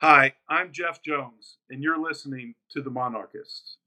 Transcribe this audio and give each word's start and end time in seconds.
Hi, 0.00 0.34
I'm 0.48 0.72
Jeff 0.72 1.02
Jones, 1.02 1.58
and 1.70 1.82
you're 1.82 1.98
listening 1.98 2.54
to 2.70 2.82
The 2.82 2.90
Monarchists. 2.90 3.78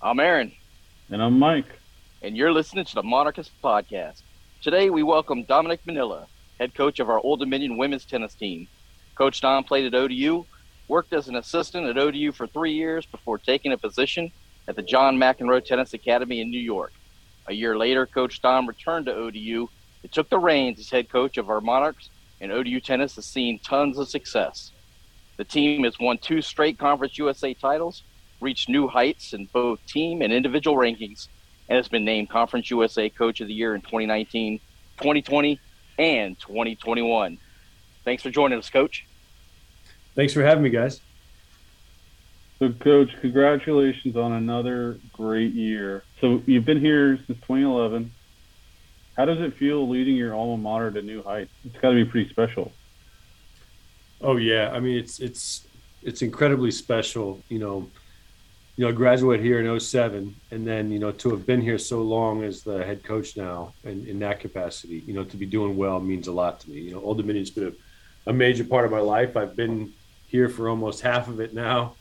I'm 0.00 0.18
Aaron, 0.18 0.52
And 1.10 1.22
I'm 1.22 1.38
Mike. 1.38 1.66
and 2.22 2.36
you're 2.36 2.52
listening 2.52 2.84
to 2.84 2.94
the 2.94 3.02
Monarchist 3.02 3.50
Podcast. 3.62 4.22
Today, 4.60 4.90
we 4.90 5.02
welcome 5.02 5.44
Dominic 5.44 5.80
Manilla, 5.86 6.26
head 6.58 6.74
coach 6.74 6.98
of 7.00 7.08
our 7.08 7.20
Old 7.20 7.40
Dominion 7.40 7.76
women's 7.76 8.04
tennis 8.04 8.34
team. 8.34 8.66
Coach 9.14 9.40
Dom 9.40 9.64
played 9.64 9.86
at 9.86 9.94
ODU, 9.94 10.44
worked 10.88 11.12
as 11.12 11.28
an 11.28 11.36
assistant 11.36 11.86
at 11.86 11.98
ODU 11.98 12.32
for 12.32 12.46
three 12.46 12.72
years 12.72 13.06
before 13.06 13.38
taking 13.38 13.72
a 13.72 13.78
position 13.78 14.30
at 14.68 14.76
the 14.76 14.82
John 14.82 15.16
McEnroe 15.16 15.64
Tennis 15.64 15.94
Academy 15.94 16.40
in 16.40 16.50
New 16.50 16.60
York. 16.60 16.92
A 17.46 17.52
year 17.52 17.76
later, 17.76 18.06
Coach 18.06 18.40
Dom 18.40 18.66
returned 18.66 19.06
to 19.06 19.14
ODU 19.14 19.68
and 20.02 20.12
took 20.12 20.28
the 20.28 20.38
reins 20.38 20.78
as 20.78 20.90
head 20.90 21.08
coach 21.08 21.36
of 21.36 21.50
our 21.50 21.60
Monarchs, 21.60 22.10
and 22.40 22.52
ODU 22.52 22.80
tennis 22.80 23.16
has 23.16 23.26
seen 23.26 23.58
tons 23.60 23.98
of 23.98 24.08
success. 24.08 24.72
The 25.36 25.44
team 25.44 25.84
has 25.84 25.98
won 25.98 26.18
two 26.18 26.42
straight 26.42 26.78
Conference 26.78 27.18
USA 27.18 27.54
titles, 27.54 28.02
reached 28.40 28.68
new 28.68 28.88
heights 28.88 29.32
in 29.32 29.46
both 29.52 29.84
team 29.86 30.22
and 30.22 30.32
individual 30.32 30.76
rankings, 30.76 31.28
and 31.68 31.76
has 31.76 31.88
been 31.88 32.04
named 32.04 32.28
Conference 32.28 32.70
USA 32.70 33.08
Coach 33.08 33.40
of 33.40 33.48
the 33.48 33.54
Year 33.54 33.74
in 33.74 33.80
2019, 33.80 34.58
2020, 34.98 35.60
and 35.98 36.38
2021. 36.38 37.38
Thanks 38.04 38.22
for 38.22 38.30
joining 38.30 38.58
us, 38.58 38.68
Coach. 38.68 39.06
Thanks 40.14 40.32
for 40.32 40.42
having 40.42 40.62
me, 40.62 40.70
guys. 40.70 41.00
So, 42.58 42.70
Coach, 42.70 43.10
congratulations 43.20 44.16
on 44.16 44.32
another 44.32 44.98
great 45.12 45.52
year. 45.52 46.04
So, 46.20 46.42
you've 46.46 46.64
been 46.64 46.80
here 46.80 47.16
since 47.26 47.38
2011. 47.40 48.12
How 49.16 49.24
does 49.24 49.40
it 49.40 49.54
feel 49.54 49.88
leading 49.88 50.16
your 50.16 50.34
alma 50.34 50.56
mater 50.56 50.90
to 50.90 51.02
new 51.02 51.22
heights? 51.22 51.50
It's 51.64 51.76
got 51.78 51.90
to 51.90 51.94
be 51.94 52.04
pretty 52.04 52.30
special. 52.30 52.72
Oh 54.22 54.36
yeah, 54.36 54.70
I 54.72 54.80
mean 54.80 54.96
it's 54.98 55.18
it's 55.18 55.66
it's 56.02 56.22
incredibly 56.22 56.70
special. 56.70 57.40
You 57.48 57.58
know, 57.58 57.90
you 58.76 58.84
know, 58.84 58.88
I 58.88 58.92
graduated 58.92 59.44
here 59.44 59.60
in 59.60 59.80
07 59.80 60.34
and 60.50 60.66
then 60.66 60.90
you 60.92 60.98
know 60.98 61.10
to 61.10 61.30
have 61.30 61.44
been 61.44 61.60
here 61.60 61.78
so 61.78 62.02
long 62.02 62.44
as 62.44 62.62
the 62.62 62.84
head 62.84 63.02
coach 63.02 63.36
now 63.36 63.74
and 63.84 64.06
in 64.06 64.20
that 64.20 64.40
capacity, 64.40 65.02
you 65.06 65.12
know, 65.12 65.24
to 65.24 65.36
be 65.36 65.46
doing 65.46 65.76
well 65.76 66.00
means 66.00 66.28
a 66.28 66.32
lot 66.32 66.60
to 66.60 66.70
me. 66.70 66.80
You 66.80 66.92
know, 66.92 67.00
Old 67.00 67.18
Dominion's 67.18 67.50
been 67.50 67.74
a, 68.26 68.30
a 68.30 68.32
major 68.32 68.64
part 68.64 68.84
of 68.84 68.92
my 68.92 69.00
life. 69.00 69.36
I've 69.36 69.56
been 69.56 69.92
here 70.32 70.48
for 70.48 70.70
almost 70.70 71.02
half 71.02 71.28
of 71.28 71.40
it 71.40 71.52
now, 71.52 71.94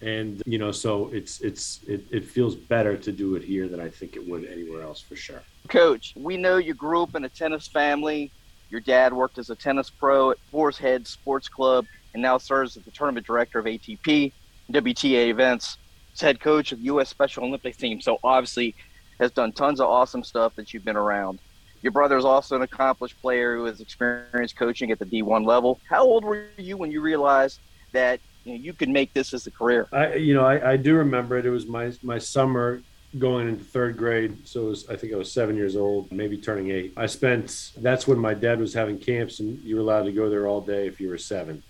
and 0.00 0.42
you 0.46 0.58
know, 0.58 0.72
so 0.72 1.10
it's 1.12 1.42
it's 1.42 1.80
it, 1.86 2.02
it 2.10 2.24
feels 2.24 2.56
better 2.56 2.96
to 2.96 3.12
do 3.12 3.36
it 3.36 3.44
here 3.44 3.68
than 3.68 3.78
I 3.78 3.90
think 3.90 4.16
it 4.16 4.26
would 4.26 4.46
anywhere 4.46 4.82
else 4.82 5.02
for 5.02 5.14
sure. 5.14 5.42
Coach, 5.68 6.14
we 6.16 6.38
know 6.38 6.56
you 6.56 6.72
grew 6.72 7.02
up 7.02 7.14
in 7.14 7.24
a 7.24 7.28
tennis 7.28 7.68
family. 7.68 8.32
Your 8.70 8.80
dad 8.80 9.12
worked 9.12 9.36
as 9.38 9.50
a 9.50 9.54
tennis 9.54 9.90
pro 9.90 10.30
at 10.30 10.38
Boar's 10.50 10.78
Head 10.78 11.06
Sports 11.06 11.46
Club 11.46 11.84
and 12.14 12.22
now 12.22 12.38
serves 12.38 12.76
as 12.76 12.84
the 12.84 12.90
tournament 12.90 13.26
director 13.26 13.58
of 13.58 13.66
ATP, 13.66 14.32
WTA 14.72 15.28
events. 15.28 15.76
He's 16.10 16.22
head 16.22 16.40
coach 16.40 16.72
of 16.72 16.80
U.S. 16.80 17.10
Special 17.10 17.44
Olympics 17.44 17.76
team, 17.76 18.00
so 18.00 18.18
obviously 18.24 18.74
has 19.20 19.30
done 19.30 19.52
tons 19.52 19.78
of 19.78 19.88
awesome 19.88 20.24
stuff 20.24 20.54
that 20.56 20.72
you've 20.72 20.84
been 20.84 20.96
around. 20.96 21.38
Your 21.82 21.92
brother 21.92 22.16
is 22.16 22.24
also 22.24 22.56
an 22.56 22.62
accomplished 22.62 23.20
player 23.20 23.56
who 23.56 23.66
has 23.66 23.80
experienced 23.80 24.56
coaching 24.56 24.90
at 24.90 24.98
the 24.98 25.04
D1 25.04 25.46
level. 25.46 25.78
How 25.86 26.02
old 26.02 26.24
were 26.24 26.46
you 26.56 26.78
when 26.78 26.90
you 26.90 27.02
realized 27.02 27.60
that 27.94 28.20
you, 28.44 28.52
know, 28.52 28.60
you 28.60 28.72
could 28.72 28.90
make 28.90 29.12
this 29.14 29.32
as 29.32 29.46
a 29.46 29.50
career? 29.50 29.88
I, 29.92 30.14
you 30.14 30.34
know, 30.34 30.44
I, 30.44 30.72
I 30.72 30.76
do 30.76 30.94
remember 30.94 31.38
it. 31.38 31.46
It 31.46 31.50
was 31.50 31.66
my 31.66 31.92
my 32.02 32.18
summer 32.18 32.82
going 33.18 33.48
into 33.48 33.64
third 33.64 33.96
grade. 33.96 34.46
So 34.46 34.66
was, 34.66 34.88
I 34.88 34.96
think 34.96 35.12
I 35.12 35.16
was 35.16 35.32
seven 35.32 35.56
years 35.56 35.76
old, 35.76 36.12
maybe 36.12 36.36
turning 36.36 36.70
eight. 36.70 36.92
I 36.96 37.06
spent. 37.06 37.72
That's 37.78 38.06
when 38.06 38.18
my 38.18 38.34
dad 38.34 38.60
was 38.60 38.74
having 38.74 38.98
camps, 38.98 39.40
and 39.40 39.58
you 39.60 39.76
were 39.76 39.82
allowed 39.82 40.04
to 40.04 40.12
go 40.12 40.28
there 40.28 40.46
all 40.46 40.60
day 40.60 40.86
if 40.86 41.00
you 41.00 41.08
were 41.08 41.18
seven. 41.18 41.62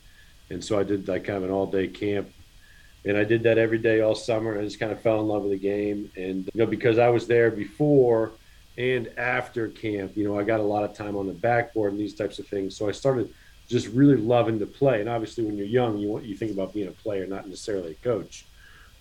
And 0.51 0.63
so 0.63 0.79
I 0.79 0.83
did 0.83 1.09
like 1.09 1.25
kind 1.25 1.39
of 1.39 1.45
an 1.45 1.51
all 1.51 1.67
day 1.67 1.87
camp, 1.87 2.29
and 3.05 3.17
I 3.17 3.25
did 3.25 3.45
that 3.45 3.57
every 3.57 3.79
day 3.79 4.01
all 4.01 4.15
summer. 4.15 4.53
And 4.53 4.61
I 4.61 4.65
just 4.65 4.81
kind 4.81 4.93
of 4.93 5.01
fell 5.01 5.21
in 5.21 5.29
love 5.29 5.43
with 5.43 5.53
the 5.53 5.59
game, 5.59 6.11
and 6.17 6.51
you 6.53 6.61
know, 6.61 6.67
because 6.67 6.99
I 6.99 7.09
was 7.09 7.27
there 7.27 7.51
before 7.51 8.33
and 8.77 9.09
after 9.17 9.69
camp, 9.69 10.17
you 10.17 10.25
know, 10.25 10.39
I 10.39 10.43
got 10.43 10.61
a 10.61 10.65
lot 10.65 10.85
of 10.85 10.95
time 10.95 11.17
on 11.17 11.27
the 11.27 11.33
backboard 11.33 11.93
and 11.93 12.01
these 12.01 12.15
types 12.15 12.39
of 12.39 12.49
things. 12.49 12.77
So 12.77 12.89
I 12.89 12.93
started 12.93 13.33
just 13.69 13.89
really 13.89 14.17
loving 14.17 14.59
to 14.59 14.67
play. 14.67 15.01
And 15.01 15.09
obviously, 15.09 15.45
when 15.45 15.57
you're 15.57 15.67
young, 15.67 15.99
you 15.99 16.09
want 16.09 16.25
you 16.25 16.37
think 16.37 16.53
about 16.53 16.75
being 16.75 16.89
a 16.89 16.93
player, 16.93 17.27
not 17.27 17.47
necessarily 17.47 17.93
a 17.93 18.05
coach. 18.05 18.45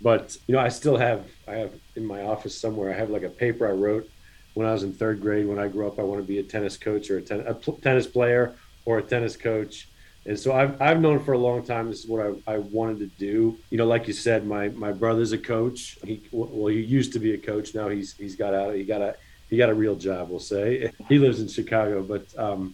But 0.02 0.38
you 0.48 0.56
know, 0.56 0.62
I 0.62 0.70
still 0.70 0.98
have 0.98 1.26
I 1.48 1.54
have 1.54 1.72
in 1.96 2.06
my 2.06 2.24
office 2.24 2.58
somewhere. 2.58 2.92
I 2.92 2.98
have 2.98 3.10
like 3.10 3.24
a 3.24 3.30
paper 3.30 3.68
I 3.68 3.72
wrote 3.72 4.10
when 4.54 4.68
I 4.68 4.74
was 4.74 4.84
in 4.84 4.94
third 4.94 5.22
grade. 5.22 5.48
When 5.48 5.60
I 5.60 5.68
grew 5.68 5.88
up, 5.88 6.00
I 6.00 6.04
want 6.04 6.22
to 6.22 6.28
be 6.28 6.40
a 6.40 6.44
tennis 6.44 6.78
coach 6.78 7.10
or 7.10 7.18
a, 7.18 7.22
ten, 7.22 7.42
a 7.42 7.54
pl- 7.54 7.80
tennis 7.82 8.08
player 8.08 8.56
or 8.86 9.00
a 9.00 9.04
tennis 9.04 9.38
coach. 9.38 9.88
And 10.26 10.40
so 10.40 10.54
I've, 10.54 10.82
I've 10.82 11.02
known 11.02 11.22
for 11.22 11.34
a 11.34 11.38
long 11.38 11.66
time 11.66 11.90
this 11.90 12.06
is 12.06 12.08
what 12.08 12.26
I, 12.48 12.54
I 12.54 12.58
wanted 12.60 13.00
to 13.00 13.08
do. 13.18 13.58
You 13.70 13.78
know, 13.78 13.86
like 13.86 14.08
you 14.08 14.14
said, 14.14 14.48
my 14.48 14.70
my 14.70 14.92
brother's 14.92 15.34
a 15.34 15.38
coach. 15.38 15.98
He 16.06 16.22
well, 16.32 16.68
he 16.68 16.80
used 16.80 17.12
to 17.14 17.20
be 17.20 17.34
a 17.34 17.38
coach. 17.38 17.76
Now 17.76 17.90
he's 17.90 18.14
he's 18.14 18.36
got 18.36 18.54
out. 18.54 18.74
He 18.76 18.84
got 18.84 19.02
a 19.02 19.16
he 19.50 19.58
got 19.58 19.70
a 19.70 19.74
real 19.74 19.96
job. 19.96 20.30
We'll 20.30 20.40
say 20.40 20.92
he 21.10 21.20
lives 21.20 21.40
in 21.40 21.48
Chicago, 21.48 22.02
but 22.02 22.26
um, 22.38 22.74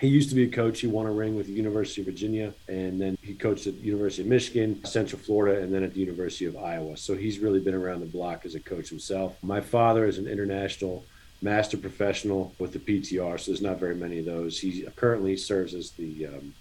he 0.00 0.08
used 0.08 0.30
to 0.30 0.34
be 0.34 0.44
a 0.44 0.48
coach. 0.48 0.80
He 0.80 0.86
won 0.86 1.06
a 1.06 1.12
ring 1.12 1.36
with 1.36 1.46
the 1.46 1.52
University 1.52 2.00
of 2.00 2.06
Virginia, 2.06 2.54
and 2.68 2.98
then 2.98 3.18
he 3.22 3.34
coached 3.34 3.66
at 3.66 3.78
the 3.78 3.86
University 3.86 4.22
of 4.22 4.28
Michigan, 4.28 4.82
Central 4.84 5.20
Florida, 5.20 5.62
and 5.62 5.72
then 5.72 5.82
at 5.82 5.92
the 5.92 6.00
University 6.00 6.46
of 6.46 6.56
Iowa. 6.56 6.96
So 6.96 7.14
he's 7.14 7.38
really 7.38 7.60
been 7.60 7.74
around 7.74 8.00
the 8.00 8.06
block 8.06 8.46
as 8.46 8.54
a 8.54 8.60
coach 8.60 8.88
himself. 8.88 9.36
My 9.42 9.60
father 9.60 10.06
is 10.06 10.16
an 10.16 10.26
international 10.26 11.04
master 11.42 11.76
professional 11.76 12.54
with 12.58 12.72
the 12.72 12.78
PTR, 12.78 13.38
so 13.38 13.50
there's 13.50 13.60
not 13.60 13.78
very 13.78 13.94
many 13.94 14.18
of 14.18 14.24
those. 14.24 14.58
He 14.58 14.86
currently 14.96 15.36
serves 15.36 15.74
as 15.74 15.90
the 15.90 16.26
um, 16.26 16.54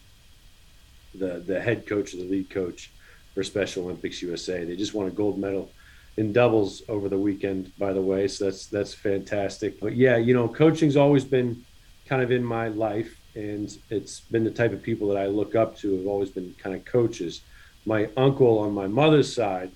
the 1.16 1.40
the 1.40 1.62
head 1.62 1.88
coach 1.88 2.14
or 2.14 2.18
the 2.18 2.30
lead 2.30 2.50
coach 2.50 2.92
for 3.34 3.44
Special 3.44 3.86
Olympics 3.86 4.22
USA. 4.22 4.66
They 4.66 4.76
just 4.76 4.94
won 4.94 5.08
a 5.08 5.12
gold 5.12 5.40
medal 5.40 5.72
in 6.18 6.34
doubles 6.34 6.84
over 6.90 7.08
the 7.08 7.18
weekend, 7.18 7.72
by 7.78 7.94
the 7.94 8.02
way. 8.02 8.28
So 8.28 8.46
that's 8.46 8.66
that's 8.66 8.94
fantastic. 8.94 9.80
But 9.80 9.96
yeah, 9.96 10.18
you 10.18 10.34
know, 10.34 10.50
coaching's 10.50 10.98
always 10.98 11.24
been 11.24 11.64
kind 12.06 12.22
of 12.22 12.32
in 12.32 12.44
my 12.44 12.68
life 12.68 13.19
and 13.36 13.78
it's 13.90 14.22
been 14.22 14.44
the 14.44 14.52
type 14.52 14.74
of 14.74 14.82
people 14.82 15.08
that 15.10 15.18
I 15.18 15.28
look 15.28 15.56
up 15.56 15.78
to 15.80 15.98
have 15.98 16.08
always 16.08 16.30
been 16.30 16.56
kind 16.58 16.76
of 16.76 16.86
coaches. 16.86 17.42
My 17.86 18.10
uncle 18.18 18.60
on 18.60 18.74
my 18.74 18.88
mother's 18.88 19.34
side 19.34 19.72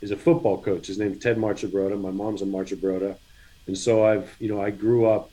is 0.00 0.10
a 0.10 0.16
football 0.16 0.60
coach. 0.60 0.86
His 0.86 0.98
name's 0.98 1.18
Ted 1.18 1.36
Marchibroda. 1.36 2.00
My 2.00 2.10
mom's 2.10 2.42
a 2.42 2.46
Marchibroda. 2.46 3.16
And 3.66 3.76
so 3.76 4.04
I've, 4.04 4.34
you 4.38 4.48
know, 4.48 4.60
I 4.60 4.70
grew 4.70 5.06
up 5.06 5.30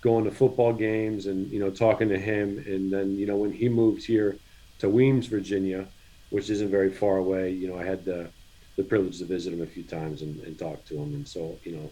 going 0.00 0.24
to 0.24 0.30
football 0.30 0.72
games 0.72 1.26
and, 1.26 1.50
you 1.50 1.60
know, 1.60 1.70
talking 1.70 2.08
to 2.08 2.18
him. 2.18 2.62
And 2.66 2.92
then, 2.92 3.18
you 3.18 3.26
know, 3.26 3.36
when 3.36 3.52
he 3.52 3.68
moved 3.68 4.04
here 4.04 4.36
to 4.80 4.88
Weems, 4.88 5.26
Virginia, 5.26 5.86
which 6.30 6.50
isn't 6.50 6.70
very 6.70 6.90
far 6.90 7.18
away, 7.18 7.50
you 7.50 7.68
know, 7.68 7.78
I 7.78 7.84
had 7.84 8.04
the, 8.04 8.28
the 8.76 8.82
privilege 8.82 9.18
to 9.18 9.24
visit 9.24 9.52
him 9.52 9.62
a 9.62 9.66
few 9.66 9.84
times 9.84 10.22
and, 10.22 10.40
and 10.40 10.58
talk 10.58 10.84
to 10.86 10.96
him. 10.96 11.14
And 11.14 11.26
so, 11.26 11.58
you 11.64 11.76
know, 11.76 11.90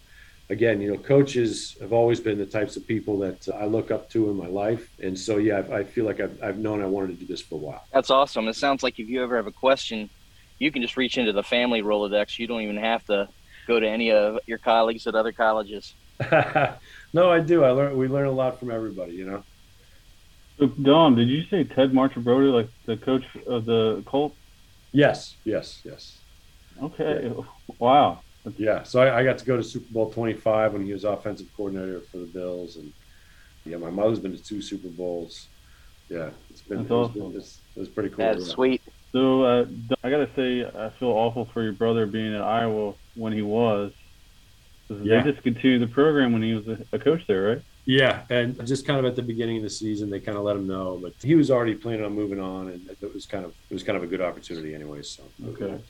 again, 0.51 0.81
you 0.81 0.93
know, 0.93 0.99
coaches 0.99 1.77
have 1.81 1.93
always 1.93 2.21
been 2.21 2.37
the 2.37 2.45
types 2.45 2.77
of 2.77 2.87
people 2.87 3.19
that 3.21 3.49
uh, 3.49 3.53
I 3.53 3.65
look 3.67 3.91
up 3.91 4.11
to 4.11 4.29
in 4.31 4.37
my 4.37 4.49
life. 4.49 4.91
And 5.03 5.19
so, 5.19 5.39
yeah, 5.39 5.63
I, 5.71 5.79
I 5.79 5.85
feel 5.85 6.05
like 6.05 6.21
I've, 6.21 6.39
I've 6.43 6.59
known 6.59 6.83
I 6.83 6.87
wanted 6.87 7.19
to 7.19 7.25
do 7.25 7.27
this 7.27 7.41
for 7.41 7.55
a 7.55 7.59
while. 7.59 7.83
That's 7.93 8.11
awesome. 8.11 8.49
It 8.49 8.57
sounds 8.57 8.83
like 8.83 8.99
if 8.99 9.09
you 9.09 9.23
ever 9.23 9.37
have 9.37 9.47
a 9.47 9.53
question, 9.53 10.11
you 10.59 10.71
can 10.73 10.83
just 10.83 10.97
reach 10.97 11.17
into 11.17 11.33
the 11.33 11.45
family 11.45 11.83
Rolodex. 11.83 12.39
You 12.39 12.49
don't 12.49 12.63
even 12.63 12.77
have 12.77 13.05
to 13.07 13.29
go 13.69 13.79
to 13.79 13.89
any 13.89 14.11
of 14.11 14.41
your 14.47 14.59
colleagues 14.59 15.07
at 15.07 15.15
other 15.15 15.33
colleges. 15.33 15.95
no, 17.15 17.31
I 17.31 17.41
do. 17.41 17.65
I 17.65 17.71
learn. 17.71 17.97
We 17.97 18.09
learn 18.09 18.27
a 18.27 18.33
lot 18.33 18.59
from 18.59 18.71
everybody. 18.71 19.13
You 19.13 19.25
know. 19.25 19.45
So, 20.59 20.67
Dom, 20.67 21.17
did 21.17 21.29
you 21.29 21.45
say 21.51 21.65
Ted 21.65 21.93
Marchibroda, 21.93 22.53
like 22.53 22.69
the 22.85 22.99
coach 22.99 23.25
of 23.47 23.65
the 23.65 24.03
Colts? 24.07 24.37
Yes. 24.93 25.37
Yes. 25.45 25.81
Yes. 25.83 26.19
Okay. 26.83 27.33
Yeah. 27.35 27.43
Wow. 27.79 28.21
Yeah. 28.57 28.83
So 28.83 29.01
I, 29.01 29.21
I, 29.21 29.25
got 29.25 29.39
to 29.39 29.45
go 29.45 29.57
to 29.57 29.63
Super 29.63 29.93
Bowl 29.93 30.11
25 30.11 30.73
when 30.73 30.85
he 30.85 30.93
was 30.93 31.05
offensive 31.05 31.49
coordinator 31.57 32.01
for 32.01 32.19
the 32.19 32.27
Bills, 32.27 32.77
and 32.77 32.93
yeah, 33.65 33.77
my 33.77 33.91
mother's 33.91 34.19
been 34.19 34.37
to 34.37 34.43
two 34.43 34.63
Super 34.63 34.89
Bowls. 34.89 35.47
Yeah, 36.09 36.31
it's 36.49 36.63
been, 36.63 36.79
That's 36.79 36.91
awesome. 36.91 37.31
Been, 37.31 37.37
it's, 37.37 37.61
it 37.77 37.81
was 37.81 37.89
pretty 37.89 38.09
cool. 38.09 38.25
That's 38.25 38.47
sweet. 38.47 38.83
So 39.13 39.43
uh, 39.43 39.67
I 40.03 40.11
gotta 40.11 40.31
say, 40.35 40.65
I 40.65 40.91
feel 40.91 41.09
awful 41.09 41.45
for 41.47 41.63
your 41.63 41.73
brother 41.73 42.07
being 42.07 42.35
at 42.35 42.43
Iowa 42.43 42.95
when 43.15 43.33
he 43.33 43.43
was. 43.43 43.93
Yeah. 44.89 45.23
They 45.23 45.33
discontinued 45.33 45.83
the 45.83 45.93
program 45.93 46.33
when 46.33 46.43
he 46.43 46.55
was 46.55 46.67
a, 46.67 46.79
a 46.93 46.99
coach 46.99 47.25
there, 47.29 47.43
right? 47.43 47.63
Yeah, 47.85 48.23
and 48.29 48.67
just 48.67 48.87
kind 48.87 48.99
of 48.99 49.05
at 49.05 49.17
the 49.17 49.23
beginning 49.23 49.59
of 49.59 49.63
the 49.63 49.71
season, 49.71 50.11
they 50.11 50.21
kind 50.21 50.37
of 50.37 50.45
let 50.45 50.57
him 50.57 50.67
know, 50.67 50.99
but 51.01 51.15
he 51.23 51.35
was 51.35 51.51
already 51.51 51.75
planning 51.75 52.05
on 52.05 52.13
moving 52.13 52.41
on, 52.41 52.69
and 52.69 52.89
it 52.89 53.15
was 53.15 53.27
kind 53.27 53.45
of 53.45 53.55
it 53.69 53.75
was 53.75 53.83
kind 53.83 53.97
of 53.97 54.03
a 54.03 54.07
good 54.07 54.21
opportunity, 54.21 54.75
anyway. 54.75 55.03
So 55.03 55.25
okay. 55.49 55.81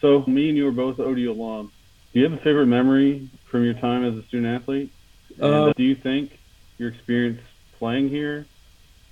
So 0.00 0.24
me 0.26 0.48
and 0.48 0.58
you 0.58 0.64
were 0.64 0.72
both 0.72 1.00
ODU 1.00 1.32
alum. 1.32 1.72
Do 2.12 2.20
you 2.20 2.28
have 2.28 2.38
a 2.38 2.42
favorite 2.42 2.66
memory 2.66 3.28
from 3.44 3.64
your 3.64 3.74
time 3.74 4.04
as 4.04 4.16
a 4.16 4.22
student 4.24 4.60
athlete? 4.60 4.92
And 5.38 5.44
Uh, 5.44 5.72
do 5.76 5.82
you 5.82 5.94
think 5.94 6.38
your 6.78 6.88
experience 6.88 7.40
playing 7.78 8.08
here 8.08 8.46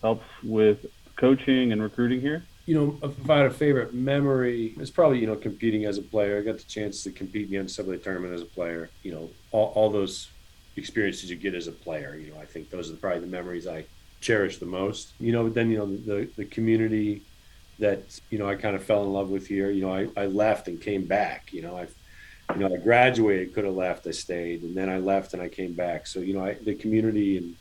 helps 0.00 0.26
with 0.42 0.86
coaching 1.16 1.72
and 1.72 1.82
recruiting 1.82 2.20
here? 2.20 2.42
you 2.66 2.74
know, 2.74 2.98
if 3.08 3.30
I 3.30 3.36
had 3.38 3.46
a 3.46 3.50
favorite 3.50 3.94
memory, 3.94 4.74
it's 4.76 4.90
probably, 4.90 5.20
you 5.20 5.26
know, 5.28 5.36
competing 5.36 5.84
as 5.84 5.98
a 5.98 6.02
player. 6.02 6.38
I 6.38 6.42
got 6.42 6.58
the 6.58 6.64
chance 6.64 7.04
to 7.04 7.12
compete 7.12 7.44
in 7.44 7.50
the 7.52 7.56
NCAA 7.58 8.02
tournament 8.02 8.34
as 8.34 8.42
a 8.42 8.46
player. 8.46 8.90
You 9.04 9.12
know, 9.12 9.30
all, 9.52 9.72
all 9.76 9.88
those 9.88 10.28
experiences 10.74 11.30
you 11.30 11.36
get 11.36 11.54
as 11.54 11.68
a 11.68 11.72
player. 11.72 12.16
You 12.16 12.32
know, 12.32 12.40
I 12.40 12.44
think 12.44 12.70
those 12.70 12.90
are 12.90 12.96
probably 12.96 13.20
the 13.20 13.28
memories 13.28 13.68
I 13.68 13.84
cherish 14.20 14.58
the 14.58 14.66
most. 14.66 15.12
You 15.20 15.30
know, 15.30 15.48
then, 15.48 15.70
you 15.70 15.78
know, 15.78 15.86
the, 15.86 16.28
the 16.36 16.44
community 16.44 17.22
that, 17.78 18.02
you 18.30 18.38
know, 18.38 18.48
I 18.48 18.56
kind 18.56 18.74
of 18.74 18.82
fell 18.82 19.04
in 19.04 19.12
love 19.12 19.30
with 19.30 19.46
here. 19.46 19.70
You 19.70 19.82
know, 19.82 19.94
I, 19.94 20.08
I 20.16 20.26
left 20.26 20.66
and 20.66 20.80
came 20.80 21.04
back. 21.04 21.52
You 21.52 21.62
know, 21.62 21.76
I, 21.78 21.86
you 22.54 22.60
know, 22.60 22.74
I 22.74 22.78
graduated, 22.78 23.54
could 23.54 23.64
have 23.64 23.74
left, 23.74 24.06
I 24.06 24.12
stayed, 24.12 24.62
and 24.62 24.76
then 24.76 24.88
I 24.88 24.98
left 24.98 25.34
and 25.34 25.42
I 25.42 25.48
came 25.48 25.72
back. 25.72 26.06
So, 26.06 26.20
you 26.20 26.34
know, 26.34 26.44
I, 26.44 26.54
the 26.54 26.74
community 26.74 27.38
and 27.38 27.56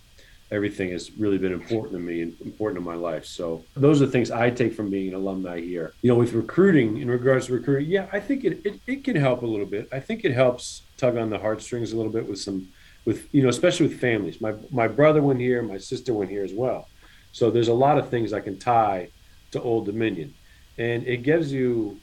everything 0.52 0.92
has 0.92 1.12
really 1.18 1.40
been 1.40 1.52
important 1.52 1.94
to 1.94 2.00
me 2.00 2.22
and 2.22 2.40
important 2.42 2.80
to 2.80 2.86
my 2.86 2.96
life. 2.96 3.26
So 3.26 3.64
those 3.76 4.02
are 4.02 4.06
the 4.06 4.12
things 4.12 4.30
I 4.30 4.52
take 4.52 4.74
from 4.74 4.90
being 4.92 5.10
an 5.10 5.16
alumni 5.16 5.60
here. 5.60 5.94
You 6.02 6.10
know, 6.10 6.16
with 6.16 6.34
recruiting, 6.34 6.98
in 6.98 7.10
regards 7.10 7.48
to 7.48 7.54
recruiting, 7.54 7.90
yeah, 7.90 8.08
I 8.14 8.20
think 8.20 8.44
it, 8.44 8.62
it, 8.64 8.80
it 8.86 9.04
can 9.04 9.16
help 9.16 9.42
a 9.42 9.46
little 9.46 9.66
bit. 9.66 9.90
I 9.92 10.00
think 10.00 10.24
it 10.24 10.34
helps 10.34 10.84
tug 10.98 11.18
on 11.18 11.30
the 11.30 11.40
heartstrings 11.40 11.92
a 11.92 11.98
little 11.98 12.12
bit 12.12 12.30
with 12.30 12.40
some, 12.40 12.68
with, 13.06 13.28
you 13.34 13.42
know, 13.42 13.50
especially 13.50 13.88
with 13.88 14.00
families. 14.00 14.40
My, 14.40 14.54
my 14.72 14.88
brother 14.88 15.22
went 15.22 15.40
here, 15.40 15.62
my 15.64 15.80
sister 15.80 16.14
went 16.14 16.30
here 16.30 16.44
as 16.44 16.54
well. 16.54 16.88
So 17.32 17.50
there's 17.50 17.68
a 17.68 17.74
lot 17.74 17.98
of 17.98 18.10
things 18.10 18.32
I 18.32 18.40
can 18.40 18.58
tie 18.58 19.10
to 19.52 19.62
Old 19.62 19.88
Dominion. 19.88 20.34
And 20.78 21.06
it 21.08 21.24
gives 21.24 21.52
you, 21.52 22.00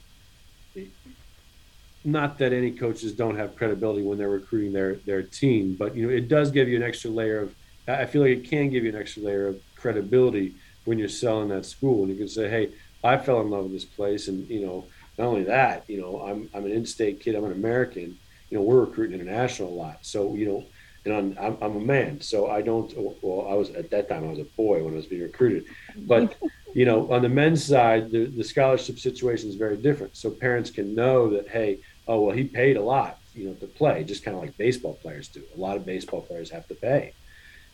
not 2.05 2.37
that 2.39 2.53
any 2.53 2.71
coaches 2.71 3.13
don't 3.13 3.35
have 3.35 3.55
credibility 3.55 4.03
when 4.03 4.17
they're 4.17 4.29
recruiting 4.29 4.73
their, 4.73 4.95
their 5.05 5.23
team, 5.23 5.75
but, 5.77 5.95
you 5.95 6.07
know, 6.07 6.13
it 6.13 6.27
does 6.27 6.51
give 6.51 6.67
you 6.67 6.75
an 6.75 6.83
extra 6.83 7.09
layer 7.09 7.41
of, 7.41 7.55
I 7.87 8.05
feel 8.05 8.21
like 8.21 8.31
it 8.31 8.49
can 8.49 8.69
give 8.69 8.83
you 8.83 8.89
an 8.89 8.95
extra 8.95 9.23
layer 9.23 9.47
of 9.47 9.61
credibility 9.75 10.55
when 10.85 10.99
you're 10.99 11.09
selling 11.09 11.49
that 11.49 11.65
school, 11.65 12.03
and 12.03 12.11
you 12.11 12.17
can 12.17 12.27
say, 12.27 12.49
"Hey, 12.49 12.69
I 13.03 13.17
fell 13.17 13.41
in 13.41 13.49
love 13.49 13.63
with 13.63 13.73
this 13.73 13.85
place," 13.85 14.27
and 14.27 14.47
you 14.49 14.65
know, 14.65 14.85
not 15.17 15.27
only 15.27 15.43
that, 15.43 15.89
you 15.89 15.99
know, 15.99 16.21
I'm 16.21 16.49
I'm 16.53 16.65
an 16.65 16.71
in-state 16.71 17.19
kid, 17.19 17.35
I'm 17.35 17.43
an 17.45 17.51
American. 17.51 18.17
You 18.49 18.57
know, 18.57 18.63
we're 18.63 18.81
recruiting 18.81 19.19
international 19.19 19.69
a 19.69 19.75
lot, 19.75 19.99
so 20.01 20.35
you 20.35 20.45
know, 20.45 20.63
and 21.05 21.13
I'm 21.13 21.37
I'm, 21.39 21.57
I'm 21.61 21.75
a 21.77 21.81
man, 21.81 22.21
so 22.21 22.49
I 22.49 22.61
don't. 22.61 22.93
Well, 23.21 23.47
I 23.49 23.53
was 23.53 23.69
at 23.71 23.89
that 23.91 24.09
time 24.09 24.23
I 24.23 24.27
was 24.27 24.39
a 24.39 24.45
boy 24.45 24.83
when 24.83 24.93
I 24.93 24.97
was 24.97 25.05
being 25.05 25.23
recruited, 25.23 25.65
but 25.97 26.35
you 26.73 26.85
know, 26.85 27.11
on 27.11 27.21
the 27.21 27.29
men's 27.29 27.63
side, 27.63 28.11
the 28.11 28.25
the 28.25 28.43
scholarship 28.43 28.99
situation 28.99 29.49
is 29.49 29.55
very 29.55 29.77
different. 29.77 30.15
So 30.15 30.29
parents 30.29 30.69
can 30.69 30.95
know 30.95 31.29
that, 31.31 31.47
hey, 31.47 31.79
oh 32.07 32.21
well, 32.21 32.35
he 32.35 32.43
paid 32.43 32.77
a 32.77 32.81
lot, 32.81 33.19
you 33.33 33.45
know, 33.47 33.53
to 33.55 33.67
play, 33.67 34.03
just 34.03 34.23
kind 34.23 34.35
of 34.35 34.43
like 34.43 34.57
baseball 34.57 34.93
players 35.01 35.27
do. 35.27 35.43
A 35.55 35.59
lot 35.59 35.77
of 35.77 35.85
baseball 35.85 36.21
players 36.21 36.49
have 36.49 36.67
to 36.67 36.75
pay 36.75 37.13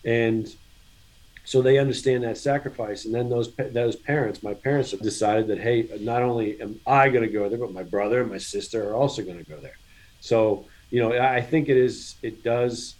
and 0.05 0.55
so 1.43 1.61
they 1.61 1.77
understand 1.77 2.23
that 2.23 2.37
sacrifice 2.37 3.05
and 3.05 3.13
then 3.13 3.29
those 3.29 3.53
those 3.71 3.95
parents 3.95 4.43
my 4.43 4.53
parents 4.53 4.91
have 4.91 5.01
decided 5.01 5.47
that 5.47 5.59
hey 5.59 5.87
not 5.99 6.21
only 6.21 6.59
am 6.61 6.79
i 6.85 7.09
going 7.09 7.23
to 7.23 7.31
go 7.31 7.49
there 7.49 7.57
but 7.57 7.73
my 7.73 7.83
brother 7.83 8.21
and 8.21 8.31
my 8.31 8.37
sister 8.37 8.89
are 8.89 8.93
also 8.93 9.23
going 9.23 9.37
to 9.37 9.49
go 9.49 9.59
there 9.59 9.77
so 10.19 10.65
you 10.89 11.01
know 11.01 11.17
i 11.19 11.41
think 11.41 11.69
it 11.69 11.77
is 11.77 12.15
it 12.21 12.43
does 12.43 12.95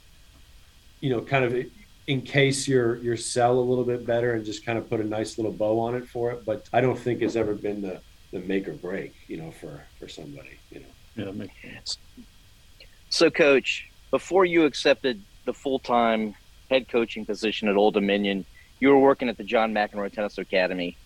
you 1.02 1.10
know 1.10 1.22
kind 1.22 1.46
of 1.46 1.66
encase 2.08 2.68
your 2.68 2.98
your 2.98 3.18
sell 3.18 3.60
a 3.60 3.62
little 3.62 3.84
bit 3.84 4.06
better 4.06 4.34
and 4.34 4.44
just 4.44 4.66
kind 4.66 4.78
of 4.78 4.90
put 4.90 5.00
a 5.00 5.04
nice 5.04 5.38
little 5.38 5.52
bow 5.52 5.80
on 5.80 5.96
it 5.96 6.08
for 6.08 6.32
it 6.32 6.44
but 6.46 6.68
i 6.74 6.82
don't 6.82 6.98
think 6.98 7.22
it's 7.22 7.36
ever 7.36 7.54
been 7.54 7.82
the 7.82 8.02
the 8.32 8.40
make 8.40 8.68
or 8.68 8.74
break 8.74 9.14
you 9.28 9.38
know 9.38 9.52
for 9.52 9.84
for 10.00 10.08
somebody 10.08 10.58
you 10.72 10.80
know 10.80 10.86
yeah 11.16 11.32
makes 11.32 11.54
sense 11.62 11.98
so 13.10 13.30
coach 13.30 13.90
before 14.12 14.46
you 14.46 14.66
accepted 14.66 15.22
the 15.46 15.54
full-time 15.54 16.36
head 16.70 16.88
coaching 16.88 17.26
position 17.26 17.68
at 17.68 17.76
Old 17.76 17.94
Dominion. 17.94 18.46
You 18.80 18.90
were 18.90 19.00
working 19.00 19.30
at 19.30 19.38
the 19.38 19.44
John 19.44 19.74
McEnroe 19.74 20.12
Tennis 20.12 20.38
Academy. 20.38 20.98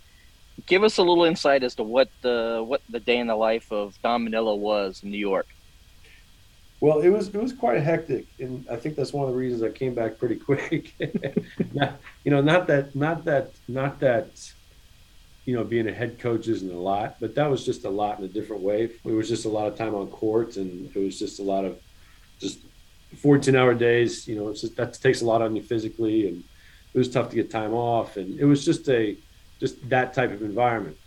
Give 0.67 0.83
us 0.83 0.97
a 0.97 1.01
little 1.01 1.23
insight 1.23 1.63
as 1.63 1.75
to 1.75 1.83
what 1.83 2.09
the 2.21 2.63
what 2.65 2.81
the 2.89 2.99
day 2.99 3.17
in 3.17 3.27
the 3.27 3.35
life 3.35 3.71
of 3.71 3.99
Dom 4.03 4.27
Manilla 4.27 4.55
was 4.55 5.01
in 5.03 5.09
New 5.09 5.17
York. 5.17 5.47
Well, 6.83 6.99
it 6.99 7.07
was 7.07 7.29
it 7.29 7.41
was 7.41 7.53
quite 7.53 7.81
hectic, 7.81 8.25
and 8.39 8.67
I 8.69 8.75
think 8.75 8.97
that's 8.97 9.13
one 9.13 9.25
of 9.25 9.31
the 9.31 9.39
reasons 9.39 9.63
I 9.63 9.69
came 9.69 9.93
back 9.95 10.19
pretty 10.19 10.35
quick. 10.35 10.93
not, 11.73 11.97
you 12.25 12.31
know, 12.31 12.41
not 12.41 12.67
that, 12.67 12.93
not 12.93 13.23
that, 13.23 13.51
not 13.69 14.01
that, 14.01 14.27
you 15.45 15.55
know, 15.55 15.63
being 15.63 15.87
a 15.87 15.93
head 15.93 16.19
coach 16.19 16.49
isn't 16.49 16.69
a 16.69 16.77
lot, 16.77 17.15
but 17.21 17.35
that 17.35 17.49
was 17.49 17.65
just 17.65 17.85
a 17.85 17.89
lot 17.89 18.19
in 18.19 18.25
a 18.25 18.27
different 18.27 18.63
way. 18.63 18.91
It 19.05 19.13
was 19.13 19.29
just 19.29 19.45
a 19.45 19.49
lot 19.49 19.67
of 19.67 19.77
time 19.77 19.95
on 19.95 20.07
court, 20.07 20.57
and 20.57 20.93
it 20.93 20.99
was 20.99 21.17
just 21.17 21.39
a 21.39 21.43
lot 21.43 21.63
of 21.63 21.79
just 22.41 22.59
14 23.15 23.55
hour 23.55 23.73
days, 23.73 24.27
you 24.27 24.35
know, 24.35 24.53
just, 24.53 24.75
that 24.75 24.91
takes 24.95 25.21
a 25.21 25.25
lot 25.25 25.41
on 25.41 25.55
you 25.55 25.63
physically. 25.63 26.27
And 26.27 26.43
it 26.93 26.97
was 26.97 27.09
tough 27.09 27.29
to 27.29 27.35
get 27.37 27.49
time 27.49 27.73
off. 27.73 28.17
And 28.17 28.37
it 28.37 28.43
was 28.43 28.65
just 28.65 28.89
a, 28.89 29.15
just 29.57 29.87
that 29.87 30.13
type 30.13 30.33
of 30.33 30.41
environment. 30.41 30.97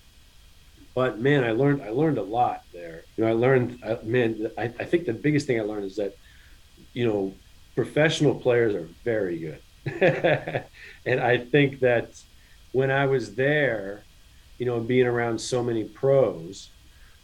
But 0.96 1.20
man, 1.20 1.44
I 1.44 1.52
learned, 1.52 1.82
I 1.82 1.90
learned 1.90 2.18
a 2.18 2.22
lot 2.22 2.64
there. 2.72 3.04
You 3.16 3.24
know, 3.24 3.30
I 3.30 3.34
learned, 3.34 3.78
I, 3.84 3.98
man, 4.02 4.50
I, 4.58 4.64
I 4.64 4.84
think 4.84 5.06
the 5.06 5.12
biggest 5.12 5.46
thing 5.46 5.60
I 5.60 5.62
learned 5.62 5.84
is 5.84 5.96
that, 5.96 6.16
you 6.92 7.06
know, 7.06 7.34
professional 7.76 8.34
players 8.34 8.74
are 8.74 8.88
very 9.04 9.38
good. 9.38 9.60
and 11.06 11.20
I 11.20 11.36
think 11.36 11.80
that 11.80 12.20
when 12.72 12.90
I 12.90 13.06
was 13.06 13.36
there, 13.36 14.02
you 14.58 14.66
know, 14.66 14.80
being 14.80 15.06
around 15.06 15.38
so 15.38 15.62
many 15.62 15.84
pros, 15.84 16.70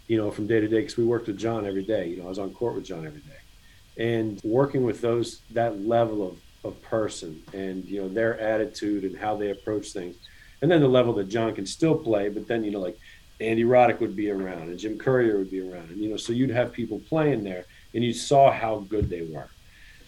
you 0.07 0.19
know, 0.19 0.31
from 0.31 0.47
day 0.47 0.61
to 0.61 0.69
day, 0.69 0.83
because 0.83 0.97
we 0.97 1.05
worked 1.05 1.27
with 1.27 1.39
John 1.39 1.67
every 1.67 1.85
day. 1.85 2.09
You 2.09 2.19
know, 2.19 2.27
I 2.27 2.29
was 2.29 2.39
on 2.39 2.53
court 2.53 2.75
with 2.77 2.85
John 2.85 3.07
every 3.07 3.21
day 3.21 3.43
and 3.97 4.41
working 4.43 4.85
with 4.85 5.01
those 5.01 5.41
that 5.51 5.81
level 5.81 6.27
of, 6.27 6.39
of 6.65 6.83
person 6.83 7.43
and 7.53 7.85
you 7.85 8.01
know 8.01 8.09
their 8.09 8.39
attitude 8.41 9.05
and 9.05 9.17
how 9.17 9.37
they 9.37 9.51
approach 9.51 9.93
things 9.93 10.17
and 10.63 10.71
then 10.71 10.81
the 10.81 10.89
level 10.89 11.13
that 11.13 11.29
john 11.29 11.55
can 11.55 11.67
still 11.67 11.95
play 11.95 12.29
but 12.29 12.47
then 12.47 12.65
you 12.65 12.71
know 12.71 12.81
like 12.81 12.99
andy 13.43 13.65
roddick 13.65 14.00
would 14.00 14.17
be 14.17 14.31
around 14.31 14.62
and 14.62 14.79
jim 14.79 14.99
courier 14.99 15.39
would 15.39 15.50
be 15.50 15.61
around 15.61 15.89
and 15.91 15.99
you 15.99 16.09
know 16.09 16.17
so 16.17 16.33
you'd 16.33 16.50
have 16.50 16.73
people 16.73 17.00
playing 17.09 17.44
there 17.44 17.65
and 17.94 18.05
you 18.05 18.12
saw 18.12 18.50
how 18.50 18.79
good 18.89 19.09
they 19.09 19.23
were 19.23 19.49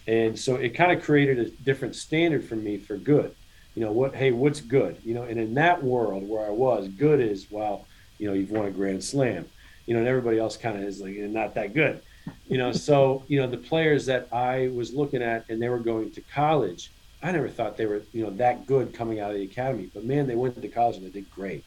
and 0.06 0.38
so 0.38 0.56
it 0.56 0.70
kind 0.70 0.92
of 0.92 1.02
created 1.02 1.38
a 1.38 1.50
different 1.64 1.94
standard 1.94 2.44
for 2.44 2.56
me 2.56 2.78
for 2.78 2.96
good 2.96 3.34
you 3.74 3.84
know 3.84 3.92
what 3.92 4.14
hey 4.14 4.30
what's 4.30 4.60
good 4.60 4.96
you 5.04 5.14
know 5.14 5.22
and 5.22 5.38
in 5.38 5.54
that 5.54 5.82
world 5.82 6.28
where 6.28 6.46
i 6.46 6.50
was 6.50 6.88
good 6.88 7.20
is 7.20 7.50
well 7.50 7.86
you 8.18 8.26
know 8.26 8.34
you've 8.34 8.50
won 8.50 8.66
a 8.66 8.70
grand 8.70 9.02
slam 9.02 9.44
you 9.86 9.94
know 9.94 10.00
and 10.00 10.08
everybody 10.08 10.38
else 10.38 10.56
kind 10.56 10.76
of 10.76 10.84
is 10.84 11.00
like 11.00 11.16
eh, 11.16 11.26
not 11.26 11.54
that 11.54 11.74
good 11.74 12.00
you 12.46 12.58
know, 12.58 12.72
so 12.72 13.24
you 13.28 13.40
know 13.40 13.46
the 13.46 13.56
players 13.56 14.06
that 14.06 14.28
I 14.32 14.70
was 14.74 14.92
looking 14.92 15.22
at 15.22 15.48
and 15.48 15.60
they 15.60 15.68
were 15.68 15.78
going 15.78 16.10
to 16.12 16.20
college. 16.20 16.90
I 17.22 17.32
never 17.32 17.48
thought 17.48 17.76
they 17.76 17.86
were 17.86 18.02
you 18.12 18.24
know 18.24 18.30
that 18.30 18.66
good 18.66 18.94
coming 18.94 19.20
out 19.20 19.30
of 19.30 19.36
the 19.36 19.44
academy, 19.44 19.90
but 19.92 20.04
man, 20.04 20.26
they 20.26 20.34
went 20.34 20.60
to 20.60 20.68
college 20.68 20.96
and 20.96 21.06
they 21.06 21.10
did 21.10 21.30
great. 21.30 21.64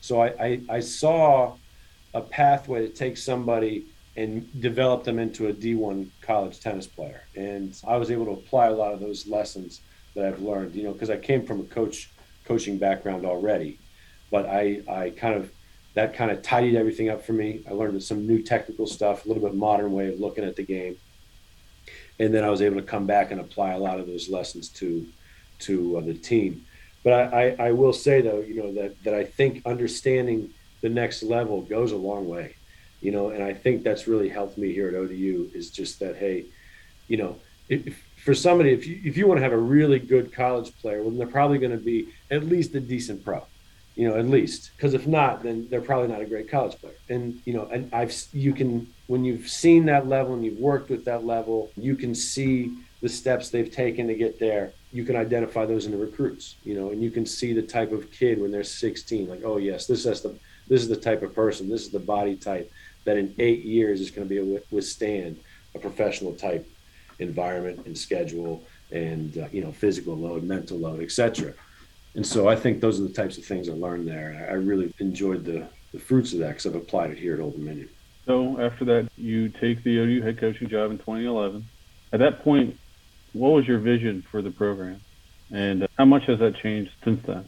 So 0.00 0.20
I, 0.20 0.26
I, 0.40 0.60
I 0.68 0.80
saw 0.80 1.56
a 2.14 2.20
pathway 2.20 2.86
to 2.86 2.92
take 2.92 3.16
somebody 3.16 3.86
and 4.16 4.60
develop 4.60 5.04
them 5.04 5.18
into 5.18 5.46
a 5.46 5.52
D1 5.52 6.08
college 6.22 6.60
tennis 6.60 6.86
player, 6.86 7.22
and 7.36 7.80
I 7.86 7.96
was 7.96 8.10
able 8.10 8.24
to 8.26 8.32
apply 8.32 8.66
a 8.66 8.74
lot 8.74 8.92
of 8.92 8.98
those 8.98 9.28
lessons 9.28 9.80
that 10.14 10.24
I've 10.24 10.40
learned. 10.40 10.74
You 10.74 10.84
know, 10.84 10.92
because 10.92 11.10
I 11.10 11.18
came 11.18 11.46
from 11.46 11.60
a 11.60 11.64
coach 11.64 12.10
coaching 12.44 12.78
background 12.78 13.24
already, 13.24 13.78
but 14.30 14.46
I 14.46 14.82
I 14.88 15.10
kind 15.10 15.34
of 15.34 15.52
that 15.94 16.14
kind 16.14 16.30
of 16.30 16.42
tidied 16.42 16.74
everything 16.74 17.10
up 17.10 17.24
for 17.24 17.32
me. 17.32 17.62
I 17.68 17.72
learned 17.72 18.02
some 18.02 18.26
new 18.26 18.42
technical 18.42 18.86
stuff, 18.86 19.24
a 19.24 19.28
little 19.28 19.42
bit 19.42 19.54
modern 19.54 19.92
way 19.92 20.12
of 20.12 20.18
looking 20.18 20.44
at 20.44 20.56
the 20.56 20.64
game, 20.64 20.96
and 22.18 22.34
then 22.34 22.42
I 22.42 22.50
was 22.50 22.60
able 22.60 22.76
to 22.76 22.86
come 22.86 23.06
back 23.06 23.30
and 23.30 23.40
apply 23.40 23.72
a 23.72 23.78
lot 23.78 24.00
of 24.00 24.06
those 24.06 24.28
lessons 24.28 24.68
to 24.80 25.06
to 25.60 25.98
uh, 25.98 26.00
the 26.00 26.14
team. 26.14 26.64
But 27.08 27.32
I, 27.32 27.56
I, 27.58 27.68
I, 27.68 27.72
will 27.72 27.94
say 27.94 28.20
though, 28.20 28.40
you 28.40 28.62
know 28.62 28.70
that 28.74 29.02
that 29.04 29.14
I 29.14 29.24
think 29.24 29.62
understanding 29.64 30.50
the 30.82 30.90
next 30.90 31.22
level 31.22 31.62
goes 31.62 31.92
a 31.92 31.96
long 31.96 32.28
way, 32.28 32.54
you 33.00 33.12
know, 33.12 33.30
and 33.30 33.42
I 33.42 33.54
think 33.54 33.82
that's 33.82 34.06
really 34.06 34.28
helped 34.28 34.58
me 34.58 34.74
here 34.74 34.88
at 34.88 34.94
ODU 34.94 35.50
is 35.54 35.70
just 35.70 36.00
that 36.00 36.16
hey, 36.16 36.44
you 37.06 37.16
know, 37.16 37.36
if, 37.70 37.98
for 38.26 38.34
somebody 38.34 38.74
if 38.74 38.86
you 38.86 39.00
if 39.02 39.16
you 39.16 39.26
want 39.26 39.38
to 39.38 39.42
have 39.42 39.54
a 39.54 39.64
really 39.76 39.98
good 39.98 40.34
college 40.34 40.76
player, 40.82 41.00
well, 41.00 41.08
then 41.08 41.16
they're 41.16 41.26
probably 41.26 41.56
going 41.56 41.72
to 41.72 41.82
be 41.82 42.08
at 42.30 42.44
least 42.44 42.74
a 42.74 42.80
decent 42.80 43.24
pro 43.24 43.42
you 43.94 44.06
know, 44.06 44.16
at 44.16 44.26
least. 44.26 44.70
Because 44.76 44.92
if 44.92 45.06
not, 45.06 45.42
then 45.42 45.66
they're 45.70 45.80
probably 45.80 46.08
not 46.08 46.20
a 46.20 46.26
great 46.26 46.50
college 46.50 46.78
player. 46.78 46.94
And 47.08 47.40
you 47.46 47.54
know, 47.54 47.70
and 47.72 47.88
I've 47.94 48.14
you 48.34 48.52
can 48.52 48.86
when 49.06 49.24
you've 49.24 49.48
seen 49.48 49.86
that 49.86 50.06
level 50.06 50.34
and 50.34 50.44
you've 50.44 50.58
worked 50.58 50.90
with 50.90 51.06
that 51.06 51.24
level, 51.24 51.72
you 51.74 51.96
can 51.96 52.14
see 52.14 52.76
the 53.00 53.08
steps 53.08 53.48
they've 53.48 53.72
taken 53.72 54.08
to 54.08 54.14
get 54.14 54.38
there. 54.38 54.74
You 54.92 55.04
can 55.04 55.16
identify 55.16 55.66
those 55.66 55.86
in 55.86 55.92
the 55.92 55.98
recruits, 55.98 56.56
you 56.64 56.74
know, 56.74 56.90
and 56.90 57.02
you 57.02 57.10
can 57.10 57.26
see 57.26 57.52
the 57.52 57.62
type 57.62 57.92
of 57.92 58.10
kid 58.10 58.40
when 58.40 58.50
they're 58.50 58.64
16, 58.64 59.28
like, 59.28 59.42
oh 59.44 59.58
yes, 59.58 59.86
this 59.86 60.06
is 60.06 60.22
the 60.22 60.34
this 60.68 60.82
is 60.82 60.88
the 60.88 60.96
type 60.96 61.22
of 61.22 61.34
person, 61.34 61.68
this 61.68 61.82
is 61.82 61.90
the 61.90 61.98
body 61.98 62.36
type 62.36 62.70
that 63.04 63.16
in 63.16 63.34
eight 63.38 63.64
years 63.64 64.00
is 64.00 64.10
going 64.10 64.28
to 64.28 64.28
be 64.28 64.38
able 64.38 64.58
to 64.58 64.62
withstand 64.70 65.38
a 65.74 65.78
professional 65.78 66.34
type 66.34 66.68
environment 67.18 67.86
and 67.86 67.96
schedule 67.96 68.62
and 68.92 69.38
uh, 69.38 69.46
you 69.52 69.62
know 69.62 69.72
physical 69.72 70.16
load, 70.16 70.42
mental 70.42 70.78
load, 70.78 71.00
etc. 71.00 71.54
And 72.14 72.26
so 72.26 72.48
I 72.48 72.56
think 72.56 72.80
those 72.80 73.00
are 73.00 73.04
the 73.04 73.12
types 73.12 73.38
of 73.38 73.44
things 73.44 73.68
I 73.68 73.72
learned 73.72 74.08
there. 74.08 74.48
I 74.50 74.54
really 74.54 74.92
enjoyed 74.98 75.44
the, 75.44 75.68
the 75.92 75.98
fruits 75.98 76.32
of 76.32 76.40
that 76.40 76.48
because 76.48 76.66
I've 76.66 76.74
applied 76.74 77.10
it 77.10 77.18
here 77.18 77.34
at 77.34 77.40
Old 77.40 77.54
Dominion. 77.54 77.88
So 78.26 78.60
after 78.60 78.84
that, 78.86 79.08
you 79.16 79.48
take 79.48 79.82
the 79.84 80.00
ODU 80.00 80.22
head 80.22 80.38
coaching 80.38 80.68
job 80.68 80.90
in 80.90 80.98
2011. 80.98 81.64
At 82.12 82.20
that 82.20 82.42
point, 82.42 82.76
what 83.32 83.50
was 83.50 83.66
your 83.66 83.78
vision 83.78 84.24
for 84.30 84.42
the 84.42 84.50
program? 84.50 85.00
And 85.50 85.84
uh, 85.84 85.88
how 85.96 86.04
much 86.04 86.24
has 86.26 86.38
that 86.40 86.56
changed 86.56 86.90
since 87.04 87.24
then? 87.26 87.46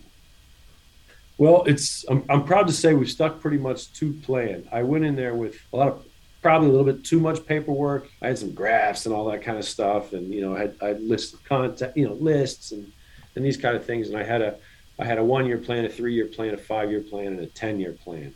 Well, 1.38 1.64
it's 1.64 2.04
I'm, 2.08 2.25
I'm 2.28 2.44
proud 2.44 2.66
to 2.66 2.72
say 2.72 2.94
we've 2.94 3.10
stuck 3.10 3.40
pretty 3.40 3.58
much 3.58 3.92
to 3.94 4.12
plan. 4.12 4.68
I 4.70 4.82
went 4.82 5.04
in 5.04 5.16
there 5.16 5.34
with 5.34 5.56
a 5.72 5.76
lot 5.76 5.88
of 5.88 6.04
probably 6.42 6.68
a 6.68 6.70
little 6.70 6.87
bit 6.87 7.04
too 7.04 7.20
much 7.20 7.44
paperwork. 7.46 8.08
I 8.22 8.28
had 8.28 8.38
some 8.38 8.52
graphs 8.52 9.06
and 9.06 9.14
all 9.14 9.30
that 9.30 9.42
kind 9.42 9.58
of 9.58 9.64
stuff, 9.64 10.12
and 10.12 10.32
you 10.32 10.40
know, 10.40 10.56
I 10.56 10.60
had 10.60 10.76
I 10.82 10.87
had 10.88 11.02
lists 11.02 11.34
of 11.34 11.44
content, 11.44 11.96
you 11.96 12.06
know, 12.06 12.14
lists 12.14 12.72
and 12.72 12.92
and 13.37 13.44
these 13.44 13.56
kind 13.56 13.76
of 13.76 13.84
things. 13.84 14.08
And 14.08 14.16
I 14.16 14.22
had 14.22 14.42
a 14.42 14.56
I 14.99 15.04
had 15.04 15.18
a 15.18 15.25
one 15.25 15.46
year 15.46 15.58
plan, 15.58 15.84
a 15.84 15.88
three 15.88 16.14
year 16.14 16.26
plan, 16.26 16.54
a 16.54 16.58
five 16.58 16.90
year 16.90 17.00
plan, 17.00 17.28
and 17.28 17.40
a 17.40 17.46
ten 17.46 17.80
year 17.80 17.92
plan, 17.92 18.34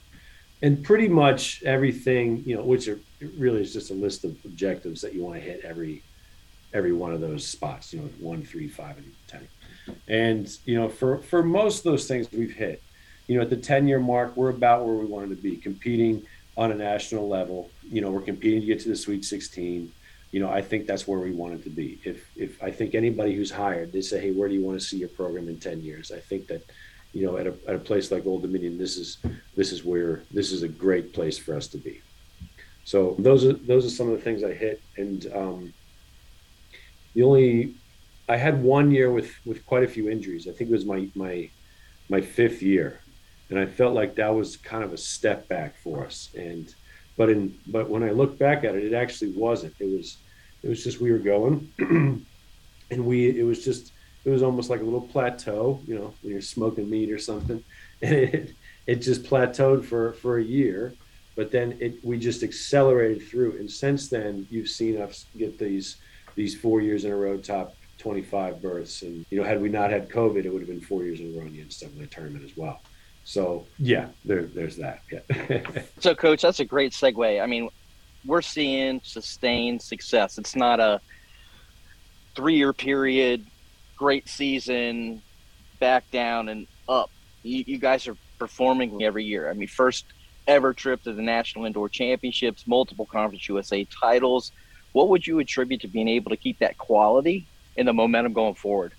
and 0.62 0.82
pretty 0.82 1.08
much 1.08 1.62
everything, 1.64 2.42
you 2.46 2.56
know, 2.56 2.62
which 2.62 2.88
are 2.88 2.98
really 3.36 3.60
is 3.60 3.72
just 3.72 3.90
a 3.90 3.94
list 3.94 4.24
of 4.24 4.36
objectives 4.44 5.00
that 5.00 5.14
you 5.14 5.22
want 5.22 5.36
to 5.36 5.40
hit 5.40 5.60
every 5.64 6.02
every 6.74 6.92
one 6.92 7.14
of 7.14 7.20
those 7.20 7.46
spots. 7.46 7.94
You 7.94 8.00
know, 8.00 8.08
one, 8.18 8.42
three, 8.42 8.68
five, 8.68 8.98
and 8.98 9.14
ten. 9.26 9.48
And 10.08 10.58
you 10.66 10.74
know, 10.78 10.88
for 10.88 11.18
for 11.18 11.42
most 11.42 11.78
of 11.78 11.84
those 11.84 12.06
things 12.06 12.30
we've 12.30 12.54
hit. 12.54 12.82
You 13.26 13.36
know, 13.36 13.42
at 13.42 13.48
the 13.48 13.56
ten 13.56 13.88
year 13.88 14.00
mark, 14.00 14.36
we're 14.36 14.50
about 14.50 14.84
where 14.84 14.94
we 14.96 15.06
wanted 15.06 15.30
to 15.30 15.42
be, 15.42 15.56
competing 15.56 16.26
on 16.56 16.72
a 16.72 16.74
national 16.74 17.28
level. 17.28 17.70
You 17.82 18.00
know, 18.00 18.10
we're 18.10 18.20
competing 18.20 18.60
to 18.60 18.66
get 18.66 18.80
to 18.80 18.88
the 18.88 18.96
Sweet 18.96 19.24
16. 19.24 19.90
You 20.30 20.40
know, 20.40 20.50
I 20.50 20.62
think 20.62 20.86
that's 20.86 21.06
where 21.06 21.20
we 21.20 21.30
wanted 21.30 21.62
to 21.64 21.70
be. 21.70 22.00
If 22.04 22.28
if 22.36 22.62
I 22.62 22.70
think 22.70 22.94
anybody 22.94 23.34
who's 23.34 23.50
hired, 23.50 23.92
they 23.92 24.00
say, 24.00 24.20
hey, 24.20 24.32
where 24.32 24.48
do 24.48 24.54
you 24.54 24.64
want 24.64 24.78
to 24.78 24.84
see 24.84 24.98
your 24.98 25.08
program 25.08 25.48
in 25.48 25.58
10 25.58 25.80
years? 25.80 26.10
I 26.10 26.18
think 26.18 26.48
that, 26.48 26.64
you 27.12 27.24
know, 27.24 27.36
at 27.36 27.46
a, 27.46 27.54
at 27.68 27.76
a 27.76 27.78
place 27.78 28.10
like 28.10 28.26
Old 28.26 28.42
Dominion, 28.42 28.76
this 28.76 28.96
is 28.96 29.18
this 29.56 29.70
is 29.72 29.84
where 29.84 30.22
this 30.32 30.50
is 30.52 30.62
a 30.62 30.68
great 30.68 31.12
place 31.12 31.38
for 31.38 31.54
us 31.54 31.68
to 31.68 31.78
be. 31.78 32.02
So 32.84 33.16
those 33.18 33.44
are 33.44 33.52
those 33.52 33.86
are 33.86 33.90
some 33.90 34.10
of 34.10 34.16
the 34.16 34.22
things 34.22 34.42
I 34.42 34.52
hit, 34.52 34.82
and 34.96 35.26
um, 35.34 35.72
the 37.14 37.22
only 37.22 37.74
I 38.28 38.36
had 38.36 38.62
one 38.62 38.90
year 38.90 39.10
with 39.10 39.32
with 39.44 39.64
quite 39.66 39.84
a 39.84 39.88
few 39.88 40.10
injuries. 40.10 40.48
I 40.48 40.52
think 40.52 40.70
it 40.70 40.72
was 40.72 40.84
my 40.84 41.08
my 41.14 41.48
my 42.08 42.20
fifth 42.20 42.62
year, 42.62 43.00
and 43.50 43.58
I 43.58 43.66
felt 43.66 43.94
like 43.94 44.14
that 44.16 44.34
was 44.34 44.56
kind 44.56 44.84
of 44.84 44.92
a 44.92 44.98
step 44.98 45.48
back 45.48 45.76
for 45.78 46.04
us. 46.04 46.30
And 46.36 46.74
but 47.16 47.30
in 47.30 47.58
but 47.66 47.88
when 47.88 48.02
I 48.02 48.10
look 48.10 48.38
back 48.38 48.64
at 48.64 48.74
it, 48.74 48.84
it 48.84 48.94
actually 48.94 49.32
wasn't. 49.32 49.74
It 49.78 49.94
was 49.94 50.18
it 50.62 50.68
was 50.68 50.82
just 50.82 51.00
we 51.00 51.12
were 51.12 51.18
going, 51.18 51.70
and 52.90 53.06
we 53.06 53.38
it 53.38 53.44
was 53.44 53.64
just 53.64 53.92
it 54.24 54.30
was 54.30 54.42
almost 54.42 54.70
like 54.70 54.80
a 54.80 54.84
little 54.84 55.02
plateau. 55.08 55.80
You 55.86 55.96
know, 55.96 56.14
when 56.22 56.32
you're 56.32 56.40
smoking 56.40 56.88
meat 56.88 57.12
or 57.12 57.18
something, 57.18 57.62
and 58.02 58.14
it 58.14 58.54
it 58.86 58.96
just 58.96 59.24
plateaued 59.24 59.84
for 59.84 60.12
for 60.14 60.38
a 60.38 60.44
year. 60.44 60.94
But 61.36 61.50
then 61.50 61.76
it 61.80 62.02
we 62.04 62.18
just 62.18 62.42
accelerated 62.42 63.28
through, 63.28 63.58
and 63.58 63.70
since 63.70 64.08
then 64.08 64.46
you've 64.50 64.68
seen 64.68 65.00
us 65.00 65.26
get 65.36 65.58
these 65.58 65.96
these 66.34 66.58
four 66.58 66.80
years 66.80 67.04
in 67.04 67.12
a 67.12 67.16
row 67.16 67.36
top 67.36 67.74
25 67.98 68.60
berths. 68.60 69.02
And, 69.02 69.24
you 69.30 69.38
know, 69.38 69.44
had 69.46 69.60
we 69.60 69.68
not 69.68 69.90
had 69.90 70.08
COVID, 70.08 70.44
it 70.44 70.52
would 70.52 70.60
have 70.60 70.68
been 70.68 70.80
four 70.80 71.04
years 71.04 71.20
in 71.20 71.34
a 71.34 71.38
row 71.38 71.46
in 71.46 71.52
the 71.52 71.62
NCAA 71.62 72.10
tournament 72.10 72.44
as 72.44 72.56
well. 72.56 72.80
So 73.24 73.66
yeah, 73.78 74.08
there, 74.24 74.42
there's 74.42 74.76
that. 74.76 75.00
Yeah. 75.10 75.62
so, 75.98 76.14
coach, 76.14 76.42
that's 76.42 76.60
a 76.60 76.64
great 76.64 76.92
segue. 76.92 77.42
I 77.42 77.46
mean, 77.46 77.70
we're 78.26 78.42
seeing 78.42 79.00
sustained 79.02 79.80
success. 79.80 80.38
It's 80.38 80.54
not 80.54 80.80
a 80.80 81.00
three-year 82.36 82.72
period, 82.72 83.46
great 83.96 84.28
season, 84.28 85.22
back 85.80 86.10
down 86.10 86.48
and 86.48 86.66
up. 86.88 87.10
You, 87.42 87.64
you 87.66 87.78
guys 87.78 88.06
are 88.08 88.16
performing 88.38 89.02
every 89.02 89.24
year. 89.24 89.48
I 89.48 89.54
mean, 89.54 89.68
first 89.68 90.04
ever 90.46 90.74
trip 90.74 91.02
to 91.04 91.12
the 91.12 91.22
National 91.22 91.64
Indoor 91.64 91.88
Championships, 91.88 92.66
multiple 92.66 93.06
Conference 93.06 93.48
USA 93.48 93.84
titles. 93.84 94.52
What 94.94 95.08
would 95.08 95.26
you 95.26 95.40
attribute 95.40 95.80
to 95.80 95.88
being 95.88 96.06
able 96.06 96.30
to 96.30 96.36
keep 96.36 96.60
that 96.60 96.78
quality 96.78 97.46
and 97.76 97.86
the 97.86 97.92
momentum 97.92 98.32
going 98.32 98.54
forward? 98.54 98.92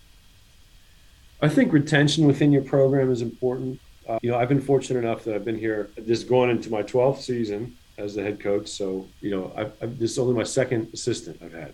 I 1.42 1.48
think 1.48 1.72
retention 1.72 2.28
within 2.28 2.52
your 2.52 2.64
program 2.64 3.10
is 3.12 3.22
important. 3.22 3.80
Uh, 4.08 4.20
you 4.22 4.30
know, 4.30 4.38
I've 4.38 4.50
been 4.50 4.62
fortunate 4.62 5.00
enough 5.00 5.24
that 5.24 5.34
I've 5.34 5.46
been 5.46 5.58
here. 5.58 5.90
This 5.98 6.26
going 6.26 6.50
into 6.50 6.70
my 6.70 6.84
12th 6.84 7.22
season 7.22 7.78
as 7.98 8.14
the 8.14 8.22
head 8.22 8.42
coach. 8.42 8.68
So, 8.68 9.08
you 9.22 9.32
know, 9.32 9.54
I've, 9.56 9.72
I've, 9.82 9.98
this 9.98 10.12
is 10.12 10.20
only 10.20 10.34
my 10.34 10.44
second 10.44 10.90
assistant 10.94 11.42
I've 11.42 11.54
had, 11.54 11.74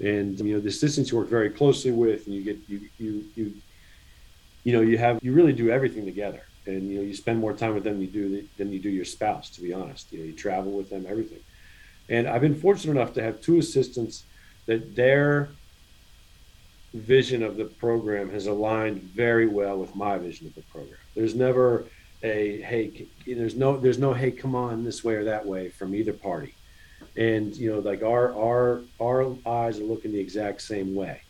and 0.00 0.38
you 0.38 0.54
know, 0.54 0.60
the 0.60 0.68
assistants 0.68 1.10
you 1.10 1.16
work 1.16 1.28
very 1.28 1.48
closely 1.48 1.92
with, 1.92 2.26
and 2.26 2.34
you 2.34 2.42
get 2.42 2.58
you 2.68 2.80
you 2.98 3.24
you 3.34 3.54
you 4.64 4.72
know 4.74 4.82
you 4.82 4.98
have 4.98 5.18
you 5.22 5.32
really 5.32 5.54
do 5.54 5.70
everything 5.70 6.04
together, 6.04 6.42
and 6.66 6.90
you 6.90 6.98
know 6.98 7.02
you 7.02 7.14
spend 7.14 7.38
more 7.38 7.54
time 7.54 7.72
with 7.72 7.84
them 7.84 7.94
than 7.94 8.02
you 8.02 8.08
do 8.08 8.48
than 8.58 8.70
you 8.70 8.80
do 8.80 8.90
your 8.90 9.06
spouse. 9.06 9.48
To 9.50 9.62
be 9.62 9.72
honest, 9.72 10.12
you 10.12 10.18
know, 10.18 10.26
you 10.26 10.32
travel 10.32 10.72
with 10.72 10.90
them, 10.90 11.06
everything. 11.08 11.40
And 12.08 12.28
I've 12.28 12.40
been 12.40 12.54
fortunate 12.54 12.92
enough 12.92 13.14
to 13.14 13.22
have 13.22 13.40
two 13.40 13.58
assistants 13.58 14.24
that 14.66 14.94
their 14.94 15.48
vision 16.94 17.42
of 17.42 17.56
the 17.56 17.64
program 17.64 18.30
has 18.30 18.46
aligned 18.46 19.02
very 19.02 19.46
well 19.46 19.78
with 19.78 19.94
my 19.94 20.18
vision 20.18 20.46
of 20.46 20.54
the 20.54 20.62
program. 20.62 20.98
There's 21.14 21.34
never 21.34 21.86
a 22.22 22.60
hey, 22.62 23.06
there's 23.26 23.54
no 23.54 23.76
there's 23.76 23.98
no 23.98 24.12
hey, 24.12 24.30
come 24.30 24.54
on 24.54 24.84
this 24.84 25.04
way 25.04 25.14
or 25.14 25.24
that 25.24 25.44
way 25.44 25.68
from 25.68 25.94
either 25.94 26.12
party, 26.12 26.54
and 27.16 27.54
you 27.56 27.72
know 27.72 27.80
like 27.80 28.02
our 28.02 28.34
our 28.34 28.80
our 29.00 29.36
eyes 29.46 29.78
are 29.78 29.84
looking 29.84 30.12
the 30.12 30.20
exact 30.20 30.62
same 30.62 30.94
way, 30.94 31.20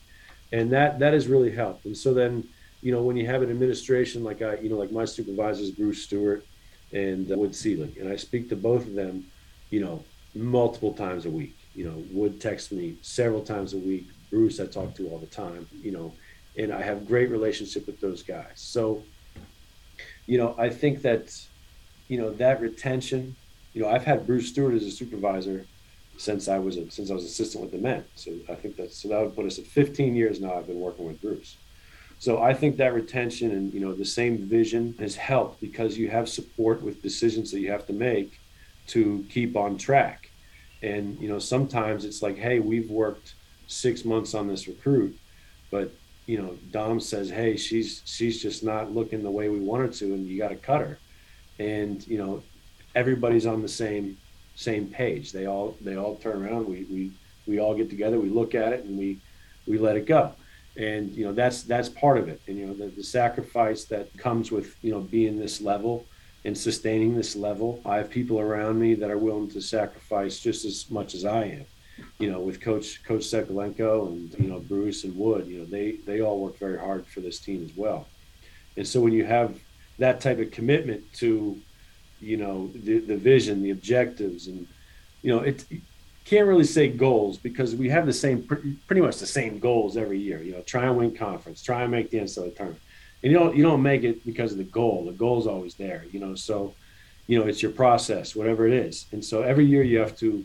and 0.53 0.71
that 0.73 0.99
that 1.01 1.13
has 1.13 1.27
really 1.27 1.51
helped. 1.51 1.85
And 1.85 1.97
so 1.97 2.15
then 2.15 2.47
you 2.83 2.93
know 2.93 3.03
when 3.03 3.17
you 3.17 3.27
have 3.27 3.43
an 3.43 3.51
administration 3.51 4.23
like 4.23 4.43
I 4.43 4.57
you 4.57 4.69
know 4.69 4.77
like 4.77 4.93
my 4.93 5.05
supervisors 5.05 5.71
Bruce 5.71 6.03
Stewart 6.05 6.47
and 6.93 7.31
uh, 7.31 7.37
Wood 7.37 7.55
Selig, 7.55 7.97
and 7.99 8.09
I 8.09 8.17
speak 8.17 8.49
to 8.51 8.57
both 8.57 8.87
of 8.87 8.95
them, 8.95 9.27
you 9.71 9.81
know 9.81 10.05
multiple 10.37 10.93
times 10.93 11.27
a 11.27 11.31
week. 11.31 11.57
You 11.75 11.87
know 11.87 12.03
Wood 12.11 12.41
texts 12.41 12.73
me 12.73 12.97
several 13.03 13.43
times 13.43 13.75
a 13.75 13.79
week 13.79 14.09
Bruce 14.31 14.61
I 14.61 14.67
talk 14.67 14.95
to 14.97 15.09
all 15.09 15.19
the 15.19 15.27
time, 15.27 15.69
you 15.83 15.93
know, 15.93 16.13
and 16.57 16.73
I 16.73 16.83
have 16.83 17.07
great 17.07 17.31
relationship 17.31 17.87
with 17.87 18.01
those 18.01 18.23
guys. 18.23 18.53
So, 18.55 19.03
you 20.27 20.39
know, 20.39 20.55
I 20.59 20.69
think 20.69 21.03
that, 21.03 21.39
you 22.09 22.19
know, 22.19 22.31
that 22.35 22.61
retention, 22.61 23.37
you 23.73 23.83
know, 23.83 23.89
I've 23.89 24.05
had 24.05 24.27
Bruce 24.27 24.49
Stewart 24.49 24.75
as 24.75 24.85
a 24.85 24.91
supervisor 24.91 25.67
since 26.19 26.49
I 26.49 26.59
was 26.59 26.77
a, 26.77 26.91
since 26.91 27.11
I 27.11 27.15
was 27.15 27.25
assistant 27.25 27.63
with 27.63 27.73
the 27.73 27.79
men. 27.79 28.05
So 28.15 28.33
I 28.49 28.55
think 28.55 28.77
that 28.77 28.93
so 28.93 29.09
that 29.09 29.21
would 29.21 29.37
put 29.37 29.47
us 29.47 29.59
at 29.59 29.67
15 29.67 30.17
years 30.17 30.41
now. 30.41 30.55
I've 30.55 30.67
been 30.67 30.81
working 30.81 31.07
with 31.07 31.21
Bruce. 31.21 31.57
So 32.19 32.43
I 32.43 32.55
think 32.55 32.79
that 32.79 32.95
retention 32.95 33.51
and 33.51 33.73
you 33.75 33.81
know 33.81 33.93
the 33.93 34.05
same 34.05 34.39
vision 34.39 34.95
has 34.99 35.15
helped 35.15 35.61
because 35.61 35.99
you 35.99 36.09
have 36.09 36.29
support 36.29 36.83
with 36.83 37.03
decisions 37.03 37.51
that 37.51 37.61
you 37.61 37.71
have 37.71 37.87
to 37.89 37.93
make 37.93 38.41
to 38.89 39.27
keep 39.29 39.57
on 39.57 39.77
track. 39.77 40.26
And 40.83 41.19
you 41.19 41.29
know 41.29 41.39
sometimes 41.39 42.05
it's 42.05 42.23
like, 42.23 42.37
hey, 42.37 42.61
we've 42.61 42.91
worked 42.91 43.35
six 43.67 44.05
months 44.05 44.35
on 44.35 44.47
this 44.47 44.69
recruit, 44.69 45.19
but 45.71 45.91
you 46.27 46.39
know, 46.39 46.59
Dom 46.73 47.01
says, 47.01 47.31
"Hey, 47.31 47.57
she's 47.57 48.03
she's 48.05 48.43
just 48.43 48.63
not 48.65 48.93
looking 48.93 49.23
the 49.23 49.31
way 49.31 49.49
we 49.49 49.61
want 49.61 49.83
her 49.83 49.93
to, 49.99 50.15
and 50.15 50.27
you 50.27 50.39
got 50.39 50.49
to 50.49 50.57
cut 50.57 50.81
her." 50.81 50.99
And 51.59 52.07
you 52.07 52.19
know, 52.19 52.43
everybody's 52.95 53.47
on 53.47 53.63
the 53.63 53.69
same 53.69 54.19
same 54.57 54.89
page. 54.89 55.33
They 55.33 55.47
all 55.47 55.77
they 55.81 55.97
all 55.97 56.17
turn 56.17 56.45
around. 56.45 56.67
We 56.67 56.85
we 56.91 57.13
we 57.47 57.61
all 57.61 57.75
get 57.75 57.89
together. 57.89 58.19
We 58.19 58.29
look 58.29 58.55
at 58.55 58.73
it 58.73 58.85
and 58.85 58.99
we 58.99 59.21
we 59.67 59.79
let 59.79 59.97
it 59.97 60.07
go. 60.07 60.33
And 60.77 61.13
you 61.13 61.25
know, 61.25 61.33
that's 61.33 61.63
that's 61.63 61.89
part 61.89 62.19
of 62.19 62.29
it. 62.29 62.41
And 62.49 62.59
you 62.59 62.67
know, 62.67 62.75
the, 62.75 62.87
the 62.87 63.05
sacrifice 63.05 63.85
that 63.85 64.17
comes 64.19 64.51
with 64.51 64.75
you 64.83 64.91
know 64.91 65.01
being 65.01 65.39
this 65.39 65.61
level 65.61 66.07
and 66.47 66.57
sustaining 66.57 67.15
this 67.15 67.37
level. 67.37 67.83
I 67.85 67.99
have 67.99 68.09
people 68.09 68.41
around 68.41 68.81
me 68.81 68.95
that 68.95 69.11
are 69.11 69.19
willing 69.19 69.51
to 69.51 69.61
sacrifice 69.61 70.41
just 70.41 70.65
as 70.65 70.91
much 70.91 71.15
as 71.15 71.27
I 71.27 71.45
am 71.45 71.67
you 72.19 72.31
know, 72.31 72.41
with 72.41 72.61
Coach 72.61 73.03
Coach 73.05 73.23
Sekulenko 73.23 74.09
and 74.09 74.35
you 74.39 74.49
know 74.49 74.61
Bruce 74.61 75.05
and 75.05 75.17
Wood, 75.17 75.47
you 75.47 75.59
know, 75.59 75.65
they 75.65 75.93
they 76.07 76.21
all 76.21 76.41
work 76.41 76.59
very 76.59 76.79
hard 76.79 77.07
for 77.07 77.21
this 77.21 77.39
team 77.39 77.65
as 77.65 77.77
well. 77.77 78.07
And 78.77 78.87
so 78.87 79.01
when 79.01 79.13
you 79.13 79.25
have 79.25 79.59
that 79.99 80.21
type 80.21 80.39
of 80.39 80.51
commitment 80.51 81.03
to, 81.15 81.59
you 82.21 82.37
know, 82.37 82.71
the 82.75 82.99
the 82.99 83.17
vision, 83.17 83.63
the 83.63 83.71
objectives, 83.71 84.47
and 84.47 84.67
you 85.23 85.35
know, 85.35 85.41
it 85.41 85.65
can't 86.25 86.47
really 86.47 86.65
say 86.65 86.89
goals 86.89 87.39
because 87.39 87.75
we 87.75 87.89
have 87.89 88.07
the 88.07 88.13
same 88.13 88.43
pretty 88.87 89.01
much 89.01 89.19
the 89.19 89.27
same 89.27 89.59
goals 89.59 89.97
every 89.97 90.19
year. 90.19 90.43
You 90.43 90.53
know, 90.53 90.63
try 90.63 90.87
and 90.87 90.97
win 90.97 91.15
conference, 91.15 91.63
try 91.63 91.83
and 91.83 91.91
make 91.91 92.11
the 92.11 92.19
NCAA 92.19 92.57
tournament, 92.57 92.83
and 93.27 93.33
you 93.33 93.39
don't 93.41 93.57
you 93.57 93.65
don't 93.65 93.83
make 93.83 94.05
it 94.05 94.25
because 94.25 94.53
of 94.53 94.59
the 94.59 94.65
goal. 94.65 95.05
The 95.05 95.11
goal's 95.11 95.49
always 95.49 95.75
there. 95.75 96.05
You 96.13 96.21
know, 96.21 96.37
so 96.37 96.75
you 97.27 97.37
know 97.37 97.45
it's 97.47 97.61
your 97.61 97.73
process, 97.73 98.37
whatever 98.37 98.69
it 98.69 98.73
is, 98.73 99.07
and 99.11 99.25
so 99.25 99.43
every 99.43 99.67
year 99.67 99.83
you 99.83 99.99
have 99.99 100.17
to 100.19 100.45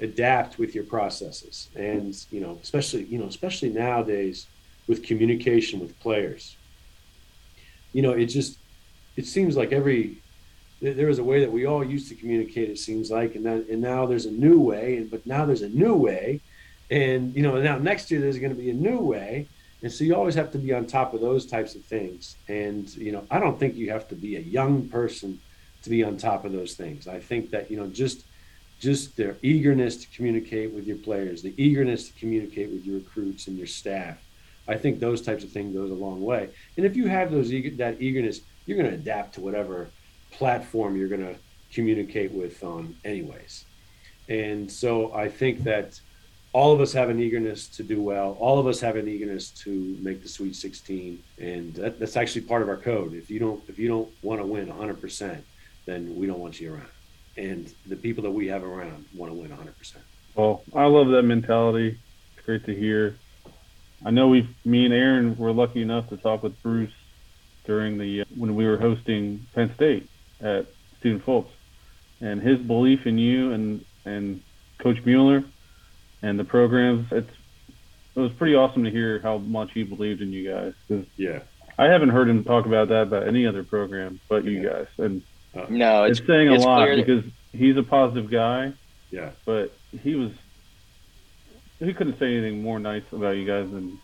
adapt 0.00 0.58
with 0.58 0.74
your 0.74 0.84
processes 0.84 1.70
and 1.74 2.26
you 2.30 2.38
know 2.38 2.58
especially 2.62 3.04
you 3.04 3.18
know 3.18 3.24
especially 3.24 3.70
nowadays 3.70 4.46
with 4.88 5.02
communication 5.02 5.80
with 5.80 5.98
players 6.00 6.54
you 7.94 8.02
know 8.02 8.10
it 8.10 8.26
just 8.26 8.58
it 9.16 9.24
seems 9.24 9.56
like 9.56 9.72
every 9.72 10.18
there 10.82 11.06
was 11.06 11.18
a 11.18 11.24
way 11.24 11.40
that 11.40 11.50
we 11.50 11.64
all 11.64 11.82
used 11.82 12.10
to 12.10 12.14
communicate 12.14 12.68
it 12.68 12.78
seems 12.78 13.10
like 13.10 13.36
and 13.36 13.46
then 13.46 13.64
and 13.70 13.80
now 13.80 14.04
there's 14.04 14.26
a 14.26 14.30
new 14.30 14.60
way 14.60 14.98
and 14.98 15.10
but 15.10 15.26
now 15.26 15.46
there's 15.46 15.62
a 15.62 15.70
new 15.70 15.94
way 15.94 16.42
and 16.90 17.34
you 17.34 17.42
know 17.42 17.58
now 17.58 17.78
next 17.78 18.10
year 18.10 18.20
there's 18.20 18.38
going 18.38 18.54
to 18.54 18.62
be 18.62 18.68
a 18.68 18.74
new 18.74 18.98
way 18.98 19.48
and 19.86 19.92
so 19.92 20.02
you 20.02 20.16
always 20.16 20.34
have 20.34 20.50
to 20.50 20.58
be 20.58 20.72
on 20.72 20.84
top 20.84 21.14
of 21.14 21.20
those 21.20 21.46
types 21.46 21.76
of 21.76 21.84
things 21.84 22.36
and 22.48 22.94
you 22.96 23.12
know 23.12 23.24
i 23.30 23.38
don't 23.38 23.58
think 23.60 23.76
you 23.76 23.88
have 23.90 24.08
to 24.08 24.16
be 24.16 24.34
a 24.34 24.40
young 24.40 24.88
person 24.88 25.38
to 25.82 25.90
be 25.90 26.02
on 26.02 26.16
top 26.16 26.44
of 26.44 26.50
those 26.50 26.74
things 26.74 27.06
i 27.06 27.20
think 27.20 27.50
that 27.50 27.70
you 27.70 27.76
know 27.76 27.86
just 27.86 28.24
just 28.78 29.16
their 29.16 29.36
eagerness 29.42 29.96
to 29.96 30.06
communicate 30.14 30.72
with 30.72 30.86
your 30.86 30.98
players, 30.98 31.42
the 31.42 31.54
eagerness 31.56 32.08
to 32.08 32.18
communicate 32.18 32.70
with 32.70 32.84
your 32.84 32.98
recruits 32.98 33.46
and 33.46 33.56
your 33.56 33.66
staff. 33.66 34.18
I 34.68 34.76
think 34.76 34.98
those 34.98 35.22
types 35.22 35.44
of 35.44 35.50
things 35.50 35.74
goes 35.74 35.90
a 35.90 35.94
long 35.94 36.20
way. 36.20 36.50
And 36.76 36.84
if 36.84 36.96
you 36.96 37.06
have 37.06 37.30
those 37.30 37.52
eager, 37.52 37.74
that 37.76 38.02
eagerness, 38.02 38.40
you're 38.66 38.76
going 38.76 38.90
to 38.90 38.96
adapt 38.96 39.34
to 39.34 39.40
whatever 39.40 39.88
platform 40.32 40.96
you're 40.96 41.08
going 41.08 41.24
to 41.24 41.36
communicate 41.72 42.32
with 42.32 42.62
on, 42.62 42.96
anyways. 43.04 43.64
And 44.28 44.70
so 44.70 45.14
I 45.14 45.28
think 45.28 45.62
that 45.64 46.00
all 46.56 46.72
of 46.72 46.80
us 46.80 46.90
have 46.90 47.10
an 47.10 47.20
eagerness 47.20 47.68
to 47.68 47.82
do 47.82 48.00
well. 48.00 48.34
All 48.40 48.58
of 48.58 48.66
us 48.66 48.80
have 48.80 48.96
an 48.96 49.06
eagerness 49.06 49.50
to 49.64 49.98
make 50.00 50.22
the 50.22 50.28
Sweet 50.28 50.56
16, 50.56 51.22
and 51.38 51.74
that, 51.74 52.00
that's 52.00 52.16
actually 52.16 52.40
part 52.40 52.62
of 52.62 52.70
our 52.70 52.78
code. 52.78 53.12
If 53.12 53.28
you 53.28 53.38
don't, 53.38 53.62
if 53.68 53.78
you 53.78 53.88
don't 53.88 54.08
want 54.22 54.40
to 54.40 54.46
win 54.46 54.66
100 54.66 54.98
percent, 54.98 55.44
then 55.84 56.16
we 56.16 56.26
don't 56.26 56.38
want 56.38 56.58
you 56.58 56.72
around. 56.72 56.88
And 57.36 57.70
the 57.84 57.94
people 57.94 58.22
that 58.22 58.30
we 58.30 58.46
have 58.46 58.64
around 58.64 59.04
want 59.14 59.30
to 59.30 59.38
win 59.38 59.50
100 59.50 59.76
percent. 59.76 60.02
Well, 60.34 60.62
I 60.74 60.86
love 60.86 61.08
that 61.08 61.24
mentality. 61.24 61.98
It's 62.34 62.46
great 62.46 62.64
to 62.64 62.74
hear. 62.74 63.16
I 64.06 64.10
know 64.10 64.28
we, 64.28 64.48
me 64.64 64.86
and 64.86 64.94
Aaron, 64.94 65.36
were 65.36 65.52
lucky 65.52 65.82
enough 65.82 66.08
to 66.08 66.16
talk 66.16 66.42
with 66.42 66.62
Bruce 66.62 66.94
during 67.66 67.98
the 67.98 68.22
uh, 68.22 68.24
when 68.34 68.56
we 68.56 68.66
were 68.66 68.78
hosting 68.78 69.46
Penn 69.54 69.74
State 69.74 70.08
at 70.40 70.68
Student 71.00 71.26
Fultz, 71.26 71.50
and 72.22 72.40
his 72.40 72.58
belief 72.60 73.06
in 73.06 73.18
you 73.18 73.52
and 73.52 73.84
and 74.06 74.40
Coach 74.78 75.04
Mueller 75.04 75.44
and 76.22 76.38
the 76.38 76.44
program. 76.44 77.06
It's 77.10 77.30
it 78.14 78.20
was 78.20 78.32
pretty 78.32 78.54
awesome 78.54 78.84
to 78.84 78.90
hear 78.90 79.20
how 79.20 79.36
much 79.38 79.72
he 79.72 79.82
believed 79.82 80.22
in 80.22 80.32
you 80.32 80.50
guys. 80.50 80.72
Cause 80.88 81.04
Yeah. 81.16 81.40
I 81.78 81.84
haven't 81.86 82.08
heard 82.08 82.28
him 82.30 82.42
talk 82.44 82.64
about 82.64 82.88
that 82.88 83.02
about 83.02 83.28
any 83.28 83.46
other 83.46 83.62
program 83.62 84.18
but 84.28 84.44
you 84.44 84.62
Yeah. 84.62 84.70
guys, 84.70 84.86
and 84.98 85.22
uh, 85.54 85.66
No, 85.68 86.04
it's, 86.04 86.18
it's 86.20 86.26
saying 86.26 86.48
a 86.48 86.54
it's 86.54 86.64
lot 86.64 86.82
clear 86.84 86.96
that- 86.96 87.06
because 87.06 87.24
he's 87.52 87.76
a 87.76 87.82
positive 87.82 88.30
guy, 88.30 88.72
Yeah. 89.10 89.30
but 89.44 89.72
he 90.02 90.14
was 90.14 90.32
he 91.78 91.92
couldn't 91.92 92.18
say 92.18 92.32
anything 92.34 92.62
more 92.62 92.78
nice 92.78 93.02
about 93.12 93.36
you 93.36 93.44
guys 93.46 93.70
than 93.70 93.98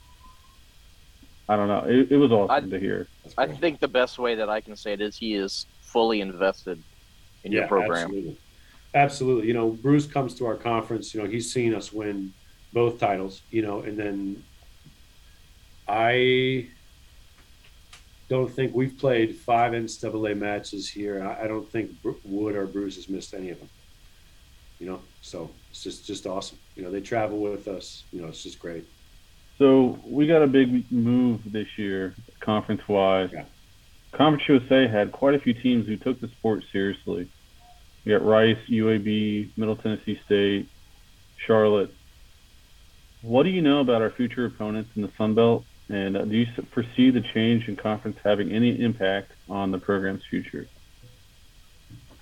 I 1.48 1.56
don't 1.56 1.68
know. 1.68 1.84
It, 1.88 2.12
it 2.12 2.16
was 2.18 2.30
awesome 2.30 2.70
to 2.70 2.78
hear. 2.78 3.08
That's 3.24 3.34
I 3.38 3.46
think 3.48 3.80
the 3.80 3.88
best 3.88 4.18
way 4.18 4.34
that 4.36 4.48
I 4.48 4.60
can 4.60 4.76
say 4.76 4.92
it 4.92 5.00
is 5.00 5.16
he 5.16 5.34
is 5.34 5.66
fully 5.80 6.20
invested 6.20 6.82
in 7.44 7.52
your 7.52 7.66
program. 7.66 8.04
Absolutely. 8.04 8.38
Absolutely. 8.94 9.48
You 9.48 9.54
know, 9.54 9.70
Bruce 9.70 10.06
comes 10.06 10.34
to 10.36 10.46
our 10.46 10.56
conference, 10.56 11.14
you 11.14 11.22
know, 11.22 11.28
he's 11.28 11.52
seen 11.52 11.74
us 11.74 11.92
win 11.92 12.32
both 12.72 12.98
titles, 12.98 13.42
you 13.50 13.62
know, 13.62 13.80
and 13.80 13.98
then 13.98 14.42
I 15.88 16.68
don't 18.28 18.50
think 18.50 18.74
we've 18.74 18.96
played 18.96 19.36
five 19.36 19.72
NCAA 19.72 20.36
matches 20.38 20.88
here. 20.88 21.22
I, 21.22 21.44
I 21.44 21.46
don't 21.46 21.70
think 21.70 21.90
Wood 22.24 22.56
or 22.56 22.66
Bruce 22.66 22.96
has 22.96 23.08
missed 23.08 23.34
any 23.34 23.50
of 23.50 23.58
them. 23.58 23.68
You 24.78 24.86
know, 24.88 25.00
so 25.20 25.50
it's 25.70 25.82
just 25.82 26.06
just 26.06 26.26
awesome. 26.26 26.58
You 26.74 26.82
know, 26.82 26.90
they 26.90 27.00
travel 27.00 27.38
with 27.38 27.68
us. 27.68 28.04
You 28.10 28.22
know, 28.22 28.28
it's 28.28 28.42
just 28.42 28.58
great. 28.58 28.86
So 29.58 29.98
we 30.04 30.26
got 30.26 30.42
a 30.42 30.46
big 30.46 30.90
move 30.90 31.40
this 31.52 31.68
year, 31.76 32.14
conference 32.40 32.82
wise. 32.88 33.30
Yeah. 33.32 33.44
Conference 34.12 34.48
USA 34.48 34.88
had 34.88 35.12
quite 35.12 35.34
a 35.34 35.38
few 35.38 35.54
teams 35.54 35.86
who 35.86 35.96
took 35.96 36.20
the 36.20 36.28
sport 36.28 36.64
seriously. 36.72 37.28
We 38.04 38.12
got 38.12 38.24
Rice, 38.24 38.58
UAB, 38.68 39.56
Middle 39.56 39.76
Tennessee 39.76 40.20
State, 40.24 40.68
Charlotte. 41.36 41.94
What 43.22 43.44
do 43.44 43.50
you 43.50 43.62
know 43.62 43.80
about 43.80 44.02
our 44.02 44.10
future 44.10 44.46
opponents 44.46 44.90
in 44.96 45.02
the 45.02 45.10
Sun 45.16 45.34
Belt? 45.34 45.64
And 45.88 46.16
uh, 46.16 46.24
do 46.24 46.36
you 46.36 46.46
foresee 46.72 47.10
the 47.10 47.20
change 47.20 47.68
in 47.68 47.76
conference 47.76 48.18
having 48.24 48.50
any 48.50 48.80
impact 48.80 49.32
on 49.48 49.70
the 49.70 49.78
program's 49.78 50.24
future? 50.28 50.66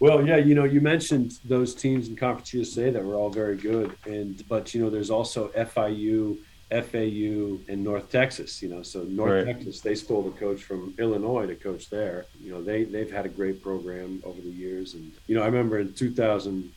Well, 0.00 0.26
yeah, 0.26 0.36
you 0.36 0.54
know, 0.54 0.64
you 0.64 0.80
mentioned 0.80 1.38
those 1.44 1.74
teams 1.74 2.08
in 2.08 2.16
Conference 2.16 2.54
USA 2.54 2.90
that 2.90 3.04
were 3.04 3.16
all 3.16 3.28
very 3.28 3.56
good, 3.56 3.94
and 4.06 4.42
but 4.48 4.72
you 4.74 4.82
know, 4.82 4.88
there's 4.88 5.10
also 5.10 5.48
FIU, 5.48 6.38
FAU, 6.70 7.58
and 7.68 7.82
North 7.82 8.10
Texas. 8.10 8.62
You 8.62 8.68
know, 8.68 8.82
so 8.82 9.02
North 9.02 9.46
Right. 9.46 9.54
Texas 9.54 9.80
they 9.80 9.94
stole 9.94 10.22
the 10.22 10.30
coach 10.38 10.62
from 10.62 10.94
Illinois 10.98 11.46
to 11.46 11.54
coach 11.56 11.90
there. 11.90 12.26
You 12.42 12.52
know, 12.52 12.62
they 12.62 12.84
they've 12.84 13.10
had 13.10 13.26
a 13.26 13.28
great 13.28 13.62
program 13.62 14.22
over 14.24 14.40
the 14.40 14.50
years, 14.50 14.94
and 14.94 15.12
you 15.26 15.34
know, 15.34 15.42
I 15.42 15.46
remember 15.46 15.78
in 15.78 15.92
2000, 15.92 16.72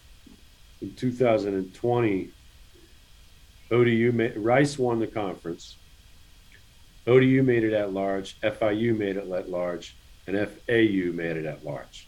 in 0.81 0.93
2020, 0.95 2.29
ODU 3.71 4.11
ma- 4.11 4.27
Rice 4.35 4.77
won 4.77 4.99
the 4.99 5.07
conference. 5.07 5.77
ODU 7.05 7.43
made 7.43 7.63
it 7.63 7.73
at 7.73 7.93
large, 7.93 8.39
FIU 8.41 8.97
made 8.97 9.17
it 9.17 9.29
at 9.29 9.49
large, 9.49 9.95
and 10.27 10.37
FAU 10.37 11.11
made 11.13 11.37
it 11.37 11.45
at 11.45 11.63
large. 11.65 12.07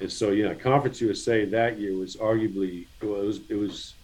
And 0.00 0.10
so, 0.10 0.30
you 0.30 0.44
know, 0.44 0.54
Conference 0.54 1.00
USA 1.00 1.44
that 1.46 1.78
year 1.78 1.96
was 1.96 2.16
arguably 2.16 2.86
well, 3.02 3.20
it 3.20 3.26
was 3.26 3.40
it 3.48 3.56
was 3.56 3.94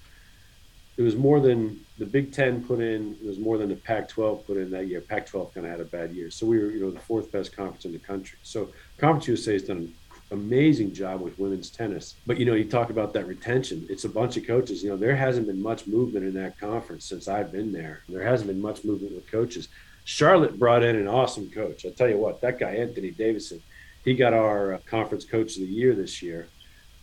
it 0.96 1.02
was 1.02 1.16
more 1.16 1.40
than 1.40 1.80
the 1.98 2.06
Big 2.06 2.32
Ten 2.32 2.64
put 2.64 2.80
in. 2.80 3.16
It 3.22 3.26
was 3.26 3.38
more 3.38 3.58
than 3.58 3.68
the 3.68 3.76
Pac-12 3.76 4.46
put 4.46 4.56
in 4.56 4.70
that 4.70 4.86
year. 4.86 5.00
Pac-12 5.00 5.54
kind 5.54 5.66
of 5.66 5.72
had 5.72 5.80
a 5.80 5.84
bad 5.84 6.12
year, 6.12 6.30
so 6.30 6.46
we 6.46 6.58
were 6.58 6.70
you 6.70 6.80
know 6.80 6.90
the 6.90 7.00
fourth 7.00 7.30
best 7.32 7.56
conference 7.56 7.84
in 7.84 7.92
the 7.92 7.98
country. 7.98 8.38
So 8.42 8.70
Conference 8.98 9.28
USA 9.28 9.54
has 9.54 9.64
done 9.64 9.76
an 9.78 9.94
amazing 10.30 10.92
job 10.92 11.20
with 11.20 11.38
women's 11.38 11.70
tennis. 11.70 12.14
But 12.26 12.38
you 12.38 12.44
know, 12.44 12.54
you 12.54 12.64
talk 12.64 12.90
about 12.90 13.12
that 13.14 13.26
retention. 13.26 13.86
It's 13.88 14.04
a 14.04 14.08
bunch 14.08 14.36
of 14.36 14.46
coaches. 14.46 14.82
You 14.82 14.90
know, 14.90 14.96
there 14.96 15.16
hasn't 15.16 15.46
been 15.46 15.62
much 15.62 15.86
movement 15.86 16.26
in 16.26 16.34
that 16.34 16.58
conference 16.58 17.04
since 17.04 17.28
I've 17.28 17.52
been 17.52 17.72
there. 17.72 18.02
There 18.08 18.22
hasn't 18.22 18.48
been 18.48 18.62
much 18.62 18.84
movement 18.84 19.14
with 19.14 19.30
coaches. 19.30 19.68
Charlotte 20.04 20.58
brought 20.58 20.82
in 20.82 20.96
an 20.96 21.08
awesome 21.08 21.50
coach. 21.50 21.86
I 21.86 21.90
tell 21.90 22.08
you 22.08 22.18
what, 22.18 22.40
that 22.42 22.58
guy 22.58 22.72
Anthony 22.76 23.10
Davison 23.10 23.62
he 24.04 24.14
got 24.14 24.34
our 24.34 24.74
uh, 24.74 24.78
conference 24.86 25.24
coach 25.24 25.56
of 25.56 25.62
the 25.62 25.68
year 25.68 25.94
this 25.94 26.22
year, 26.22 26.46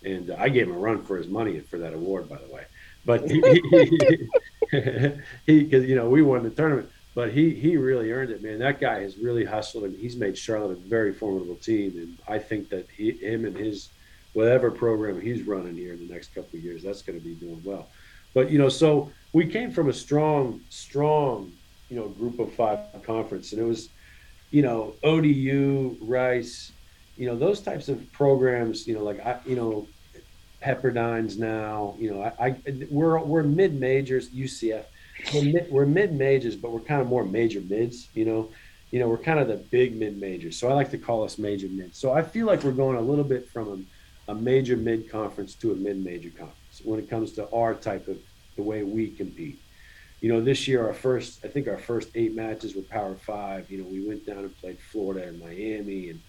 and 0.03 0.31
I 0.31 0.49
gave 0.49 0.67
him 0.67 0.75
a 0.75 0.79
run 0.79 1.03
for 1.03 1.17
his 1.17 1.27
money 1.27 1.59
for 1.59 1.79
that 1.79 1.93
award, 1.93 2.29
by 2.29 2.37
the 2.37 2.53
way. 2.53 2.65
But 3.05 3.29
he, 3.29 3.41
because 5.45 5.85
you 5.89 5.95
know 5.95 6.09
we 6.09 6.21
won 6.21 6.43
the 6.43 6.49
tournament, 6.49 6.89
but 7.15 7.31
he 7.31 7.53
he 7.53 7.77
really 7.77 8.11
earned 8.11 8.31
it, 8.31 8.43
man. 8.43 8.59
That 8.59 8.79
guy 8.79 9.01
has 9.01 9.17
really 9.17 9.45
hustled, 9.45 9.85
and 9.85 9.97
he's 9.97 10.15
made 10.15 10.37
Charlotte 10.37 10.71
a 10.71 10.75
very 10.75 11.13
formidable 11.13 11.55
team. 11.55 11.97
And 11.97 12.17
I 12.27 12.39
think 12.39 12.69
that 12.69 12.87
he, 12.95 13.11
him, 13.11 13.45
and 13.45 13.55
his 13.55 13.89
whatever 14.33 14.71
program 14.71 15.19
he's 15.19 15.43
running 15.43 15.75
here 15.75 15.93
in 15.93 16.07
the 16.07 16.13
next 16.13 16.33
couple 16.33 16.57
of 16.57 16.63
years, 16.63 16.83
that's 16.83 17.01
going 17.01 17.19
to 17.19 17.25
be 17.25 17.33
doing 17.35 17.61
well. 17.63 17.87
But 18.33 18.49
you 18.51 18.59
know, 18.59 18.69
so 18.69 19.11
we 19.33 19.45
came 19.47 19.71
from 19.71 19.89
a 19.89 19.93
strong, 19.93 20.61
strong, 20.69 21.51
you 21.89 21.95
know, 21.97 22.07
group 22.07 22.39
of 22.39 22.53
five 22.53 22.79
conference, 23.03 23.51
and 23.51 23.61
it 23.61 23.65
was, 23.65 23.89
you 24.51 24.61
know, 24.61 24.93
ODU, 25.03 25.97
Rice, 26.01 26.71
you 27.21 27.27
know 27.27 27.35
those 27.35 27.61
types 27.61 27.87
of 27.87 28.11
programs 28.11 28.87
you 28.87 28.95
know 28.95 29.03
like 29.03 29.19
i 29.25 29.37
you 29.45 29.55
know 29.55 29.87
pepperdine's 30.61 31.37
now 31.37 31.95
you 31.99 32.11
know 32.11 32.21
i, 32.39 32.47
I 32.47 32.55
we're 32.89 33.19
we're 33.19 33.43
mid 33.43 33.79
majors 33.79 34.29
ucf 34.29 34.83
we're 35.69 35.85
mid, 35.85 36.13
majors 36.13 36.55
but 36.55 36.71
we're 36.71 36.79
kind 36.79 37.01
of 37.01 37.07
more 37.07 37.23
major 37.23 37.61
mids 37.61 38.07
you 38.13 38.25
know? 38.25 38.49
You 38.91 38.99
know 38.99 39.07
we're 39.07 39.17
kind 39.17 39.39
of 39.39 39.47
the 39.47 39.57
big 39.57 39.95
mid 39.95 40.19
majors 40.19 40.57
so 40.57 40.69
i 40.69 40.73
like 40.73 40.91
to 40.91 40.97
call 40.97 41.23
us 41.23 41.37
major 41.37 41.67
mids. 41.67 41.97
so 41.97 42.11
i 42.11 42.21
feel 42.21 42.45
like 42.45 42.63
we're 42.63 42.71
going 42.71 42.97
a 42.97 43.01
little 43.01 43.23
bit 43.23 43.49
from 43.49 43.87
a, 44.27 44.31
a 44.31 44.35
major 44.35 44.75
mid 44.77 45.09
conference 45.09 45.55
to 45.55 45.71
a 45.71 45.75
mid 45.75 46.03
major 46.03 46.29
conference 46.29 46.81
when 46.83 46.99
it 46.99 47.09
comes 47.09 47.33
to 47.33 47.49
our 47.51 47.73
type 47.73 48.07
of 48.07 48.17
the 48.57 48.63
way 48.63 48.83
we 48.83 49.09
compete. 49.09 49.59
You 50.19 50.31
know 50.33 50.41
this 50.41 50.67
year 50.67 50.85
our 50.85 50.93
first 50.93 51.45
i 51.45 51.47
think 51.47 51.67
our 51.67 51.77
first 51.77 52.09
eight 52.15 52.35
matches 52.35 52.75
were 52.75 52.81
power 52.83 53.15
five. 53.15 53.71
You 53.71 53.79
know 53.79 53.87
we 53.87 54.05
went 54.05 54.25
down 54.25 54.39
and 54.39 54.57
played 54.59 54.77
florida 54.79 55.27
and 55.27 55.39
miami 55.39 56.09
and 56.09 56.19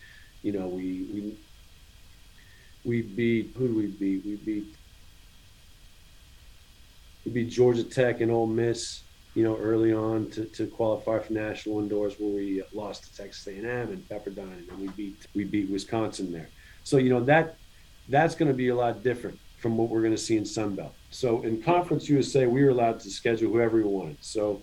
you 0.43 0.53
know, 0.53 0.67
we 0.67 1.07
we 1.13 1.35
we 2.85 3.03
beat 3.03 3.55
who 3.57 3.69
do 3.69 3.75
we 3.75 3.87
beat? 3.87 4.25
We 4.25 4.37
beat 4.37 4.75
we 7.25 7.33
beat 7.33 7.51
Georgia 7.51 7.85
Tech 7.85 8.21
and 8.21 8.33
Ole 8.33 8.47
Miss, 8.47 9.03
you 9.35 9.45
know, 9.45 9.57
early 9.57 9.93
on 9.93 10.29
to, 10.31 10.45
to 10.47 10.67
qualify 10.67 11.21
for 11.21 11.33
national 11.33 11.81
indoors, 11.81 12.15
where 12.19 12.31
we 12.31 12.63
lost 12.73 13.05
to 13.05 13.17
Texas 13.17 13.47
A&M 13.47 13.65
and 13.65 14.09
Pepperdine, 14.09 14.69
and 14.69 14.79
we 14.79 14.89
beat 14.89 15.27
we 15.35 15.45
beat 15.45 15.71
Wisconsin 15.71 16.33
there. 16.33 16.49
So 16.85 16.97
you 16.97 17.11
know 17.11 17.21
that 17.25 17.57
that's 18.09 18.35
going 18.35 18.51
to 18.51 18.57
be 18.57 18.69
a 18.69 18.75
lot 18.75 19.03
different 19.03 19.39
from 19.59 19.77
what 19.77 19.89
we're 19.89 20.01
going 20.01 20.13
to 20.13 20.19
see 20.19 20.37
in 20.37 20.45
Sun 20.45 20.75
Belt. 20.75 20.95
So 21.11 21.43
in 21.43 21.63
Conference 21.63 22.09
USA, 22.09 22.47
we 22.47 22.65
were 22.65 22.71
allowed 22.71 22.99
to 23.01 23.11
schedule 23.11 23.53
whoever 23.53 23.77
we 23.77 23.85
wanted. 23.85 24.17
So 24.21 24.61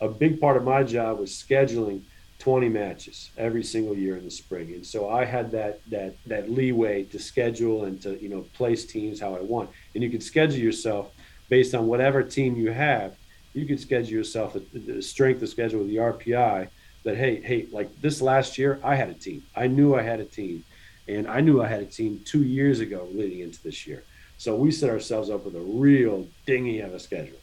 a 0.00 0.08
big 0.08 0.40
part 0.40 0.56
of 0.56 0.64
my 0.64 0.82
job 0.82 1.20
was 1.20 1.30
scheduling 1.30 2.02
20 2.40 2.70
matches 2.70 3.30
every 3.36 3.62
single 3.62 3.94
year 3.94 4.16
in 4.16 4.24
the 4.24 4.30
spring. 4.30 4.72
And 4.72 4.84
so 4.84 5.08
i 5.08 5.24
had 5.24 5.50
that 5.52 5.80
that 5.90 6.16
that 6.26 6.50
leeway 6.50 7.04
to 7.04 7.18
schedule 7.18 7.84
and 7.84 8.00
to 8.02 8.20
you 8.20 8.28
know 8.28 8.42
place 8.54 8.84
teams 8.84 9.20
how 9.20 9.36
i 9.36 9.40
want. 9.40 9.70
And 9.94 10.02
you 10.02 10.10
could 10.10 10.22
schedule 10.22 10.58
yourself 10.58 11.12
based 11.48 11.74
on 11.74 11.86
whatever 11.86 12.22
team 12.22 12.56
you 12.56 12.72
have. 12.72 13.14
You 13.52 13.66
could 13.66 13.80
schedule 13.80 14.12
yourself 14.12 14.56
the 14.72 15.02
strength 15.02 15.42
of 15.42 15.48
schedule 15.48 15.80
with 15.80 15.88
the 15.88 15.96
rpi 15.96 16.68
that 17.04 17.16
hey 17.16 17.40
hey 17.40 17.66
like 17.70 17.88
this 18.00 18.20
last 18.20 18.58
year 18.58 18.80
i 18.82 18.94
had 18.96 19.10
a 19.10 19.14
team. 19.14 19.42
I 19.54 19.66
knew 19.66 19.94
i 19.94 20.02
had 20.02 20.20
a 20.20 20.24
team. 20.24 20.64
And 21.08 21.28
i 21.28 21.40
knew 21.40 21.62
i 21.62 21.68
had 21.68 21.82
a 21.82 21.86
team 21.86 22.22
two 22.24 22.42
years 22.42 22.80
ago 22.80 23.06
leading 23.12 23.40
into 23.40 23.62
this 23.62 23.86
year. 23.86 24.02
So 24.38 24.56
we 24.56 24.70
set 24.70 24.88
ourselves 24.88 25.28
up 25.28 25.44
with 25.44 25.54
a 25.56 25.60
real 25.60 26.26
dingy 26.46 26.80
of 26.80 26.94
a 26.94 26.98
schedule. 26.98 27.40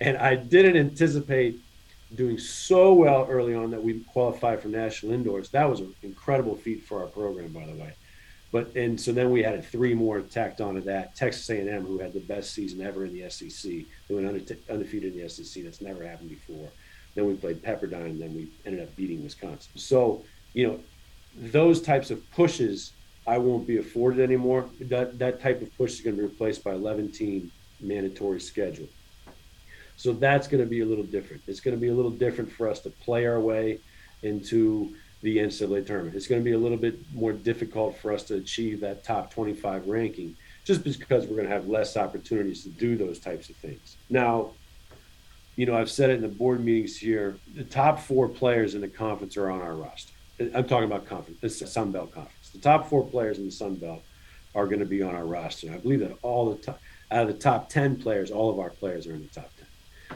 And 0.00 0.16
i 0.16 0.36
didn't 0.36 0.76
anticipate 0.76 1.60
doing 2.14 2.38
so 2.38 2.94
well 2.94 3.26
early 3.28 3.54
on 3.54 3.70
that 3.70 3.82
we 3.82 4.00
qualified 4.00 4.62
for 4.62 4.68
national 4.68 5.12
indoors. 5.12 5.50
That 5.50 5.68
was 5.68 5.80
an 5.80 5.94
incredible 6.02 6.56
feat 6.56 6.84
for 6.84 7.02
our 7.02 7.06
program, 7.06 7.52
by 7.52 7.66
the 7.66 7.74
way. 7.74 7.92
But 8.50 8.74
and 8.76 8.98
so 8.98 9.12
then 9.12 9.30
we 9.30 9.42
had 9.42 9.64
three 9.64 9.92
more 9.92 10.20
tacked 10.20 10.60
onto 10.60 10.80
that. 10.82 11.14
Texas 11.14 11.48
A&M, 11.50 11.84
who 11.84 11.98
had 11.98 12.14
the 12.14 12.20
best 12.20 12.52
season 12.54 12.80
ever 12.80 13.04
in 13.04 13.12
the 13.12 13.28
SEC, 13.28 13.70
they 14.08 14.14
went 14.14 14.26
unde- 14.26 14.70
undefeated 14.70 15.14
in 15.14 15.20
the 15.20 15.28
SEC. 15.28 15.62
That's 15.64 15.82
never 15.82 16.06
happened 16.06 16.30
before. 16.30 16.70
Then 17.14 17.26
we 17.26 17.34
played 17.34 17.62
Pepperdine, 17.62 18.06
and 18.06 18.20
then 18.20 18.34
we 18.34 18.48
ended 18.64 18.82
up 18.82 18.94
beating 18.96 19.22
Wisconsin. 19.22 19.72
So 19.76 20.24
you 20.54 20.66
know, 20.66 20.80
those 21.36 21.82
types 21.82 22.10
of 22.10 22.28
pushes 22.30 22.92
I 23.28 23.36
won't 23.36 23.66
be 23.66 23.76
afforded 23.76 24.20
anymore. 24.20 24.64
That 24.80 25.18
that 25.18 25.42
type 25.42 25.60
of 25.60 25.76
push 25.76 25.92
is 25.92 26.00
going 26.00 26.16
to 26.16 26.22
be 26.22 26.28
replaced 26.28 26.64
by 26.64 26.72
11 26.72 27.12
team 27.12 27.52
mandatory 27.80 28.40
schedule. 28.40 28.88
So 29.98 30.12
that's 30.12 30.46
going 30.46 30.62
to 30.62 30.70
be 30.70 30.80
a 30.80 30.86
little 30.86 31.04
different. 31.04 31.42
It's 31.48 31.58
going 31.58 31.76
to 31.76 31.80
be 31.80 31.88
a 31.88 31.94
little 31.94 32.12
different 32.12 32.52
for 32.52 32.68
us 32.68 32.78
to 32.80 32.90
play 32.90 33.26
our 33.26 33.40
way 33.40 33.80
into 34.22 34.94
the 35.22 35.38
NCAA 35.38 35.84
tournament. 35.84 36.14
It's 36.14 36.28
going 36.28 36.40
to 36.40 36.44
be 36.44 36.52
a 36.52 36.58
little 36.58 36.78
bit 36.78 37.00
more 37.12 37.32
difficult 37.32 37.98
for 37.98 38.12
us 38.12 38.22
to 38.24 38.36
achieve 38.36 38.80
that 38.80 39.02
top 39.02 39.34
25 39.34 39.88
ranking 39.88 40.36
just 40.64 40.84
because 40.84 41.26
we're 41.26 41.34
going 41.34 41.48
to 41.48 41.52
have 41.52 41.66
less 41.66 41.96
opportunities 41.96 42.62
to 42.62 42.68
do 42.68 42.96
those 42.96 43.18
types 43.18 43.50
of 43.50 43.56
things. 43.56 43.96
Now, 44.08 44.52
you 45.56 45.66
know, 45.66 45.76
I've 45.76 45.90
said 45.90 46.10
it 46.10 46.14
in 46.14 46.22
the 46.22 46.28
board 46.28 46.64
meetings 46.64 46.96
here. 46.96 47.36
The 47.56 47.64
top 47.64 47.98
four 47.98 48.28
players 48.28 48.76
in 48.76 48.80
the 48.80 48.88
conference 48.88 49.36
are 49.36 49.50
on 49.50 49.60
our 49.60 49.74
roster. 49.74 50.12
I'm 50.54 50.68
talking 50.68 50.84
about 50.84 51.06
conference, 51.06 51.40
the 51.40 51.66
Sun 51.66 51.90
Belt 51.90 52.12
Conference. 52.12 52.50
The 52.50 52.60
top 52.60 52.88
four 52.88 53.04
players 53.04 53.38
in 53.38 53.46
the 53.46 53.50
Sun 53.50 53.74
Belt 53.76 54.02
are 54.54 54.66
going 54.66 54.78
to 54.78 54.86
be 54.86 55.02
on 55.02 55.16
our 55.16 55.24
roster. 55.24 55.72
I 55.72 55.78
believe 55.78 55.98
that 56.00 56.16
all 56.22 56.54
the 56.54 56.62
top, 56.62 56.80
out 57.10 57.22
of 57.22 57.34
the 57.34 57.42
top 57.42 57.68
10 57.68 58.00
players, 58.00 58.30
all 58.30 58.48
of 58.48 58.60
our 58.60 58.70
players 58.70 59.08
are 59.08 59.14
in 59.14 59.22
the 59.22 59.28
top 59.28 59.50
10. 59.56 59.57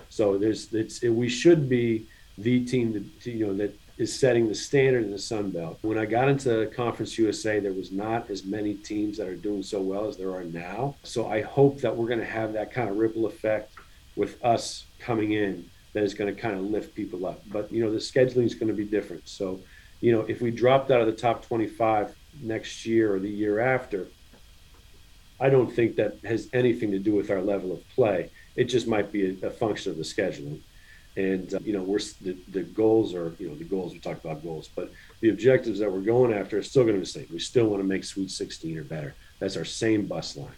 So 0.08 0.38
there's, 0.38 0.72
it's, 0.72 1.02
it, 1.02 1.10
we 1.10 1.28
should 1.28 1.68
be 1.68 2.06
the 2.38 2.64
team 2.64 2.92
that, 2.92 3.26
you 3.26 3.46
know, 3.46 3.54
that 3.54 3.78
is 3.98 4.18
setting 4.18 4.48
the 4.48 4.54
standard 4.54 5.04
in 5.04 5.10
the 5.10 5.18
Sun 5.18 5.50
Belt. 5.50 5.78
When 5.82 5.98
I 5.98 6.06
got 6.06 6.28
into 6.28 6.66
Conference 6.74 7.18
USA, 7.18 7.60
there 7.60 7.72
was 7.72 7.92
not 7.92 8.30
as 8.30 8.44
many 8.44 8.74
teams 8.74 9.18
that 9.18 9.28
are 9.28 9.36
doing 9.36 9.62
so 9.62 9.80
well 9.80 10.06
as 10.06 10.16
there 10.16 10.34
are 10.34 10.44
now. 10.44 10.96
So 11.02 11.28
I 11.28 11.42
hope 11.42 11.80
that 11.80 11.94
we're 11.94 12.08
going 12.08 12.18
to 12.18 12.24
have 12.24 12.52
that 12.54 12.72
kind 12.72 12.88
of 12.88 12.96
ripple 12.96 13.26
effect 13.26 13.72
with 14.16 14.42
us 14.44 14.86
coming 14.98 15.32
in 15.32 15.68
that 15.92 16.02
is 16.02 16.14
going 16.14 16.34
to 16.34 16.40
kind 16.40 16.56
of 16.56 16.62
lift 16.62 16.94
people 16.94 17.26
up. 17.26 17.42
But 17.50 17.70
you 17.70 17.84
know, 17.84 17.90
the 17.90 17.98
scheduling 17.98 18.44
is 18.44 18.54
going 18.54 18.68
to 18.68 18.74
be 18.74 18.84
different. 18.84 19.28
So, 19.28 19.60
you 20.00 20.12
know, 20.12 20.22
if 20.22 20.40
we 20.40 20.50
dropped 20.50 20.90
out 20.90 21.00
of 21.00 21.06
the 21.06 21.12
top 21.12 21.46
25 21.46 22.14
next 22.42 22.86
year 22.86 23.14
or 23.14 23.18
the 23.18 23.28
year 23.28 23.60
after, 23.60 24.08
I 25.38 25.50
don't 25.50 25.72
think 25.72 25.96
that 25.96 26.18
has 26.24 26.48
anything 26.52 26.90
to 26.92 26.98
do 26.98 27.14
with 27.14 27.30
our 27.30 27.42
level 27.42 27.72
of 27.72 27.88
play. 27.90 28.30
It 28.56 28.64
just 28.64 28.86
might 28.86 29.12
be 29.12 29.38
a, 29.42 29.46
a 29.46 29.50
function 29.50 29.92
of 29.92 29.98
the 29.98 30.04
scheduling. 30.04 30.60
And 31.16 31.52
uh, 31.52 31.58
you 31.62 31.74
know, 31.74 31.82
we're 31.82 31.98
the, 32.22 32.36
the 32.48 32.62
goals 32.62 33.14
are 33.14 33.34
you 33.38 33.48
know 33.48 33.54
the 33.54 33.64
goals 33.64 33.92
we 33.92 33.98
talked 33.98 34.24
about 34.24 34.42
goals, 34.42 34.70
but 34.74 34.90
the 35.20 35.28
objectives 35.28 35.78
that 35.80 35.92
we're 35.92 36.00
going 36.00 36.32
after 36.32 36.58
are 36.58 36.62
still 36.62 36.84
going 36.84 36.94
to 36.94 37.00
be 37.00 37.04
the 37.04 37.10
same. 37.10 37.26
We 37.30 37.38
still 37.38 37.66
want 37.66 37.82
to 37.82 37.86
make 37.86 38.04
Sweet 38.04 38.30
16 38.30 38.78
or 38.78 38.84
better. 38.84 39.14
That's 39.38 39.56
our 39.56 39.64
same 39.64 40.06
bus 40.06 40.36
line. 40.36 40.54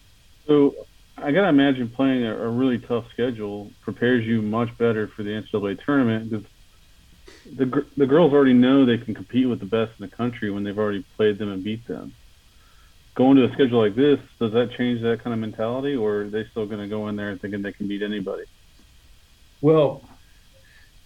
So 0.46 0.74
I 1.16 1.32
gotta 1.32 1.48
imagine 1.48 1.88
playing 1.88 2.24
a, 2.24 2.36
a 2.36 2.48
really 2.48 2.78
tough 2.78 3.06
schedule 3.12 3.70
prepares 3.80 4.24
you 4.24 4.42
much 4.42 4.76
better 4.78 5.08
for 5.08 5.22
the 5.22 5.30
NCAA 5.30 5.84
tournament 5.84 6.30
because 6.30 6.46
the 7.56 7.84
the 7.96 8.06
girls 8.06 8.32
already 8.32 8.52
know 8.52 8.84
they 8.84 8.98
can 8.98 9.14
compete 9.14 9.48
with 9.48 9.60
the 9.60 9.66
best 9.66 9.92
in 9.98 10.08
the 10.08 10.16
country 10.16 10.50
when 10.50 10.64
they've 10.64 10.78
already 10.78 11.04
played 11.16 11.38
them 11.38 11.50
and 11.50 11.64
beat 11.64 11.86
them. 11.86 12.14
Going 13.14 13.36
to 13.36 13.44
a 13.44 13.52
schedule 13.52 13.80
like 13.80 13.94
this, 13.94 14.18
does 14.40 14.52
that 14.52 14.72
change 14.72 15.00
that 15.02 15.22
kind 15.22 15.32
of 15.32 15.38
mentality, 15.38 15.94
or 15.94 16.22
are 16.22 16.28
they 16.28 16.44
still 16.46 16.66
going 16.66 16.80
to 16.80 16.88
go 16.88 17.08
in 17.08 17.16
there 17.16 17.36
thinking 17.36 17.62
they 17.62 17.72
can 17.72 17.86
beat 17.86 18.02
anybody? 18.02 18.44
Well, 19.60 20.02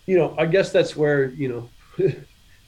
you 0.06 0.16
know, 0.16 0.34
I 0.38 0.46
guess 0.46 0.72
that's 0.72 0.96
where 0.96 1.26
you 1.26 1.68
know, 1.98 2.14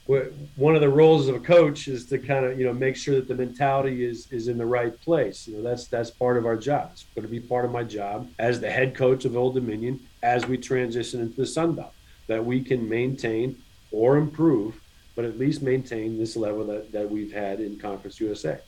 one 0.55 0.75
of 0.75 0.81
the 0.81 0.89
roles 0.89 1.27
of 1.27 1.35
a 1.35 1.39
coach 1.39 1.87
is 1.87 2.05
to 2.05 2.19
kind 2.19 2.45
of 2.45 2.59
you 2.59 2.65
know 2.65 2.73
make 2.73 2.95
sure 2.95 3.15
that 3.15 3.27
the 3.27 3.33
mentality 3.33 4.05
is 4.05 4.31
is 4.31 4.47
in 4.47 4.59
the 4.59 4.65
right 4.65 4.99
place. 5.01 5.47
You 5.47 5.57
know, 5.57 5.63
that's 5.63 5.87
that's 5.87 6.11
part 6.11 6.37
of 6.37 6.45
our 6.45 6.55
job. 6.55 6.91
It's 6.93 7.05
going 7.15 7.25
to 7.25 7.31
be 7.31 7.39
part 7.39 7.65
of 7.65 7.71
my 7.71 7.83
job 7.83 8.29
as 8.37 8.59
the 8.59 8.69
head 8.69 8.93
coach 8.95 9.25
of 9.25 9.35
Old 9.35 9.55
Dominion 9.55 9.99
as 10.21 10.45
we 10.45 10.55
transition 10.55 11.19
into 11.19 11.35
the 11.35 11.47
Sun 11.47 11.73
Belt, 11.73 11.93
that 12.27 12.45
we 12.45 12.63
can 12.63 12.87
maintain 12.87 13.57
or 13.91 14.17
improve, 14.17 14.79
but 15.15 15.25
at 15.25 15.39
least 15.39 15.63
maintain 15.63 16.19
this 16.19 16.35
level 16.35 16.63
that 16.65 16.91
that 16.91 17.09
we've 17.09 17.33
had 17.33 17.59
in 17.59 17.79
Conference 17.79 18.19
USA. 18.19 18.59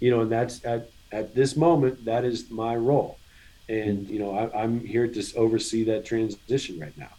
You 0.00 0.10
know, 0.10 0.20
and 0.22 0.32
that's 0.32 0.64
at 0.64 0.90
at 1.12 1.34
this 1.34 1.56
moment 1.56 2.04
that 2.04 2.24
is 2.24 2.50
my 2.50 2.74
role, 2.76 3.18
and 3.68 3.98
mm-hmm. 3.98 4.12
you 4.12 4.18
know 4.18 4.36
I, 4.36 4.62
I'm 4.62 4.80
here 4.80 5.06
to 5.06 5.36
oversee 5.36 5.84
that 5.84 6.04
transition 6.04 6.80
right 6.80 6.96
now 6.96 7.10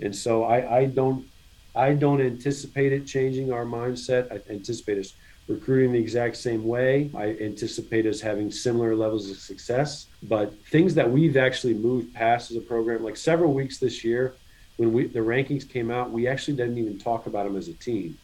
and 0.00 0.14
so 0.14 0.44
I, 0.44 0.78
I 0.78 0.84
don't 0.86 1.26
I 1.74 1.92
don't 1.92 2.20
anticipate 2.20 2.92
it 2.92 3.06
changing 3.06 3.52
our 3.52 3.64
mindset. 3.64 4.32
I 4.32 4.40
anticipate 4.50 4.98
us 4.98 5.14
recruiting 5.46 5.92
the 5.92 5.98
exact 5.98 6.36
same 6.36 6.64
way. 6.64 7.10
I 7.14 7.36
anticipate 7.40 8.06
us 8.06 8.20
having 8.20 8.50
similar 8.50 8.96
levels 8.96 9.30
of 9.30 9.36
success. 9.36 10.06
But 10.22 10.54
things 10.70 10.94
that 10.94 11.10
we've 11.10 11.36
actually 11.36 11.74
moved 11.74 12.14
past 12.14 12.50
as 12.50 12.56
a 12.56 12.62
program, 12.62 13.04
like 13.04 13.16
several 13.16 13.52
weeks 13.52 13.78
this 13.78 14.02
year, 14.02 14.34
when 14.78 14.92
we 14.92 15.06
the 15.06 15.20
rankings 15.20 15.68
came 15.68 15.90
out, 15.90 16.10
we 16.10 16.26
actually 16.26 16.56
didn't 16.56 16.78
even 16.78 16.98
talk 16.98 17.26
about 17.26 17.44
them 17.44 17.56
as 17.56 17.68
a 17.68 17.74
team 17.74 18.18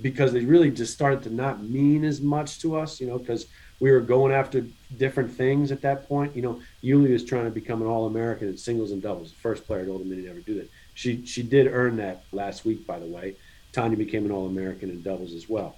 because 0.00 0.32
they 0.32 0.44
really 0.44 0.70
just 0.70 0.92
started 0.92 1.22
to 1.24 1.30
not 1.30 1.62
mean 1.62 2.04
as 2.04 2.20
much 2.20 2.60
to 2.60 2.76
us, 2.76 3.00
you 3.00 3.06
know, 3.06 3.18
because 3.18 3.46
we 3.78 3.90
were 3.90 4.00
going 4.00 4.32
after 4.32 4.64
different 4.96 5.30
things 5.30 5.70
at 5.70 5.82
that 5.82 6.08
point. 6.08 6.34
You 6.34 6.42
know, 6.42 6.60
Yuli 6.82 7.12
was 7.12 7.24
trying 7.24 7.44
to 7.44 7.50
become 7.50 7.82
an 7.82 7.88
All 7.88 8.06
American 8.06 8.48
in 8.48 8.56
singles 8.56 8.90
and 8.90 9.02
doubles, 9.02 9.30
the 9.30 9.38
first 9.38 9.66
player 9.66 9.82
at 9.82 9.88
Old 9.88 10.02
Dominion 10.02 10.24
to 10.26 10.30
ever 10.30 10.40
do 10.40 10.54
that. 10.54 10.70
She 10.94 11.26
she 11.26 11.42
did 11.42 11.66
earn 11.66 11.96
that 11.96 12.24
last 12.32 12.64
week, 12.64 12.86
by 12.86 12.98
the 12.98 13.06
way. 13.06 13.36
Tanya 13.72 13.96
became 13.96 14.24
an 14.24 14.30
All 14.30 14.46
American 14.46 14.88
in 14.88 15.02
doubles 15.02 15.34
as 15.34 15.48
well. 15.48 15.76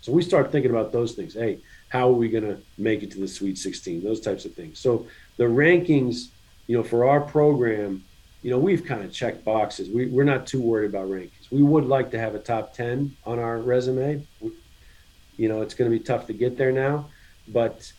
So 0.00 0.10
we 0.10 0.22
start 0.22 0.50
thinking 0.50 0.72
about 0.72 0.90
those 0.90 1.12
things. 1.12 1.34
Hey, 1.34 1.60
how 1.88 2.08
are 2.08 2.14
we 2.14 2.28
going 2.28 2.42
to 2.42 2.58
make 2.76 3.04
it 3.04 3.12
to 3.12 3.20
the 3.20 3.28
Sweet 3.28 3.56
16? 3.56 4.02
Those 4.02 4.20
types 4.20 4.44
of 4.44 4.52
things. 4.54 4.80
So 4.80 5.06
the 5.36 5.44
rankings, 5.44 6.30
you 6.66 6.76
know, 6.76 6.82
for 6.82 7.08
our 7.08 7.20
program, 7.20 8.02
you 8.42 8.50
know, 8.50 8.58
we've 8.58 8.84
kind 8.84 9.04
of 9.04 9.12
checked 9.12 9.44
boxes. 9.44 9.88
We, 9.88 10.06
we're 10.06 10.24
not 10.24 10.46
too 10.46 10.60
worried 10.60 10.90
about 10.90 11.08
rankings. 11.08 11.50
We 11.50 11.62
would 11.62 11.84
like 11.84 12.10
to 12.10 12.18
have 12.18 12.34
a 12.34 12.40
top 12.40 12.74
10 12.74 13.16
on 13.24 13.38
our 13.38 13.58
resume. 13.58 14.26
You 15.36 15.48
know, 15.48 15.62
it's 15.62 15.74
going 15.74 15.90
to 15.90 15.96
be 15.96 16.02
tough 16.02 16.26
to 16.26 16.32
get 16.32 16.58
there 16.58 16.72
now, 16.72 17.08
but 17.48 17.90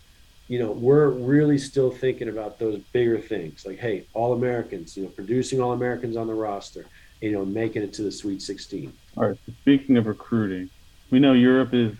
you 0.49 0.59
know, 0.59 0.71
we're 0.71 1.09
really 1.09 1.57
still 1.57 1.89
thinking 1.89 2.27
about 2.27 2.59
those 2.59 2.77
bigger 2.91 3.17
things 3.17 3.65
like, 3.65 3.79
hey, 3.79 4.05
All 4.13 4.33
Americans, 4.33 4.97
you 4.97 5.03
know, 5.03 5.09
producing 5.09 5.61
All 5.61 5.71
Americans 5.71 6.17
on 6.17 6.27
the 6.27 6.33
roster, 6.33 6.85
you 7.21 7.31
know, 7.31 7.45
making 7.45 7.81
it 7.81 7.93
to 7.93 8.03
the 8.03 8.11
Sweet 8.11 8.41
16. 8.41 8.91
All 9.15 9.29
right. 9.29 9.37
Speaking 9.61 9.95
of 9.95 10.05
recruiting, 10.05 10.69
we 11.09 11.19
know 11.19 11.31
Europe 11.31 11.73
is 11.73 11.95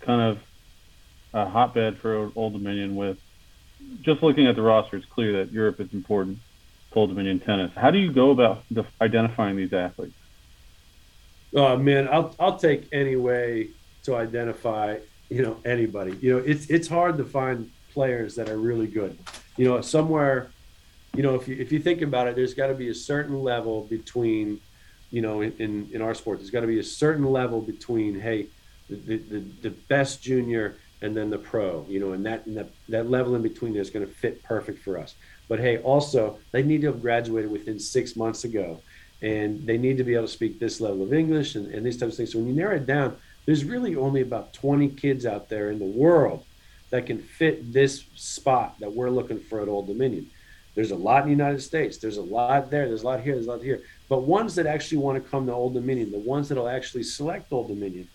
kind 0.00 0.20
of 0.20 0.38
a 1.32 1.48
hotbed 1.48 1.98
for 1.98 2.32
Old 2.34 2.54
Dominion. 2.54 2.96
With 2.96 3.18
just 4.02 4.22
looking 4.24 4.48
at 4.48 4.56
the 4.56 4.62
roster, 4.62 4.96
it's 4.96 5.06
clear 5.06 5.32
that 5.44 5.52
Europe 5.52 5.80
is 5.80 5.92
important 5.92 6.38
Old 6.96 7.10
Dominion 7.10 7.40
tennis. 7.40 7.72
How 7.74 7.90
do 7.90 7.98
you 7.98 8.12
go 8.12 8.30
about 8.30 8.64
identifying 9.00 9.56
these 9.56 9.72
athletes? 9.72 10.14
Oh 11.54 11.76
man, 11.76 12.08
I'll 12.08 12.34
I'll 12.38 12.58
take 12.58 12.88
any 12.92 13.16
way 13.16 13.70
to 14.04 14.16
identify 14.16 14.98
you 15.28 15.42
know 15.42 15.56
anybody. 15.64 16.16
You 16.20 16.34
know, 16.34 16.38
it's 16.38 16.66
it's 16.66 16.88
hard 16.88 17.16
to 17.18 17.24
find 17.24 17.70
players 17.92 18.34
that 18.36 18.48
are 18.48 18.58
really 18.58 18.86
good. 18.86 19.16
You 19.56 19.66
know, 19.66 19.80
somewhere, 19.80 20.50
you 21.14 21.22
know, 21.22 21.34
if 21.36 21.46
you 21.46 21.56
if 21.56 21.70
you 21.72 21.78
think 21.78 22.02
about 22.02 22.26
it, 22.26 22.34
there's 22.34 22.54
got 22.54 22.66
to 22.68 22.74
be 22.74 22.88
a 22.88 22.94
certain 22.94 23.42
level 23.42 23.82
between, 23.82 24.60
you 25.10 25.22
know, 25.22 25.40
in 25.42 25.52
in, 25.58 25.88
in 25.92 26.02
our 26.02 26.14
sport, 26.14 26.38
there's 26.38 26.50
got 26.50 26.62
to 26.62 26.66
be 26.66 26.80
a 26.80 26.84
certain 26.84 27.24
level 27.24 27.60
between, 27.60 28.20
hey, 28.20 28.48
the, 28.90 29.16
the 29.16 29.38
the 29.62 29.70
best 29.70 30.22
junior 30.22 30.76
and 31.04 31.14
then 31.14 31.28
the 31.28 31.38
pro, 31.38 31.84
you 31.86 32.00
know, 32.00 32.12
and 32.12 32.24
that 32.24 32.46
and 32.46 32.56
that, 32.56 32.70
that 32.88 33.10
level 33.10 33.34
in 33.34 33.42
between 33.42 33.76
is 33.76 33.90
going 33.90 34.06
to 34.06 34.12
fit 34.12 34.42
perfect 34.42 34.82
for 34.82 34.98
us. 34.98 35.14
But 35.48 35.60
hey, 35.60 35.76
also 35.78 36.38
they 36.50 36.62
need 36.62 36.80
to 36.80 36.86
have 36.88 37.02
graduated 37.02 37.50
within 37.50 37.78
six 37.78 38.16
months 38.16 38.44
ago, 38.44 38.80
and 39.20 39.66
they 39.66 39.76
need 39.76 39.98
to 39.98 40.04
be 40.04 40.14
able 40.14 40.26
to 40.26 40.32
speak 40.32 40.58
this 40.58 40.80
level 40.80 41.02
of 41.02 41.12
English 41.12 41.56
and, 41.56 41.72
and 41.74 41.84
these 41.84 41.98
types 41.98 42.12
of 42.12 42.16
things. 42.16 42.32
So 42.32 42.38
when 42.38 42.48
you 42.48 42.54
narrow 42.54 42.76
it 42.76 42.86
down, 42.86 43.16
there's 43.44 43.64
really 43.64 43.94
only 43.94 44.22
about 44.22 44.54
20 44.54 44.88
kids 44.90 45.26
out 45.26 45.50
there 45.50 45.70
in 45.70 45.78
the 45.78 45.84
world 45.84 46.46
that 46.88 47.04
can 47.04 47.18
fit 47.18 47.70
this 47.70 48.04
spot 48.14 48.80
that 48.80 48.92
we're 48.92 49.10
looking 49.10 49.38
for 49.38 49.60
at 49.60 49.68
Old 49.68 49.86
Dominion. 49.86 50.30
There's 50.74 50.90
a 50.90 50.96
lot 50.96 51.22
in 51.22 51.24
the 51.26 51.44
United 51.44 51.60
States. 51.60 51.98
There's 51.98 52.16
a 52.16 52.22
lot 52.22 52.70
there. 52.70 52.88
There's 52.88 53.02
a 53.02 53.06
lot 53.06 53.20
here. 53.20 53.34
There's 53.34 53.46
a 53.46 53.50
lot 53.50 53.62
here. 53.62 53.82
But 54.08 54.22
ones 54.22 54.54
that 54.54 54.66
actually 54.66 54.98
want 54.98 55.22
to 55.22 55.30
come 55.30 55.46
to 55.46 55.52
Old 55.52 55.74
Dominion, 55.74 56.10
the 56.10 56.18
ones 56.18 56.48
that'll 56.48 56.68
actually 56.68 57.02
select 57.02 57.52
Old 57.52 57.68
Dominion, 57.68 58.08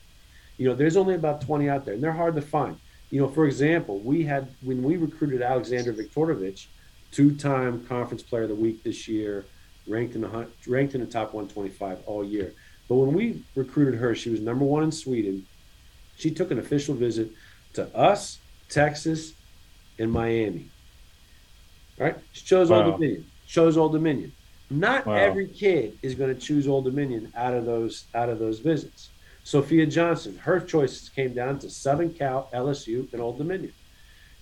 you 0.60 0.67
know, 0.67 0.76
there's 0.76 0.98
only 0.98 1.15
about 1.15 1.41
20 1.41 1.69
out 1.69 1.86
there, 1.86 1.95
and 1.95 2.04
they're 2.04 2.12
hard 2.12 2.36
to 2.36 2.41
find. 2.41 2.78
You 3.10 3.22
know, 3.22 3.28
for 3.28 3.45
example, 3.45 4.00
we 4.00 4.24
had 4.24 4.48
when 4.62 4.84
we 4.84 4.98
recruited 4.98 5.41
Alexandra 5.41 5.93
Viktorovich, 5.93 6.67
two-time 7.12 7.84
Conference 7.88 8.22
Player 8.22 8.43
of 8.43 8.50
the 8.50 8.56
Week 8.56 8.84
this 8.84 9.08
year, 9.08 9.45
ranked 9.88 10.13
in 10.13 10.22
the 10.22 10.48
ranked 10.67 10.93
in 10.93 11.02
the 11.02 11.08
top 11.08 11.34
125 11.34 12.00
all 12.06 12.24
year. 12.24 12.54
But 12.88 12.95
when 12.95 13.13
we 13.13 13.43
recruited 13.56 13.95
her, 14.00 14.13
she 14.13 14.30
was 14.30 14.41
number 14.41 14.65
one 14.65 14.84
in 14.84 14.91
Sweden. 14.91 15.48
She 16.17 16.30
took 16.30 16.52
an 16.52 16.60
official 16.60 16.93
visit 16.93 17.32
to 17.74 17.86
us 17.95 18.39
Texas, 18.69 19.34
and 19.98 20.12
Miami. 20.12 20.69
Right? 21.98 22.15
She 22.32 22.45
chose 22.45 22.69
wow. 22.69 22.84
Old 22.84 22.93
Dominion. 22.93 23.26
Chose 23.48 23.78
Old 23.78 23.91
Dominion. 23.91 24.32
Not 24.69 25.06
wow. 25.06 25.15
every 25.15 25.48
kid 25.48 25.98
is 26.02 26.15
going 26.15 26.34
to 26.34 26.39
choose 26.39 26.67
Old 26.67 26.86
Dominion 26.86 27.34
out 27.36 27.54
of 27.54 27.65
those 27.65 28.06
out 28.13 28.30
of 28.30 28.39
those 28.39 28.60
visits. 28.60 29.10
Sophia 29.43 29.86
Johnson, 29.86 30.38
her 30.38 30.60
choices 30.60 31.10
came 31.10 31.34
down 31.34 31.60
to 31.60 31.69
Southern 31.69 32.13
Cal, 32.13 32.49
LSU, 32.54 33.12
and 33.13 33.21
Old 33.21 33.38
Dominion. 33.38 33.73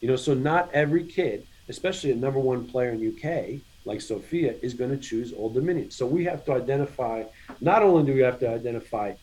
You 0.02 0.10
know, 0.10 0.16
so 0.16 0.34
not 0.34 0.70
every 0.74 1.04
kid, 1.04 1.48
especially 1.70 2.12
a 2.12 2.16
number 2.16 2.40
one 2.40 2.68
player 2.68 2.92
in 2.92 3.16
UK 3.16 3.62
like 3.86 4.02
Sophia, 4.02 4.54
is 4.62 4.74
going 4.74 4.92
to 4.92 4.98
choose 4.98 5.34
Old 5.34 5.54
Dominion. 5.54 5.92
So 5.92 6.06
we 6.06 6.26
have 6.26 6.44
to 6.46 6.54
identify. 6.54 7.24
Not 7.62 7.84
only 7.84 8.06
do 8.06 8.14
we 8.14 8.22
have 8.22 8.40
to 8.40 8.50
identify 8.50 9.14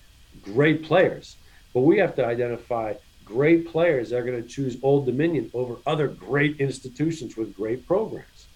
great 0.43 0.83
players, 0.83 1.37
but 1.73 1.81
we 1.81 1.99
have 1.99 2.17
to 2.17 2.25
identify 2.25 2.95
great 3.25 3.69
players 3.69 4.11
that 4.11 4.19
are 4.19 4.25
going 4.25 4.43
to 4.43 4.49
choose 4.49 4.77
Old 4.83 5.07
Dominion 5.07 5.51
over 5.55 5.77
other 5.87 6.09
great 6.09 6.61
institutions 6.61 7.37
with 7.37 7.55
great 7.55 7.87
programs. 7.87 8.47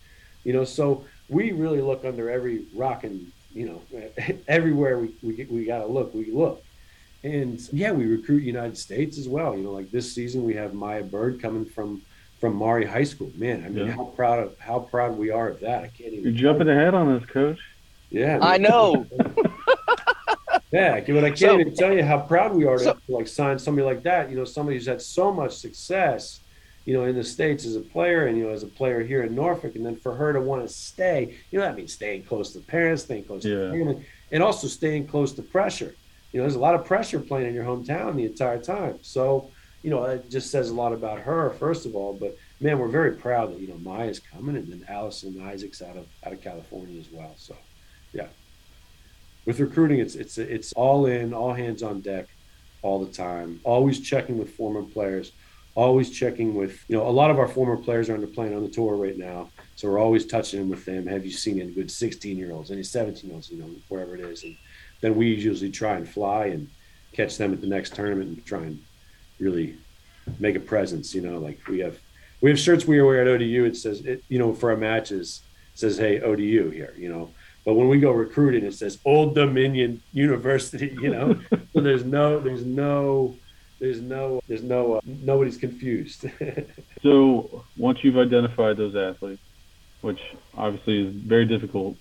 You 0.45 0.53
know, 0.53 0.65
so 0.65 1.05
we 1.29 1.53
really 1.53 1.81
look 1.81 2.05
under 2.05 2.31
every 2.31 2.67
rock 2.75 3.05
and 3.05 3.31
you 3.55 3.67
know 3.67 3.83
everywhere 4.49 4.99
we 4.99 5.15
we, 5.23 5.47
we 5.51 5.65
got 5.65 5.79
to 5.79 5.87
look, 5.87 6.15
we 6.15 6.31
look. 6.31 6.65
And 7.25 7.61
yeah, 7.73 7.91
we 7.93 8.07
recruit 8.07 8.43
United 8.45 8.79
States 8.79 9.19
as 9.19 9.29
well. 9.29 9.57
You 9.57 9.65
know, 9.65 9.73
like 9.73 9.91
this 9.91 10.13
season 10.13 10.45
we 10.45 10.55
have 10.55 10.73
Maya 10.75 11.03
Bird 11.03 11.41
coming 11.41 11.65
from 11.65 12.03
from 12.41 12.55
Maury 12.55 12.85
High 12.87 13.03
School. 13.05 13.33
Man, 13.37 13.65
I 13.65 13.69
mean, 13.69 13.87
Yeah. 13.87 13.93
how 13.93 14.05
proud 14.05 14.39
of 14.39 14.59
how 14.61 14.79
proud 14.79 15.19
we 15.19 15.31
are 15.31 15.49
of 15.49 15.61
that. 15.61 15.83
I 15.85 15.89
can't 15.89 16.13
even. 16.13 16.23
You're 16.25 16.33
jumping 16.41 16.69
ahead 16.69 16.95
on 16.95 17.09
us, 17.17 17.27
coach. 17.27 17.59
Yeah, 18.11 18.39
I 18.41 18.59
know. 18.59 19.07
Yeah, 20.71 21.01
but 21.01 21.25
I 21.25 21.29
can't 21.29 21.39
So- 21.39 21.61
even 21.61 21.75
tell 21.75 21.95
you 21.95 22.03
how 22.05 22.19
proud 22.21 22.55
we 22.55 22.67
are 22.67 22.77
to, 22.77 22.85
So- 22.85 22.93
to, 22.93 23.13
like 23.13 23.27
sign 23.27 23.59
somebody 23.59 23.87
like 23.87 24.03
that. 24.03 24.29
You 24.29 24.37
know, 24.37 24.45
somebody 24.45 24.77
who's 24.77 24.87
had 24.87 25.01
so 25.01 25.33
much 25.33 25.53
success, 25.57 26.41
you 26.85 26.93
know, 26.93 27.05
in 27.07 27.15
the 27.15 27.25
states 27.25 27.65
as 27.65 27.75
a 27.75 27.81
player, 27.81 28.27
and 28.27 28.37
you 28.37 28.45
know, 28.45 28.51
as 28.51 28.65
a 28.65 28.67
player 28.67 29.03
here 29.03 29.23
in 29.23 29.35
Norfolk, 29.35 29.77
and 29.77 29.87
then 29.87 29.97
for 29.97 30.15
her 30.15 30.31
to 30.35 30.41
want 30.43 30.61
to 30.61 30.69
stay, 30.69 31.35
you 31.51 31.59
know, 31.59 31.65
that 31.65 31.75
means 31.75 31.95
staying 31.95 32.25
close 32.25 32.53
to 32.53 32.61
parents, 32.61 33.05
staying 33.05 33.25
close 33.25 33.47
Yeah. 33.47 33.57
to 33.57 33.71
family, 33.71 34.05
and 34.31 34.43
also 34.43 34.67
staying 34.67 35.07
close 35.07 35.33
to 35.33 35.43
pressure. 35.43 35.95
You 36.33 36.39
know, 36.39 36.45
there's 36.45 36.57
a 36.57 36.61
lot 36.61 36.75
of 36.75 36.85
pressure 36.85 37.21
playing 37.21 37.49
in 37.49 37.55
your 37.55 37.65
hometown 37.65 38.17
the 38.17 38.27
entire 38.27 38.59
time. 38.59 38.99
So, 39.03 39.51
you 39.83 39.91
know, 39.91 40.05
it 40.05 40.31
just 40.31 40.51
says 40.51 40.69
a 40.71 40.75
lot 40.75 40.93
about 40.93 41.21
her, 41.21 41.51
first 41.51 41.87
of 41.87 41.95
all. 41.95 42.13
But 42.13 42.37
man, 42.61 42.79
we're 42.79 42.89
very 42.89 43.13
proud 43.13 43.53
that 43.53 43.61
you 43.61 43.69
know 43.69 43.79
Maya's 43.79 44.21
coming, 44.21 44.57
and 44.57 44.69
then 44.69 44.85
Allison 44.89 45.41
Isaacs 45.43 45.81
out 45.83 45.97
of 45.97 46.07
out 46.27 46.33
of 46.33 46.43
California 46.43 47.01
as 47.01 47.11
well. 47.11 47.35
So, 47.37 47.57
yeah 48.13 48.27
with 49.49 49.61
recruiting 49.61 49.99
it's 49.99 50.15
it's 50.15 50.37
it's 50.37 50.75
all 50.75 51.07
in 51.07 51.33
all 51.33 51.55
hands 51.55 51.83
on 51.83 52.03
deck 52.03 52.27
all 52.83 53.03
the 53.03 53.11
time 53.11 53.59
always 53.65 53.99
checking 53.99 54.37
with 54.37 54.51
former 54.51 54.83
players 54.83 55.33
always 55.75 56.11
checking 56.11 56.55
with 56.55 56.85
you 56.87 56.95
know 56.95 57.09
a 57.09 57.17
lot 57.21 57.31
of 57.31 57.39
our 57.39 57.49
former 57.49 57.79
players 57.79 58.11
are 58.11 58.15
under 58.15 58.27
playing 58.27 58.55
on 58.55 58.63
the 58.63 58.69
tour 58.69 58.95
right 58.95 59.17
now 59.17 59.49
so 59.75 59.89
we're 59.89 59.99
always 59.99 60.27
touching 60.27 60.61
in 60.61 60.69
with 60.69 60.85
them 60.85 61.07
have 61.07 61.25
you 61.25 61.31
seen 61.31 61.63
any 61.63 61.73
good 61.73 61.91
16 61.91 62.37
year 62.37 62.53
olds 62.53 62.71
any 62.71 62.83
17 62.83 63.25
year 63.25 63.35
olds 63.35 63.51
you 63.51 63.59
know 63.59 63.71
wherever 63.89 64.15
it 64.15 64.21
is 64.21 64.45
and 64.45 64.55
then 65.01 65.17
we 65.17 65.29
usually 65.29 65.71
try 65.71 65.97
and 65.97 66.09
fly 66.09 66.47
and 66.47 66.69
catch 67.13 67.37
them 67.37 67.53
at 67.53 67.61
the 67.61 67.67
next 67.67 67.95
tournament 67.95 68.29
and 68.29 68.45
try 68.47 68.63
and 68.63 68.83
really 69.39 69.77
make 70.39 70.57
a 70.57 70.61
presence 70.61 71.15
you 71.15 71.21
know 71.21 71.39
like 71.39 71.59
we 71.69 71.79
have 71.79 71.99
we 72.41 72.51
have 72.51 72.59
shirts 72.59 72.87
we 72.87 73.01
wear 73.01 73.23
at 73.23 73.29
odu 73.29 73.65
it 73.65 73.77
says 73.77 74.05
it 74.05 74.23
you 74.29 74.39
know 74.39 74.53
for 74.53 74.71
our 74.71 74.77
matches 74.77 75.41
says 75.75 75.97
hey 75.97 76.21
odu 76.21 76.71
here 76.71 76.93
you 76.97 77.09
know 77.09 77.31
but 77.69 77.75
when 77.75 77.89
we 77.89 78.01
go 78.01 78.13
recruiting, 78.13 78.65
it 78.65 78.73
says 78.73 78.99
Old 79.05 79.35
Dominion 79.35 80.01
University. 80.15 80.97
You 81.03 81.11
know, 81.11 81.39
so 81.75 81.83
there's 81.83 82.03
no, 82.03 82.41
there's 82.41 82.65
no, 82.65 83.37
there's 83.79 84.01
no, 84.01 84.41
there's 84.49 84.63
no, 84.63 84.95
uh, 84.95 85.01
nobody's 85.05 85.59
confused. 85.59 86.25
So 87.03 87.67
once 87.77 88.03
you've 88.03 88.17
identified 88.17 88.79
those 88.79 88.97
athletes, 88.97 89.43
which 90.01 90.19
obviously 90.57 91.09
is 91.09 91.15
very 91.15 91.45
difficult, 91.45 91.99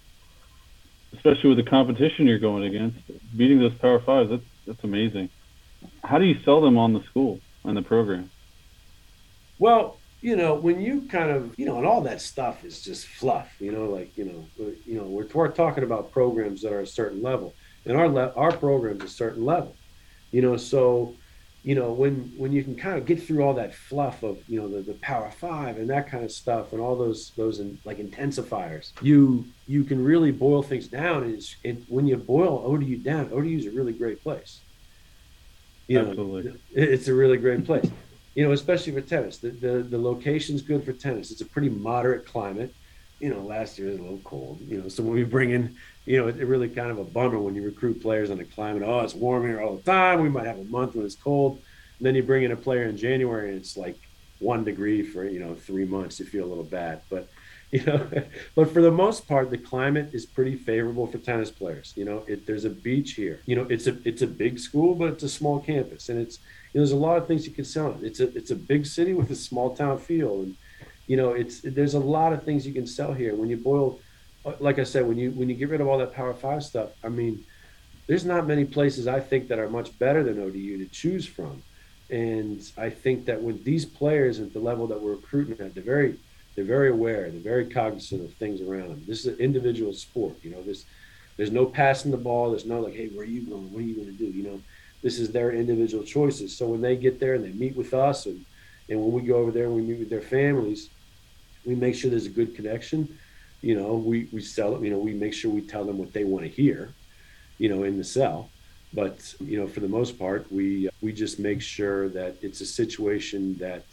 especially 1.14 1.50
with 1.50 1.58
the 1.58 1.70
competition 1.70 2.28
you're 2.28 2.40
going 2.40 2.64
against, 2.64 2.98
beating 3.36 3.60
those 3.60 3.74
Power 3.76 4.00
Fives, 4.00 4.30
that's 4.30 4.44
that's 4.66 4.84
amazing. 4.84 5.30
How 6.04 6.18
do 6.18 6.26
you 6.26 6.40
sell 6.44 6.62
them 6.62 6.78
on 6.78 6.94
the 6.94 7.04
school 7.04 7.40
and 7.64 7.78
the 7.78 7.82
program? 7.82 8.30
well, 9.60 9.98
you 10.22 10.36
know, 10.36 10.56
when 10.56 10.82
you 10.82 11.02
kind 11.10 11.30
of, 11.30 11.58
you 11.58 11.66
know, 11.66 11.78
and 11.78 11.86
all 11.86 12.02
that 12.02 12.22
stuff 12.22 12.66
is 12.66 12.82
just 12.82 13.06
fluff. 13.06 13.56
You 13.60 13.72
know, 13.72 13.86
like 13.86 14.18
you 14.18 14.26
know, 14.26 14.46
you 14.86 14.98
know, 14.98 15.04
we're, 15.04 15.28
we're 15.34 15.48
talking 15.50 15.84
about 15.84 16.12
programs 16.12 16.62
that 16.64 16.74
are 16.74 16.82
a 16.82 16.88
certain 16.88 17.22
level, 17.22 17.54
and 17.86 17.96
our 17.96 18.08
le- 18.08 18.34
our 18.36 18.52
program's 18.52 19.04
a 19.04 19.10
certain 19.10 19.46
level. 19.46 19.76
You 20.32 20.42
know, 20.42 20.58
so 20.58 21.16
you 21.68 21.76
know 21.76 21.92
when 21.92 22.32
when 22.38 22.54
you 22.54 22.64
can 22.64 22.78
kind 22.78 22.98
of 22.98 23.06
get 23.06 23.22
through 23.22 23.44
all 23.44 23.54
that 23.54 23.76
fluff 23.76 24.24
of 24.24 24.38
you 24.48 24.58
know 24.58 24.70
the, 24.70 24.82
the 24.82 24.94
power 25.02 25.30
five 25.30 25.76
and 25.76 25.90
that 25.90 26.10
kind 26.10 26.24
of 26.24 26.32
stuff 26.32 26.72
and 26.72 26.80
all 26.80 26.96
those 26.96 27.34
those 27.36 27.60
in, 27.60 27.78
like 27.84 27.98
intensifiers 27.98 28.94
you 29.02 29.46
you 29.68 29.84
can 29.84 30.02
really 30.02 30.32
boil 30.32 30.64
things 30.64 30.88
down 30.88 31.24
and, 31.24 31.36
it's, 31.36 31.58
it, 31.66 31.84
when 31.90 32.08
you 32.08 32.16
boil 32.16 32.64
odu 32.66 32.96
down 32.96 33.30
odu 33.34 33.58
is 33.58 33.66
a 33.66 33.72
really 33.72 33.92
great 33.92 34.24
place. 34.24 34.62
You 35.88 36.02
know 36.02 36.10
Absolutely. 36.10 36.54
it's 36.72 37.10
a 37.10 37.14
really 37.14 37.38
great 37.38 37.66
place. 37.66 37.90
You 38.34 38.46
know 38.46 38.54
especially 38.54 38.94
for 38.94 39.02
tennis 39.02 39.38
the, 39.40 39.50
the 39.50 39.74
the 39.94 39.98
location's 39.98 40.62
good 40.62 40.86
for 40.86 40.94
tennis. 40.94 41.32
It's 41.32 41.42
a 41.42 41.46
pretty 41.46 41.70
moderate 41.70 42.26
climate 42.26 42.74
you 43.20 43.30
know 43.30 43.42
last 43.42 43.78
year 43.78 43.90
was 43.90 43.98
a 43.98 44.02
little 44.02 44.22
cold 44.24 44.60
you 44.62 44.82
know 44.82 44.88
so 44.88 45.04
when 45.04 45.14
we 45.14 45.24
bring 45.24 45.52
in 45.52 45.76
you 46.08 46.18
know, 46.18 46.28
it, 46.30 46.40
it 46.40 46.46
really 46.46 46.70
kind 46.70 46.90
of 46.90 46.98
a 46.98 47.04
bummer 47.04 47.38
when 47.38 47.54
you 47.54 47.64
recruit 47.64 48.02
players 48.02 48.32
on 48.32 48.38
the 48.38 48.46
climate. 48.46 48.82
Oh, 48.84 49.02
it's 49.02 49.14
warm 49.14 49.44
here 49.46 49.62
all 49.62 49.76
the 49.76 49.84
time. 49.84 50.22
We 50.22 50.30
might 50.30 50.48
have 50.48 50.58
a 50.58 50.64
month 50.64 50.96
when 50.96 51.06
it's 51.06 51.16
cold. 51.16 51.60
And 52.00 52.08
then 52.08 52.16
you 52.16 52.24
bring 52.24 52.44
in 52.44 52.54
a 52.54 52.56
player 52.56 52.84
in 52.84 52.98
January 52.98 53.50
and 53.50 53.58
it's 53.58 53.76
like 53.76 53.98
one 54.40 54.64
degree 54.64 55.04
for, 55.04 55.26
you 55.26 55.40
know, 55.40 55.54
three 55.54 55.84
months. 55.84 56.20
You 56.20 56.26
feel 56.26 56.46
a 56.46 56.48
little 56.48 56.64
bad. 56.64 57.02
But, 57.10 57.30
you 57.72 57.84
know, 57.84 58.08
but 58.56 58.72
for 58.72 58.82
the 58.82 58.92
most 58.92 59.28
part, 59.28 59.50
the 59.52 59.58
climate 59.58 60.12
is 60.14 60.26
pretty 60.26 60.56
favorable 60.56 61.08
for 61.08 61.18
tennis 61.18 61.52
players. 61.52 61.92
You 61.98 62.06
know, 62.06 62.24
it, 62.26 62.48
there's 62.48 62.64
a 62.64 62.70
beach 62.70 63.12
here. 63.12 63.42
You 63.46 63.58
know, 63.58 63.68
it's 63.70 63.88
a 63.88 63.98
it's 64.08 64.22
a 64.22 64.28
big 64.28 64.58
school, 64.60 64.96
but 64.96 65.10
it's 65.10 65.24
a 65.24 65.30
small 65.30 65.60
campus. 65.60 66.08
And 66.08 66.22
it's, 66.22 66.40
you 66.72 66.80
know, 66.80 66.86
there's 66.86 66.94
a 66.94 66.96
lot 66.96 67.18
of 67.18 67.28
things 67.28 67.46
you 67.46 67.52
can 67.52 67.66
sell. 67.66 67.92
it. 67.92 67.98
It's 68.04 68.22
a 68.22 68.34
it's 68.38 68.52
a 68.52 68.56
big 68.56 68.86
city 68.86 69.14
with 69.14 69.30
a 69.32 69.36
small 69.36 69.76
town 69.76 70.00
feel. 70.00 70.44
And, 70.44 70.56
you 71.08 71.18
know, 71.18 71.32
it's 71.32 71.62
there's 71.62 71.94
a 71.96 72.00
lot 72.00 72.34
of 72.34 72.44
things 72.44 72.68
you 72.68 72.74
can 72.74 72.88
sell 72.88 73.14
here. 73.14 73.36
When 73.36 73.50
you 73.50 73.58
boil 73.58 74.00
uh, 74.48 74.54
like 74.60 74.80
I 74.80 74.84
said, 74.84 75.06
when 75.06 75.18
you 75.18 75.32
when 75.32 75.50
you 75.50 75.56
get 75.56 75.70
rid 75.70 75.82
of 75.82 75.88
all 75.88 75.98
that 75.98 76.14
Power 76.14 76.34
Five 76.34 76.64
stuff, 76.64 76.90
I 77.04 77.10
mean, 77.10 77.44
there's 78.08 78.26
not 78.26 78.48
many 78.48 78.64
places 78.64 79.08
I 79.08 79.20
think 79.20 79.50
that 79.50 79.60
are 79.60 79.70
much 79.70 79.98
better 80.00 80.24
than 80.24 80.42
ODU 80.42 80.78
to 80.78 80.86
choose 80.86 81.26
from, 81.26 81.62
and 82.10 82.62
I 82.78 82.90
think 82.90 83.26
that 83.26 83.42
with 83.42 83.64
these 83.66 83.86
players 83.86 84.40
at 84.40 84.54
the 84.54 84.60
level 84.60 84.88
that 84.88 85.02
we're 85.02 85.12
recruiting 85.12 85.60
at, 85.66 85.76
they're 85.76 85.84
very 85.84 86.18
they're 86.56 86.66
very 86.66 86.90
aware, 86.90 87.30
they're 87.30 87.42
very 87.42 87.66
cognizant 87.66 88.24
of 88.24 88.34
things 88.36 88.62
around 88.62 88.90
them. 88.90 89.04
This 89.06 89.26
is 89.26 89.28
an 89.28 89.40
individual 89.40 89.94
sport, 89.94 90.36
you 90.44 90.52
know. 90.52 90.62
This 90.62 90.86
there's 91.36 91.52
no 91.52 91.66
passing 91.66 92.12
the 92.12 92.18
ball. 92.18 92.52
There's 92.52 92.66
no 92.66 92.80
like, 92.80 92.96
hey, 92.96 93.10
where 93.10 93.24
are 93.24 93.30
you 93.30 93.42
going? 93.42 93.72
What 93.74 93.80
are 93.80 93.86
you 93.86 93.96
going 93.96 94.08
to 94.08 94.14
do? 94.14 94.26
You 94.26 94.44
know, 94.44 94.62
this 95.04 95.20
is 95.20 95.32
their 95.32 95.52
individual 95.52 96.04
choices. 96.04 96.56
So 96.56 96.68
when 96.68 96.82
they 96.82 96.96
get 96.96 97.20
there 97.20 97.36
and 97.36 97.44
they 97.44 97.52
meet 97.52 97.76
with 97.76 97.94
us, 97.94 98.28
and 98.28 98.46
and 98.88 99.02
when 99.02 99.12
we 99.12 99.28
go 99.28 99.36
over 99.36 99.52
there 99.52 99.66
and 99.66 99.76
we 99.76 99.82
meet 99.82 100.00
with 100.00 100.10
their 100.10 100.22
families, 100.22 100.90
we 101.68 101.76
make 101.76 101.96
sure 101.96 102.10
there's 102.10 102.26
a 102.26 102.38
good 102.42 102.56
connection. 102.56 103.18
You 103.62 103.76
know 103.80 103.96
we 103.96 104.30
we 104.32 104.42
sell 104.42 104.76
it 104.76 104.84
you 104.84 104.92
know 104.92 105.00
we 105.00 105.14
make 105.14 105.34
sure 105.34 105.52
we 105.52 105.62
tell 105.62 105.84
them 105.84 105.98
what 105.98 106.14
they 106.14 106.24
want 106.24 106.46
to 106.46 106.52
hear 106.52 106.94
you 107.58 107.70
know 107.70 107.84
in 107.84 107.98
the 107.98 108.04
sell. 108.04 108.50
But 108.94 109.36
you 109.40 109.60
know 109.60 109.68
for 109.68 109.82
the 109.82 109.90
most 109.90 110.18
part 110.18 110.52
we 110.52 110.90
we 111.02 111.12
just 111.12 111.40
make 111.40 111.62
sure 111.62 112.10
that 112.10 112.38
it's 112.42 112.62
a 112.62 112.66
situation 112.66 113.58
that 113.58 113.86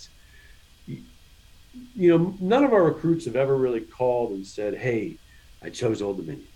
you 0.86 2.08
know 2.10 2.34
none 2.40 2.64
of 2.64 2.72
our 2.72 2.84
recruits 2.84 3.24
have 3.24 3.36
ever 3.36 3.56
really 3.56 3.80
called 3.80 4.30
and 4.32 4.46
said 4.46 4.74
hey 4.74 5.16
i 5.62 5.68
chose 5.68 6.00
old 6.00 6.18
dominion. 6.18 6.48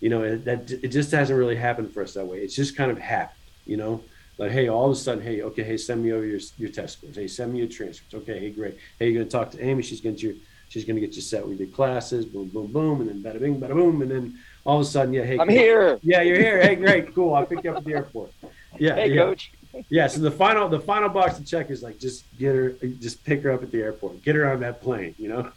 You 0.00 0.10
know 0.10 0.36
that 0.36 0.70
it 0.70 0.88
just 0.88 1.10
hasn't 1.12 1.38
really 1.38 1.56
happened 1.56 1.92
for 1.92 2.02
us 2.02 2.14
that 2.14 2.26
way. 2.26 2.38
It's 2.38 2.54
just 2.54 2.76
kind 2.76 2.90
of 2.90 2.98
happened 2.98 3.38
you 3.68 3.76
know? 3.76 4.02
Like 4.38 4.52
hey 4.52 4.68
all 4.68 4.86
of 4.86 4.92
a 4.92 4.94
sudden 4.96 5.22
hey 5.22 5.42
okay 5.42 5.64
hey 5.64 5.76
send 5.76 6.02
me 6.02 6.12
over 6.12 6.24
your, 6.24 6.40
your 6.58 6.70
test 6.70 6.98
scores. 6.98 7.16
Hey 7.16 7.26
send 7.26 7.52
me 7.52 7.58
your 7.58 7.68
transcripts. 7.68 8.14
Okay 8.14 8.38
hey 8.38 8.50
great. 8.50 8.78
Hey 8.98 9.10
you're 9.10 9.14
going 9.14 9.26
to 9.26 9.30
talk 9.30 9.50
to 9.52 9.64
amy? 9.64 9.82
She's 9.82 10.00
going 10.00 10.16
to 10.16 10.38
she's 10.68 10.84
going 10.84 10.96
to 10.96 11.00
get 11.00 11.16
you 11.16 11.22
set 11.22 11.46
with 11.46 11.58
your 11.58 11.68
classes, 11.68 12.24
boom, 12.26 12.48
boom, 12.48 12.66
boom, 12.72 13.00
and 13.00 13.08
then 13.08 13.22
bada 13.22 13.40
bing, 13.40 13.60
bada 13.60 13.74
boom, 13.74 14.02
and 14.02 14.10
then 14.10 14.38
all 14.64 14.76
of 14.76 14.82
a 14.82 14.84
sudden, 14.84 15.12
yeah, 15.14 15.24
hey, 15.24 15.38
I'm 15.38 15.48
cool. 15.48 15.56
here. 15.56 15.98
Yeah, 16.02 16.22
you're 16.22 16.38
here. 16.38 16.60
Hey, 16.62 16.74
great, 16.76 17.14
cool. 17.14 17.34
I'll 17.34 17.46
pick 17.46 17.64
you 17.64 17.70
up 17.70 17.78
at 17.78 17.84
the 17.84 17.94
airport. 17.94 18.32
Yeah, 18.78 18.94
Hey, 18.94 19.08
yeah, 19.12 19.22
coach. 19.22 19.50
yeah. 19.88 20.06
So 20.06 20.20
the 20.20 20.30
final, 20.30 20.68
the 20.68 20.78
final 20.78 21.08
box 21.08 21.36
to 21.38 21.44
check 21.44 21.68
is 21.70 21.82
like 21.82 21.98
just 21.98 22.26
get 22.38 22.54
her, 22.54 22.70
just 23.00 23.24
pick 23.24 23.42
her 23.42 23.50
up 23.50 23.62
at 23.62 23.72
the 23.72 23.80
airport, 23.80 24.22
get 24.22 24.36
her 24.36 24.48
on 24.48 24.60
that 24.60 24.82
plane. 24.82 25.14
You 25.18 25.28
know. 25.30 25.50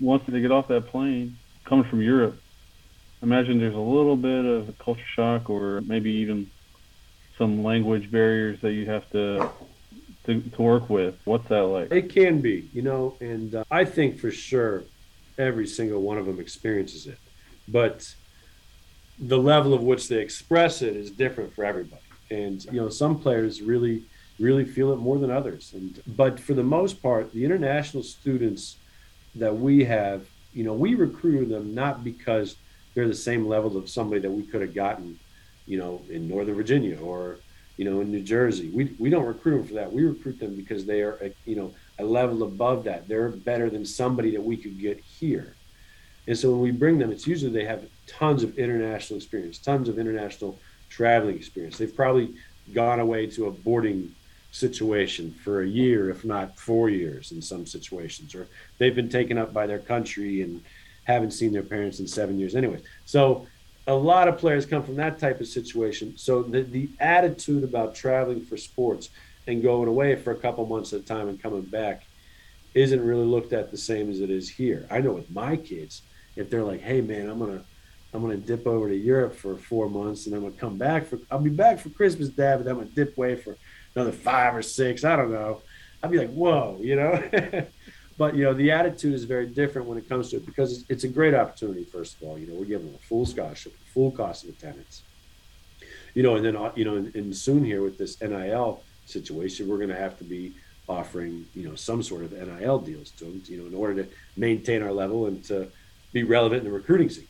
Once 0.00 0.22
they 0.28 0.40
get 0.40 0.52
off 0.52 0.68
that 0.68 0.86
plane, 0.88 1.38
coming 1.64 1.88
from 1.88 2.02
Europe, 2.02 2.36
imagine 3.22 3.58
there's 3.58 3.74
a 3.74 3.78
little 3.78 4.16
bit 4.16 4.44
of 4.44 4.68
a 4.68 4.72
culture 4.74 5.00
shock 5.16 5.48
or 5.50 5.80
maybe 5.80 6.10
even 6.10 6.48
some 7.38 7.64
language 7.64 8.10
barriers 8.12 8.60
that 8.60 8.72
you 8.74 8.84
have 8.86 9.08
to 9.10 9.48
to, 10.30 10.50
to 10.50 10.62
work 10.62 10.88
with. 10.88 11.18
What's 11.24 11.48
that 11.48 11.62
like? 11.62 11.92
It 11.92 12.10
can 12.10 12.40
be, 12.40 12.68
you 12.72 12.82
know, 12.82 13.16
and 13.20 13.54
uh, 13.54 13.64
I 13.70 13.84
think 13.84 14.18
for 14.18 14.30
sure 14.30 14.84
every 15.38 15.66
single 15.66 16.02
one 16.02 16.18
of 16.18 16.26
them 16.26 16.38
experiences 16.40 17.06
it. 17.06 17.18
But 17.68 18.14
the 19.18 19.38
level 19.38 19.74
of 19.74 19.82
which 19.82 20.08
they 20.08 20.20
express 20.20 20.82
it 20.82 20.96
is 20.96 21.10
different 21.10 21.54
for 21.54 21.64
everybody. 21.64 22.02
And, 22.30 22.64
you 22.66 22.80
know, 22.80 22.88
some 22.88 23.18
players 23.18 23.60
really, 23.60 24.04
really 24.38 24.64
feel 24.64 24.92
it 24.92 24.96
more 24.96 25.18
than 25.18 25.30
others. 25.30 25.72
And, 25.74 26.00
but 26.06 26.38
for 26.38 26.54
the 26.54 26.62
most 26.62 27.02
part, 27.02 27.32
the 27.32 27.44
international 27.44 28.02
students 28.02 28.76
that 29.34 29.54
we 29.54 29.84
have, 29.84 30.26
you 30.54 30.64
know, 30.64 30.72
we 30.72 30.94
recruited 30.94 31.48
them 31.48 31.74
not 31.74 32.02
because 32.04 32.56
they're 32.94 33.08
the 33.08 33.14
same 33.14 33.46
level 33.46 33.76
of 33.76 33.88
somebody 33.88 34.20
that 34.20 34.30
we 34.30 34.42
could 34.42 34.62
have 34.62 34.74
gotten, 34.74 35.18
you 35.66 35.78
know, 35.78 36.02
in 36.08 36.28
Northern 36.28 36.54
Virginia 36.54 36.98
or, 37.00 37.38
you 37.80 37.88
know, 37.88 38.02
in 38.02 38.12
New 38.12 38.20
Jersey. 38.20 38.68
We, 38.68 38.94
we 38.98 39.08
don't 39.08 39.24
recruit 39.24 39.56
them 39.56 39.66
for 39.66 39.72
that. 39.72 39.90
We 39.90 40.04
recruit 40.04 40.38
them 40.38 40.54
because 40.54 40.84
they 40.84 41.00
are, 41.00 41.14
a, 41.22 41.32
you 41.46 41.56
know, 41.56 41.72
a 41.98 42.04
level 42.04 42.42
above 42.42 42.84
that. 42.84 43.08
They're 43.08 43.30
better 43.30 43.70
than 43.70 43.86
somebody 43.86 44.32
that 44.32 44.42
we 44.42 44.58
could 44.58 44.78
get 44.78 45.00
here. 45.00 45.54
And 46.26 46.36
so 46.36 46.50
when 46.50 46.60
we 46.60 46.72
bring 46.72 46.98
them, 46.98 47.10
it's 47.10 47.26
usually 47.26 47.50
they 47.50 47.64
have 47.64 47.82
tons 48.06 48.42
of 48.42 48.58
international 48.58 49.16
experience, 49.16 49.56
tons 49.56 49.88
of 49.88 49.98
international 49.98 50.58
traveling 50.90 51.36
experience. 51.36 51.78
They've 51.78 51.96
probably 51.96 52.34
gone 52.74 53.00
away 53.00 53.26
to 53.28 53.46
a 53.46 53.50
boarding 53.50 54.14
situation 54.52 55.32
for 55.42 55.62
a 55.62 55.66
year, 55.66 56.10
if 56.10 56.22
not 56.22 56.58
four 56.58 56.90
years 56.90 57.32
in 57.32 57.40
some 57.40 57.64
situations, 57.64 58.34
or 58.34 58.46
they've 58.76 58.94
been 58.94 59.08
taken 59.08 59.38
up 59.38 59.54
by 59.54 59.66
their 59.66 59.78
country 59.78 60.42
and 60.42 60.62
haven't 61.04 61.30
seen 61.30 61.50
their 61.50 61.62
parents 61.62 61.98
in 61.98 62.06
seven 62.06 62.38
years 62.38 62.54
anyway. 62.54 62.82
So 63.06 63.46
a 63.90 63.94
lot 63.94 64.28
of 64.28 64.38
players 64.38 64.66
come 64.66 64.84
from 64.84 64.94
that 64.96 65.18
type 65.18 65.40
of 65.40 65.48
situation. 65.48 66.16
So 66.16 66.42
the, 66.42 66.62
the 66.62 66.88
attitude 67.00 67.64
about 67.64 67.94
traveling 67.94 68.44
for 68.44 68.56
sports 68.56 69.10
and 69.48 69.62
going 69.62 69.88
away 69.88 70.14
for 70.14 70.30
a 70.30 70.36
couple 70.36 70.64
months 70.64 70.92
at 70.92 71.00
a 71.00 71.02
time 71.02 71.28
and 71.28 71.42
coming 71.42 71.62
back 71.62 72.04
isn't 72.74 73.04
really 73.04 73.26
looked 73.26 73.52
at 73.52 73.72
the 73.72 73.76
same 73.76 74.08
as 74.08 74.20
it 74.20 74.30
is 74.30 74.48
here. 74.48 74.86
I 74.90 75.00
know 75.00 75.12
with 75.12 75.28
my 75.30 75.56
kids, 75.56 76.02
if 76.36 76.48
they're 76.48 76.62
like, 76.62 76.80
"Hey, 76.80 77.00
man, 77.00 77.28
I'm 77.28 77.40
gonna 77.40 77.64
I'm 78.14 78.22
gonna 78.22 78.36
dip 78.36 78.64
over 78.64 78.88
to 78.88 78.96
Europe 78.96 79.34
for 79.34 79.56
four 79.56 79.90
months, 79.90 80.26
and 80.26 80.36
I'm 80.36 80.42
gonna 80.42 80.54
come 80.54 80.78
back 80.78 81.06
for 81.06 81.18
I'll 81.28 81.40
be 81.40 81.50
back 81.50 81.80
for 81.80 81.88
Christmas, 81.88 82.28
Dad, 82.28 82.62
but 82.62 82.70
I'm 82.70 82.78
gonna 82.78 82.90
dip 82.90 83.18
away 83.18 83.34
for 83.34 83.56
another 83.96 84.12
five 84.12 84.54
or 84.54 84.62
six. 84.62 85.02
I 85.02 85.16
don't 85.16 85.32
know. 85.32 85.62
I'd 86.02 86.12
be 86.12 86.18
like, 86.18 86.30
whoa, 86.30 86.78
you 86.80 86.94
know. 86.94 87.12
but 88.20 88.36
you 88.36 88.44
know, 88.44 88.52
the 88.52 88.70
attitude 88.70 89.14
is 89.14 89.24
very 89.24 89.46
different 89.46 89.88
when 89.88 89.96
it 89.96 90.06
comes 90.06 90.28
to 90.28 90.36
it 90.36 90.44
because 90.44 90.84
it's, 90.90 91.04
a 91.04 91.08
great 91.08 91.32
opportunity. 91.32 91.84
First 91.84 92.16
of 92.16 92.28
all, 92.28 92.38
you 92.38 92.46
know, 92.46 92.52
we're 92.52 92.66
giving 92.66 92.88
them 92.88 92.94
a 92.94 93.06
full 93.06 93.24
scholarship, 93.24 93.72
full 93.94 94.10
cost 94.10 94.44
of 94.44 94.50
attendance. 94.50 95.02
You 96.12 96.22
know, 96.22 96.36
and 96.36 96.44
then 96.44 96.54
you 96.76 96.84
know, 96.84 96.96
and 96.96 97.34
soon 97.34 97.64
here 97.64 97.80
with 97.80 97.96
this 97.96 98.20
NIL 98.20 98.82
situation, 99.06 99.68
we're 99.68 99.78
going 99.78 99.88
to 99.88 99.96
have 99.96 100.18
to 100.18 100.24
be 100.24 100.52
offering 100.86 101.46
you 101.54 101.66
know 101.66 101.74
some 101.74 102.02
sort 102.02 102.24
of 102.24 102.32
NIL 102.32 102.78
deals 102.80 103.10
to 103.12 103.24
them, 103.24 103.42
you 103.46 103.56
know, 103.56 103.66
in 103.66 103.74
order 103.74 104.02
to 104.02 104.10
maintain 104.36 104.82
our 104.82 104.92
level 104.92 105.24
and 105.24 105.42
to 105.44 105.68
be 106.12 106.22
relevant 106.22 106.58
in 106.62 106.70
the 106.70 106.76
recruiting 106.76 107.08
scene 107.08 107.26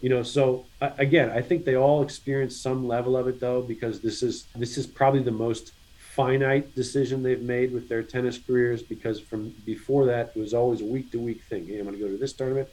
you 0.00 0.08
know 0.08 0.22
so 0.22 0.66
again 0.80 1.30
i 1.30 1.40
think 1.40 1.64
they 1.64 1.76
all 1.76 2.02
experience 2.02 2.56
some 2.56 2.86
level 2.86 3.16
of 3.16 3.28
it 3.28 3.38
though 3.40 3.62
because 3.62 4.00
this 4.00 4.22
is 4.22 4.46
this 4.56 4.76
is 4.76 4.86
probably 4.86 5.22
the 5.22 5.30
most 5.30 5.72
finite 6.14 6.74
decision 6.74 7.22
they've 7.22 7.42
made 7.42 7.72
with 7.72 7.88
their 7.88 8.02
tennis 8.02 8.38
careers 8.38 8.82
because 8.82 9.20
from 9.20 9.48
before 9.64 10.06
that 10.06 10.32
it 10.34 10.38
was 10.38 10.54
always 10.54 10.80
a 10.80 10.84
week 10.84 11.10
to 11.10 11.18
week 11.18 11.42
thing. 11.44 11.66
Hey 11.66 11.78
i'm 11.78 11.84
going 11.84 11.96
to 11.96 12.02
go 12.02 12.08
to 12.08 12.16
this 12.16 12.32
tournament 12.32 12.68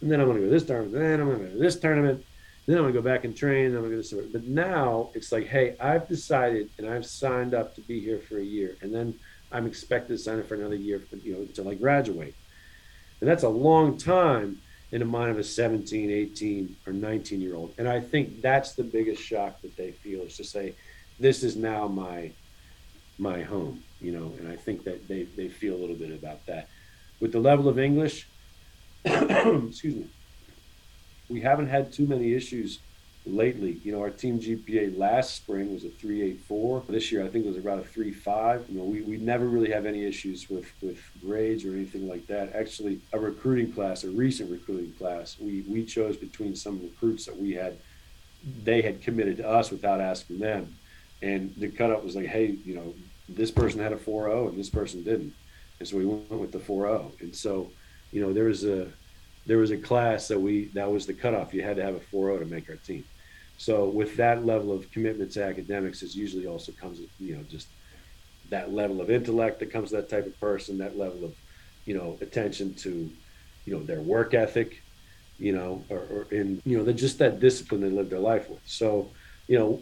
and 0.00 0.10
then 0.10 0.20
i'm 0.20 0.26
going 0.26 0.38
to 0.38 0.42
go 0.42 0.48
to 0.48 0.52
this 0.52 0.66
tournament 0.66 0.92
then 0.94 1.20
i'm 1.20 1.26
going 1.26 1.38
to 1.38 1.44
go 1.46 1.52
to 1.52 1.58
this 1.58 1.78
tournament 1.78 2.24
then 2.66 2.76
i'm 2.76 2.82
going 2.82 2.94
to 2.94 3.00
go 3.00 3.04
back 3.04 3.24
and 3.24 3.36
train 3.36 3.66
and 3.66 3.76
i'm 3.76 3.82
going 3.82 3.90
to 3.90 3.96
go 3.96 4.02
to 4.02 4.16
this 4.16 4.32
but 4.32 4.44
now 4.44 5.08
it's 5.14 5.30
like 5.30 5.46
hey 5.46 5.76
i've 5.80 6.08
decided 6.08 6.68
and 6.78 6.88
i've 6.88 7.06
signed 7.06 7.54
up 7.54 7.74
to 7.74 7.80
be 7.82 8.00
here 8.00 8.18
for 8.18 8.38
a 8.38 8.42
year 8.42 8.76
and 8.82 8.94
then 8.94 9.14
i'm 9.52 9.66
expected 9.66 10.16
to 10.16 10.18
sign 10.18 10.38
up 10.38 10.46
for 10.46 10.54
another 10.54 10.74
year 10.74 11.00
you 11.22 11.32
know 11.32 11.40
until 11.40 11.68
i 11.68 11.74
graduate. 11.74 12.34
And 13.20 13.28
that's 13.28 13.42
a 13.42 13.48
long 13.48 13.98
time 13.98 14.60
in 14.92 15.00
the 15.00 15.04
mind 15.04 15.30
of 15.30 15.38
a 15.38 15.44
17, 15.44 16.10
18, 16.10 16.76
or 16.86 16.92
19 16.92 17.40
year 17.40 17.54
old. 17.54 17.72
And 17.78 17.88
I 17.88 18.00
think 18.00 18.40
that's 18.40 18.72
the 18.72 18.82
biggest 18.82 19.22
shock 19.22 19.60
that 19.62 19.76
they 19.76 19.92
feel 19.92 20.22
is 20.22 20.36
to 20.38 20.44
say, 20.44 20.74
this 21.18 21.42
is 21.42 21.54
now 21.54 21.86
my 21.86 22.32
my 23.20 23.42
home, 23.42 23.82
you 24.00 24.12
know, 24.12 24.32
and 24.38 24.48
I 24.48 24.56
think 24.56 24.84
that 24.84 25.06
they, 25.06 25.24
they 25.24 25.48
feel 25.48 25.74
a 25.74 25.80
little 25.80 25.96
bit 25.96 26.10
about 26.10 26.46
that. 26.46 26.68
With 27.20 27.32
the 27.32 27.40
level 27.40 27.68
of 27.68 27.78
English, 27.78 28.26
excuse 29.04 29.94
me, 29.94 30.06
we 31.28 31.40
haven't 31.40 31.68
had 31.68 31.92
too 31.92 32.06
many 32.06 32.34
issues 32.34 32.80
lately. 33.26 33.80
You 33.84 33.92
know, 33.92 34.00
our 34.00 34.10
team 34.10 34.40
GPA 34.40 34.96
last 34.96 35.36
spring 35.36 35.72
was 35.72 35.84
a 35.84 35.90
384. 35.90 36.84
This 36.88 37.12
year, 37.12 37.24
I 37.24 37.28
think 37.28 37.44
it 37.44 37.48
was 37.48 37.58
about 37.58 37.78
a 37.78 37.84
35. 37.84 38.66
You 38.68 38.78
know, 38.78 38.84
we, 38.84 39.02
we 39.02 39.18
never 39.18 39.46
really 39.46 39.70
have 39.70 39.86
any 39.86 40.04
issues 40.04 40.48
with, 40.48 40.66
with 40.80 40.98
grades 41.20 41.64
or 41.64 41.74
anything 41.74 42.08
like 42.08 42.26
that. 42.28 42.54
Actually, 42.54 43.00
a 43.12 43.18
recruiting 43.18 43.72
class, 43.72 44.04
a 44.04 44.10
recent 44.10 44.50
recruiting 44.50 44.92
class, 44.94 45.36
we, 45.38 45.62
we 45.68 45.84
chose 45.84 46.16
between 46.16 46.56
some 46.56 46.80
recruits 46.82 47.26
that 47.26 47.36
we 47.36 47.52
had, 47.52 47.76
they 48.64 48.80
had 48.80 49.02
committed 49.02 49.36
to 49.36 49.48
us 49.48 49.70
without 49.70 50.00
asking 50.00 50.38
them. 50.38 50.74
And 51.22 51.54
the 51.56 51.68
cutoff 51.68 52.02
was 52.02 52.16
like, 52.16 52.26
hey, 52.26 52.56
you 52.64 52.74
know, 52.74 52.94
this 53.36 53.50
person 53.50 53.80
had 53.80 53.92
a 53.92 53.96
4.0 53.96 54.48
and 54.48 54.58
this 54.58 54.70
person 54.70 55.02
didn't. 55.02 55.34
And 55.78 55.88
so 55.88 55.96
we 55.96 56.06
went 56.06 56.30
with 56.30 56.52
the 56.52 56.58
4.0. 56.58 57.20
And 57.20 57.34
so, 57.34 57.70
you 58.12 58.20
know, 58.20 58.32
there 58.32 58.44
was 58.44 58.64
a, 58.64 58.88
there 59.46 59.58
was 59.58 59.70
a 59.70 59.76
class 59.76 60.28
that 60.28 60.38
we 60.38 60.66
that 60.74 60.90
was 60.90 61.06
the 61.06 61.14
cutoff. 61.14 61.54
You 61.54 61.62
had 61.62 61.76
to 61.76 61.82
have 61.82 61.94
a 61.94 62.00
4.0 62.00 62.40
to 62.40 62.44
make 62.44 62.68
our 62.68 62.76
team. 62.76 63.04
So 63.56 63.88
with 63.88 64.16
that 64.16 64.46
level 64.46 64.72
of 64.72 64.90
commitment 64.90 65.32
to 65.32 65.44
academics, 65.44 66.02
it 66.02 66.14
usually 66.14 66.46
also 66.46 66.72
comes, 66.72 67.00
you 67.18 67.36
know, 67.36 67.42
just 67.42 67.68
that 68.48 68.72
level 68.72 69.00
of 69.00 69.10
intellect 69.10 69.60
that 69.60 69.70
comes 69.70 69.90
to 69.90 69.96
that 69.96 70.08
type 70.08 70.26
of 70.26 70.38
person, 70.40 70.78
that 70.78 70.98
level 70.98 71.24
of, 71.24 71.34
you 71.84 71.94
know, 71.94 72.18
attention 72.20 72.74
to, 72.74 73.10
you 73.64 73.72
know, 73.72 73.82
their 73.82 74.00
work 74.00 74.34
ethic, 74.34 74.82
you 75.38 75.52
know, 75.52 75.84
or, 75.88 75.98
or 75.98 76.26
in, 76.30 76.60
you 76.64 76.78
know, 76.78 76.92
just 76.92 77.18
that 77.18 77.40
discipline 77.40 77.80
they 77.80 77.90
live 77.90 78.10
their 78.10 78.18
life 78.18 78.48
with. 78.48 78.60
So, 78.64 79.10
you 79.46 79.58
know, 79.58 79.80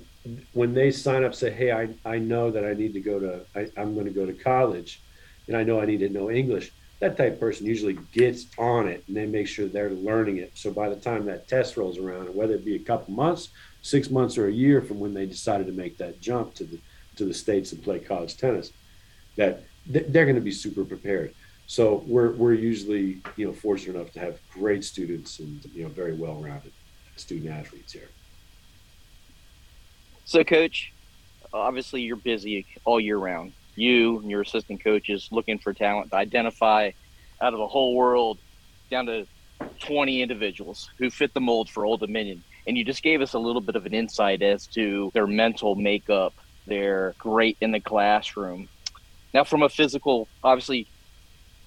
when 0.52 0.74
they 0.74 0.90
sign 0.90 1.24
up, 1.24 1.34
say, 1.34 1.50
hey, 1.50 1.72
I, 1.72 1.88
I 2.04 2.18
know 2.18 2.50
that 2.50 2.64
I 2.64 2.74
need 2.74 2.92
to 2.94 3.00
go 3.00 3.18
to, 3.18 3.40
I, 3.54 3.68
I'm 3.80 3.94
going 3.94 4.06
to 4.06 4.12
go 4.12 4.26
to 4.26 4.32
college 4.32 5.00
and 5.46 5.56
I 5.56 5.62
know 5.64 5.80
I 5.80 5.86
need 5.86 6.00
to 6.00 6.08
know 6.08 6.30
English 6.30 6.72
that 7.00 7.16
type 7.16 7.34
of 7.34 7.40
person 7.40 7.66
usually 7.66 7.98
gets 8.12 8.46
on 8.58 8.88
it 8.88 9.04
and 9.06 9.16
they 9.16 9.26
make 9.26 9.46
sure 9.46 9.66
they're 9.66 9.90
learning 9.90 10.38
it. 10.38 10.52
So 10.54 10.72
by 10.72 10.88
the 10.88 10.96
time 10.96 11.26
that 11.26 11.46
test 11.46 11.76
rolls 11.76 11.98
around, 11.98 12.34
whether 12.34 12.54
it 12.54 12.64
be 12.64 12.74
a 12.74 12.80
couple 12.80 13.14
months, 13.14 13.50
six 13.82 14.10
months, 14.10 14.36
or 14.36 14.48
a 14.48 14.52
year 14.52 14.82
from 14.82 14.98
when 14.98 15.14
they 15.14 15.26
decided 15.26 15.66
to 15.68 15.72
make 15.72 15.96
that 15.98 16.20
jump 16.20 16.54
to 16.54 16.64
the 16.64 16.78
to 17.16 17.24
the 17.24 17.34
states 17.34 17.72
and 17.72 17.82
play 17.82 17.98
college 17.98 18.36
tennis, 18.36 18.70
that 19.36 19.64
they're 19.86 20.24
going 20.24 20.36
to 20.36 20.40
be 20.40 20.52
super 20.52 20.84
prepared. 20.84 21.34
So 21.66 22.04
we're 22.06 22.32
we're 22.32 22.54
usually 22.54 23.18
you 23.36 23.46
know 23.46 23.52
fortunate 23.52 23.96
enough 23.96 24.12
to 24.14 24.20
have 24.20 24.38
great 24.52 24.84
students 24.84 25.38
and 25.38 25.64
you 25.72 25.84
know 25.84 25.88
very 25.88 26.14
well 26.14 26.34
rounded 26.34 26.72
student 27.16 27.50
athletes 27.50 27.92
here. 27.92 28.08
So, 30.28 30.44
coach, 30.44 30.92
obviously 31.54 32.02
you're 32.02 32.16
busy 32.16 32.66
all 32.84 33.00
year 33.00 33.16
round 33.16 33.54
you 33.76 34.18
and 34.18 34.30
your 34.30 34.42
assistant 34.42 34.84
coaches 34.84 35.26
looking 35.32 35.58
for 35.58 35.72
talent 35.72 36.10
to 36.10 36.18
identify 36.18 36.90
out 37.40 37.54
of 37.54 37.58
the 37.58 37.66
whole 37.66 37.94
world 37.94 38.36
down 38.90 39.06
to 39.06 39.26
20 39.80 40.20
individuals 40.20 40.90
who 40.98 41.08
fit 41.08 41.32
the 41.32 41.40
mold 41.40 41.70
for 41.70 41.86
Old 41.86 42.00
Dominion. 42.00 42.44
And 42.66 42.76
you 42.76 42.84
just 42.84 43.02
gave 43.02 43.22
us 43.22 43.32
a 43.32 43.38
little 43.38 43.62
bit 43.62 43.74
of 43.74 43.86
an 43.86 43.94
insight 43.94 44.42
as 44.42 44.66
to 44.66 45.10
their 45.14 45.26
mental 45.26 45.76
makeup. 45.76 46.34
They're 46.66 47.14
great 47.18 47.56
in 47.62 47.70
the 47.70 47.80
classroom. 47.80 48.68
Now, 49.32 49.44
from 49.44 49.62
a 49.62 49.70
physical, 49.70 50.28
obviously, 50.44 50.86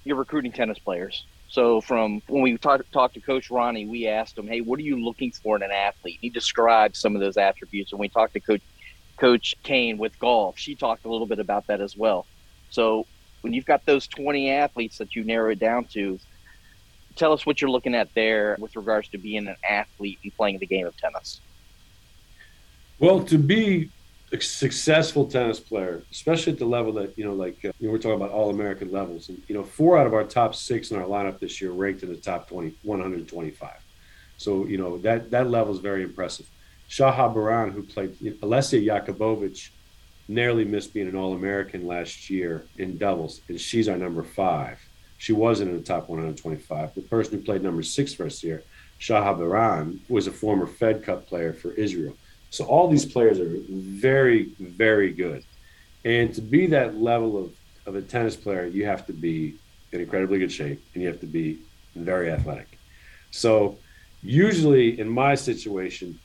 you're 0.03 0.17
recruiting 0.17 0.51
tennis 0.51 0.77
players. 0.77 1.25
So, 1.51 1.81
from 1.81 2.21
when 2.27 2.41
we 2.41 2.57
talked 2.57 2.89
talk 2.93 3.11
to 3.13 3.19
Coach 3.19 3.51
Ronnie, 3.51 3.85
we 3.85 4.07
asked 4.07 4.37
him, 4.37 4.47
"Hey, 4.47 4.61
what 4.61 4.79
are 4.79 4.83
you 4.83 5.03
looking 5.03 5.31
for 5.31 5.57
in 5.57 5.63
an 5.63 5.71
athlete?" 5.71 6.17
He 6.21 6.29
described 6.29 6.95
some 6.95 7.13
of 7.13 7.19
those 7.19 7.35
attributes. 7.35 7.91
And 7.91 7.99
we 7.99 8.07
talked 8.07 8.33
to 8.33 8.39
Coach 8.39 8.61
Coach 9.17 9.55
Kane 9.61 9.97
with 9.97 10.17
golf. 10.17 10.57
She 10.57 10.75
talked 10.75 11.03
a 11.03 11.09
little 11.09 11.27
bit 11.27 11.39
about 11.39 11.67
that 11.67 11.81
as 11.81 11.97
well. 11.97 12.25
So 12.69 13.05
when 13.41 13.51
you've 13.51 13.65
got 13.65 13.85
those 13.85 14.07
20 14.07 14.49
athletes 14.49 14.97
that 14.99 15.13
you 15.13 15.25
narrow 15.25 15.51
it 15.51 15.59
down 15.59 15.85
to, 15.93 16.17
tell 17.17 17.33
us 17.33 17.45
what 17.45 17.59
you're 17.59 17.69
looking 17.69 17.95
at 17.95 18.13
there 18.13 18.55
with 18.57 18.77
regards 18.77 19.09
to 19.09 19.17
being 19.17 19.47
an 19.47 19.57
athlete 19.69 20.19
and 20.23 20.33
playing 20.37 20.59
the 20.59 20.65
game 20.65 20.87
of 20.87 20.95
tennis. 20.95 21.41
Well, 22.97 23.25
to 23.25 23.37
be 23.37 23.89
successful 24.39 25.25
tennis 25.25 25.59
player, 25.59 26.03
especially 26.11 26.53
at 26.53 26.59
the 26.59 26.65
level 26.65 26.93
that 26.93 27.17
you 27.17 27.25
know, 27.25 27.33
like 27.33 27.57
uh, 27.65 27.71
you 27.79 27.87
know, 27.87 27.91
we're 27.91 27.97
talking 27.97 28.15
about 28.15 28.31
all 28.31 28.49
American 28.49 28.91
levels, 28.91 29.29
and 29.29 29.41
you 29.47 29.55
know, 29.55 29.63
four 29.63 29.97
out 29.97 30.07
of 30.07 30.13
our 30.13 30.23
top 30.23 30.55
six 30.55 30.91
in 30.91 30.97
our 30.97 31.07
lineup 31.07 31.39
this 31.39 31.59
year 31.61 31.71
ranked 31.71 32.03
in 32.03 32.09
the 32.09 32.15
top 32.15 32.47
20, 32.47 32.73
125. 32.83 33.71
So 34.37 34.65
you 34.65 34.77
know 34.77 34.97
that 34.99 35.31
that 35.31 35.49
level 35.49 35.73
is 35.73 35.79
very 35.79 36.03
impressive. 36.03 36.47
Shaha 36.89 37.33
Baran, 37.33 37.71
who 37.71 37.83
played 37.83 38.17
Alessia 38.19 38.83
Yakubovich, 38.83 39.69
nearly 40.27 40.65
missed 40.65 40.93
being 40.93 41.07
an 41.07 41.15
All 41.15 41.33
American 41.33 41.85
last 41.85 42.29
year 42.29 42.65
in 42.77 42.97
doubles, 42.97 43.41
and 43.49 43.59
she's 43.59 43.87
our 43.87 43.97
number 43.97 44.23
five. 44.23 44.79
She 45.17 45.33
wasn't 45.33 45.69
in 45.69 45.77
the 45.77 45.83
top 45.83 46.09
125. 46.09 46.95
The 46.95 47.01
person 47.01 47.37
who 47.37 47.43
played 47.43 47.61
number 47.61 47.83
six 47.83 48.13
for 48.13 48.25
us 48.25 48.41
here, 48.41 48.63
Shaha 48.99 49.37
Baran, 49.37 49.99
was 50.09 50.25
a 50.25 50.31
former 50.31 50.65
Fed 50.65 51.03
Cup 51.03 51.27
player 51.27 51.53
for 51.53 51.73
Israel. 51.73 52.15
So 52.51 52.65
all 52.65 52.87
these 52.89 53.05
players 53.05 53.39
are 53.39 53.49
very, 53.69 54.49
very 54.59 55.11
good. 55.11 55.43
And 56.03 56.33
to 56.35 56.41
be 56.41 56.67
that 56.67 56.97
level 56.97 57.37
of, 57.37 57.55
of 57.85 57.95
a 57.95 58.01
tennis 58.01 58.35
player, 58.35 58.65
you 58.65 58.85
have 58.85 59.05
to 59.07 59.13
be 59.13 59.55
in 59.93 60.01
incredibly 60.01 60.37
good 60.37 60.51
shape 60.51 60.83
and 60.93 61.01
you 61.01 61.07
have 61.07 61.21
to 61.21 61.25
be 61.25 61.59
very 61.95 62.29
athletic. 62.29 62.77
So 63.31 63.77
usually 64.21 64.99
in 64.99 65.09
my 65.09 65.33
situation, 65.35 66.19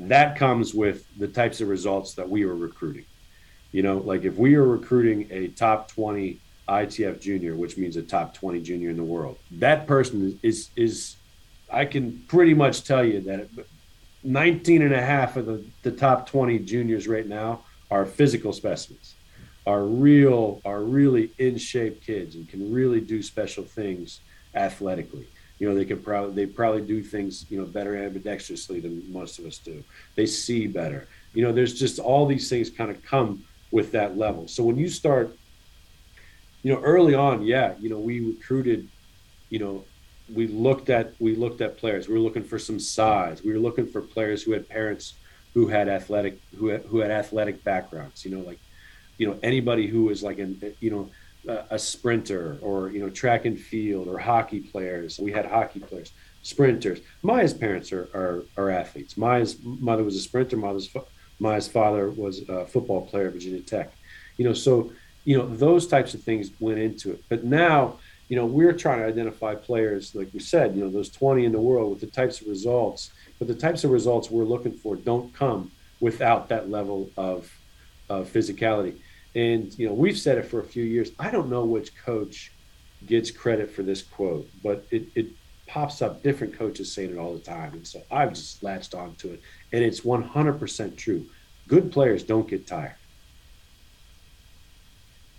that 0.00 0.36
comes 0.36 0.74
with 0.74 1.06
the 1.18 1.28
types 1.28 1.62
of 1.62 1.68
results 1.68 2.14
that 2.14 2.28
we 2.28 2.44
were 2.44 2.56
recruiting. 2.56 3.06
You 3.72 3.82
know, 3.82 3.98
like 3.98 4.24
if 4.24 4.36
we 4.36 4.56
are 4.56 4.66
recruiting 4.66 5.28
a 5.30 5.48
top 5.48 5.88
20 5.88 6.38
ITF 6.68 7.20
junior, 7.20 7.54
which 7.54 7.78
means 7.78 7.96
a 7.96 8.02
top 8.02 8.34
20 8.34 8.60
junior 8.60 8.90
in 8.90 8.96
the 8.96 9.04
world, 9.04 9.38
that 9.52 9.86
person 9.86 10.38
is, 10.42 10.68
is, 10.76 11.16
I 11.72 11.86
can 11.86 12.18
pretty 12.28 12.52
much 12.52 12.84
tell 12.84 13.04
you 13.04 13.20
that 13.22 13.48
19 14.22 14.82
and 14.82 14.94
a 14.94 15.00
half 15.00 15.36
of 15.36 15.46
the, 15.46 15.64
the 15.82 15.90
top 15.90 16.28
20 16.28 16.58
juniors 16.60 17.08
right 17.08 17.26
now 17.26 17.60
are 17.90 18.04
physical 18.04 18.52
specimens, 18.52 19.14
are 19.66 19.84
real, 19.84 20.60
are 20.64 20.82
really 20.82 21.30
in 21.38 21.56
shape 21.58 22.04
kids 22.04 22.34
and 22.34 22.48
can 22.48 22.72
really 22.72 23.00
do 23.00 23.22
special 23.22 23.64
things 23.64 24.20
athletically. 24.54 25.26
You 25.58 25.68
know, 25.68 25.74
they 25.74 25.84
can 25.84 26.02
probably 26.02 26.34
they 26.34 26.50
probably 26.50 26.82
do 26.82 27.02
things 27.02 27.44
you 27.50 27.58
know 27.58 27.66
better 27.66 27.92
ambidextrously 27.92 28.80
than 28.80 29.12
most 29.12 29.38
of 29.38 29.44
us 29.44 29.58
do. 29.58 29.84
They 30.14 30.24
see 30.24 30.66
better. 30.66 31.06
You 31.34 31.42
know, 31.42 31.52
there's 31.52 31.78
just 31.78 31.98
all 31.98 32.26
these 32.26 32.48
things 32.48 32.70
kind 32.70 32.90
of 32.90 33.02
come 33.04 33.44
with 33.70 33.92
that 33.92 34.16
level. 34.16 34.48
So 34.48 34.64
when 34.64 34.76
you 34.76 34.88
start, 34.88 35.36
you 36.62 36.72
know, 36.72 36.80
early 36.80 37.14
on, 37.14 37.42
yeah, 37.42 37.74
you 37.78 37.90
know, 37.90 37.98
we 37.98 38.20
recruited, 38.20 38.88
you 39.50 39.58
know, 39.58 39.84
we 40.34 40.46
looked 40.46 40.90
at 40.90 41.14
we 41.18 41.34
looked 41.34 41.60
at 41.60 41.76
players. 41.76 42.08
We 42.08 42.14
were 42.14 42.20
looking 42.20 42.44
for 42.44 42.58
some 42.58 42.78
size. 42.78 43.42
We 43.42 43.52
were 43.52 43.58
looking 43.58 43.86
for 43.86 44.00
players 44.00 44.42
who 44.42 44.52
had 44.52 44.68
parents 44.68 45.14
who 45.54 45.68
had 45.68 45.88
athletic 45.88 46.38
who 46.56 46.68
had, 46.68 46.82
who 46.82 46.98
had 46.98 47.10
athletic 47.10 47.62
backgrounds. 47.64 48.24
You 48.24 48.36
know, 48.36 48.40
like 48.40 48.58
you 49.18 49.26
know 49.26 49.38
anybody 49.42 49.86
who 49.86 50.04
was 50.04 50.22
like 50.22 50.38
an 50.38 50.60
you 50.80 50.90
know 50.90 51.10
a, 51.70 51.78
sprinter 51.78 52.58
or 52.60 52.90
you 52.90 53.00
know 53.00 53.10
track 53.10 53.44
and 53.44 53.58
field 53.58 54.08
or 54.08 54.18
hockey 54.18 54.60
players. 54.60 55.18
We 55.18 55.32
had 55.32 55.46
hockey 55.46 55.80
players, 55.80 56.12
sprinters. 56.42 57.00
Maya's 57.22 57.54
parents 57.54 57.92
are 57.92 58.08
are, 58.14 58.42
are 58.56 58.70
athletes. 58.70 59.16
Maya's 59.16 59.56
mother 59.62 60.04
was 60.04 60.16
a 60.16 60.20
sprinter. 60.20 60.56
Mother's 60.56 60.88
Maya's 61.38 61.68
father 61.68 62.10
was 62.10 62.48
a 62.48 62.66
football 62.66 63.06
player 63.06 63.28
at 63.28 63.32
Virginia 63.32 63.60
Tech. 63.60 63.92
You 64.36 64.44
know, 64.44 64.52
so 64.52 64.92
you 65.24 65.36
know 65.36 65.46
those 65.46 65.86
types 65.86 66.14
of 66.14 66.22
things 66.22 66.50
went 66.60 66.78
into 66.78 67.12
it. 67.12 67.24
But 67.28 67.44
now 67.44 67.96
you 68.30 68.36
know, 68.36 68.46
we're 68.46 68.72
trying 68.72 69.00
to 69.00 69.06
identify 69.06 69.56
players, 69.56 70.14
like 70.14 70.28
we 70.32 70.38
said, 70.38 70.76
you 70.76 70.84
know, 70.84 70.88
those 70.88 71.10
20 71.10 71.44
in 71.44 71.50
the 71.50 71.60
world 71.60 71.90
with 71.90 72.00
the 72.00 72.06
types 72.06 72.40
of 72.40 72.46
results, 72.46 73.10
but 73.40 73.48
the 73.48 73.54
types 73.54 73.82
of 73.82 73.90
results 73.90 74.30
we're 74.30 74.44
looking 74.44 74.72
for 74.72 74.94
don't 74.94 75.34
come 75.34 75.72
without 75.98 76.48
that 76.48 76.70
level 76.70 77.10
of, 77.16 77.52
of 78.08 78.32
physicality. 78.32 78.94
And, 79.34 79.76
you 79.76 79.88
know, 79.88 79.94
we've 79.94 80.16
said 80.16 80.38
it 80.38 80.44
for 80.44 80.60
a 80.60 80.64
few 80.64 80.84
years. 80.84 81.10
I 81.18 81.32
don't 81.32 81.50
know 81.50 81.64
which 81.64 81.96
coach 82.04 82.52
gets 83.04 83.32
credit 83.32 83.68
for 83.68 83.82
this 83.82 84.00
quote, 84.00 84.48
but 84.62 84.86
it, 84.92 85.08
it 85.16 85.26
pops 85.66 86.00
up 86.00 86.22
different 86.22 86.56
coaches 86.56 86.92
saying 86.92 87.10
it 87.10 87.18
all 87.18 87.34
the 87.34 87.40
time. 87.40 87.72
And 87.72 87.86
so 87.86 88.00
I've 88.12 88.32
just 88.32 88.62
latched 88.62 88.94
onto 88.94 89.32
it. 89.32 89.40
And 89.72 89.82
it's 89.82 90.02
100% 90.02 90.96
true. 90.96 91.26
Good 91.66 91.90
players 91.90 92.22
don't 92.22 92.48
get 92.48 92.64
tired. 92.64 92.94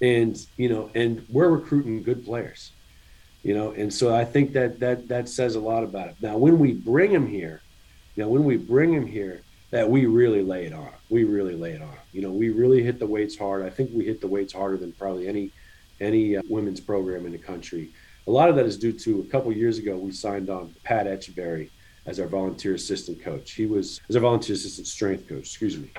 And, 0.01 0.37
you 0.57 0.67
know, 0.67 0.91
and 0.93 1.25
we're 1.29 1.49
recruiting 1.49 2.03
good 2.03 2.25
players 2.25 2.71
you 3.43 3.53
know 3.53 3.71
and 3.71 3.93
so 3.93 4.13
i 4.13 4.23
think 4.23 4.53
that 4.53 4.79
that 4.79 5.07
that 5.07 5.27
says 5.27 5.55
a 5.55 5.59
lot 5.59 5.83
about 5.83 6.07
it. 6.09 6.15
Now 6.21 6.37
when 6.37 6.59
we 6.59 6.73
bring 6.73 7.11
him 7.11 7.27
here 7.27 7.61
know 8.21 8.29
when 8.29 8.43
we 8.43 8.57
bring 8.57 8.93
him 8.93 9.05
here 9.05 9.41
that 9.71 9.89
we 9.89 10.05
really 10.05 10.43
lay 10.43 10.65
it 10.65 10.73
on 10.73 10.91
we 11.09 11.23
really 11.23 11.55
lay 11.55 11.71
it 11.71 11.81
on 11.81 11.95
you 12.13 12.21
know 12.21 12.31
we 12.31 12.49
really 12.49 12.83
hit 12.83 12.99
the 12.99 13.05
weights 13.05 13.37
hard. 13.37 13.65
I 13.65 13.69
think 13.69 13.91
we 13.93 14.05
hit 14.05 14.21
the 14.21 14.27
weights 14.27 14.53
harder 14.53 14.77
than 14.77 14.91
probably 14.93 15.27
any 15.27 15.51
any 15.99 16.37
uh, 16.37 16.41
women's 16.49 16.79
program 16.79 17.25
in 17.25 17.31
the 17.31 17.37
country. 17.37 17.89
A 18.27 18.31
lot 18.31 18.49
of 18.49 18.55
that 18.55 18.65
is 18.65 18.77
due 18.77 18.93
to 18.93 19.21
a 19.21 19.31
couple 19.31 19.51
years 19.51 19.77
ago 19.77 19.97
we 19.97 20.11
signed 20.11 20.49
on 20.49 20.73
pat 20.83 21.07
etcheberry 21.07 21.69
as 22.05 22.19
our 22.19 22.27
volunteer 22.27 22.73
assistant 22.75 23.21
coach. 23.21 23.51
He 23.51 23.65
was 23.65 24.01
as 24.09 24.15
our 24.15 24.21
volunteer 24.21 24.55
assistant 24.55 24.87
strength 24.87 25.27
coach 25.27 25.39
excuse 25.41 25.77
me. 25.77 25.91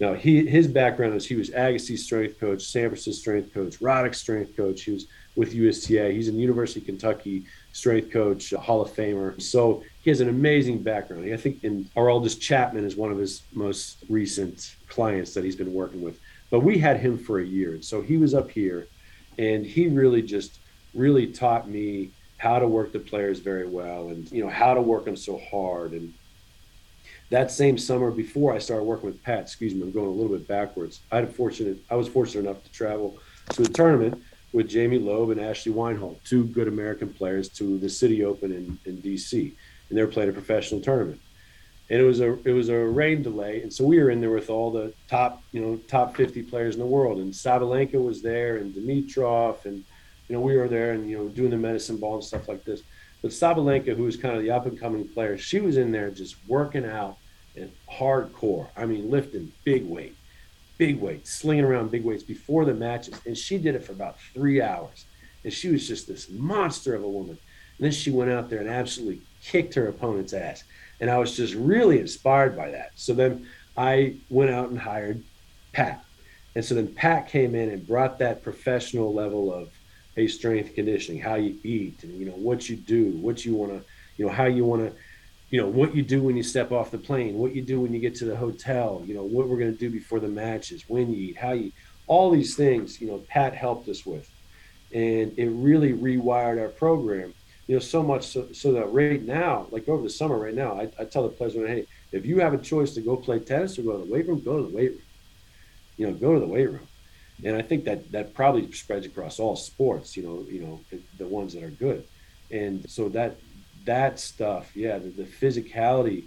Now 0.00 0.14
he 0.14 0.46
his 0.46 0.66
background 0.66 1.14
is 1.14 1.26
he 1.26 1.36
was 1.36 1.50
Agassi's 1.50 2.04
strength 2.04 2.38
coach 2.38 2.60
Sampras 2.60 3.12
strength 3.12 3.52
coach 3.52 3.78
roddick 3.80 4.14
strength 4.14 4.56
coach. 4.56 4.82
He 4.82 4.92
was 4.92 5.06
with 5.36 5.52
USTA. 5.52 6.12
He's 6.12 6.28
an 6.28 6.38
University 6.38 6.80
of 6.80 6.86
Kentucky 6.86 7.44
strength 7.72 8.12
coach, 8.12 8.50
Hall 8.50 8.80
of 8.82 8.90
Famer. 8.90 9.40
So 9.42 9.82
he 10.02 10.10
has 10.10 10.20
an 10.20 10.28
amazing 10.28 10.82
background. 10.82 11.32
I 11.32 11.36
think 11.36 11.64
in 11.64 11.84
Aroldis 11.96 12.40
Chapman 12.40 12.84
is 12.84 12.96
one 12.96 13.10
of 13.10 13.18
his 13.18 13.42
most 13.52 14.04
recent 14.08 14.76
clients 14.88 15.34
that 15.34 15.44
he's 15.44 15.56
been 15.56 15.74
working 15.74 16.00
with. 16.02 16.20
But 16.50 16.60
we 16.60 16.78
had 16.78 17.00
him 17.00 17.18
for 17.18 17.40
a 17.40 17.44
year. 17.44 17.72
And 17.72 17.84
So 17.84 18.00
he 18.00 18.16
was 18.16 18.32
up 18.32 18.50
here 18.50 18.86
and 19.38 19.66
he 19.66 19.88
really 19.88 20.22
just 20.22 20.58
really 20.94 21.26
taught 21.26 21.68
me 21.68 22.10
how 22.38 22.58
to 22.58 22.68
work 22.68 22.92
the 22.92 22.98
players 22.98 23.40
very 23.40 23.66
well 23.66 24.08
and 24.08 24.30
you 24.30 24.44
know 24.44 24.50
how 24.50 24.74
to 24.74 24.80
work 24.80 25.04
them 25.06 25.16
so 25.16 25.40
hard 25.50 25.92
and 25.92 26.12
that 27.30 27.50
same 27.50 27.78
summer 27.78 28.10
before 28.10 28.54
I 28.54 28.58
started 28.58 28.84
working 28.84 29.06
with 29.06 29.22
Pat, 29.22 29.40
excuse 29.40 29.74
me, 29.74 29.82
I'm 29.82 29.90
going 29.90 30.06
a 30.06 30.10
little 30.10 30.36
bit 30.36 30.46
backwards. 30.46 31.00
I 31.10 31.16
had 31.16 31.34
fortunate 31.34 31.78
I 31.90 31.96
was 31.96 32.06
fortunate 32.06 32.48
enough 32.48 32.62
to 32.62 32.70
travel 32.70 33.18
to 33.50 33.62
a 33.62 33.66
tournament 33.66 34.22
with 34.54 34.68
Jamie 34.68 35.00
Loeb 35.00 35.30
and 35.30 35.40
Ashley 35.40 35.72
Weinhold, 35.72 36.20
two 36.24 36.44
good 36.44 36.68
American 36.68 37.12
players, 37.12 37.48
to 37.50 37.76
the 37.76 37.90
City 37.90 38.24
Open 38.24 38.52
in, 38.52 38.78
in 38.86 39.02
DC, 39.02 39.52
and 39.88 39.98
they 39.98 40.00
were 40.00 40.10
playing 40.10 40.30
a 40.30 40.32
professional 40.32 40.80
tournament. 40.80 41.20
And 41.90 42.00
it 42.00 42.04
was 42.04 42.20
a 42.20 42.38
it 42.48 42.52
was 42.52 42.70
a 42.70 42.78
rain 42.78 43.22
delay, 43.22 43.60
and 43.60 43.70
so 43.70 43.84
we 43.84 43.98
were 43.98 44.08
in 44.08 44.20
there 44.20 44.30
with 44.30 44.48
all 44.48 44.70
the 44.70 44.94
top 45.10 45.42
you 45.52 45.60
know 45.60 45.76
top 45.88 46.16
50 46.16 46.44
players 46.44 46.76
in 46.76 46.80
the 46.80 46.86
world, 46.86 47.18
and 47.18 47.32
Sabalenka 47.32 48.02
was 48.02 48.22
there, 48.22 48.56
and 48.56 48.72
Dimitrov, 48.72 49.66
and 49.66 49.84
you 50.28 50.34
know 50.34 50.40
we 50.40 50.56
were 50.56 50.68
there, 50.68 50.92
and 50.92 51.10
you 51.10 51.18
know 51.18 51.28
doing 51.28 51.50
the 51.50 51.58
medicine 51.58 51.98
ball 51.98 52.14
and 52.14 52.24
stuff 52.24 52.48
like 52.48 52.64
this. 52.64 52.82
But 53.20 53.32
Sabalenka, 53.32 53.96
who 53.96 54.04
was 54.04 54.16
kind 54.16 54.36
of 54.36 54.42
the 54.42 54.50
up 54.50 54.66
and 54.66 54.78
coming 54.78 55.06
player, 55.08 55.36
she 55.36 55.60
was 55.60 55.76
in 55.76 55.92
there 55.92 56.10
just 56.10 56.36
working 56.46 56.86
out 56.86 57.18
and 57.56 57.70
hardcore. 57.90 58.68
I 58.76 58.86
mean, 58.86 59.10
lifting 59.10 59.52
big 59.64 59.84
weight 59.84 60.16
big 60.78 61.00
weights, 61.00 61.30
slinging 61.30 61.64
around 61.64 61.90
big 61.90 62.04
weights 62.04 62.22
before 62.22 62.64
the 62.64 62.74
matches. 62.74 63.20
And 63.26 63.36
she 63.36 63.58
did 63.58 63.74
it 63.74 63.84
for 63.84 63.92
about 63.92 64.18
three 64.32 64.60
hours. 64.60 65.04
And 65.44 65.52
she 65.52 65.68
was 65.68 65.86
just 65.86 66.06
this 66.08 66.28
monster 66.30 66.94
of 66.94 67.02
a 67.02 67.08
woman. 67.08 67.38
And 67.78 67.84
then 67.84 67.92
she 67.92 68.10
went 68.10 68.30
out 68.30 68.50
there 68.50 68.60
and 68.60 68.68
absolutely 68.68 69.20
kicked 69.42 69.74
her 69.74 69.88
opponent's 69.88 70.32
ass. 70.32 70.64
And 71.00 71.10
I 71.10 71.18
was 71.18 71.36
just 71.36 71.54
really 71.54 72.00
inspired 72.00 72.56
by 72.56 72.70
that. 72.70 72.92
So 72.94 73.14
then 73.14 73.46
I 73.76 74.16
went 74.30 74.50
out 74.50 74.70
and 74.70 74.78
hired 74.78 75.22
Pat. 75.72 76.04
And 76.54 76.64
so 76.64 76.74
then 76.74 76.94
Pat 76.94 77.28
came 77.28 77.54
in 77.54 77.70
and 77.70 77.86
brought 77.86 78.18
that 78.20 78.42
professional 78.42 79.12
level 79.12 79.52
of 79.52 79.70
hey, 80.14 80.28
strength 80.28 80.74
conditioning, 80.74 81.20
how 81.20 81.34
you 81.34 81.56
eat, 81.64 82.02
and 82.04 82.12
you 82.18 82.26
know 82.26 82.36
what 82.36 82.68
you 82.68 82.76
do, 82.76 83.10
what 83.16 83.44
you 83.44 83.54
want 83.54 83.72
to, 83.72 83.84
you 84.16 84.24
know, 84.24 84.32
how 84.32 84.44
you 84.44 84.64
want 84.64 84.82
to 84.82 84.96
you 85.54 85.60
know 85.60 85.68
what 85.68 85.94
you 85.94 86.02
do 86.02 86.20
when 86.20 86.36
you 86.36 86.42
step 86.42 86.72
off 86.72 86.90
the 86.90 86.98
plane 86.98 87.38
what 87.38 87.54
you 87.54 87.62
do 87.62 87.80
when 87.80 87.94
you 87.94 88.00
get 88.00 88.12
to 88.16 88.24
the 88.24 88.34
hotel 88.34 89.00
you 89.06 89.14
know 89.14 89.22
what 89.22 89.46
we're 89.46 89.56
going 89.56 89.72
to 89.72 89.78
do 89.78 89.88
before 89.88 90.18
the 90.18 90.26
matches 90.26 90.82
when 90.88 91.14
you 91.14 91.28
eat 91.28 91.36
how 91.36 91.52
you 91.52 91.70
all 92.08 92.32
these 92.32 92.56
things 92.56 93.00
you 93.00 93.06
know 93.06 93.18
pat 93.28 93.54
helped 93.54 93.88
us 93.88 94.04
with. 94.04 94.28
And 94.92 95.32
it 95.38 95.48
really 95.50 95.92
rewired 95.92 96.60
our 96.60 96.70
program 96.70 97.34
you 97.68 97.76
know 97.76 97.78
so 97.78 98.02
much 98.02 98.26
so, 98.26 98.48
so 98.52 98.72
that 98.72 98.92
right 98.92 99.22
now 99.22 99.68
like 99.70 99.88
over 99.88 100.02
the 100.02 100.10
summer 100.10 100.36
right 100.36 100.56
now 100.56 100.72
I, 100.72 100.90
I 100.98 101.04
tell 101.04 101.22
the 101.22 101.28
players 101.28 101.54
hey 101.54 101.86
if 102.10 102.26
you 102.26 102.40
have 102.40 102.52
a 102.52 102.58
choice 102.58 102.92
to 102.94 103.00
go 103.00 103.14
play 103.16 103.38
tennis 103.38 103.78
or 103.78 103.82
go 103.82 103.92
to 103.92 104.04
the 104.04 104.12
weight 104.12 104.26
room 104.26 104.40
go 104.40 104.56
to 104.56 104.68
the 104.68 104.76
weight 104.76 104.90
room. 104.90 105.02
You 105.98 106.06
know 106.08 106.14
go 106.14 106.34
to 106.34 106.40
the 106.40 106.48
weight 106.48 106.68
room. 106.68 106.88
And 107.44 107.54
i 107.54 107.62
think 107.62 107.84
that 107.84 108.10
that 108.10 108.34
probably 108.34 108.72
spreads 108.72 109.06
across 109.06 109.38
all 109.38 109.54
sports 109.54 110.16
you 110.16 110.24
know 110.24 110.44
you 110.50 110.62
know 110.62 110.80
the 111.16 111.28
ones 111.28 111.54
that 111.54 111.62
are 111.62 111.70
good. 111.86 112.02
And 112.50 112.90
so 112.90 113.08
that 113.10 113.36
that 113.84 114.18
stuff, 114.18 114.74
yeah, 114.74 114.98
the, 114.98 115.10
the, 115.10 115.24
physicality 115.24 116.24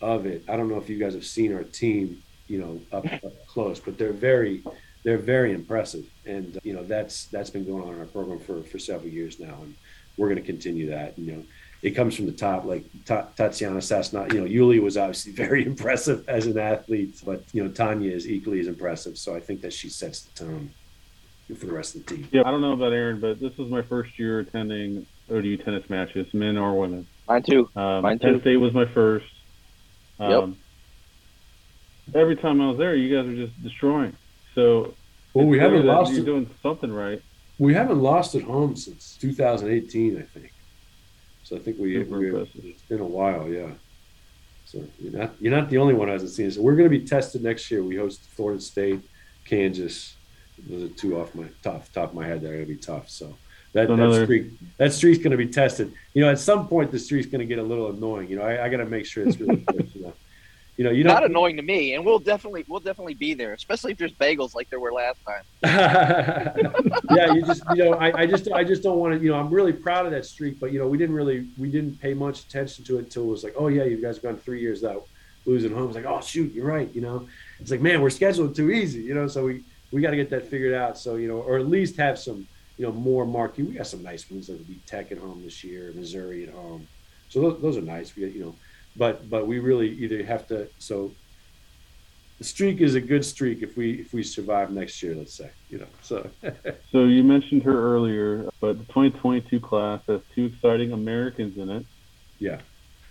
of 0.00 0.26
it. 0.26 0.44
I 0.48 0.56
don't 0.56 0.68
know 0.68 0.78
if 0.78 0.88
you 0.88 0.98
guys 0.98 1.14
have 1.14 1.24
seen 1.24 1.54
our 1.54 1.64
team, 1.64 2.22
you 2.46 2.58
know, 2.58 2.80
up, 2.92 3.04
up 3.24 3.46
close, 3.46 3.80
but 3.80 3.98
they're 3.98 4.12
very, 4.12 4.62
they're 5.04 5.18
very 5.18 5.52
impressive, 5.52 6.06
and 6.24 6.56
uh, 6.56 6.60
you 6.62 6.72
know 6.72 6.84
that's 6.84 7.26
that's 7.26 7.50
been 7.50 7.64
going 7.64 7.82
on 7.82 7.94
in 7.94 8.00
our 8.00 8.06
program 8.06 8.38
for 8.38 8.62
for 8.62 8.78
several 8.78 9.10
years 9.10 9.38
now, 9.38 9.58
and 9.62 9.74
we're 10.16 10.28
going 10.28 10.40
to 10.40 10.46
continue 10.46 10.90
that. 10.90 11.18
You 11.18 11.32
know, 11.32 11.44
it 11.82 11.90
comes 11.90 12.16
from 12.16 12.26
the 12.26 12.32
top, 12.32 12.64
like 12.64 12.84
Tatiana 13.04 13.78
Sasna. 13.78 14.32
You 14.32 14.40
know, 14.40 14.46
Yuli 14.46 14.80
was 14.80 14.96
obviously 14.96 15.32
very 15.46 15.64
impressive 15.66 16.28
as 16.28 16.46
an 16.46 16.58
athlete, 16.58 17.20
but 17.24 17.42
you 17.52 17.62
know, 17.62 17.70
Tanya 17.70 18.10
is 18.10 18.28
equally 18.28 18.60
as 18.60 18.66
impressive. 18.66 19.18
So 19.18 19.34
I 19.34 19.40
think 19.40 19.60
that 19.62 19.72
she 19.72 19.88
sets 19.88 20.22
the 20.22 20.44
tone 20.44 20.70
for 21.58 21.66
the 21.66 21.72
rest 21.72 21.94
of 21.94 22.04
the 22.04 22.16
team. 22.16 22.28
Yeah, 22.30 22.42
I 22.44 22.50
don't 22.50 22.60
know 22.60 22.72
about 22.72 22.92
Aaron, 22.92 23.20
but 23.20 23.40
this 23.40 23.56
was 23.56 23.68
my 23.68 23.82
first 23.82 24.18
year 24.18 24.40
attending 24.40 25.06
ODU 25.30 25.56
tennis 25.58 25.88
matches, 25.88 26.32
men 26.32 26.56
or 26.56 26.78
women. 26.78 27.06
Mine 27.28 27.42
too. 27.42 27.68
Um, 27.76 28.02
Mine 28.02 28.18
Penn 28.18 28.34
too. 28.34 28.40
State 28.40 28.56
was 28.56 28.72
my 28.72 28.86
first. 28.86 29.26
Um, 30.18 30.30
yep. 30.30 32.14
Every 32.14 32.36
time 32.36 32.60
I 32.60 32.68
was 32.68 32.78
there, 32.78 32.94
you 32.94 33.14
guys 33.14 33.26
were 33.26 33.46
just 33.46 33.62
destroying. 33.62 34.16
So, 34.54 34.94
well, 35.34 35.46
we 35.46 35.58
haven't 35.58 35.84
lost. 35.84 36.12
You're 36.12 36.22
it. 36.22 36.26
doing 36.26 36.50
something 36.62 36.92
right. 36.92 37.22
We 37.58 37.74
haven't 37.74 38.00
lost 38.00 38.34
at 38.34 38.42
home 38.42 38.76
since 38.76 39.16
2018, 39.20 40.16
I 40.16 40.22
think. 40.22 40.52
So 41.42 41.56
I 41.56 41.60
think 41.60 41.78
we, 41.78 41.98
we 42.02 42.36
it's 42.36 42.82
been 42.82 43.00
a 43.00 43.06
while, 43.06 43.48
yeah. 43.48 43.70
So 44.64 44.84
you're 44.98 45.12
not 45.12 45.32
you're 45.40 45.54
not 45.54 45.70
the 45.70 45.78
only 45.78 45.94
one 45.94 46.08
who 46.08 46.12
hasn't 46.12 46.30
seen 46.32 46.46
it. 46.46 46.52
So 46.52 46.60
we're 46.60 46.76
going 46.76 46.90
to 46.90 46.98
be 46.98 47.06
tested 47.06 47.42
next 47.42 47.70
year. 47.70 47.82
We 47.82 47.96
host 47.96 48.20
Florida 48.36 48.60
State, 48.60 49.00
Kansas. 49.46 50.14
Those 50.58 50.90
are 50.90 50.94
two 50.94 51.18
off 51.18 51.34
my 51.34 51.46
top 51.62 51.90
top 51.92 52.10
of 52.10 52.14
my 52.14 52.26
head. 52.26 52.42
that 52.42 52.48
are 52.48 52.54
going 52.54 52.66
to 52.66 52.74
be 52.74 52.76
tough. 52.76 53.08
So 53.08 53.34
that, 53.86 53.96
that 53.96 54.24
streak 54.24 54.50
that 54.78 54.92
streak's 54.92 55.18
going 55.18 55.32
to 55.32 55.36
be 55.36 55.48
tested. 55.48 55.92
You 56.14 56.22
know, 56.22 56.30
at 56.30 56.38
some 56.38 56.68
point 56.68 56.90
the 56.90 56.98
streak's 56.98 57.26
going 57.26 57.40
to 57.40 57.46
get 57.46 57.58
a 57.58 57.62
little 57.62 57.90
annoying. 57.90 58.28
You 58.28 58.36
know, 58.36 58.42
I, 58.42 58.64
I 58.64 58.68
got 58.68 58.78
to 58.78 58.86
make 58.86 59.06
sure 59.06 59.26
it's 59.26 59.38
really 59.38 59.64
you 59.94 60.02
know. 60.02 60.12
You 60.76 60.84
know, 60.84 60.90
you 60.90 61.02
not 61.02 61.24
annoying 61.24 61.56
to 61.56 61.62
me, 61.62 61.94
and 61.94 62.06
we'll 62.06 62.20
definitely 62.20 62.64
we'll 62.68 62.78
definitely 62.78 63.14
be 63.14 63.34
there, 63.34 63.52
especially 63.52 63.90
if 63.90 63.98
there's 63.98 64.12
bagels 64.12 64.54
like 64.54 64.70
there 64.70 64.78
were 64.78 64.92
last 64.92 65.18
time. 65.26 65.42
yeah, 65.64 67.32
you 67.32 67.44
just 67.44 67.64
you 67.74 67.82
know 67.82 67.94
I, 67.94 68.20
I 68.20 68.26
just 68.26 68.48
I 68.52 68.62
just 68.62 68.84
don't 68.84 68.98
want 68.98 69.12
to 69.14 69.20
you 69.20 69.32
know 69.32 69.40
I'm 69.40 69.50
really 69.50 69.72
proud 69.72 70.06
of 70.06 70.12
that 70.12 70.24
streak, 70.24 70.60
but 70.60 70.70
you 70.72 70.78
know 70.78 70.86
we 70.86 70.96
didn't 70.96 71.16
really 71.16 71.48
we 71.58 71.68
didn't 71.68 72.00
pay 72.00 72.14
much 72.14 72.42
attention 72.44 72.84
to 72.84 72.98
it 72.98 73.06
until 73.06 73.24
it 73.24 73.26
was 73.26 73.42
like 73.42 73.54
oh 73.58 73.66
yeah 73.66 73.82
you 73.82 74.00
guys 74.00 74.18
have 74.18 74.22
gone 74.22 74.36
three 74.36 74.60
years 74.60 74.82
without 74.82 75.08
losing 75.46 75.74
home. 75.74 75.86
It's 75.86 75.96
like 75.96 76.06
oh 76.06 76.20
shoot 76.20 76.52
you're 76.52 76.66
right 76.66 76.88
you 76.94 77.00
know 77.00 77.26
it's 77.58 77.72
like 77.72 77.80
man 77.80 78.00
we're 78.00 78.10
scheduled 78.10 78.54
too 78.54 78.70
easy 78.70 79.00
you 79.00 79.14
know 79.14 79.26
so 79.26 79.46
we 79.46 79.64
we 79.90 80.00
got 80.00 80.10
to 80.10 80.16
get 80.16 80.30
that 80.30 80.46
figured 80.46 80.74
out 80.74 80.96
so 80.96 81.16
you 81.16 81.26
know 81.26 81.38
or 81.38 81.58
at 81.58 81.66
least 81.66 81.96
have 81.96 82.20
some 82.20 82.46
you 82.78 82.86
know, 82.86 82.92
more 82.92 83.26
marquee. 83.26 83.64
We 83.64 83.74
got 83.74 83.86
some 83.86 84.02
nice 84.02 84.30
ones 84.30 84.48
like 84.48 84.66
beat 84.66 84.86
Tech 84.86 85.12
at 85.12 85.18
home 85.18 85.42
this 85.44 85.62
year, 85.64 85.92
Missouri 85.94 86.44
at 86.44 86.54
home. 86.54 86.86
So 87.28 87.40
those, 87.42 87.60
those 87.60 87.76
are 87.76 87.82
nice. 87.82 88.14
We, 88.16 88.26
you 88.28 88.40
know, 88.40 88.54
but 88.96 89.28
but 89.28 89.46
we 89.46 89.58
really 89.58 89.88
either 89.90 90.24
have 90.24 90.46
to. 90.48 90.68
So 90.78 91.10
the 92.38 92.44
streak 92.44 92.80
is 92.80 92.94
a 92.94 93.00
good 93.00 93.24
streak 93.24 93.62
if 93.62 93.76
we 93.76 93.94
if 93.94 94.12
we 94.12 94.22
survive 94.22 94.70
next 94.70 95.02
year. 95.02 95.14
Let's 95.14 95.34
say, 95.34 95.50
you 95.68 95.78
know. 95.78 95.88
So 96.02 96.30
So 96.92 97.04
you 97.04 97.24
mentioned 97.24 97.64
her 97.64 97.94
earlier, 97.94 98.48
but 98.60 98.78
the 98.78 98.84
2022 98.84 99.58
class 99.60 100.00
has 100.06 100.20
two 100.34 100.46
exciting 100.46 100.92
Americans 100.92 101.58
in 101.58 101.68
it. 101.68 101.84
yeah, 102.38 102.60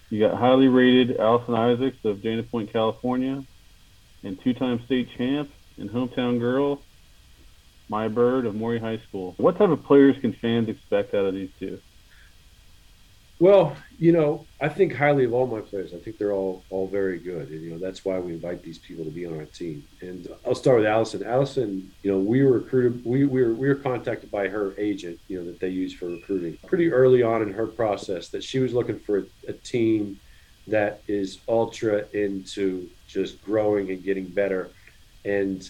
You 0.09 0.19
got 0.25 0.37
highly 0.37 0.69
rated 0.69 1.17
Allison 1.17 1.53
Isaacs 1.53 1.97
of 2.05 2.21
Dana 2.21 2.43
Point, 2.43 2.71
California, 2.71 3.43
and 4.23 4.41
two-time 4.41 4.81
state 4.85 5.09
champ 5.17 5.51
and 5.77 5.89
hometown 5.89 6.39
girl, 6.39 6.81
Maya 7.89 8.09
Bird 8.09 8.45
of 8.45 8.55
Maury 8.55 8.79
High 8.79 8.99
School. 9.07 9.33
What 9.37 9.57
type 9.57 9.69
of 9.69 9.83
players 9.83 10.17
can 10.19 10.33
fans 10.33 10.69
expect 10.69 11.13
out 11.13 11.25
of 11.25 11.33
these 11.33 11.49
two? 11.59 11.79
Well, 13.39 13.77
you 13.99 14.11
know, 14.13 14.47
I 14.59 14.67
think 14.67 14.95
highly 14.95 15.23
of 15.23 15.33
all 15.33 15.45
my 15.45 15.61
players. 15.61 15.93
I 15.93 15.97
think 15.97 16.17
they're 16.17 16.33
all 16.33 16.63
all 16.71 16.87
very 16.87 17.19
good, 17.19 17.49
and 17.49 17.61
you 17.61 17.69
know 17.69 17.77
that's 17.77 18.03
why 18.03 18.17
we 18.17 18.33
invite 18.33 18.63
these 18.63 18.79
people 18.79 19.05
to 19.05 19.11
be 19.11 19.27
on 19.27 19.37
our 19.37 19.45
team. 19.45 19.85
And 20.01 20.27
I'll 20.45 20.55
start 20.55 20.77
with 20.77 20.87
Allison. 20.87 21.23
Allison, 21.23 21.91
you 22.01 22.11
know, 22.11 22.17
we 22.17 22.43
were 22.43 22.53
recruited. 22.53 23.05
We, 23.05 23.25
we 23.25 23.43
were 23.43 23.53
we 23.53 23.67
were 23.67 23.75
contacted 23.75 24.31
by 24.31 24.47
her 24.47 24.73
agent, 24.79 25.19
you 25.27 25.39
know, 25.39 25.45
that 25.45 25.59
they 25.59 25.69
use 25.69 25.93
for 25.93 26.07
recruiting 26.07 26.57
pretty 26.65 26.91
early 26.91 27.21
on 27.21 27.43
in 27.43 27.53
her 27.53 27.67
process 27.67 28.29
that 28.29 28.43
she 28.43 28.57
was 28.57 28.73
looking 28.73 28.99
for 28.99 29.19
a, 29.19 29.23
a 29.49 29.53
team 29.53 30.19
that 30.65 31.03
is 31.07 31.39
ultra 31.47 32.05
into 32.13 32.89
just 33.07 33.41
growing 33.43 33.91
and 33.91 34.03
getting 34.03 34.25
better, 34.25 34.71
and 35.25 35.69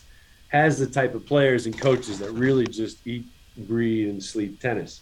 has 0.49 0.79
the 0.79 0.87
type 0.87 1.13
of 1.15 1.25
players 1.25 1.65
and 1.65 1.77
coaches 1.79 2.19
that 2.19 2.31
really 2.31 2.65
just 2.67 3.05
eat, 3.05 3.25
breathe, 3.57 4.09
and 4.09 4.23
sleep 4.23 4.59
tennis 4.59 5.01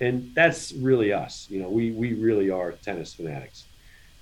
and 0.00 0.30
that's 0.34 0.72
really 0.72 1.12
us. 1.12 1.46
You 1.50 1.62
know, 1.62 1.68
we 1.68 1.90
we 1.90 2.14
really 2.14 2.50
are 2.50 2.72
tennis 2.72 3.14
fanatics, 3.14 3.64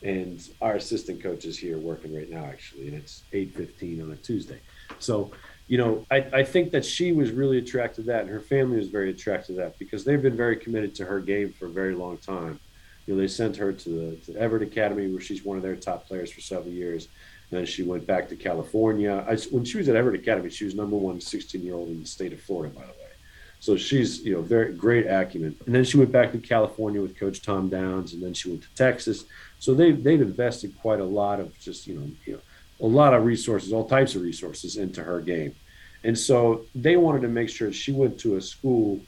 and 0.02 0.40
our 0.60 0.74
assistant 0.74 1.22
coach 1.22 1.44
is 1.44 1.58
here 1.58 1.78
working 1.78 2.14
right 2.14 2.30
now, 2.30 2.44
actually, 2.44 2.88
and 2.88 2.96
it's 2.96 3.22
eight 3.32 3.54
fifteen 3.54 4.02
on 4.02 4.10
a 4.12 4.16
Tuesday. 4.16 4.60
So, 4.98 5.30
you 5.66 5.78
know, 5.78 6.06
I, 6.10 6.16
I 6.32 6.44
think 6.44 6.70
that 6.72 6.84
she 6.84 7.12
was 7.12 7.30
really 7.30 7.58
attracted 7.58 8.02
to 8.02 8.06
that, 8.12 8.22
and 8.22 8.30
her 8.30 8.40
family 8.40 8.78
was 8.78 8.88
very 8.88 9.10
attracted 9.10 9.56
to 9.56 9.62
that 9.62 9.78
because 9.78 10.04
they've 10.04 10.22
been 10.22 10.36
very 10.36 10.56
committed 10.56 10.94
to 10.96 11.04
her 11.04 11.20
game 11.20 11.52
for 11.52 11.66
a 11.66 11.70
very 11.70 11.94
long 11.94 12.18
time. 12.18 12.58
You 13.06 13.14
know, 13.14 13.20
they 13.20 13.28
sent 13.28 13.56
her 13.56 13.72
to 13.72 13.88
the 13.88 14.32
to 14.32 14.38
Evert 14.38 14.62
Academy, 14.62 15.10
where 15.10 15.20
she's 15.20 15.44
one 15.44 15.56
of 15.56 15.62
their 15.62 15.76
top 15.76 16.06
players 16.06 16.32
for 16.32 16.40
several 16.40 16.72
years. 16.72 17.08
Then 17.50 17.64
she 17.64 17.82
went 17.82 18.06
back 18.06 18.28
to 18.28 18.36
California. 18.36 19.24
I, 19.28 19.36
when 19.50 19.64
she 19.64 19.78
was 19.78 19.88
at 19.88 19.96
Evert 19.96 20.14
Academy, 20.16 20.50
she 20.50 20.64
was 20.64 20.74
number 20.74 20.96
one 20.96 21.20
16 21.20 21.62
year 21.62 21.74
old 21.74 21.88
in 21.88 22.00
the 22.00 22.06
state 22.06 22.32
of 22.32 22.40
Florida, 22.40 22.74
by 22.74 22.82
the 22.82 22.88
way. 22.88 23.06
So 23.60 23.76
she's, 23.76 24.22
you 24.22 24.34
know, 24.34 24.42
very 24.42 24.72
great 24.74 25.06
acumen. 25.06 25.56
And 25.64 25.74
then 25.74 25.84
she 25.84 25.96
went 25.96 26.12
back 26.12 26.32
to 26.32 26.38
California 26.38 27.00
with 27.00 27.18
Coach 27.18 27.42
Tom 27.42 27.68
Downs, 27.68 28.12
and 28.12 28.22
then 28.22 28.34
she 28.34 28.50
went 28.50 28.62
to 28.62 28.74
Texas. 28.74 29.24
So 29.58 29.74
they 29.74 29.92
they've 29.92 30.20
invested 30.20 30.78
quite 30.80 31.00
a 31.00 31.04
lot 31.04 31.40
of 31.40 31.58
just, 31.58 31.86
you 31.86 31.94
know, 31.94 32.10
you 32.24 32.32
know, 32.34 32.40
a 32.80 32.86
lot 32.86 33.14
of 33.14 33.24
resources, 33.24 33.72
all 33.72 33.88
types 33.88 34.14
of 34.14 34.22
resources 34.22 34.76
into 34.76 35.02
her 35.02 35.20
game. 35.20 35.54
And 36.04 36.18
so 36.18 36.66
they 36.74 36.96
wanted 36.96 37.22
to 37.22 37.28
make 37.28 37.48
sure 37.48 37.72
she 37.72 37.92
went 37.92 38.20
to 38.20 38.36
a 38.36 38.40
school 38.40 39.00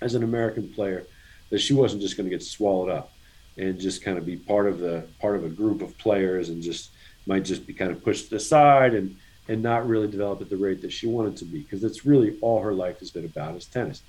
as 0.00 0.14
an 0.14 0.22
American 0.22 0.68
player 0.68 1.06
that 1.50 1.60
she 1.60 1.74
wasn't 1.74 2.02
just 2.02 2.16
going 2.16 2.28
to 2.28 2.34
get 2.34 2.42
swallowed 2.42 2.90
up 2.90 3.12
and 3.56 3.78
just 3.78 4.02
kind 4.02 4.18
of 4.18 4.26
be 4.26 4.36
part 4.36 4.66
of 4.66 4.78
the 4.78 5.04
part 5.20 5.36
of 5.36 5.44
a 5.44 5.48
group 5.48 5.82
of 5.82 5.96
players 5.98 6.48
and 6.48 6.62
just 6.62 6.90
might 7.26 7.44
just 7.44 7.66
be 7.66 7.72
kind 7.72 7.90
of 7.90 8.02
pushed 8.02 8.32
aside 8.32 8.94
and 8.94 9.16
and 9.48 9.62
not 9.62 9.86
really 9.88 10.08
develop 10.08 10.40
at 10.40 10.48
the 10.48 10.56
rate 10.56 10.80
that 10.82 10.92
she 10.92 11.06
wanted 11.06 11.36
to 11.36 11.44
be 11.44 11.60
because 11.60 11.80
that's 11.80 12.06
really 12.06 12.38
all 12.40 12.62
her 12.62 12.72
life 12.72 13.00
has 13.00 13.10
been 13.10 13.24
about 13.24 13.56
is 13.56 13.66
tennis. 13.66 14.02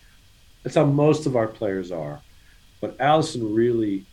That's 0.62 0.76
how 0.76 0.86
most 0.86 1.26
of 1.26 1.36
our 1.36 1.48
players 1.48 1.92
are. 1.92 2.22
But 2.80 3.00
Allison 3.00 3.54
really, 3.54 4.06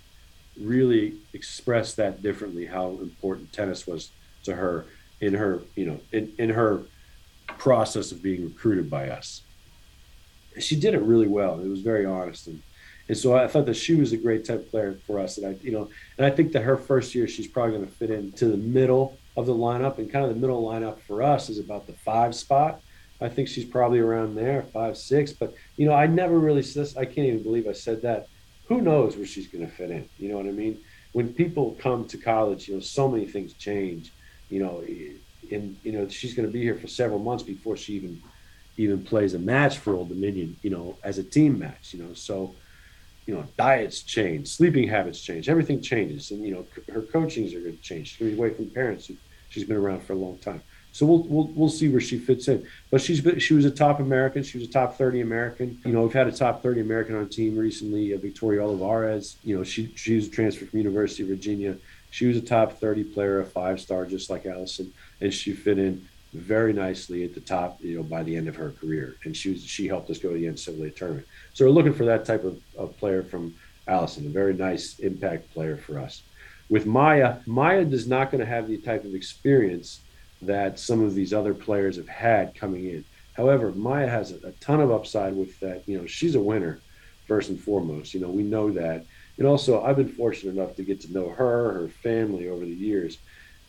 really 0.59 1.19
expressed 1.33 1.97
that 1.97 2.23
differently 2.23 2.67
how 2.67 2.99
important 3.03 3.53
tennis 3.53 3.87
was 3.87 4.11
to 4.45 4.55
her 4.55 4.87
in 5.21 5.35
her, 5.35 5.61
you 5.77 5.85
know, 5.85 6.01
in, 6.13 6.33
in 6.39 6.49
her 6.49 6.83
process 7.59 8.13
of 8.13 8.23
being 8.23 8.45
recruited 8.45 8.89
by 8.89 9.11
us. 9.11 9.43
She 10.59 10.77
did 10.77 10.95
it 10.95 11.03
really 11.03 11.29
well. 11.29 11.61
It 11.61 11.69
was 11.69 11.81
very 11.81 12.07
honest 12.07 12.47
and 12.47 12.63
and 13.11 13.19
so 13.19 13.35
I 13.35 13.49
thought 13.49 13.67
that 13.67 13.75
she 13.75 13.97
was 13.97 14.13
a 14.13 14.17
great 14.17 14.45
type 14.45 14.71
player 14.71 14.95
for 15.05 15.19
us. 15.19 15.37
And 15.37 15.45
I, 15.45 15.59
you 15.65 15.73
know, 15.73 15.91
and 16.17 16.25
I 16.25 16.31
think 16.31 16.53
that 16.53 16.63
her 16.63 16.77
first 16.77 17.13
year 17.13 17.27
she's 17.27 17.49
probably 17.49 17.73
going 17.73 17.85
to 17.85 17.93
fit 17.93 18.09
into 18.09 18.45
the 18.47 18.57
middle 18.57 19.19
of 19.37 19.47
the 19.47 19.53
lineup, 19.53 19.99
and 19.99 20.09
kind 20.13 20.25
of 20.25 20.33
the 20.33 20.41
middle 20.41 20.63
lineup 20.63 21.01
for 21.09 21.21
us 21.21 21.49
is 21.49 21.59
about 21.59 21.89
the 21.89 21.93
five 21.93 22.37
spot. 22.37 22.81
I 23.21 23.29
think 23.29 23.49
she's 23.49 23.65
probably 23.65 23.99
around 23.99 24.37
there, 24.37 24.63
five, 24.63 24.97
six. 24.97 25.33
But 25.33 25.55
you 25.77 25.87
know, 25.87 25.93
I 25.93 26.07
never 26.07 26.39
really. 26.39 26.65
I 26.97 27.05
can't 27.05 27.27
even 27.27 27.43
believe 27.43 27.67
I 27.67 27.73
said 27.73 28.01
that. 28.03 28.29
Who 28.69 28.81
knows 28.81 29.17
where 29.17 29.27
she's 29.27 29.49
going 29.49 29.67
to 29.67 29.73
fit 29.73 29.91
in? 29.91 30.09
You 30.21 30.29
know 30.29 30.37
what 30.37 30.47
I 30.47 30.53
mean? 30.53 30.79
When 31.11 31.35
people 31.35 31.77
come 31.81 32.05
to 32.07 32.17
college, 32.17 32.69
you 32.69 32.75
know, 32.75 32.81
so 32.81 33.09
many 33.09 33.27
things 33.27 33.55
change. 33.55 34.13
You 34.51 34.61
know, 34.61 34.85
and 35.51 35.77
you 35.83 35.91
know 35.91 36.07
she's 36.09 36.35
going 36.35 36.47
to 36.47 36.53
be 36.53 36.63
here 36.63 36.77
for 36.77 36.87
several 36.87 37.19
months 37.19 37.43
before 37.43 37.77
she 37.77 37.95
even 37.95 38.23
even 38.77 39.03
plays 39.03 39.35
a 39.35 39.39
match 39.41 39.79
for 39.79 39.95
Old 39.95 40.11
Dominion. 40.11 40.57
You 40.63 40.71
know, 40.71 40.97
as 41.03 41.19
a 41.19 41.25
team 41.25 41.59
match. 41.59 41.93
You 41.93 42.05
know, 42.05 42.15
so 42.15 42.55
you 43.27 43.35
know, 43.35 43.45
diets 43.57 44.03
change, 44.03 44.49
sleeping 44.49 44.89
habits 44.89 45.21
change, 45.21 45.49
everything 45.49 45.81
changes, 45.81 46.31
and 46.31 46.45
you 46.45 46.53
know, 46.53 46.67
her 46.93 47.03
coachings 47.03 47.55
are 47.55 47.61
going 47.61 47.77
to 47.77 47.83
change. 47.83 48.09
She's 48.09 48.19
going 48.19 48.31
to 48.31 48.37
be 48.37 48.41
away 48.41 48.55
from 48.55 48.71
parents. 48.71 49.11
She's 49.51 49.65
been 49.65 49.77
around 49.77 50.03
for 50.03 50.15
a 50.15 50.17
long 50.17 50.39
time, 50.39 50.63
so 50.93 51.07
we'll 51.07 51.23
we'll 51.25 51.47
we'll 51.55 51.69
see 51.69 51.89
where 51.89 52.01
she 52.01 52.19
fits 52.19 52.49
in. 52.49 52.67
But 52.91 53.01
she's 53.01 53.21
been, 53.21 53.39
she 53.39 53.55
was 53.55 53.65
a 53.65 53.71
top 53.71 54.01
American. 54.01 54.43
She 54.43 54.59
was 54.59 54.69
a 54.69 54.71
top 54.71 54.97
thirty 54.97 55.21
American. 55.21 55.81
You 55.85 55.93
know, 55.93 56.03
we've 56.03 56.13
had 56.13 56.29
a 56.29 56.33
top 56.33 56.63
thirty 56.63 56.81
American 56.81 57.17
on 57.17 57.29
team 57.29 57.57
recently. 57.57 58.15
Uh, 58.15 58.19
Victoria 58.19 58.65
Olivares. 58.65 59.37
You 59.45 59.59
know, 59.59 59.65
she 59.65 59.93
she 59.97 60.17
was 60.17 60.29
transferred 60.29 60.71
from 60.71 60.79
University 60.79 61.23
of 61.25 61.29
Virginia. 61.29 61.77
She 62.11 62.27
was 62.27 62.37
a 62.37 62.43
top 62.43 62.79
thirty 62.79 63.05
player, 63.05 63.41
a 63.41 63.45
five 63.45 63.81
star, 63.81 64.07
just 64.07 64.31
like 64.31 64.47
Allison, 64.47 64.93
and 65.21 65.33
she 65.33 65.53
fit 65.53 65.79
in 65.79 66.07
very 66.33 66.73
nicely 66.73 67.25
at 67.25 67.35
the 67.35 67.41
top, 67.41 67.79
you 67.81 67.97
know, 67.97 68.03
by 68.03 68.23
the 68.23 68.37
end 68.37 68.49
of 68.49 68.57
her 68.57 68.71
career. 68.71 69.17
And 69.25 69.37
she 69.37 69.51
was, 69.51 69.65
she 69.65 69.89
helped 69.89 70.11
us 70.11 70.19
go 70.19 70.31
to 70.31 70.35
the 70.35 70.47
NCAA 70.47 70.95
tournament. 70.95 71.27
So 71.55 71.65
we're 71.65 71.73
looking 71.73 71.95
for 71.95 72.05
that 72.05 72.25
type 72.25 72.45
of, 72.45 72.61
of 72.77 72.97
player 72.99 73.23
from 73.23 73.55
Allison, 73.89 74.27
a 74.27 74.31
very 74.31 74.55
nice 74.55 74.99
impact 75.01 75.53
player 75.53 75.77
for 75.77 75.99
us. 75.99 76.23
With 76.69 76.87
Maya, 76.87 77.39
Maya 77.47 77.81
is 77.81 78.07
not 78.07 78.31
going 78.31 78.41
to 78.41 78.47
have 78.47 78.69
the 78.69 78.79
type 78.79 79.05
of 79.05 79.15
experience 79.15 80.01
that 80.43 80.79
some 80.79 81.03
of 81.03 81.15
these 81.15 81.35
other 81.35 81.53
players 81.53 81.97
have 81.97 82.09
had 82.09 82.55
coming 82.55 82.87
in. 82.87 83.05
However, 83.33 83.73
Maya 83.73 84.09
has 84.09 84.33
a, 84.33 84.47
a 84.47 84.53
ton 84.53 84.81
of 84.81 84.93
upside 84.93 85.35
with 85.35 85.59
that. 85.61 85.83
You 85.89 85.99
know, 85.99 86.07
she's 86.07 86.37
a 86.37 86.41
winner 86.41 86.81
first 87.27 87.49
and 87.49 87.61
foremost. 87.61 88.15
You 88.15 88.21
know, 88.21 88.31
we 88.31 88.45
know 88.45 88.71
that. 88.71 89.05
And 89.39 89.47
also, 89.47 89.83
I've 89.83 89.97
been 89.97 90.13
fortunate 90.13 90.57
enough 90.57 90.77
to 90.77 90.83
get 90.83 91.01
to 91.01 91.13
know 91.13 91.29
her, 91.31 91.73
her 91.73 91.89
family 92.03 92.49
over 92.49 92.65
the 92.65 92.71
years 92.71 93.19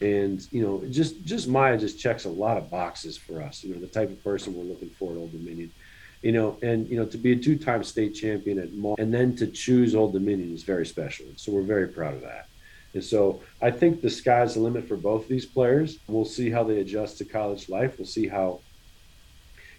and 0.02 0.48
you 0.52 0.64
know 0.64 0.84
just 0.90 1.24
just 1.24 1.48
maya 1.48 1.78
just 1.78 2.00
checks 2.00 2.26
a 2.26 2.30
lot 2.30 2.58
of 2.58 2.70
boxes 2.70 3.18
for 3.18 3.42
us 3.42 3.64
you 3.64 3.74
know 3.74 3.80
the 3.80 3.88
type 3.88 4.10
of 4.10 4.22
person 4.24 4.56
we're 4.56 4.64
looking 4.64 4.90
for 4.90 5.12
at 5.12 5.18
old 5.18 5.32
dominion. 5.32 5.72
You 6.22 6.32
know 6.32 6.58
and 6.62 6.88
you 6.88 6.98
know 6.98 7.06
to 7.06 7.18
be 7.18 7.32
a 7.34 7.36
two-time 7.36 7.84
state 7.84 8.14
champion 8.14 8.60
at 8.60 8.74
Maury 8.74 8.96
and 9.00 9.14
then 9.14 9.36
to 9.38 9.48
choose 9.48 9.96
old 9.96 10.14
dominion 10.14 10.54
is 10.54 10.64
very 10.64 10.86
special. 10.86 11.26
So 11.36 11.52
we're 11.52 11.62
very 11.62 11.88
proud 11.88 12.14
of 12.16 12.22
that. 12.22 12.48
And 12.94 13.04
so 13.04 13.42
i 13.62 13.72
think 13.72 14.02
the 14.02 14.10
sky's 14.10 14.56
the 14.56 14.60
limit 14.60 14.88
for 14.88 14.98
both 14.98 15.28
these 15.28 15.46
players. 15.46 16.00
We'll 16.08 16.26
see 16.26 16.50
how 16.50 16.64
they 16.64 16.80
adjust 16.80 17.18
to 17.20 17.26
college 17.26 17.70
life. 17.70 17.98
We'll 17.98 18.08
see 18.08 18.28
how 18.28 18.60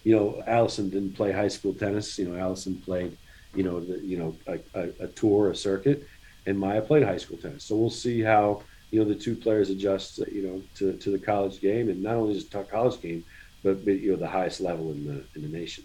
you 0.04 0.16
know 0.16 0.42
allison 0.46 0.88
didn't 0.90 1.14
play 1.14 1.32
high 1.32 1.48
school 1.48 1.74
tennis. 1.74 2.18
You 2.18 2.28
know 2.28 2.38
allison 2.40 2.76
played 2.76 3.16
you 3.54 3.64
know 3.64 3.80
the 3.80 3.98
you 3.98 4.18
know 4.18 4.36
a, 4.46 4.58
a, 4.80 5.04
a 5.04 5.08
tour 5.08 5.50
a 5.50 5.56
circuit 5.56 6.06
and 6.46 6.58
maya 6.58 6.82
played 6.82 7.04
high 7.04 7.18
school 7.18 7.36
tennis. 7.36 7.64
So 7.64 7.76
we'll 7.76 7.90
see 7.90 8.20
how 8.20 8.62
you 8.92 9.00
know 9.00 9.08
the 9.08 9.16
two 9.16 9.36
players 9.36 9.70
adjust 9.70 10.18
you 10.32 10.44
know 10.46 10.64
to, 10.76 10.98
to 10.98 11.12
the 11.12 11.20
college 11.20 11.60
game 11.60 11.90
and 11.90 12.02
not 12.02 12.16
only 12.16 12.34
just 12.34 12.52
the 12.52 12.64
college 12.64 13.00
game 13.02 13.24
but, 13.64 13.84
but 13.86 13.92
you 14.00 14.12
know 14.12 14.18
the 14.18 14.28
highest 14.28 14.60
level 14.62 14.92
in 14.92 15.04
the 15.04 15.28
in 15.36 15.42
the 15.42 15.48
nation 15.48 15.84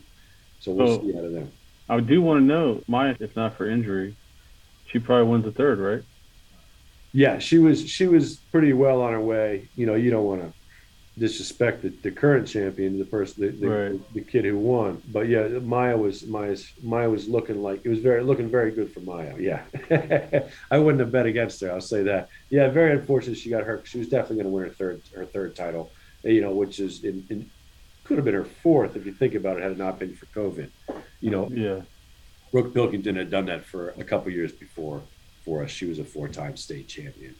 so 0.60 0.74
we'll 0.74 0.88
Oh. 0.88 0.88
see 0.88 1.14
out 1.18 1.26
of 1.26 1.34
them 1.34 1.54
I 1.90 2.00
do 2.02 2.22
want 2.22 2.42
to 2.42 2.46
know, 2.46 2.84
Maya, 2.88 3.16
if 3.20 3.36
not 3.36 3.58
for 3.58 3.70
injury, 3.70 4.18
she 4.86 5.00
probably 5.00 5.32
wins 5.32 5.46
the 5.46 5.52
third, 5.54 5.80
right? 5.80 6.04
yeah 7.14 7.40
she 7.40 7.58
was 7.58 7.88
she 7.90 8.08
was 8.08 8.44
pretty 8.52 8.74
well 8.74 9.02
on 9.02 9.14
her 9.14 9.22
way 9.22 9.70
you 9.76 9.86
know 9.86 9.96
you 9.96 10.12
don't 10.12 10.26
want 10.26 10.42
to 10.42 10.54
disrespect 11.18 11.82
the, 11.82 11.90
the 12.04 12.12
current 12.12 12.48
champion 12.48 13.00
the 13.00 13.06
person 13.06 13.42
the, 13.44 13.50
the, 13.50 13.68
Right. 13.68 14.14
the 14.14 14.22
kid 14.22 14.46
who 14.46 14.58
won 14.58 15.02
but 15.12 15.28
yeah 15.28 15.48
maya 15.48 15.98
was 15.98 16.26
maya's 16.28 16.72
maya 16.84 17.10
was 17.10 17.28
looking 17.28 17.62
like 17.64 17.82
it 17.84 17.90
was 17.90 18.00
very 18.00 18.24
looking 18.24 18.50
very 18.50 18.72
good 18.72 18.92
for 18.94 19.00
maya 19.02 19.34
yeah 19.40 19.62
i 20.72 20.78
wouldn't 20.78 21.00
have 21.00 21.12
bet 21.12 21.26
against 21.26 21.60
her 21.62 21.72
i'll 21.72 21.82
say 21.82 22.04
that 22.04 22.30
yeah 22.50 22.70
very 22.70 22.92
unfortunate 22.92 23.38
she 23.38 23.50
got 23.50 23.64
hurt 23.64 23.88
she 23.88 23.98
was 23.98 24.10
definitely 24.10 24.38
going 24.38 24.46
to 24.48 24.52
win 24.52 24.64
her 24.66 24.70
third 24.74 25.02
her 25.16 25.26
third 25.26 25.56
title 25.56 25.92
eh, 26.26 26.30
you 26.30 26.42
know 26.42 26.52
which 26.52 26.80
is 26.80 27.04
in, 27.04 27.26
in 27.30 27.50
could 28.04 28.18
have 28.18 28.26
been 28.26 28.34
her 28.36 28.46
fourth 28.46 28.96
if 28.96 29.06
you 29.06 29.12
think 29.12 29.34
about 29.34 29.58
it 29.58 29.64
had 29.64 29.72
it 29.72 29.78
not 29.78 29.98
been 30.00 30.16
for 30.16 30.28
covid 30.28 30.70
you 31.20 31.32
know 31.32 31.50
Yeah. 31.52 31.82
Brooke 32.52 32.74
Pilkington 32.74 33.16
had 33.18 33.30
done 33.30 33.46
that 33.48 33.66
for 33.66 33.90
a 33.98 34.04
couple 34.06 34.32
years 34.32 34.54
before 34.54 35.02
for 35.44 35.64
us. 35.64 35.70
She 35.70 35.86
was 35.86 36.00
a 36.00 36.04
four-time 36.06 36.56
state 36.56 36.88
champion 36.88 37.36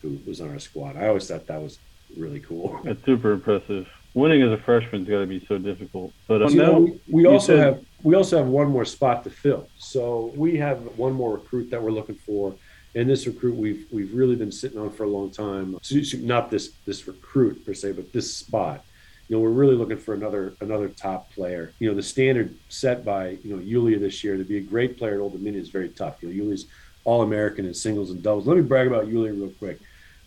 who 0.00 0.20
was 0.24 0.40
on 0.40 0.50
our 0.50 0.60
squad. 0.60 0.96
I 0.96 1.08
always 1.08 1.26
thought 1.26 1.48
that 1.48 1.60
was 1.60 1.80
really 2.16 2.40
cool. 2.40 2.80
That's 2.84 3.04
super 3.04 3.32
impressive. 3.32 3.88
Winning 4.14 4.42
as 4.42 4.52
a 4.52 4.58
freshman's 4.58 5.08
got 5.08 5.20
to 5.20 5.26
be 5.26 5.44
so 5.46 5.56
difficult. 5.58 6.12
But 6.28 6.42
uh, 6.42 6.48
You 6.48 6.56
know, 6.56 6.72
no, 6.72 6.78
we, 6.80 7.00
we 7.08 7.26
also 7.26 7.56
said- 7.56 7.58
have 7.64 7.84
we 8.02 8.14
also 8.16 8.36
have 8.38 8.48
one 8.48 8.68
more 8.68 8.84
spot 8.84 9.22
to 9.24 9.30
fill. 9.30 9.68
So 9.78 10.32
we 10.34 10.56
have 10.56 10.78
one 10.98 11.12
more 11.12 11.34
recruit 11.34 11.70
that 11.70 11.80
we're 11.80 11.92
looking 11.92 12.16
for, 12.16 12.52
And 12.96 13.08
this 13.08 13.26
recruit 13.26 13.54
we've 13.54 13.86
we've 13.92 14.12
really 14.12 14.34
been 14.36 14.52
sitting 14.52 14.78
on 14.78 14.90
for 14.90 15.04
a 15.04 15.08
long 15.08 15.30
time. 15.30 15.78
Not 16.18 16.50
this 16.50 16.72
this 16.84 17.06
recruit 17.06 17.64
per 17.64 17.74
se, 17.74 17.92
but 17.92 18.12
this 18.12 18.36
spot. 18.36 18.84
You 19.28 19.36
know, 19.36 19.42
we're 19.42 19.50
really 19.50 19.76
looking 19.76 19.98
for 19.98 20.14
another 20.14 20.52
another 20.60 20.88
top 20.88 21.32
player. 21.32 21.72
You 21.78 21.88
know, 21.88 21.94
the 21.94 22.02
standard 22.02 22.54
set 22.68 23.04
by 23.04 23.38
you 23.44 23.54
know 23.54 23.62
Yulia 23.62 23.98
this 23.98 24.22
year 24.24 24.36
to 24.36 24.44
be 24.44 24.58
a 24.58 24.60
great 24.60 24.98
player 24.98 25.14
at 25.14 25.20
Old 25.20 25.32
Dominion 25.32 25.62
is 25.62 25.70
very 25.70 25.88
tough. 25.88 26.22
You 26.22 26.28
know, 26.28 26.34
Yulia's 26.34 26.66
all 27.04 27.22
American 27.22 27.64
in 27.64 27.72
singles 27.72 28.10
and 28.10 28.22
doubles. 28.22 28.46
Let 28.46 28.56
me 28.56 28.62
brag 28.62 28.88
about 28.88 29.06
Yulia 29.08 29.32
real 29.32 29.50
quick. 29.58 29.78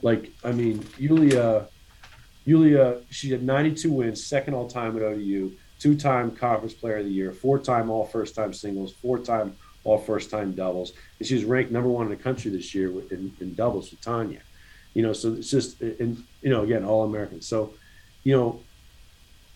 Like, 0.02 0.32
I 0.44 0.52
mean, 0.52 0.84
Yulia, 0.98 1.68
Yulia, 2.46 3.02
she 3.10 3.32
had 3.32 3.44
92 3.44 3.92
wins, 3.92 4.26
second 4.26 4.54
all 4.54 4.70
time 4.70 4.96
at 4.96 5.04
ODU, 5.04 5.52
two 5.80 5.96
time 5.96 6.32
conference 6.32 6.74
player 6.74 6.98
of 6.98 7.06
the 7.06 7.12
year, 7.12 7.32
four 7.32 7.60
time 7.60 7.90
all 7.90 8.06
first 8.06 8.36
time 8.36 8.54
singles, 8.54 8.94
four 8.94 9.18
time 9.18 9.56
all 9.84 9.98
first 9.98 10.30
time 10.30 10.54
doubles. 10.54 10.94
And 11.20 11.28
she 11.28 11.36
was 11.36 11.44
ranked 11.44 11.72
number 11.72 11.90
one 11.90 12.06
in 12.06 12.12
the 12.12 12.24
country 12.24 12.52
this 12.52 12.74
year 12.74 12.90
in, 13.12 13.34
in 13.40 13.56
doubles 13.56 13.92
with 13.92 14.02
Tanya. 14.02 14.42
You 14.94 15.02
know, 15.02 15.14
so 15.14 15.34
it's 15.34 15.50
just, 15.50 15.82
and, 15.82 16.24
you 16.42 16.50
know, 16.50 16.64
again, 16.64 16.86
all 16.86 17.04
American. 17.04 17.42
So, 17.42 17.74
you 18.24 18.36
know, 18.36 18.62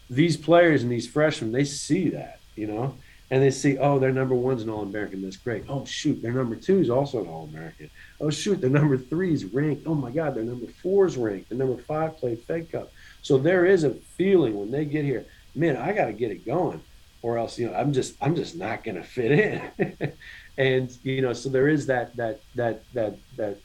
these 0.10 0.36
players 0.36 0.84
and 0.84 0.92
these 0.92 1.08
freshmen, 1.08 1.52
they 1.52 1.64
see 1.64 2.10
that, 2.10 2.40
you 2.56 2.68
know, 2.68 2.96
and 3.32 3.44
they 3.44 3.52
see, 3.52 3.78
oh, 3.78 4.00
their 4.00 4.12
number 4.12 4.36
one's 4.36 4.64
an 4.64 4.70
All 4.70 4.82
American. 4.82 5.22
That's 5.22 5.38
great. 5.38 5.66
Oh, 5.70 5.86
shoot, 5.86 6.22
their 6.22 6.32
number 6.32 6.56
two 6.56 6.80
is 6.80 6.90
also 6.90 7.22
an 7.22 7.28
All 7.28 7.46
American. 7.46 7.90
Oh, 8.20 8.30
shoot, 8.30 8.60
their 8.60 8.70
number 8.70 8.98
three 8.98 9.34
is 9.34 9.46
ranked. 9.46 9.86
Oh, 9.86 9.96
my 9.96 10.12
God, 10.12 10.36
their 10.36 10.44
number 10.44 10.68
four 10.82 11.06
is 11.06 11.18
ranked. 11.18 11.50
The 11.50 11.56
number 11.56 11.82
five 11.82 12.18
played 12.18 12.42
Fed 12.44 12.72
Cup. 12.72 12.92
So 13.22 13.38
there 13.38 13.66
is 13.66 13.84
a 13.84 13.92
feeling 13.92 14.58
when 14.58 14.72
they 14.72 14.86
get 14.86 15.06
here, 15.06 15.26
man, 15.54 15.78
I 15.78 15.94
got 15.94 16.06
to 16.06 16.14
get 16.14 16.32
it 16.32 16.46
going 16.46 16.82
or 17.22 17.38
else 17.38 17.58
you 17.60 17.68
know 17.68 17.76
i'm 17.76 17.94
just 17.94 18.16
i'm 18.22 18.36
just 18.36 18.56
not 18.56 18.84
going 18.84 18.96
to 18.96 19.04
fit 19.04 19.32
in 19.32 20.12
and 20.58 20.98
you 21.04 21.22
know 21.22 21.34
so 21.34 21.50
there 21.50 21.68
is 21.68 21.86
that 21.86 22.16
that 22.16 22.40
that 22.56 22.84
that 22.94 23.18
that 23.36 23.58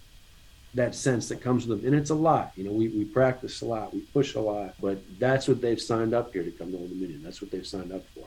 that 0.75 0.95
sense 0.95 1.29
that 1.29 1.41
comes 1.41 1.67
with 1.67 1.83
them 1.83 1.93
and 1.93 2.01
it's 2.01 2.11
a 2.11 2.15
lot 2.15 2.53
you 2.57 2.65
know 2.65 2.73
we, 2.73 2.89
we 2.89 3.05
practice 3.05 3.61
a 3.63 3.65
lot 3.65 3.93
we 3.95 4.01
push 4.01 4.35
a 4.35 4.41
lot 4.41 4.75
but 4.81 4.99
that's 5.19 5.47
what 5.47 5.61
they've 5.61 5.81
signed 5.81 6.15
up 6.15 6.33
here 6.33 6.43
to 6.43 6.51
come 6.51 6.73
to 6.73 6.79
old 6.79 6.89
dominion 6.89 7.23
that's 7.23 7.41
what 7.41 7.51
they've 7.51 7.67
signed 7.67 7.93
up 7.93 8.03
for 8.15 8.27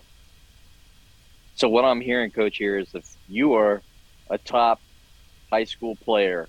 so 1.58 1.68
what 1.68 1.84
i'm 1.84 1.99
hearing 1.99 2.32
coach 2.32 2.58
here 2.58 2.78
is 2.78 2.95
if 2.95 3.18
you 3.28 3.53
are 3.53 3.82
a 4.30 4.38
top 4.38 4.80
high 5.51 5.66
school 5.66 5.95
player 5.97 6.47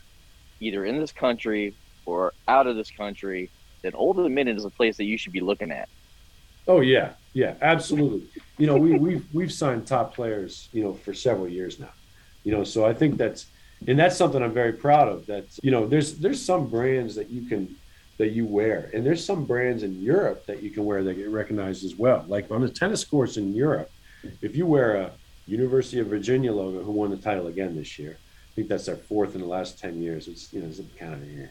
either 0.61 0.85
in 0.85 1.01
this 1.01 1.13
country 1.13 1.75
or 2.07 2.33
out 2.47 2.67
of 2.67 2.77
this 2.77 2.91
country 2.91 3.51
then 3.83 3.95
old 3.95 4.17
dominion 4.17 4.57
is 4.57 4.65
a 4.65 4.71
place 4.71 4.97
that 4.97 5.05
you 5.05 5.19
should 5.19 5.33
be 5.33 5.41
looking 5.41 5.73
at 5.73 5.89
Oh 6.69 6.81
yeah, 6.81 7.13
yeah, 7.33 7.55
absolutely. 7.63 8.29
You 8.59 8.67
know, 8.67 8.77
we 8.77 8.99
we've 8.99 9.27
we've 9.33 9.53
signed 9.53 9.87
top 9.87 10.15
players, 10.15 10.69
you 10.73 10.83
know, 10.85 10.93
for 10.93 11.15
several 11.15 11.49
years 11.49 11.81
now. 11.81 11.89
You 12.45 12.53
know, 12.53 12.63
so 12.63 12.85
I 12.85 12.93
think 12.93 13.17
that's 13.17 13.47
and 13.87 13.99
that's 13.99 14.17
something 14.17 14.43
I'm 14.43 14.53
very 14.53 14.75
proud 14.75 15.09
of. 15.09 15.25
That 15.27 15.47
you 15.63 15.71
know, 15.71 15.87
there's 15.87 16.19
there's 16.19 16.45
some 16.45 16.69
brands 16.69 17.15
that 17.15 17.31
you 17.31 17.49
can 17.49 17.75
that 18.19 18.33
you 18.33 18.45
wear, 18.45 18.91
and 18.93 19.05
there's 19.05 19.25
some 19.25 19.47
brands 19.47 19.83
in 19.83 20.03
Europe 20.03 20.45
that 20.45 20.63
you 20.63 20.69
can 20.69 20.85
wear 20.85 21.03
that 21.05 21.15
get 21.15 21.31
recognized 21.31 21.85
as 21.85 21.95
well. 21.97 22.25
Like 22.29 22.51
on 22.51 22.61
the 22.61 22.69
tennis 22.69 23.03
courts 23.03 23.39
in 23.39 23.55
Europe, 23.55 23.91
if 24.43 24.57
you 24.57 24.67
wear 24.67 24.97
a 24.97 25.11
University 25.47 26.01
of 26.01 26.09
Virginia 26.09 26.53
logo, 26.53 26.83
who 26.83 26.93
won 26.93 27.11
the 27.11 27.17
title 27.17 27.47
again 27.47 27.77
this 27.77 27.99
year, 27.99 28.19
I 28.19 28.55
think 28.55 28.69
that's 28.69 28.87
their 28.87 28.97
fourth 28.97 29.35
in 29.35 29.41
the 29.41 29.47
last 29.47 29.79
ten 29.79 30.01
years. 30.03 30.29
It's 30.29 30.53
you 30.53 30.61
know, 30.61 30.69
it's 30.69 30.81
kind 30.99 31.15
of 31.15 31.29
yeah. 31.29 31.47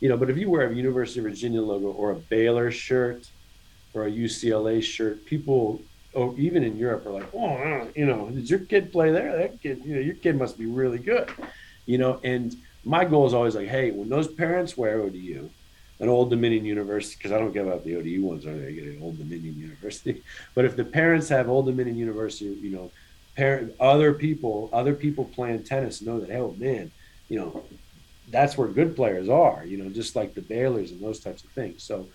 you 0.00 0.08
know, 0.08 0.16
but 0.16 0.30
if 0.30 0.36
you 0.36 0.48
wear 0.48 0.70
a 0.70 0.74
University 0.74 1.20
of 1.20 1.26
Virginia 1.26 1.60
logo 1.60 1.88
or 1.88 2.12
a 2.12 2.16
Baylor 2.16 2.70
shirt 2.70 3.28
or 3.92 4.06
a 4.06 4.10
UCLA 4.10 4.82
shirt, 4.82 5.24
people, 5.24 5.82
oh, 6.14 6.34
even 6.36 6.62
in 6.62 6.76
Europe, 6.76 7.06
are 7.06 7.10
like, 7.10 7.28
oh, 7.34 7.56
uh, 7.56 7.86
you 7.96 8.06
know, 8.06 8.30
did 8.30 8.48
your 8.48 8.60
kid 8.60 8.92
play 8.92 9.10
there? 9.10 9.36
That 9.36 9.60
kid, 9.60 9.82
you 9.84 9.96
know, 9.96 10.00
your 10.00 10.14
kid 10.14 10.36
must 10.36 10.58
be 10.58 10.66
really 10.66 10.98
good, 10.98 11.28
you 11.86 11.98
know. 11.98 12.20
And 12.22 12.54
my 12.84 13.04
goal 13.04 13.26
is 13.26 13.34
always 13.34 13.56
like, 13.56 13.68
hey, 13.68 13.90
when 13.90 14.08
those 14.08 14.28
parents 14.28 14.76
wear 14.76 15.00
ODU, 15.00 15.50
an 16.04 16.10
Old 16.10 16.30
Dominion 16.30 16.64
University, 16.64 17.16
because 17.18 17.32
I 17.32 17.38
don't 17.38 17.52
give 17.52 17.68
out 17.68 17.84
the 17.84 17.96
ODU 17.96 18.22
ones, 18.22 18.46
are 18.46 18.56
they? 18.56 18.72
Get 18.72 18.84
an 18.84 19.00
Old 19.02 19.18
Dominion 19.18 19.58
University. 19.58 20.22
But 20.54 20.64
if 20.64 20.76
the 20.76 20.84
parents 20.84 21.28
have 21.30 21.48
Old 21.48 21.66
Dominion 21.66 21.96
University, 21.96 22.46
you 22.46 22.70
know, 22.70 22.90
parent, 23.36 23.74
other 23.80 24.14
people, 24.14 24.70
other 24.72 24.94
people 24.94 25.24
playing 25.24 25.64
tennis 25.64 26.00
know 26.00 26.20
that, 26.20 26.30
oh 26.36 26.54
man, 26.58 26.92
you 27.28 27.38
know, 27.38 27.64
that's 28.30 28.56
where 28.56 28.68
good 28.68 28.94
players 28.94 29.28
are, 29.28 29.64
you 29.64 29.76
know, 29.76 29.90
just 29.90 30.14
like 30.14 30.34
the 30.34 30.40
Baylors 30.40 30.90
and 30.90 31.00
those 31.00 31.20
types 31.20 31.42
of 31.42 31.50
things. 31.50 31.82
So 31.82 32.06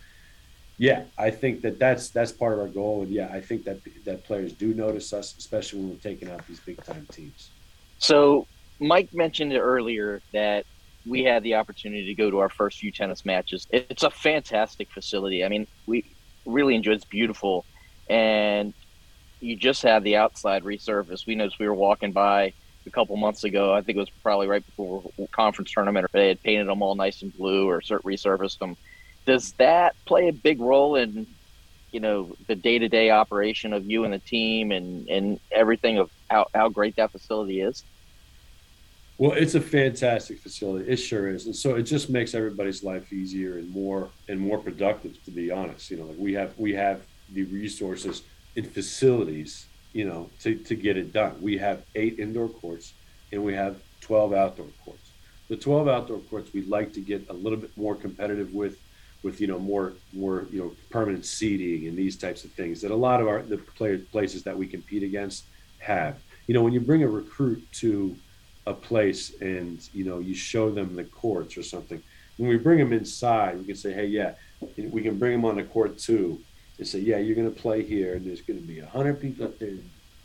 yeah, 0.78 1.04
I 1.18 1.30
think 1.30 1.62
that 1.62 1.78
that's 1.78 2.10
that's 2.10 2.32
part 2.32 2.54
of 2.54 2.60
our 2.60 2.68
goal, 2.68 3.02
and 3.02 3.12
yeah, 3.12 3.30
I 3.34 3.42
think 3.42 3.66
that 3.66 3.80
that 4.06 4.24
players 4.24 4.54
do 4.54 4.74
notice 4.74 5.12
us, 5.12 5.36
especially 5.38 5.82
when 5.82 5.90
we're 5.90 5.96
taking 5.98 6.32
out 6.32 6.48
these 6.48 6.62
big 6.62 6.82
time 6.86 7.06
teams. 7.12 7.50
So 7.98 8.48
Mike 8.80 9.14
mentioned 9.14 9.52
it 9.52 9.60
earlier 9.60 10.22
that 10.32 10.66
we 11.10 11.24
had 11.24 11.44
the 11.44 11.56
opportunity 11.56 12.06
to 12.06 12.16
go 12.16 12.30
to 12.30 12.40
our 12.40 12.50
first 12.50 12.80
few 12.80 12.92
tennis 12.92 13.26
matches. 13.26 13.68
It's 13.72 14.04
a 14.04 14.10
fantastic 14.10 14.92
facility. 14.92 15.44
I 15.44 15.50
mean, 15.50 15.68
we 15.86 16.06
really 16.46 16.76
enjoyed. 16.76 16.96
It's 16.96 17.06
beautiful, 17.06 17.66
and 18.10 18.74
you 19.40 19.56
just 19.56 19.82
had 19.82 20.04
the 20.04 20.18
outside 20.18 20.64
resurfaced. 20.64 21.26
We 21.26 21.36
noticed 21.36 21.60
we 21.60 21.68
were 21.68 21.74
walking 21.74 22.12
by 22.12 22.54
a 22.86 22.90
couple 22.92 23.16
months 23.18 23.44
ago. 23.44 23.74
I 23.74 23.82
think 23.82 23.98
it 23.98 24.02
was 24.02 24.10
probably 24.24 24.48
right 24.48 24.66
before 24.66 25.04
conference 25.32 25.72
tournament. 25.72 26.06
Or 26.06 26.10
they 26.14 26.30
had 26.30 26.44
painted 26.44 26.68
them 26.68 26.82
all 26.82 26.96
nice 26.96 27.22
and 27.22 27.36
blue 27.36 27.68
or 27.68 27.82
resurfaced 27.82 28.60
them 28.60 28.76
does 29.30 29.54
that 29.54 29.96
play 30.08 30.28
a 30.28 30.34
big 30.34 30.60
role 30.60 30.96
in 30.96 31.28
you 31.92 32.00
know 32.00 32.34
the 32.48 32.56
day-to-day 32.56 33.12
operation 33.12 33.74
of 33.74 33.86
you 33.86 34.04
and 34.04 34.14
the 34.14 34.20
team 34.20 34.72
and 34.72 35.08
and 35.08 35.40
everything 35.52 36.00
of 36.00 36.10
how, 36.30 36.48
how 36.54 36.70
great 36.70 36.96
that 36.96 37.12
facility 37.12 37.62
is 37.62 37.84
well 39.20 39.34
it's 39.34 39.54
a 39.54 39.62
fantastic 39.62 40.40
facility. 40.40 40.90
It 40.90 40.98
sure 40.98 41.28
is. 41.28 41.46
And 41.46 41.56
so 41.56 41.76
it 41.76 41.84
just 41.84 42.10
makes 42.10 42.34
everybody's 42.34 42.84
life 42.84 43.14
easier 43.14 43.60
and 43.60 43.70
more 43.70 44.10
and 44.28 44.40
more 44.40 44.58
productive 44.58 45.24
to 45.26 45.32
be 45.32 45.52
honest. 45.52 45.92
You 45.92 45.98
know 45.98 46.06
like 46.06 46.18
we 46.18 46.34
have 46.34 46.58
we 46.58 46.74
have 46.74 47.06
the 47.34 47.44
resources 47.44 48.24
and 48.56 48.68
facilities 48.68 49.68
you 49.94 50.06
know 50.06 50.30
to, 50.40 50.56
to 50.56 50.76
get 50.76 50.98
it 50.98 51.14
done. 51.14 51.40
We 51.40 51.58
have 51.60 51.84
eight 51.94 52.18
indoor 52.18 52.50
courts 52.50 52.94
and 53.32 53.44
we 53.44 53.54
have 53.54 53.78
12 54.02 54.34
outdoor 54.34 54.68
courts. 54.84 55.12
The 55.50 55.58
12 55.58 55.88
outdoor 55.88 56.20
courts 56.20 56.52
we'd 56.54 56.68
like 56.68 56.94
to 56.94 57.02
get 57.02 57.30
a 57.30 57.34
little 57.34 57.60
bit 57.60 57.76
more 57.78 57.96
competitive 57.96 58.54
with 58.54 58.80
with 59.22 59.42
you 59.42 59.48
know 59.48 59.60
more 59.60 59.94
more 60.14 60.48
you 60.50 60.60
know 60.60 60.72
permanent 60.90 61.26
seating 61.26 61.88
and 61.88 61.98
these 61.98 62.16
types 62.16 62.46
of 62.46 62.52
things 62.54 62.82
that 62.82 62.92
a 62.92 62.96
lot 62.96 63.20
of 63.20 63.28
our 63.28 63.42
the 63.42 63.58
players 63.58 64.02
places 64.12 64.44
that 64.44 64.58
we 64.58 64.66
compete 64.66 65.04
against 65.04 65.44
have. 65.80 66.18
You 66.48 66.54
know, 66.54 66.64
when 66.64 66.74
you 66.74 66.80
bring 66.80 67.04
a 67.04 67.08
recruit 67.08 67.64
to 67.74 68.16
a 68.70 68.74
place 68.74 69.40
and 69.42 69.88
you 69.94 70.06
know 70.06 70.20
you 70.20 70.36
show 70.36 70.70
them 70.72 70.96
the 70.96 71.04
courts 71.04 71.58
or 71.58 71.64
something, 71.64 72.02
when 72.38 72.50
we 72.50 72.58
bring 72.58 72.80
them 72.80 72.94
inside, 72.94 73.58
we 73.58 73.66
can 73.66 73.76
say, 73.76 73.92
hey, 73.94 74.06
yeah, 74.06 74.34
we 74.78 75.02
can 75.02 75.18
bring 75.18 75.34
them 75.34 75.46
on 75.46 75.56
the 75.56 75.64
court 75.64 75.98
too, 75.98 76.40
and 76.78 76.88
say, 76.88 77.00
yeah, 77.00 77.18
you're 77.18 77.36
going 77.36 77.54
to 77.54 77.62
play 77.62 77.84
here, 77.84 78.16
and 78.16 78.26
there's 78.26 78.42
going 78.42 78.60
to 78.60 78.66
be 78.66 78.80
hundred 78.80 79.20
people 79.22 79.46
up 79.46 79.60
there, 79.60 79.76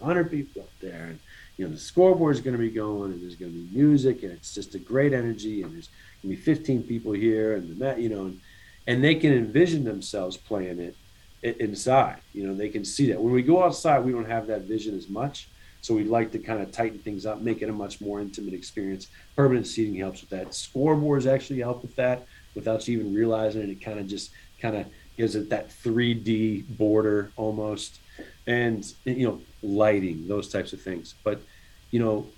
hundred 0.02 0.30
people 0.30 0.62
up 0.62 0.70
there, 0.80 1.06
and 1.10 1.18
you 1.56 1.66
know 1.66 1.72
the 1.72 1.80
scoreboard 1.80 2.34
is 2.34 2.40
going 2.40 2.56
to 2.56 2.62
be 2.62 2.70
going, 2.70 3.12
and 3.12 3.22
there's 3.22 3.36
going 3.36 3.52
to 3.52 3.58
be 3.58 3.76
music, 3.76 4.22
and 4.22 4.32
it's 4.32 4.54
just 4.54 4.74
a 4.74 4.78
great 4.78 5.12
energy, 5.12 5.62
and 5.62 5.72
there's 5.74 5.88
going 6.22 6.36
to 6.36 6.40
be 6.40 6.42
15 6.42 6.82
people 6.84 7.12
here, 7.12 7.56
and 7.56 7.78
the 7.78 8.00
you 8.00 8.08
know. 8.08 8.26
And, 8.26 8.40
and 8.86 9.02
they 9.02 9.14
can 9.14 9.32
envision 9.32 9.84
themselves 9.84 10.36
playing 10.36 10.78
it 10.78 10.94
inside. 11.42 12.18
You 12.32 12.46
know, 12.46 12.54
they 12.54 12.68
can 12.68 12.84
see 12.84 13.10
that. 13.10 13.20
When 13.20 13.32
we 13.32 13.42
go 13.42 13.62
outside, 13.62 14.04
we 14.04 14.12
don't 14.12 14.28
have 14.28 14.46
that 14.48 14.62
vision 14.62 14.96
as 14.96 15.08
much. 15.08 15.48
So 15.84 15.92
we'd 15.92 16.06
like 16.06 16.32
to 16.32 16.38
kind 16.38 16.62
of 16.62 16.72
tighten 16.72 16.98
things 16.98 17.26
up, 17.26 17.42
make 17.42 17.60
it 17.60 17.68
a 17.68 17.72
much 17.72 18.00
more 18.00 18.18
intimate 18.18 18.54
experience. 18.54 19.08
Permanent 19.36 19.66
seating 19.66 19.96
helps 19.96 20.22
with 20.22 20.30
that. 20.30 20.48
Scoreboards 20.52 21.30
actually 21.30 21.58
help 21.58 21.82
with 21.82 21.94
that 21.96 22.26
without 22.54 22.88
you 22.88 23.00
even 23.00 23.12
realizing 23.12 23.60
it. 23.60 23.68
It 23.68 23.82
kind 23.82 23.98
of 23.98 24.08
just 24.08 24.30
kind 24.62 24.78
of 24.78 24.86
gives 25.18 25.34
it 25.34 25.50
that 25.50 25.68
3D 25.68 26.78
border 26.78 27.32
almost. 27.36 27.98
And, 28.46 28.90
you 29.04 29.28
know, 29.28 29.42
lighting, 29.62 30.26
those 30.26 30.48
types 30.48 30.72
of 30.72 30.80
things. 30.80 31.12
But, 31.22 31.42
you 31.90 32.00
know, 32.00 32.28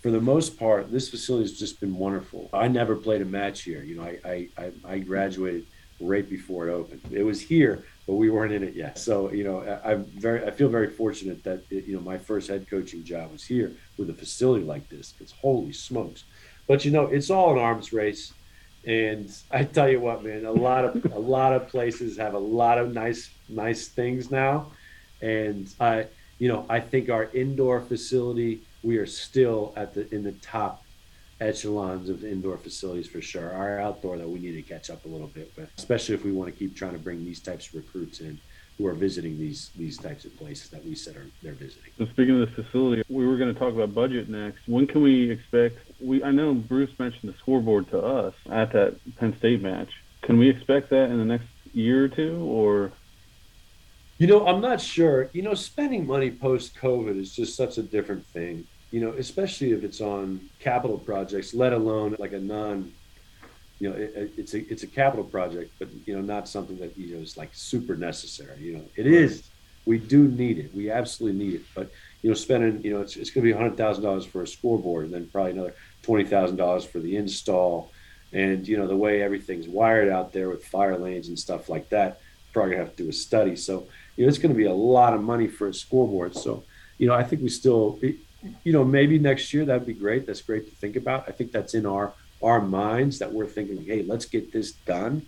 for 0.00 0.10
the 0.10 0.22
most 0.22 0.58
part, 0.58 0.90
this 0.90 1.10
facility 1.10 1.44
has 1.50 1.58
just 1.58 1.78
been 1.80 1.98
wonderful. 1.98 2.48
I 2.50 2.68
never 2.68 2.96
played 2.96 3.20
a 3.20 3.26
match 3.26 3.60
here. 3.60 3.82
You 3.82 3.96
know, 3.96 4.04
I, 4.04 4.48
I, 4.56 4.72
I 4.86 4.98
graduated 5.00 5.66
right 6.00 6.26
before 6.26 6.70
it 6.70 6.72
opened. 6.72 7.02
It 7.12 7.24
was 7.24 7.42
here, 7.42 7.84
but 8.06 8.14
we 8.14 8.30
weren't 8.30 8.52
in 8.52 8.62
it 8.62 8.74
yet. 8.74 8.98
So 8.98 9.32
you 9.32 9.44
know, 9.44 9.60
I, 9.84 9.92
am 9.92 10.04
very, 10.04 10.44
I 10.44 10.50
feel 10.50 10.68
very 10.68 10.88
fortunate 10.88 11.42
that 11.44 11.64
it, 11.70 11.86
you 11.86 11.96
know 11.96 12.02
my 12.02 12.18
first 12.18 12.48
head 12.48 12.68
coaching 12.68 13.04
job 13.04 13.32
was 13.32 13.44
here 13.44 13.72
with 13.98 14.10
a 14.10 14.14
facility 14.14 14.64
like 14.64 14.88
this. 14.88 15.12
Because 15.12 15.32
holy 15.32 15.72
smokes! 15.72 16.24
But 16.66 16.84
you 16.84 16.90
know, 16.90 17.06
it's 17.06 17.30
all 17.30 17.52
an 17.52 17.58
arms 17.58 17.92
race, 17.92 18.32
and 18.86 19.30
I 19.50 19.64
tell 19.64 19.88
you 19.88 20.00
what, 20.00 20.24
man, 20.24 20.44
a 20.44 20.52
lot 20.52 20.84
of 20.84 21.12
a 21.12 21.18
lot 21.18 21.52
of 21.52 21.68
places 21.68 22.16
have 22.16 22.34
a 22.34 22.38
lot 22.38 22.78
of 22.78 22.94
nice 22.94 23.30
nice 23.48 23.88
things 23.88 24.30
now, 24.30 24.70
and 25.20 25.68
I, 25.80 26.06
you 26.38 26.48
know, 26.48 26.64
I 26.68 26.80
think 26.80 27.10
our 27.10 27.24
indoor 27.34 27.80
facility 27.80 28.62
we 28.82 28.98
are 28.98 29.06
still 29.06 29.72
at 29.76 29.94
the 29.94 30.12
in 30.14 30.22
the 30.22 30.32
top 30.32 30.84
echelons 31.40 32.08
of 32.08 32.24
indoor 32.24 32.56
facilities 32.56 33.08
for 33.08 33.20
sure. 33.20 33.52
Our 33.52 33.78
outdoor 33.78 34.16
that 34.18 34.28
we 34.28 34.38
need 34.38 34.52
to 34.52 34.62
catch 34.62 34.90
up 34.90 35.04
a 35.04 35.08
little 35.08 35.26
bit 35.28 35.52
with, 35.56 35.70
especially 35.76 36.14
if 36.14 36.24
we 36.24 36.32
want 36.32 36.52
to 36.52 36.58
keep 36.58 36.74
trying 36.74 36.92
to 36.92 36.98
bring 36.98 37.24
these 37.24 37.40
types 37.40 37.68
of 37.68 37.74
recruits 37.74 38.20
in. 38.20 38.38
who 38.78 38.86
are 38.86 38.94
visiting 38.94 39.38
these 39.38 39.70
these 39.76 39.96
types 39.96 40.24
of 40.24 40.36
places 40.36 40.68
that 40.70 40.84
we 40.84 40.94
said 40.94 41.16
are 41.16 41.26
they're 41.42 41.52
visiting. 41.52 41.90
So 41.98 42.04
speaking 42.06 42.40
of 42.40 42.48
the 42.48 42.62
facility, 42.62 43.02
we 43.08 43.26
were 43.26 43.36
going 43.36 43.52
to 43.52 43.58
talk 43.58 43.72
about 43.72 43.94
budget 43.94 44.28
next. 44.28 44.60
When 44.66 44.86
can 44.86 45.02
we 45.02 45.30
expect? 45.30 45.78
We 46.00 46.22
I 46.22 46.30
know 46.30 46.52
Bruce 46.54 46.90
mentioned 46.98 47.32
the 47.32 47.38
scoreboard 47.38 47.88
to 47.90 48.00
us 48.00 48.34
at 48.50 48.72
that 48.72 48.96
Penn 49.16 49.36
State 49.38 49.62
match. 49.62 49.90
Can 50.22 50.38
we 50.38 50.48
expect 50.50 50.90
that 50.90 51.10
in 51.10 51.18
the 51.18 51.24
next 51.24 51.46
year 51.72 52.04
or 52.04 52.08
two, 52.08 52.36
or? 52.44 52.92
You 54.18 54.26
know, 54.26 54.46
I'm 54.46 54.62
not 54.62 54.80
sure. 54.80 55.28
You 55.32 55.42
know, 55.42 55.54
spending 55.54 56.06
money 56.06 56.30
post 56.30 56.74
COVID 56.76 57.18
is 57.18 57.34
just 57.34 57.54
such 57.54 57.76
a 57.76 57.82
different 57.82 58.26
thing. 58.26 58.66
You 58.90 59.00
know, 59.00 59.10
especially 59.10 59.72
if 59.72 59.82
it's 59.82 60.00
on 60.00 60.40
capital 60.60 60.98
projects, 60.98 61.54
let 61.54 61.72
alone 61.72 62.16
like 62.18 62.32
a 62.32 62.38
non 62.38 62.92
you 63.78 63.90
know, 63.90 63.96
it, 63.96 64.32
it's 64.36 64.54
a 64.54 64.72
it's 64.72 64.82
a 64.82 64.86
capital 64.86 65.24
project, 65.24 65.72
but 65.78 65.88
you 66.06 66.14
know, 66.14 66.22
not 66.22 66.48
something 66.48 66.78
that 66.78 66.96
you 66.96 67.14
know 67.14 67.22
is 67.22 67.36
like 67.36 67.50
super 67.52 67.94
necessary. 67.94 68.58
You 68.58 68.78
know, 68.78 68.84
it 68.96 69.06
is. 69.06 69.48
We 69.84 69.98
do 69.98 70.26
need 70.28 70.58
it. 70.58 70.74
We 70.74 70.90
absolutely 70.90 71.44
need 71.44 71.54
it. 71.56 71.62
But 71.74 71.90
you 72.22 72.30
know, 72.30 72.34
spending 72.34 72.82
you 72.82 72.94
know, 72.94 73.02
it's, 73.02 73.16
it's 73.16 73.30
going 73.30 73.46
to 73.46 73.52
be 73.52 73.56
hundred 73.56 73.76
thousand 73.76 74.02
dollars 74.02 74.24
for 74.24 74.42
a 74.42 74.46
scoreboard, 74.46 75.04
and 75.04 75.14
then 75.14 75.26
probably 75.26 75.52
another 75.52 75.74
twenty 76.02 76.24
thousand 76.24 76.56
dollars 76.56 76.84
for 76.84 77.00
the 77.00 77.16
install, 77.16 77.92
and 78.32 78.66
you 78.66 78.78
know, 78.78 78.86
the 78.86 78.96
way 78.96 79.22
everything's 79.22 79.68
wired 79.68 80.08
out 80.08 80.32
there 80.32 80.48
with 80.48 80.64
fire 80.64 80.96
lanes 80.96 81.28
and 81.28 81.38
stuff 81.38 81.68
like 81.68 81.88
that. 81.90 82.20
Probably 82.54 82.72
gonna 82.72 82.84
have 82.84 82.96
to 82.96 83.02
do 83.02 83.10
a 83.10 83.12
study. 83.12 83.56
So 83.56 83.86
you 84.16 84.24
know, 84.24 84.28
it's 84.28 84.38
going 84.38 84.54
to 84.54 84.58
be 84.58 84.64
a 84.64 84.72
lot 84.72 85.12
of 85.12 85.22
money 85.22 85.46
for 85.46 85.68
a 85.68 85.74
scoreboard. 85.74 86.34
So 86.34 86.64
you 86.98 87.06
know, 87.06 87.14
I 87.14 87.22
think 87.22 87.42
we 87.42 87.50
still, 87.50 87.98
you 88.64 88.72
know, 88.72 88.84
maybe 88.84 89.18
next 89.18 89.52
year 89.52 89.64
that'd 89.64 89.86
be 89.86 89.94
great. 89.94 90.26
That's 90.26 90.42
great 90.42 90.68
to 90.68 90.74
think 90.76 90.96
about. 90.96 91.28
I 91.28 91.32
think 91.32 91.52
that's 91.52 91.74
in 91.74 91.86
our 91.86 92.12
our 92.42 92.60
minds 92.60 93.18
that 93.18 93.32
we're 93.32 93.46
thinking, 93.46 93.84
hey, 93.84 94.02
let's 94.02 94.26
get 94.26 94.52
this 94.52 94.72
done. 94.72 95.24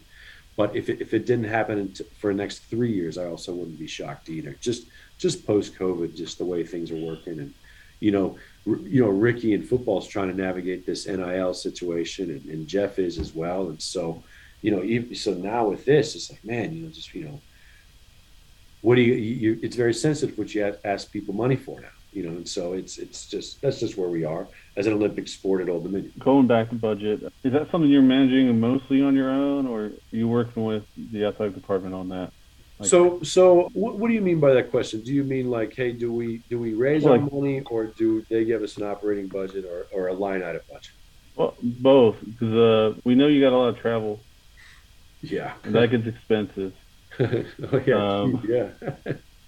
But 0.56 0.74
if 0.74 0.88
it, 0.88 1.00
if 1.00 1.14
it 1.14 1.24
didn't 1.24 1.44
happen 1.44 1.94
for 2.18 2.32
the 2.32 2.36
next 2.36 2.58
three 2.64 2.92
years, 2.92 3.16
I 3.16 3.26
also 3.26 3.54
wouldn't 3.54 3.78
be 3.78 3.86
shocked 3.86 4.28
either. 4.28 4.56
Just 4.60 4.86
just 5.16 5.46
post 5.46 5.74
COVID, 5.76 6.16
just 6.16 6.38
the 6.38 6.44
way 6.44 6.64
things 6.64 6.90
are 6.90 6.96
working, 6.96 7.38
and 7.38 7.54
you 8.00 8.10
know, 8.10 8.38
you 8.66 9.02
know, 9.02 9.10
Ricky 9.10 9.54
in 9.54 9.62
football 9.62 9.98
is 9.98 10.06
trying 10.06 10.28
to 10.28 10.36
navigate 10.36 10.84
this 10.84 11.06
NIL 11.06 11.54
situation, 11.54 12.30
and, 12.30 12.44
and 12.46 12.68
Jeff 12.68 12.98
is 12.98 13.18
as 13.18 13.34
well. 13.34 13.68
And 13.68 13.80
so, 13.80 14.22
you 14.62 14.70
know, 14.70 14.82
even, 14.82 15.14
so 15.14 15.34
now 15.34 15.68
with 15.68 15.84
this, 15.84 16.14
it's 16.14 16.30
like, 16.30 16.44
man, 16.44 16.72
you 16.72 16.84
know, 16.84 16.90
just 16.90 17.14
you 17.14 17.24
know, 17.24 17.40
what 18.82 18.96
do 18.96 19.02
you? 19.02 19.14
you 19.14 19.58
it's 19.62 19.76
very 19.76 19.94
sensitive 19.94 20.36
what 20.36 20.54
you 20.54 20.76
ask 20.84 21.10
people 21.12 21.34
money 21.34 21.56
for 21.56 21.80
now 21.80 21.88
you 22.12 22.22
know, 22.22 22.30
and 22.30 22.48
so 22.48 22.72
it's 22.72 22.98
it's 22.98 23.26
just 23.26 23.60
that's 23.60 23.78
just 23.78 23.96
where 23.96 24.08
we 24.08 24.24
are 24.24 24.48
as 24.76 24.86
an 24.86 24.94
Olympic 24.94 25.28
sport 25.28 25.60
at 25.60 25.68
Old 25.68 25.84
Dominion. 25.84 26.12
Going 26.18 26.46
back 26.46 26.70
to 26.70 26.74
budget, 26.74 27.22
is 27.44 27.52
that 27.52 27.70
something 27.70 27.90
you're 27.90 28.02
managing 28.02 28.58
mostly 28.58 29.02
on 29.02 29.14
your 29.14 29.30
own, 29.30 29.66
or 29.66 29.84
are 29.84 29.92
you 30.10 30.28
working 30.28 30.64
with 30.64 30.84
the 30.96 31.26
athletic 31.26 31.54
department 31.54 31.94
on 31.94 32.08
that? 32.08 32.32
Like, 32.78 32.88
so, 32.88 33.20
so 33.22 33.68
what, 33.72 33.98
what, 33.98 34.06
do 34.06 34.14
you 34.14 34.20
mean 34.20 34.38
by 34.38 34.54
that 34.54 34.70
question? 34.70 35.02
Do 35.02 35.12
you 35.12 35.24
mean 35.24 35.50
like, 35.50 35.74
hey, 35.74 35.92
do 35.92 36.12
we 36.12 36.42
do 36.48 36.58
we 36.60 36.74
raise 36.74 37.04
like, 37.04 37.20
our 37.20 37.28
money, 37.28 37.60
or 37.70 37.92
do 37.98 38.22
they 38.30 38.44
give 38.44 38.62
us 38.62 38.76
an 38.76 38.84
operating 38.84 39.26
budget 39.26 39.64
or, 39.64 39.88
or 39.92 40.08
a 40.08 40.14
line 40.14 40.42
item 40.42 40.62
budget? 40.70 40.92
Well, 41.34 41.56
both, 41.60 42.16
because 42.24 42.54
uh, 42.54 43.00
we 43.04 43.16
know 43.16 43.26
you 43.26 43.40
got 43.40 43.52
a 43.52 43.58
lot 43.58 43.68
of 43.68 43.78
travel. 43.78 44.24
Yeah, 45.20 45.54
and 45.64 45.74
that 45.74 45.90
gets 45.90 46.06
expensive. 46.06 46.72
oh, 47.20 47.82
yeah, 47.84 48.20
um, 48.20 48.44
yeah. 48.48 48.68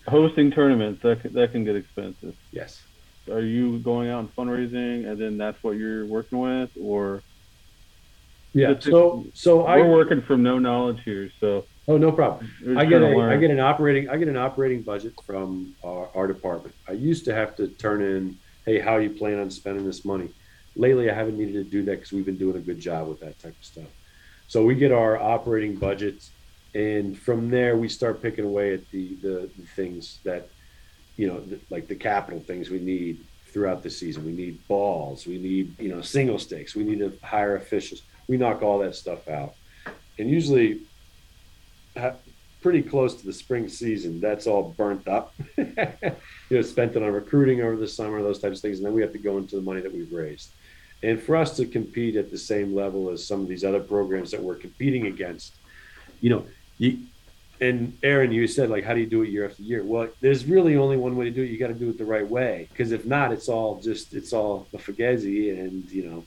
Hosting 0.09 0.51
tournaments 0.51 1.03
that 1.03 1.22
can, 1.22 1.32
that 1.34 1.53
can 1.53 1.64
get 1.64 1.76
expensive. 1.76 2.34
Yes. 2.53 2.82
Are 3.30 3.40
you 3.40 3.78
going 3.78 4.09
out 4.11 4.20
and 4.20 4.34
fundraising, 4.34 5.07
and 5.07 5.20
then 5.20 5.38
that's 5.38 5.62
what 5.62 5.72
you're 5.76 6.07
working 6.07 6.38
with, 6.38 6.70
or? 6.80 7.22
Yeah. 8.53 8.78
So 8.80 9.26
so 9.34 9.64
we're 9.64 9.84
I, 9.84 9.88
working 9.88 10.22
from 10.22 10.42
no 10.42 10.59
knowledge 10.59 11.03
here, 11.05 11.30
so. 11.38 11.64
Oh 11.86 11.96
no 11.96 12.12
problem. 12.12 12.51
I 12.76 12.84
get 12.84 13.03
a 13.03 13.18
I 13.18 13.36
get 13.36 13.51
an 13.51 13.61
operating 13.61 14.09
I 14.09 14.16
get 14.16 14.28
an 14.28 14.36
operating 14.36 14.82
budget 14.82 15.12
from 15.26 15.74
our, 15.82 16.09
our 16.14 16.26
department. 16.26 16.74
I 16.88 16.92
used 16.92 17.24
to 17.24 17.34
have 17.34 17.57
to 17.57 17.68
turn 17.68 18.03
in, 18.03 18.38
hey, 18.64 18.78
how 18.78 18.98
you 18.98 19.11
plan 19.11 19.40
on 19.40 19.51
spending 19.51 19.84
this 19.84 20.05
money? 20.05 20.30
Lately, 20.76 21.11
I 21.11 21.14
haven't 21.14 21.36
needed 21.36 21.55
to 21.55 21.64
do 21.64 21.82
that 21.84 21.96
because 21.96 22.12
we've 22.12 22.24
been 22.24 22.36
doing 22.36 22.57
a 22.57 22.61
good 22.61 22.80
job 22.80 23.09
with 23.09 23.20
that 23.20 23.38
type 23.40 23.57
of 23.59 23.64
stuff. 23.64 23.88
So 24.46 24.64
we 24.64 24.74
get 24.74 24.92
our 24.92 25.16
operating 25.16 25.76
budgets 25.76 26.30
and 26.75 27.18
from 27.18 27.51
there 27.51 27.77
we 27.77 27.89
start 27.89 28.23
picking 28.23 28.45
away 28.45 28.75
at 28.75 28.91
the 28.91 29.14
the, 29.16 29.51
the 29.57 29.66
things 29.75 30.18
that 30.25 30.49
you 31.16 31.27
know 31.27 31.41
the, 31.41 31.59
like 31.71 31.89
the 31.89 31.95
capital 31.95 32.41
things 32.41 32.71
we 32.71 32.79
need 32.79 33.25
throughout 33.53 33.83
the 33.83 33.91
season. 33.91 34.25
We 34.25 34.33
need 34.33 34.66
balls. 34.68 35.27
We 35.27 35.39
need 35.39 35.79
you 35.79 35.89
know 35.89 36.01
single 36.01 36.39
stakes 36.39 36.75
we 36.75 36.85
need 36.85 37.01
to 37.01 37.12
hire 37.23 37.57
officials. 37.57 38.03
We 38.29 38.37
knock 38.37 38.62
all 38.62 38.79
that 38.81 38.95
stuff 38.95 39.29
out. 39.29 39.55
And 40.18 40.31
usually 40.31 40.83
pretty 42.61 42.83
close 42.83 43.14
to 43.16 43.27
the 43.27 43.33
spring 43.33 43.68
season 43.68 44.21
that's 44.21 44.47
all 44.47 44.75
burnt 44.77 45.09
up. 45.09 45.35
You 46.51 46.57
know 46.57 46.62
spent 46.62 46.97
it 46.97 47.03
on 47.05 47.12
recruiting 47.12 47.61
over 47.62 47.77
the 47.77 47.87
summer 47.87 48.21
those 48.23 48.41
types 48.41 48.59
of 48.59 48.62
things 48.62 48.79
and 48.79 48.87
then 48.87 48.93
we 48.93 49.03
have 49.03 49.12
to 49.12 49.18
go 49.18 49.39
into 49.39 49.55
the 49.55 49.62
money 49.62 49.81
that 49.81 49.93
we've 49.93 50.12
raised. 50.12 50.51
And 51.03 51.23
for 51.23 51.37
us 51.37 51.57
to 51.59 51.64
compete 51.64 52.16
at 52.16 52.31
the 52.33 52.39
same 52.39 52.75
level 52.75 53.09
as 53.09 53.25
some 53.25 53.41
of 53.41 53.47
these 53.47 53.62
other 53.62 53.79
programs 53.79 54.33
that 54.33 54.43
we're 54.43 54.57
competing 54.57 55.07
against 55.07 55.55
you 56.21 56.29
know 56.29 56.45
you, 56.81 56.99
and 57.61 57.97
Aaron, 58.03 58.33
you 58.33 58.47
said 58.47 58.70
like, 58.70 58.85
how 58.85 58.95
do 58.95 59.01
you 59.01 59.07
do 59.07 59.22
it 59.22 59.28
year 59.28 59.45
after 59.45 59.62
year? 59.62 59.85
Well, 59.85 60.09
there's 60.22 60.47
really 60.47 60.76
only 60.76 60.97
one 60.97 61.14
way 61.14 61.26
to 61.26 61.31
do 61.31 61.43
it. 61.43 61.51
You 61.51 61.59
got 61.59 61.68
to 61.68 61.74
do 61.74 61.91
it 61.91 61.99
the 61.99 62.07
right 62.07 62.26
way, 62.26 62.68
because 62.70 62.91
if 62.91 63.05
not, 63.05 63.33
it's 63.33 63.49
all 63.49 63.81
just 63.81 64.14
it's 64.14 64.33
all 64.33 64.66
a 64.72 64.78
fugazi, 64.78 65.59
and 65.59 65.89
you 65.91 66.05
know 66.09 66.24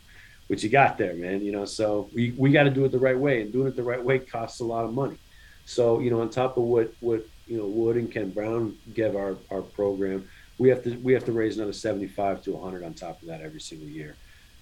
what 0.47 0.61
you 0.61 0.69
got 0.69 0.97
there, 0.99 1.15
man. 1.15 1.41
You 1.41 1.51
know, 1.51 1.65
so 1.65 2.07
we 2.13 2.31
we 2.37 2.51
got 2.51 2.63
to 2.63 2.69
do 2.69 2.85
it 2.85 2.91
the 2.91 2.99
right 2.99 3.17
way, 3.17 3.41
and 3.41 3.51
doing 3.51 3.67
it 3.67 3.75
the 3.75 3.83
right 3.83 4.03
way 4.03 4.19
costs 4.19 4.59
a 4.59 4.63
lot 4.63 4.85
of 4.85 4.93
money. 4.93 5.17
So 5.65 5.99
you 5.99 6.11
know, 6.11 6.21
on 6.21 6.29
top 6.29 6.55
of 6.57 6.63
what 6.63 6.93
what 6.99 7.25
you 7.47 7.57
know 7.57 7.65
Wood 7.65 7.97
and 7.97 8.11
Ken 8.11 8.29
Brown 8.29 8.77
give 8.93 9.15
our 9.15 9.35
our 9.49 9.63
program, 9.63 10.29
we 10.59 10.69
have 10.69 10.83
to 10.83 10.95
we 10.97 11.13
have 11.13 11.25
to 11.25 11.31
raise 11.31 11.57
another 11.57 11.73
75 11.73 12.43
to 12.43 12.51
100 12.51 12.85
on 12.85 12.93
top 12.93 13.19
of 13.23 13.27
that 13.29 13.41
every 13.41 13.59
single 13.59 13.87
year 13.87 14.15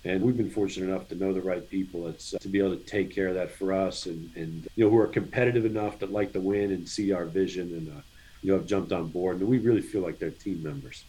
and 0.03 0.21
we've 0.21 0.37
been 0.37 0.49
fortunate 0.49 0.89
enough 0.89 1.07
to 1.09 1.15
know 1.15 1.33
the 1.33 1.41
right 1.41 1.67
people. 1.69 2.07
It's, 2.07 2.33
uh, 2.33 2.39
to 2.39 2.47
be 2.47 2.59
able 2.59 2.75
to 2.75 2.83
take 2.83 3.13
care 3.13 3.27
of 3.27 3.35
that 3.35 3.51
for 3.51 3.71
us 3.71 4.07
and, 4.07 4.31
and 4.35 4.67
you 4.75 4.85
know 4.85 4.89
who 4.89 4.97
are 4.97 5.07
competitive 5.07 5.65
enough 5.65 5.99
that 5.99 6.11
like 6.11 6.33
to 6.33 6.39
win 6.39 6.71
and 6.71 6.87
see 6.87 7.11
our 7.11 7.25
vision 7.25 7.73
and 7.73 7.89
uh, 7.89 8.01
you 8.41 8.51
know 8.51 8.57
have 8.57 8.67
jumped 8.67 8.91
on 8.91 9.07
board. 9.07 9.39
And 9.39 9.47
we 9.47 9.59
really 9.59 9.81
feel 9.81 10.01
like 10.01 10.17
they're 10.17 10.31
team 10.31 10.63
members. 10.63 11.03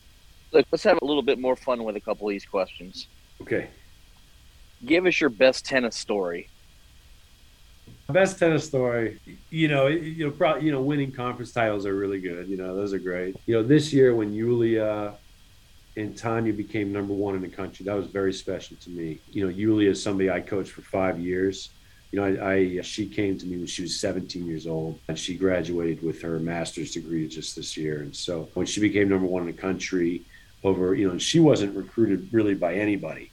Look, 0.53 0.67
let's 0.71 0.85
have 0.85 0.99
a 1.01 1.05
little 1.05 1.23
bit 1.23 1.39
more 1.39 1.57
fun 1.57 1.83
with 1.85 1.97
a 1.97 2.01
couple 2.01 2.29
of 2.29 2.33
these 2.33 2.45
questions. 2.45 3.07
Okay. 3.41 3.69
Give 4.85 5.07
us 5.07 5.21
your 5.21 5.31
best 5.31 5.65
tennis 5.65 5.97
story. 5.97 6.49
Best 8.09 8.39
tennis 8.39 8.67
story. 8.67 9.21
You 9.49 9.69
know 9.69 9.87
you 9.87 10.27
know 10.27 10.31
probably 10.33 10.67
you 10.67 10.73
know 10.73 10.83
winning 10.83 11.13
conference 11.13 11.53
titles 11.53 11.87
are 11.87 11.97
really 11.97 12.21
good. 12.21 12.47
You 12.47 12.59
know 12.59 12.77
those 12.77 12.93
are 12.93 12.99
great. 12.99 13.37
You 13.47 13.55
know 13.55 13.63
this 13.63 13.91
year 13.91 14.15
when 14.15 14.35
Yulia 14.35 15.15
and 15.97 16.17
Tanya 16.17 16.53
became 16.53 16.93
number 16.93 17.13
one 17.13 17.35
in 17.35 17.43
the 17.43 17.49
country. 17.49 17.85
That 17.85 17.97
was 17.97 18.07
very 18.07 18.33
special 18.33 18.77
to 18.79 18.91
me. 18.91 19.19
You 19.31 19.45
know, 19.45 19.51
Yulia 19.51 19.91
is 19.91 20.03
somebody 20.03 20.31
I 20.31 20.41
coached 20.41 20.73
for 20.73 20.83
five 20.83 21.21
years. 21.21 21.71
You 22.11 22.21
know, 22.21 22.43
I, 22.43 22.53
I, 22.53 22.81
she 22.83 23.07
came 23.07 23.39
to 23.39 23.47
me 23.47 23.59
when 23.59 23.67
she 23.67 23.83
was 23.83 23.99
17 24.01 24.47
years 24.47 24.67
old, 24.67 24.99
and 25.09 25.19
she 25.19 25.37
graduated 25.37 26.03
with 26.03 26.21
her 26.23 26.39
master's 26.39 26.93
degree 26.93 27.27
just 27.29 27.57
this 27.57 27.77
year. 27.77 28.01
And 28.01 28.15
so 28.15 28.49
when 28.55 28.67
she 28.67 28.81
became 28.81 29.09
number 29.09 29.27
one 29.27 29.43
in 29.43 29.55
the 29.55 29.61
country, 29.61 30.23
over 30.65 30.95
you 30.95 31.11
know, 31.11 31.19
she 31.19 31.41
wasn't 31.41 31.77
recruited 31.77 32.29
really 32.33 32.55
by 32.55 32.75
anybody, 32.75 33.31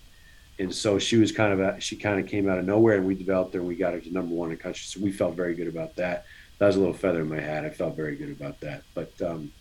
and 0.58 0.74
so 0.74 1.00
she 1.00 1.16
was 1.16 1.32
kind 1.32 1.54
of 1.54 1.60
a, 1.60 1.80
she 1.80 1.96
kind 1.96 2.20
of 2.20 2.28
came 2.28 2.50
out 2.50 2.58
of 2.58 2.66
nowhere, 2.66 2.98
and 2.98 3.06
we 3.06 3.16
developed 3.16 3.54
her, 3.54 3.60
and 3.60 3.68
we 3.68 3.76
got 3.76 3.94
her 3.94 4.00
to 4.00 4.12
number 4.12 4.34
one 4.34 4.50
in 4.50 4.58
the 4.58 4.62
country. 4.62 4.82
So 4.84 5.00
we 5.00 5.12
felt 5.12 5.36
very 5.36 5.54
good 5.56 5.68
about 5.68 5.96
that. 5.96 6.26
That 6.58 6.68
was 6.68 6.76
a 6.76 6.80
little 6.80 6.94
feather 6.94 7.22
in 7.22 7.30
my 7.30 7.40
hat. 7.40 7.66
I 7.66 7.70
felt 7.70 7.96
very 7.96 8.16
good 8.16 8.32
about 8.32 8.60
that. 8.62 8.84
But 8.94 9.14
um, 9.22 9.52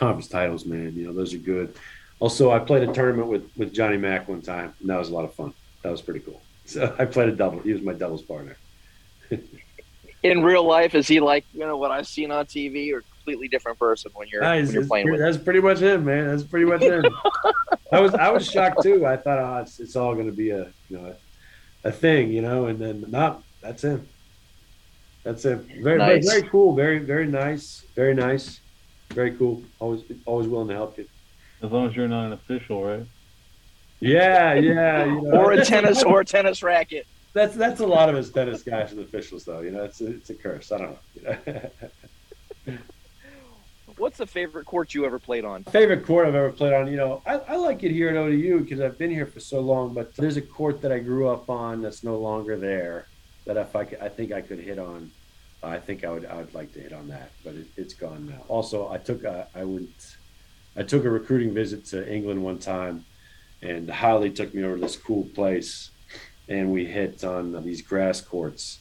conference 0.00 0.28
titles, 0.28 0.64
man. 0.64 0.94
You 0.96 1.06
know, 1.06 1.12
those 1.12 1.34
are 1.34 1.38
good. 1.38 1.74
Also, 2.18 2.50
I 2.50 2.58
played 2.58 2.88
a 2.88 2.92
tournament 2.92 3.28
with 3.28 3.48
with 3.56 3.72
Johnny 3.72 3.98
Mac 3.98 4.28
one 4.28 4.42
time, 4.42 4.74
and 4.80 4.88
that 4.88 4.98
was 4.98 5.10
a 5.10 5.14
lot 5.14 5.24
of 5.24 5.34
fun. 5.34 5.52
That 5.82 5.90
was 5.90 6.02
pretty 6.02 6.20
cool. 6.20 6.42
So 6.66 6.94
I 7.00 7.04
played 7.04 7.28
a 7.28 7.32
double. 7.32 7.58
He 7.58 7.72
was 7.72 7.82
my 7.82 7.94
doubles 7.94 8.22
partner. 8.22 8.56
In 10.22 10.44
real 10.44 10.62
life, 10.62 10.94
is 10.94 11.08
he 11.08 11.18
like 11.18 11.44
you 11.52 11.60
know 11.60 11.76
what 11.76 11.90
I've 11.90 12.06
seen 12.06 12.30
on 12.30 12.46
TV, 12.46 12.92
or 12.92 13.00
completely 13.00 13.48
different 13.48 13.76
person 13.76 14.12
when 14.14 14.28
you're, 14.28 14.40
when 14.40 14.70
you're 14.70 14.86
playing 14.86 15.10
with? 15.10 15.18
That's 15.18 15.36
pretty 15.36 15.58
much 15.60 15.80
him, 15.80 16.04
man. 16.04 16.28
That's 16.28 16.44
pretty 16.44 16.66
much 16.66 16.82
him. 16.82 17.04
I 17.92 17.98
was 17.98 18.14
I 18.14 18.30
was 18.30 18.48
shocked 18.48 18.84
too. 18.84 19.04
I 19.04 19.16
thought, 19.16 19.40
oh, 19.40 19.62
it's, 19.62 19.80
it's 19.80 19.96
all 19.96 20.14
going 20.14 20.26
to 20.26 20.32
be 20.32 20.50
a 20.50 20.70
you 20.88 20.98
know 20.98 21.16
a, 21.84 21.88
a, 21.88 21.90
thing, 21.90 22.30
you 22.30 22.42
know, 22.42 22.66
and 22.66 22.78
then 22.78 23.04
not. 23.08 23.42
That's 23.62 23.82
him. 23.82 24.06
That's 25.24 25.44
him. 25.44 25.66
Very, 25.82 25.98
nice. 25.98 26.24
very 26.24 26.40
very 26.40 26.50
cool. 26.50 26.76
Very 26.76 27.00
very 27.00 27.26
nice. 27.26 27.84
Very 27.96 28.14
nice 28.14 28.60
very 29.10 29.32
cool. 29.32 29.62
Always 29.78 30.02
always 30.24 30.46
willing 30.48 30.68
to 30.68 30.74
help 30.74 30.98
you. 30.98 31.06
As 31.62 31.70
long 31.70 31.88
as 31.88 31.96
you're 31.96 32.08
not 32.08 32.26
an 32.26 32.32
official, 32.32 32.84
right? 32.84 33.06
Yeah, 34.00 34.54
yeah. 34.54 35.04
You 35.04 35.20
know. 35.20 35.38
or 35.38 35.52
a 35.52 35.64
tennis 35.64 36.02
or 36.02 36.20
a 36.20 36.24
tennis 36.24 36.62
racket. 36.62 37.06
That's 37.32 37.54
that's 37.54 37.80
a 37.80 37.86
lot 37.86 38.08
of 38.08 38.16
us 38.16 38.30
tennis 38.30 38.62
guys 38.62 38.92
and 38.92 39.00
officials, 39.00 39.44
though. 39.44 39.60
You 39.60 39.70
know, 39.70 39.84
it's 39.84 40.00
a, 40.00 40.06
it's 40.08 40.30
a 40.30 40.34
curse. 40.34 40.72
I 40.72 40.78
don't 40.78 40.90
know. 40.90 41.70
You 42.66 42.72
know? 42.72 42.78
What's 43.96 44.16
the 44.16 44.26
favorite 44.26 44.64
court 44.64 44.94
you 44.94 45.04
ever 45.04 45.18
played 45.18 45.44
on? 45.44 45.64
Favorite 45.64 46.06
court 46.06 46.26
I've 46.26 46.34
ever 46.34 46.50
played 46.50 46.72
on. 46.72 46.90
You 46.90 46.96
know, 46.96 47.22
I, 47.26 47.34
I 47.34 47.56
like 47.56 47.82
it 47.82 47.90
here 47.90 48.08
at 48.08 48.16
ODU 48.16 48.60
because 48.60 48.80
I've 48.80 48.96
been 48.96 49.10
here 49.10 49.26
for 49.26 49.40
so 49.40 49.60
long. 49.60 49.92
But 49.92 50.16
there's 50.16 50.38
a 50.38 50.42
court 50.42 50.80
that 50.82 50.90
I 50.90 51.00
grew 51.00 51.28
up 51.28 51.50
on 51.50 51.82
that's 51.82 52.02
no 52.02 52.16
longer 52.16 52.56
there. 52.56 53.06
That 53.44 53.58
if 53.58 53.76
I 53.76 53.84
could, 53.84 54.00
I 54.00 54.08
think 54.08 54.32
I 54.32 54.40
could 54.40 54.58
hit 54.58 54.78
on 54.78 55.10
I 55.62 55.78
think 55.78 56.04
I 56.04 56.10
would 56.10 56.24
I 56.24 56.36
would 56.36 56.54
like 56.54 56.72
to 56.74 56.80
hit 56.80 56.92
on 56.92 57.08
that, 57.08 57.32
but 57.44 57.54
it, 57.54 57.66
it's 57.76 57.94
gone 57.94 58.28
now. 58.28 58.42
Also, 58.48 58.90
I 58.90 58.98
took 58.98 59.24
a, 59.24 59.46
I 59.54 59.64
went 59.64 60.16
I 60.76 60.82
took 60.82 61.04
a 61.04 61.10
recruiting 61.10 61.52
visit 61.52 61.84
to 61.86 62.12
England 62.12 62.42
one 62.42 62.58
time, 62.58 63.04
and 63.60 63.90
Holly 63.90 64.30
took 64.30 64.54
me 64.54 64.64
over 64.64 64.76
to 64.76 64.80
this 64.80 64.96
cool 64.96 65.24
place, 65.34 65.90
and 66.48 66.72
we 66.72 66.86
hit 66.86 67.24
on 67.24 67.62
these 67.64 67.82
grass 67.82 68.20
courts, 68.20 68.78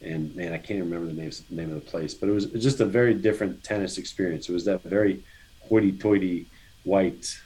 and 0.00 0.34
man, 0.36 0.52
I 0.52 0.58
can't 0.58 0.80
remember 0.80 1.06
the 1.06 1.20
name 1.20 1.32
name 1.50 1.72
of 1.72 1.84
the 1.84 1.90
place, 1.90 2.14
but 2.14 2.28
it 2.28 2.32
was 2.32 2.46
just 2.46 2.80
a 2.80 2.86
very 2.86 3.14
different 3.14 3.64
tennis 3.64 3.98
experience. 3.98 4.48
It 4.48 4.52
was 4.52 4.64
that 4.66 4.82
very 4.82 5.24
hoity-toity 5.68 6.46
white 6.84 7.40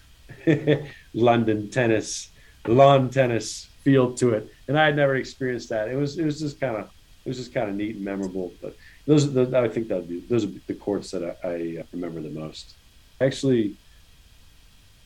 London 1.15 1.71
tennis, 1.71 2.31
lawn 2.67 3.09
tennis 3.09 3.69
feel 3.83 4.13
to 4.15 4.31
it, 4.35 4.53
and 4.69 4.79
I 4.79 4.87
had 4.87 4.97
never 4.97 5.17
experienced 5.17 5.71
that. 5.71 5.89
It 5.89 5.97
was 5.97 6.19
it 6.19 6.25
was 6.27 6.39
just 6.39 6.61
kind 6.61 6.77
of 6.77 6.91
it 7.25 7.29
was 7.29 7.39
just 7.39 7.55
kind 7.55 7.71
of 7.71 7.75
neat 7.75 7.97
and 7.97 8.05
memorable. 8.05 8.53
But 8.61 8.77
those, 9.07 9.33
those 9.33 9.53
I 9.55 9.69
think 9.69 9.89
that 9.89 10.07
those 10.29 10.45
are 10.45 10.51
the 10.67 10.75
courts 10.75 11.11
that 11.13 11.39
I, 11.43 11.49
I 11.49 11.85
remember 11.93 12.21
the 12.21 12.31
most. 12.31 12.75
Actually, 13.21 13.77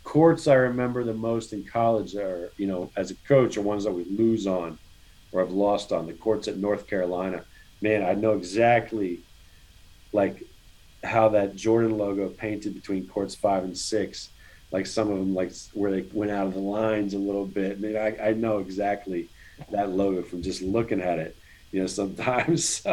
courts 0.02 0.48
I 0.48 0.54
remember 0.54 1.04
the 1.04 1.14
most 1.14 1.52
in 1.52 1.64
college 1.64 2.16
are 2.16 2.50
you 2.56 2.66
know 2.66 2.90
as 2.96 3.10
a 3.10 3.14
coach 3.14 3.56
are 3.56 3.62
ones 3.62 3.84
that 3.84 3.92
we 3.92 4.04
lose 4.04 4.46
on 4.46 4.78
or 5.32 5.42
I've 5.42 5.52
lost 5.52 5.92
on. 5.92 6.06
The 6.06 6.14
courts 6.14 6.48
at 6.48 6.56
North 6.56 6.86
Carolina, 6.86 7.44
man, 7.82 8.02
I 8.02 8.14
know 8.14 8.32
exactly 8.32 9.20
like 10.12 10.42
how 11.04 11.28
that 11.28 11.54
Jordan 11.54 11.96
logo 11.96 12.28
painted 12.28 12.74
between 12.74 13.06
courts 13.06 13.34
five 13.34 13.62
and 13.62 13.76
six. 13.76 14.30
Like 14.70 14.86
some 14.86 15.10
of 15.10 15.18
them, 15.18 15.34
like 15.34 15.52
where 15.72 15.90
they 15.90 16.02
went 16.12 16.30
out 16.30 16.46
of 16.46 16.54
the 16.54 16.60
lines 16.60 17.14
a 17.14 17.18
little 17.18 17.46
bit. 17.46 17.78
I 17.78 17.80
mean, 17.80 17.96
I, 17.96 18.28
I 18.28 18.32
know 18.32 18.58
exactly 18.58 19.30
that 19.70 19.90
logo 19.90 20.22
from 20.22 20.42
just 20.42 20.60
looking 20.62 21.00
at 21.00 21.18
it 21.18 21.36
you 21.72 21.80
know, 21.80 21.86
sometimes. 21.86 22.82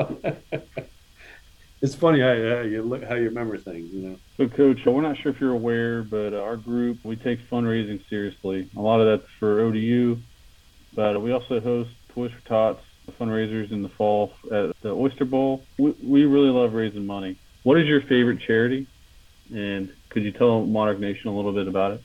So 1.81 1.91
it's 1.91 1.93
funny 1.93 2.19
how, 2.19 2.27
how, 2.27 2.61
you 2.61 2.81
look, 2.81 3.03
how 3.03 3.15
you 3.15 3.25
remember 3.25 3.57
things, 3.57 3.93
you 3.93 4.09
know. 4.09 4.17
So, 4.37 4.47
Coach, 4.47 4.79
we're 4.85 5.01
not 5.01 5.17
sure 5.17 5.31
if 5.31 5.39
you're 5.39 5.51
aware, 5.51 6.01
but 6.03 6.33
uh, 6.33 6.41
our 6.41 6.57
group 6.57 6.97
we 7.03 7.15
take 7.15 7.47
fundraising 7.49 8.01
seriously. 8.09 8.69
A 8.75 8.81
lot 8.81 9.01
of 9.01 9.05
that's 9.07 9.31
for 9.39 9.59
ODU, 9.59 10.17
but 10.95 11.21
we 11.21 11.31
also 11.31 11.59
host 11.59 11.91
Toys 12.09 12.31
for 12.31 12.47
Tots 12.47 12.81
fundraisers 13.19 13.71
in 13.71 13.83
the 13.83 13.89
fall 13.89 14.33
at 14.51 14.75
the 14.81 14.89
Oyster 14.89 15.25
Bowl. 15.25 15.63
We, 15.77 15.91
we 16.01 16.25
really 16.25 16.49
love 16.49 16.73
raising 16.73 17.05
money. 17.05 17.37
What 17.63 17.77
is 17.79 17.87
your 17.87 18.01
favorite 18.01 18.39
charity? 18.39 18.87
And 19.53 19.93
could 20.09 20.23
you 20.23 20.31
tell 20.31 20.65
Monarch 20.65 20.99
Nation 20.99 21.29
a 21.29 21.35
little 21.35 21.53
bit 21.53 21.67
about 21.67 21.91
it? 21.91 22.03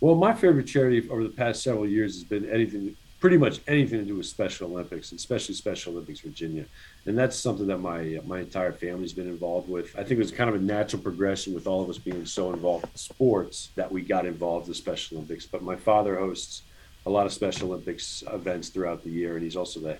Well, 0.00 0.16
my 0.16 0.34
favorite 0.34 0.66
charity 0.66 1.08
over 1.08 1.22
the 1.22 1.30
past 1.30 1.62
several 1.62 1.88
years 1.88 2.14
has 2.14 2.24
been 2.24 2.50
anything 2.50 2.96
pretty 3.22 3.38
much 3.38 3.60
anything 3.68 4.00
to 4.00 4.04
do 4.04 4.16
with 4.16 4.26
Special 4.26 4.68
Olympics, 4.68 5.12
especially 5.12 5.54
Special 5.54 5.92
Olympics 5.92 6.18
Virginia. 6.18 6.64
And 7.06 7.16
that's 7.16 7.36
something 7.36 7.68
that 7.68 7.78
my 7.78 8.18
my 8.26 8.40
entire 8.40 8.72
family's 8.72 9.12
been 9.12 9.28
involved 9.28 9.68
with. 9.68 9.94
I 9.96 10.02
think 10.02 10.12
it 10.12 10.18
was 10.18 10.32
kind 10.32 10.50
of 10.50 10.56
a 10.56 10.58
natural 10.58 11.00
progression 11.00 11.54
with 11.54 11.68
all 11.68 11.80
of 11.80 11.88
us 11.88 11.98
being 11.98 12.26
so 12.26 12.52
involved 12.52 12.84
in 12.84 12.96
sports 12.96 13.70
that 13.76 13.90
we 13.90 14.02
got 14.02 14.26
involved 14.26 14.66
in 14.66 14.74
Special 14.74 15.18
Olympics. 15.18 15.46
But 15.46 15.62
my 15.62 15.76
father 15.76 16.18
hosts 16.18 16.62
a 17.06 17.10
lot 17.10 17.24
of 17.24 17.32
Special 17.32 17.68
Olympics 17.68 18.24
events 18.32 18.70
throughout 18.70 19.04
the 19.04 19.10
year, 19.10 19.34
and 19.34 19.44
he's 19.44 19.56
also 19.56 19.78
the 19.78 19.98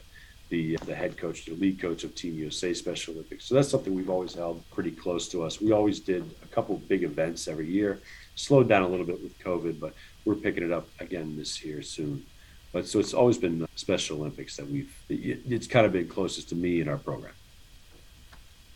the, 0.48 0.76
the 0.84 0.94
head 0.94 1.16
coach, 1.16 1.44
the 1.44 1.54
lead 1.54 1.80
coach 1.80 2.02
of 2.02 2.16
Team 2.16 2.34
USA 2.34 2.74
Special 2.74 3.14
Olympics. 3.14 3.44
So 3.44 3.54
that's 3.54 3.68
something 3.68 3.94
we've 3.94 4.10
always 4.10 4.34
held 4.34 4.68
pretty 4.72 4.90
close 4.90 5.28
to 5.28 5.44
us. 5.44 5.60
We 5.60 5.70
always 5.70 6.00
did 6.00 6.28
a 6.42 6.48
couple 6.48 6.76
big 6.88 7.04
events 7.04 7.46
every 7.46 7.68
year. 7.68 8.00
Slowed 8.34 8.68
down 8.68 8.82
a 8.82 8.88
little 8.88 9.06
bit 9.06 9.22
with 9.22 9.38
COVID, 9.38 9.78
but 9.78 9.94
we're 10.24 10.34
picking 10.34 10.64
it 10.64 10.72
up 10.72 10.88
again 10.98 11.36
this 11.36 11.64
year 11.64 11.82
soon. 11.82 12.26
But 12.72 12.86
so 12.86 12.98
it's 12.98 13.12
always 13.12 13.36
been 13.36 13.66
Special 13.76 14.18
Olympics 14.18 14.56
that 14.56 14.66
we've. 14.66 14.94
It's 15.08 15.66
kind 15.66 15.84
of 15.84 15.92
been 15.92 16.08
closest 16.08 16.48
to 16.50 16.54
me 16.54 16.80
in 16.80 16.88
our 16.88 16.96
program. 16.96 17.34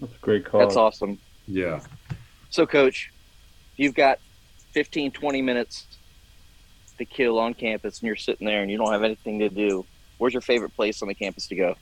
That's 0.00 0.14
a 0.14 0.18
great 0.18 0.44
call. 0.44 0.60
That's 0.60 0.76
awesome. 0.76 1.18
Yeah. 1.46 1.80
So, 2.50 2.66
Coach, 2.66 3.10
you've 3.76 3.94
got 3.94 4.18
15, 4.72 5.12
20 5.12 5.42
minutes 5.42 5.86
to 6.98 7.04
kill 7.04 7.38
on 7.38 7.54
campus, 7.54 8.00
and 8.00 8.06
you're 8.06 8.16
sitting 8.16 8.46
there 8.46 8.62
and 8.62 8.70
you 8.70 8.76
don't 8.76 8.92
have 8.92 9.02
anything 9.02 9.38
to 9.38 9.48
do. 9.48 9.86
Where's 10.18 10.34
your 10.34 10.42
favorite 10.42 10.74
place 10.74 11.02
on 11.02 11.08
the 11.08 11.14
campus 11.14 11.46
to 11.48 11.54
go? 11.54 11.76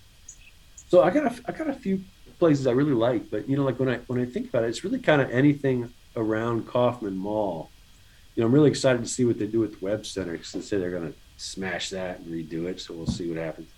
So 0.88 1.02
I 1.02 1.10
got 1.10 1.26
a, 1.26 1.42
I 1.46 1.52
got 1.52 1.68
a 1.68 1.74
few 1.74 2.04
places 2.38 2.66
I 2.66 2.72
really 2.72 2.92
like, 2.92 3.30
but 3.30 3.48
you 3.48 3.56
know, 3.56 3.64
like 3.64 3.78
when 3.80 3.88
I 3.88 3.96
when 4.06 4.20
I 4.20 4.26
think 4.26 4.48
about 4.48 4.64
it, 4.64 4.68
it's 4.68 4.84
really 4.84 4.98
kind 4.98 5.20
of 5.20 5.30
anything 5.30 5.92
around 6.16 6.66
Kaufman 6.66 7.16
Mall. 7.16 7.70
You 8.34 8.42
know, 8.42 8.48
I'm 8.48 8.54
really 8.54 8.70
excited 8.70 9.02
to 9.02 9.08
see 9.08 9.24
what 9.24 9.38
they 9.38 9.46
do 9.46 9.60
with 9.60 9.78
the 9.78 9.84
Webb 9.84 10.06
Center 10.06 10.32
because 10.32 10.52
they 10.52 10.60
say 10.60 10.78
they're 10.78 10.90
going 10.90 11.12
to 11.12 11.18
smash 11.36 11.90
that 11.90 12.20
and 12.20 12.26
redo 12.26 12.66
it. 12.66 12.80
So 12.80 12.94
we'll 12.94 13.06
see 13.06 13.28
what 13.28 13.38
happens. 13.38 13.68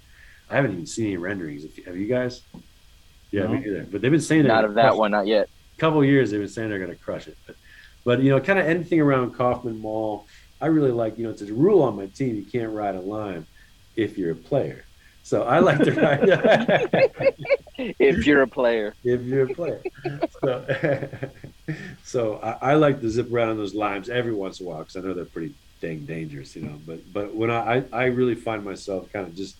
I 0.51 0.57
haven't 0.57 0.73
even 0.73 0.87
seen 0.87 1.07
any 1.07 1.17
renderings. 1.17 1.65
Have 1.85 1.97
you 1.97 2.07
guys? 2.07 2.43
Yeah, 3.31 3.45
no. 3.45 3.49
me 3.51 3.67
either. 3.67 3.87
But 3.91 4.01
they've 4.01 4.11
been 4.11 4.21
saying 4.21 4.43
that. 4.43 4.49
not 4.49 4.65
of 4.65 4.75
that 4.75 4.97
one, 4.97 5.11
not 5.11 5.27
yet. 5.27 5.49
A 5.77 5.81
couple 5.81 6.05
years 6.05 6.31
they've 6.31 6.41
been 6.41 6.49
saying 6.49 6.71
they're 6.71 6.79
going 6.79 6.91
to 6.91 6.97
crush 6.97 7.27
it. 7.27 7.37
But, 7.47 7.57
but 8.05 8.23
you 8.23 8.31
know, 8.31 8.41
kind 8.41 8.59
of 8.59 8.67
anything 8.67 9.01
around 9.01 9.35
Kaufman 9.35 9.79
Mall. 9.79 10.27
I 10.61 10.67
really 10.67 10.93
like. 10.93 11.19
You 11.19 11.25
know, 11.25 11.31
it's 11.31 11.43
a 11.43 11.53
rule 11.53 11.83
on 11.83 11.97
my 11.97 12.07
team: 12.07 12.37
you 12.37 12.45
can't 12.45 12.73
ride 12.73 12.95
a 12.95 13.01
lime 13.01 13.47
if 13.97 14.17
you're 14.17 14.33
a 14.33 14.37
player. 14.37 14.85
So 15.23 15.43
I 15.43 15.59
like 15.59 15.81
to 15.81 15.93
ride. 15.93 16.21
if 17.99 18.25
you're 18.25 18.43
a 18.43 18.47
player. 18.47 18.95
If 19.03 19.23
you're 19.23 19.51
a 19.51 19.55
player. 19.55 19.83
So, 20.41 21.11
so 22.05 22.37
I, 22.37 22.71
I, 22.71 22.75
like 22.75 23.01
to 23.01 23.11
zip 23.11 23.33
around 23.33 23.57
those 23.57 23.75
limes 23.75 24.09
every 24.09 24.33
once 24.33 24.61
in 24.61 24.67
a 24.67 24.71
while 24.71 24.79
because 24.79 24.97
I 24.97 25.01
know 25.01 25.15
they're 25.15 25.25
pretty 25.25 25.53
dang 25.81 26.05
dangerous, 26.05 26.57
you 26.57 26.63
know. 26.63 26.79
But 26.87 27.13
but 27.13 27.35
when 27.35 27.51
I 27.51 27.85
I 27.93 28.05
really 28.07 28.35
find 28.35 28.65
myself 28.65 29.13
kind 29.13 29.27
of 29.27 29.35
just 29.35 29.57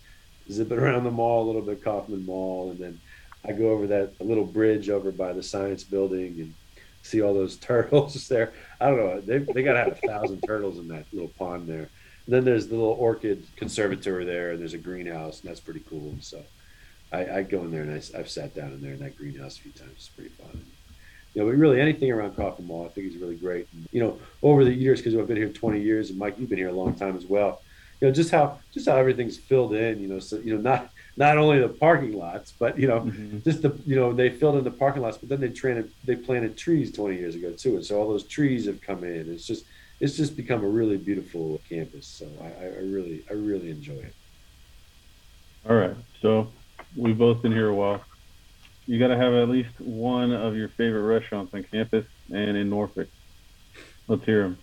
zipping 0.51 0.79
around 0.81 1.05
the 1.05 1.11
mall 1.11 1.45
a 1.45 1.47
little 1.47 1.63
bit, 1.63 1.83
Kaufman 1.83 2.25
Mall, 2.25 2.71
and 2.71 2.79
then 2.79 3.01
I 3.45 3.53
go 3.53 3.71
over 3.71 3.87
that 3.89 4.21
little 4.21 4.45
bridge 4.45 4.89
over 4.91 5.13
by 5.13 5.33
the 5.33 5.43
science 5.43 5.85
building 5.85 6.35
and 6.39 6.55
see 7.03 7.23
all 7.23 7.35
those 7.35 7.57
turtles 7.71 8.29
there. 8.29 8.53
I 8.81 8.87
don't 8.87 8.99
know. 8.99 9.21
They 9.21 9.39
they 9.39 9.63
gotta 9.63 9.81
have 9.81 9.99
a 10.03 10.07
thousand 10.07 10.41
turtles 10.47 10.79
in 10.79 10.89
that 10.89 11.07
little 11.13 11.33
pond 11.39 11.69
there. 11.69 11.89
And 12.27 12.35
then 12.35 12.45
there's 12.45 12.67
the 12.67 12.75
little 12.75 12.97
orchid 12.99 13.47
conservatory 13.55 14.25
there, 14.25 14.51
and 14.51 14.61
there's 14.61 14.75
a 14.75 14.79
greenhouse, 14.79 15.41
and 15.41 15.49
that's 15.49 15.61
pretty 15.61 15.85
cool. 15.89 16.17
So 16.21 16.43
I, 17.13 17.27
I 17.39 17.43
go 17.43 17.61
in 17.61 17.71
there 17.71 17.83
and 17.83 17.93
I, 17.93 18.19
I've 18.19 18.29
sat 18.29 18.53
down 18.53 18.73
in 18.73 18.81
there 18.81 18.95
in 18.95 18.99
that 18.99 19.17
greenhouse 19.17 19.59
a 19.59 19.61
few 19.61 19.71
times. 19.73 19.93
It's 19.95 20.09
pretty 20.09 20.31
fun 20.31 20.61
you 21.37 21.43
know, 21.43 21.51
but 21.51 21.59
really 21.59 21.79
anything 21.83 22.11
around 22.11 22.35
Kaufman 22.35 22.67
Mall, 22.67 22.87
I 22.87 22.89
think 22.89 23.13
is 23.13 23.21
really 23.21 23.37
great. 23.37 23.69
And, 23.75 23.87
you 23.93 24.01
know, 24.01 24.19
over 24.43 24.65
the 24.65 24.73
years, 24.73 25.01
because 25.01 25.15
I've 25.15 25.29
been 25.29 25.37
here 25.37 25.51
20 25.51 25.83
years, 25.83 26.09
and 26.09 26.19
Mike, 26.19 26.39
you've 26.39 26.49
been 26.49 26.57
here 26.57 26.71
a 26.71 26.73
long 26.73 26.95
time 26.95 27.15
as 27.15 27.27
well. 27.27 27.61
You 28.01 28.09
know, 28.09 28.15
just 28.15 28.31
how 28.31 28.59
just 28.73 28.89
how 28.89 28.97
everything's 28.97 29.37
filled 29.37 29.75
in. 29.75 30.01
You 30.01 30.09
know, 30.09 30.19
so 30.19 30.39
you 30.39 30.55
know, 30.55 30.61
not 30.61 30.91
not 31.17 31.37
only 31.37 31.61
the 31.61 31.69
parking 31.69 32.15
lots, 32.15 32.53
but 32.53 32.79
you 32.79 32.89
know, 32.89 33.01
mm-hmm. 33.01 33.39
just 33.41 33.61
the 33.61 33.79
you 33.87 33.97
know 33.97 34.13
they 34.15 34.31
filled 34.31 34.57
in 34.57 34.65
the 34.65 34.71
parking 34.71 35.03
lots, 35.03 35.19
but 35.19 35.29
then 35.29 35.41
they 35.41 35.49
planted 35.49 35.91
they 36.05 36.17
planted 36.17 36.57
trees 36.57 36.91
20 36.93 37.17
years 37.17 37.35
ago 37.35 37.53
too, 37.53 37.77
and 37.77 37.85
so 37.85 37.99
all 37.99 38.09
those 38.09 38.25
trees 38.25 38.67
have 38.67 38.81
come 38.81 39.05
in. 39.05 39.33
It's 39.33 39.47
just 39.47 39.65
it's 39.99 40.15
just 40.15 40.37
become 40.37 40.63
a 40.63 40.69
really 40.69 40.99
beautiful 40.99 41.61
campus. 41.69 42.07
So 42.07 42.27
I, 42.43 42.65
I 42.65 42.81
really 42.81 43.25
I 43.31 43.33
really 43.35 43.71
enjoy 43.71 43.95
it. 43.95 44.15
All 45.69 45.77
right, 45.77 45.97
so 46.21 46.49
we've 46.97 47.17
both 47.17 47.41
been 47.41 47.53
here 47.53 47.69
a 47.69 47.75
while 47.75 48.03
you 48.87 48.99
got 48.99 49.09
to 49.09 49.17
have 49.17 49.35
at 49.35 49.49
least 49.49 49.81
one 49.81 50.33
of 50.33 50.57
your 50.57 50.69
favorite 50.69 51.03
restaurants 51.03 51.53
on 51.55 51.63
campus 51.65 52.07
and 52.33 52.57
in 52.57 52.71
Norfolk. 52.71 53.09
Let's 54.09 54.25
hear 54.25 54.43
them. 54.43 54.59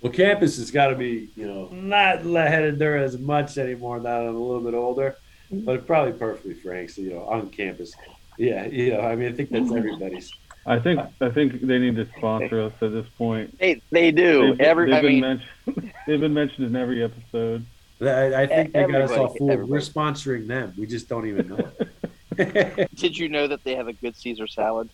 Well, 0.00 0.12
campus 0.12 0.56
has 0.58 0.70
got 0.70 0.88
to 0.88 0.94
be, 0.94 1.30
you 1.34 1.46
know, 1.46 1.68
not 1.72 2.22
headed 2.22 2.78
there 2.78 2.96
as 2.96 3.18
much 3.18 3.58
anymore 3.58 3.98
now 3.98 4.22
that 4.22 4.28
I'm 4.28 4.36
a 4.36 4.38
little 4.38 4.62
bit 4.62 4.74
older, 4.74 5.16
but 5.50 5.86
probably 5.86 6.12
perfectly 6.12 6.54
frank. 6.54 6.90
So, 6.90 7.02
you 7.02 7.10
know, 7.10 7.24
on 7.24 7.50
campus. 7.50 7.94
Yeah, 8.38 8.66
you 8.66 8.92
know, 8.92 9.00
I 9.00 9.16
mean, 9.16 9.32
I 9.32 9.32
think 9.32 9.50
that's 9.50 9.72
everybody's. 9.72 10.32
I 10.64 10.78
think 10.78 11.00
I 11.20 11.30
think 11.30 11.62
they 11.62 11.78
need 11.78 11.96
to 11.96 12.06
sponsor 12.16 12.62
us 12.62 12.72
at 12.80 12.92
this 12.92 13.08
point. 13.16 13.58
They 13.58 13.82
they 13.90 14.12
do. 14.12 14.54
They've, 14.54 14.60
every 14.60 14.90
they've 14.90 14.98
I 14.98 15.02
been 15.02 15.12
mean, 15.12 15.20
mentioned, 15.22 15.92
they've 16.06 16.20
been 16.20 16.34
mentioned 16.34 16.66
in 16.66 16.76
every 16.76 17.02
episode. 17.02 17.64
I, 18.00 18.42
I 18.42 18.46
think 18.46 18.72
they 18.72 18.86
got 18.86 19.00
us 19.00 19.10
all 19.10 19.34
fooled. 19.34 19.50
Everybody. 19.50 19.72
We're 19.72 19.78
sponsoring 19.78 20.46
them. 20.46 20.74
We 20.78 20.86
just 20.86 21.08
don't 21.08 21.26
even 21.26 21.48
know 21.48 21.56
it. 21.56 21.88
Did 22.94 23.18
you 23.18 23.28
know 23.28 23.48
that 23.48 23.64
they 23.64 23.74
have 23.74 23.88
a 23.88 23.92
good 23.92 24.16
Caesar 24.16 24.46
salad? 24.46 24.88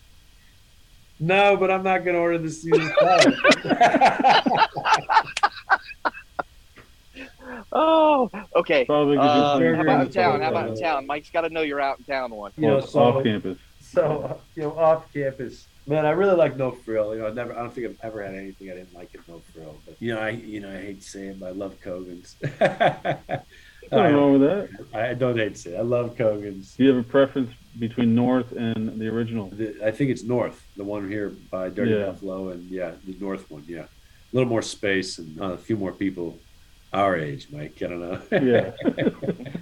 No, 1.19 1.55
but 1.55 1.69
I'm 1.69 1.83
not 1.83 2.03
going 2.03 2.15
to 2.15 2.21
order 2.21 2.39
the 2.39 2.49
Caesar 2.49 2.91
salad. 2.99 3.37
oh, 7.71 8.31
okay. 8.55 8.87
Uh, 8.89 8.93
how 8.93 9.81
about 9.81 10.07
in 10.07 10.11
town? 10.11 10.41
How 10.41 10.49
about 10.49 10.69
in 10.69 10.79
town? 10.79 11.05
Mike's 11.05 11.29
got 11.29 11.41
to 11.41 11.49
know 11.49 11.61
you're 11.61 11.79
out 11.79 11.99
in 11.99 12.05
town 12.05 12.31
one. 12.31 12.51
You 12.57 12.67
know, 12.67 12.81
so, 12.81 12.99
off 12.99 13.23
campus. 13.23 13.59
So 13.79 14.41
you 14.55 14.63
know, 14.63 14.77
off 14.77 15.13
campus. 15.13 15.67
Man, 15.87 16.03
I 16.07 16.09
really 16.11 16.35
like 16.35 16.57
no 16.57 16.71
frill. 16.71 17.13
You 17.13 17.21
know, 17.21 17.27
I 17.27 17.31
never. 17.31 17.53
I 17.53 17.59
don't 17.59 17.71
think 17.71 17.85
I've 17.87 17.99
ever 18.01 18.23
had 18.23 18.33
anything 18.33 18.71
I 18.71 18.73
didn't 18.73 18.95
like 18.95 19.13
at 19.13 19.27
no 19.27 19.39
frill. 19.53 19.77
But 19.85 19.97
you 19.99 20.15
know, 20.15 20.19
I 20.19 20.31
you 20.31 20.59
know 20.61 20.71
I 20.71 20.81
hate 20.81 21.01
to 21.01 21.07
say 21.07 21.27
it, 21.27 21.39
but 21.39 21.49
I 21.49 21.51
love 21.51 21.79
Cogan's. 21.79 22.35
Nothing 23.91 24.15
wrong 24.15 24.39
with 24.39 24.41
that. 24.41 24.85
I 24.93 25.13
don't 25.13 25.37
hate 25.37 25.55
to 25.55 25.61
say 25.61 25.71
it. 25.71 25.77
I 25.77 25.81
love 25.81 26.17
Cogan's. 26.17 26.75
Do 26.75 26.83
you 26.83 26.89
have 26.93 27.05
a 27.05 27.07
preference 27.07 27.51
between 27.77 28.15
North 28.15 28.51
and 28.53 28.99
the 28.99 29.07
original? 29.07 29.49
The, 29.49 29.75
I 29.85 29.91
think 29.91 30.11
it's 30.11 30.23
North, 30.23 30.65
the 30.77 30.83
one 30.83 31.09
here 31.09 31.29
by 31.51 31.69
Dirty 31.69 31.91
yeah. 31.91 32.05
Buffalo, 32.05 32.49
and 32.49 32.69
yeah, 32.69 32.91
the 33.05 33.15
North 33.19 33.49
one. 33.51 33.63
Yeah, 33.67 33.81
a 33.81 33.87
little 34.33 34.49
more 34.49 34.61
space 34.61 35.17
and 35.17 35.39
uh, 35.41 35.45
a 35.53 35.57
few 35.57 35.77
more 35.77 35.91
people 35.91 36.39
our 36.93 37.15
age, 37.17 37.47
Mike. 37.51 37.77
I 37.81 37.87
don't 37.87 38.01
know. 38.01 38.21
yeah. 38.31 38.71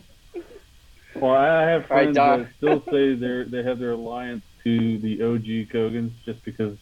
Well, 1.15 1.35
I 1.35 1.61
have 1.69 1.85
friends 1.85 2.15
Don. 2.15 2.39
that 2.39 2.49
still 2.57 2.83
say 2.91 3.13
they 3.13 3.43
they 3.43 3.63
have 3.63 3.79
their 3.79 3.91
alliance 3.91 4.43
to 4.63 4.97
the 4.97 5.21
OG 5.21 5.71
Cogans 5.71 6.11
just 6.25 6.43
because 6.43 6.77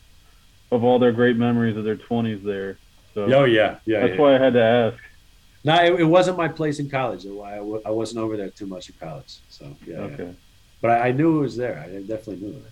of 0.71 0.83
all 0.83 0.99
their 0.99 1.11
great 1.11 1.35
memories 1.35 1.75
of 1.75 1.83
their 1.83 1.97
20s 1.97 2.43
there. 2.43 2.77
So 3.13 3.23
Oh 3.23 3.43
yeah, 3.43 3.79
yeah. 3.85 4.01
that's 4.01 4.13
yeah. 4.13 4.21
why 4.21 4.35
I 4.35 4.37
had 4.37 4.53
to 4.53 4.63
ask. 4.63 4.97
No, 5.63 5.75
it, 5.83 5.99
it 5.99 6.03
wasn't 6.05 6.37
my 6.37 6.47
place 6.47 6.79
in 6.79 6.89
college. 6.89 7.25
It- 7.25 7.31
I, 7.39 7.59
wasn't 7.91 8.19
over 8.19 8.35
there 8.37 8.49
too 8.49 8.65
much 8.65 8.89
in 8.89 8.95
college. 8.99 9.37
So 9.49 9.65
yeah, 9.85 9.95
yeah. 9.97 10.01
Okay. 10.05 10.35
but 10.81 10.91
I, 10.91 11.09
I 11.09 11.11
knew 11.11 11.37
it 11.39 11.41
was 11.41 11.55
there. 11.57 11.79
I 11.79 11.99
definitely 12.01 12.37
knew 12.37 12.57
it. 12.57 12.63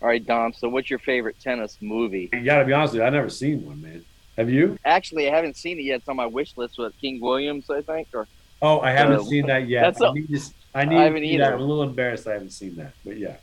All 0.00 0.08
right, 0.08 0.24
Dom. 0.24 0.52
So, 0.52 0.68
what's 0.68 0.90
your 0.90 0.98
favorite 0.98 1.36
tennis 1.40 1.78
movie? 1.80 2.28
You 2.32 2.44
gotta 2.44 2.64
be 2.64 2.72
honest 2.72 2.94
with 2.94 3.02
you, 3.02 3.06
I've 3.06 3.12
never 3.12 3.30
seen 3.30 3.64
one, 3.64 3.80
man. 3.80 4.04
Have 4.36 4.50
you? 4.50 4.76
Actually, 4.84 5.30
I 5.30 5.34
haven't 5.36 5.56
seen 5.56 5.78
it 5.78 5.82
yet. 5.82 6.00
It's 6.00 6.08
on 6.08 6.16
my 6.16 6.26
wish 6.26 6.56
list 6.56 6.76
with 6.78 6.98
King 7.00 7.20
Williams, 7.20 7.70
I 7.70 7.82
think. 7.82 8.08
Or 8.12 8.26
Oh, 8.60 8.80
I 8.80 8.90
haven't 8.90 9.20
Uh, 9.20 9.24
seen 9.24 9.46
that 9.46 9.68
yet. 9.68 9.82
that's 9.82 10.00
I 10.02 10.08
a- 10.08 10.12
need 10.14 10.28
to, 10.28 10.36
s- 10.36 10.54
I 10.74 10.84
need 10.84 10.96
I 10.96 10.98
to 10.98 11.04
haven't 11.04 11.22
see 11.22 11.36
that. 11.36 11.44
either. 11.44 11.54
I'm 11.54 11.60
a 11.60 11.64
little 11.64 11.82
embarrassed 11.84 12.26
I 12.26 12.32
haven't 12.32 12.50
seen 12.50 12.74
that, 12.76 12.94
but 13.04 13.16
yeah. 13.16 13.36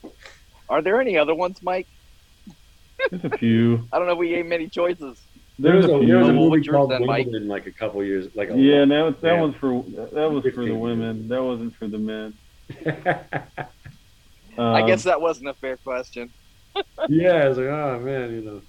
are 0.69 0.81
there 0.81 0.99
any 0.99 1.17
other 1.17 1.35
ones, 1.35 1.61
Mike? 1.63 1.87
There's 3.09 3.23
a 3.23 3.37
few. 3.37 3.87
I 3.93 3.97
don't 3.97 4.07
know. 4.07 4.13
if 4.13 4.19
We 4.19 4.29
gave 4.29 4.45
many 4.45 4.67
choices. 4.67 5.21
There 5.61 5.73
There's 5.73 5.87
was 5.87 5.91
a 5.91 5.95
a, 5.97 6.05
there 6.07 6.17
was 6.19 6.29
a 6.29 6.33
movie 6.33 6.65
called 6.65 6.91
then, 6.91 7.05
Mike? 7.05 7.25
Wimbledon 7.25 7.47
like 7.49 7.67
a 7.67 7.71
couple 7.71 8.01
years, 8.03 8.27
like 8.33 8.49
a 8.49 8.57
Yeah, 8.57 8.85
that 8.85 9.21
that 9.21 9.33
Yeah. 9.35 9.41
was 9.41 9.55
for 9.55 9.83
that 10.13 10.31
was 10.31 10.43
for 10.53 10.63
the 10.65 10.73
women. 10.75 11.27
That 11.27 11.43
wasn't 11.43 11.75
for 11.75 11.87
the 11.87 11.97
men. 11.97 12.33
I 14.57 14.81
Um, 14.81 14.87
guess 14.87 15.03
that 15.03 15.21
wasn't 15.21 15.49
a 15.49 15.53
fair 15.55 15.77
question. 15.77 16.29
yeah, 17.09 17.31
I 17.45 17.49
was 17.49 17.57
like, 17.57 17.67
oh 17.67 17.99
man, 17.99 18.31
you 18.31 18.41
know. 18.41 18.61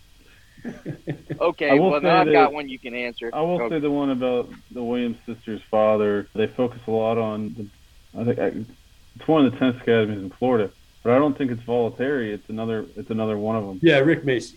Okay, 1.41 1.79
well 1.79 1.99
say 2.01 2.07
now 2.07 2.21
I've 2.21 2.27
that- 2.27 2.33
got 2.33 2.53
one 2.53 2.69
you 2.69 2.79
can 2.79 2.95
answer. 2.95 3.31
I 3.33 3.41
will 3.41 3.63
Okay. 3.63 3.77
say 3.77 3.81
the 3.81 3.91
one 3.91 4.11
about 4.11 4.51
the 4.71 4.83
Williams 4.83 5.17
sisters' 5.27 5.63
father. 5.71 6.29
They 6.35 6.49
focus 6.49 6.81
a 6.87 6.91
lot 6.91 7.17
on. 7.19 7.55
The, 7.57 8.21
I 8.21 8.25
think 8.25 8.39
I, 8.39 8.47
it's 9.17 9.27
one 9.29 9.47
of 9.47 9.53
the 9.53 9.59
tennis 9.59 9.81
academies 9.81 10.19
in 10.19 10.31
Florida, 10.31 10.71
but 11.03 11.13
I 11.13 11.19
don't 11.19 11.37
think 11.39 11.51
it's 11.51 11.63
Bollettieri. 11.63 12.35
It's 12.35 12.49
another. 12.51 12.85
It's 12.97 13.09
another 13.11 13.39
one 13.39 13.57
of 13.57 13.65
them. 13.67 13.81
Yeah, 13.83 13.99
Rick 14.01 14.25
Macci. 14.25 14.57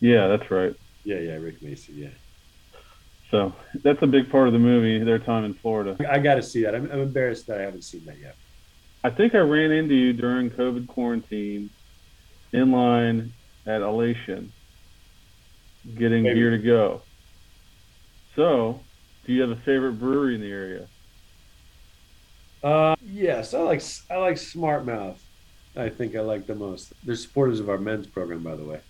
Yeah, 0.00 0.28
that's 0.28 0.50
right. 0.50 0.74
Yeah, 1.04 1.18
yeah, 1.18 1.34
Rick 1.34 1.60
Macci. 1.60 1.90
Yeah, 1.90 2.08
So 3.30 3.54
that's 3.82 4.02
a 4.02 4.06
big 4.06 4.30
part 4.30 4.46
of 4.46 4.52
the 4.52 4.58
movie. 4.58 5.02
Their 5.04 5.18
time 5.18 5.44
in 5.44 5.54
Florida. 5.54 5.96
I 6.10 6.18
got 6.18 6.36
to 6.36 6.42
see 6.42 6.62
that. 6.62 6.74
I'm, 6.74 6.90
I'm 6.90 7.00
embarrassed 7.00 7.46
that 7.48 7.60
I 7.60 7.62
haven't 7.62 7.82
seen 7.82 8.04
that 8.06 8.18
yet. 8.18 8.36
I 9.02 9.10
think 9.10 9.34
I 9.34 9.38
ran 9.38 9.70
into 9.70 9.94
you 9.94 10.14
during 10.14 10.50
COVID 10.50 10.88
quarantine, 10.88 11.68
in 12.52 12.72
line 12.72 13.32
at 13.66 13.82
Elation, 13.82 14.52
getting 15.98 16.22
Maybe. 16.22 16.36
gear 16.36 16.50
to 16.50 16.58
go. 16.58 17.02
So, 18.34 18.80
do 19.26 19.32
you 19.32 19.42
have 19.42 19.50
a 19.50 19.60
favorite 19.62 19.98
brewery 20.00 20.34
in 20.36 20.40
the 20.40 20.50
area? 20.50 20.88
Uh, 22.62 22.94
yes, 23.02 23.52
I 23.52 23.58
like 23.60 23.82
I 24.10 24.16
like 24.16 24.38
Smart 24.38 24.86
Mouth. 24.86 25.22
I 25.76 25.90
think 25.90 26.16
I 26.16 26.20
like 26.20 26.46
the 26.46 26.54
most. 26.54 26.92
They're 27.02 27.14
supporters 27.16 27.60
of 27.60 27.68
our 27.68 27.78
men's 27.78 28.06
program, 28.06 28.42
by 28.42 28.56
the 28.56 28.64
way. 28.64 28.80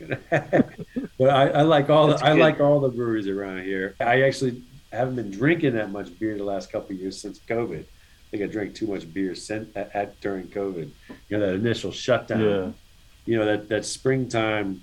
But 1.18 1.28
I, 1.28 1.48
I 1.48 1.62
like 1.62 1.90
all 1.90 2.06
the 2.06 2.24
I 2.24 2.32
like 2.32 2.60
all 2.60 2.80
the 2.80 2.88
breweries 2.88 3.28
around 3.28 3.62
here. 3.62 3.94
I 4.00 4.22
actually 4.22 4.62
haven't 4.90 5.16
been 5.16 5.30
drinking 5.30 5.74
that 5.74 5.90
much 5.90 6.18
beer 6.18 6.36
the 6.36 6.44
last 6.44 6.72
couple 6.72 6.94
of 6.94 7.00
years 7.00 7.20
since 7.20 7.38
COVID. 7.40 7.82
I 7.82 8.30
think 8.30 8.42
I 8.42 8.46
drank 8.46 8.74
too 8.74 8.86
much 8.86 9.12
beer 9.12 9.34
at, 9.50 9.94
at 9.94 10.20
during 10.22 10.48
COVID. 10.48 10.90
You 11.28 11.38
know 11.38 11.46
that 11.46 11.54
initial 11.54 11.92
shutdown. 11.92 12.40
Yeah. 12.40 12.70
You 13.26 13.38
know 13.38 13.44
that 13.44 13.68
that 13.68 13.84
springtime. 13.84 14.82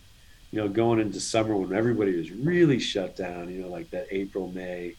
You 0.51 0.61
know, 0.61 0.69
going 0.69 0.99
into 0.99 1.19
summer 1.19 1.55
when 1.57 1.77
everybody 1.77 2.15
was 2.15 2.31
really 2.31 2.79
shut 2.79 3.17
down. 3.17 3.51
You 3.51 3.63
know, 3.63 3.67
like 3.67 3.89
that 3.89 4.07
April 4.11 4.51
May. 4.51 4.95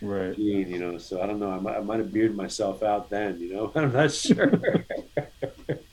Right. 0.00 0.36
You 0.36 0.78
know, 0.78 0.98
so 0.98 1.22
I 1.22 1.26
don't 1.26 1.40
know. 1.40 1.50
I 1.50 1.58
might, 1.58 1.76
I 1.76 1.80
might 1.80 1.98
have 1.98 2.12
bearded 2.12 2.36
myself 2.36 2.82
out 2.82 3.08
then, 3.08 3.40
you 3.40 3.52
know. 3.54 3.72
I'm 3.76 3.92
not 3.92 4.12
sure. 4.12 4.52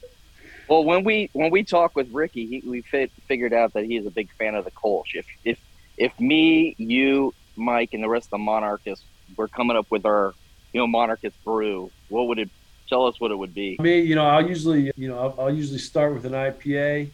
Well, 0.69 0.83
when 0.83 1.03
we 1.03 1.29
when 1.33 1.49
we 1.49 1.63
talk 1.63 1.95
with 1.95 2.11
Ricky, 2.13 2.45
he, 2.45 2.63
we 2.69 2.81
fi- 2.81 3.09
figured 3.27 3.53
out 3.53 3.73
that 3.73 3.85
he 3.85 3.97
is 3.97 4.05
a 4.05 4.11
big 4.11 4.29
fan 4.37 4.53
of 4.53 4.65
the 4.65 4.71
Kolsch. 4.71 5.15
If 5.15 5.25
if 5.43 5.59
if 5.97 6.17
me, 6.19 6.75
you, 6.77 7.33
Mike, 7.55 7.93
and 7.93 8.03
the 8.03 8.09
rest 8.09 8.27
of 8.27 8.31
the 8.31 8.37
monarchists 8.37 9.03
were 9.35 9.47
coming 9.47 9.75
up 9.75 9.87
with 9.89 10.05
our 10.05 10.35
you 10.71 10.79
know 10.79 10.85
monarchist 10.85 11.43
brew, 11.43 11.89
what 12.09 12.27
would 12.27 12.39
it? 12.39 12.49
Tell 12.87 13.05
us 13.05 13.19
what 13.19 13.31
it 13.31 13.35
would 13.35 13.53
be. 13.53 13.77
Me, 13.79 13.99
you 13.99 14.15
know, 14.15 14.25
I'll 14.25 14.47
usually, 14.47 14.91
you 14.95 15.07
know, 15.09 15.19
I'll, 15.19 15.35
I'll 15.45 15.53
usually 15.53 15.77
start 15.77 16.11
with 16.11 16.25
an 16.25 16.31
IPA, 16.31 17.11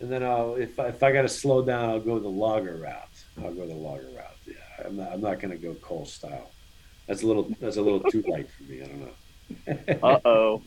and 0.00 0.12
then 0.12 0.22
I'll, 0.22 0.54
if 0.54 0.78
I, 0.78 0.86
if 0.86 1.02
I 1.02 1.10
got 1.10 1.22
to 1.22 1.28
slow 1.28 1.64
down, 1.64 1.90
I'll 1.90 2.00
go 2.00 2.20
the 2.20 2.28
lager 2.28 2.76
route. 2.76 3.08
I'll 3.42 3.52
go 3.52 3.66
the 3.66 3.74
lager 3.74 4.08
route. 4.16 4.36
Yeah, 4.46 4.86
I'm 4.86 4.96
not, 4.96 5.12
I'm 5.12 5.20
not 5.20 5.40
going 5.40 5.50
to 5.50 5.56
go 5.56 5.74
Kolsch 5.74 6.08
style. 6.08 6.52
That's 7.08 7.24
a 7.24 7.26
little, 7.26 7.50
that's 7.60 7.78
a 7.78 7.82
little 7.82 7.98
too 7.98 8.22
light 8.28 8.48
for 8.48 8.62
me. 8.64 8.82
I 8.82 8.86
don't 8.86 9.00
know. 9.00 9.98
Uh 10.08 10.20
oh. 10.24 10.62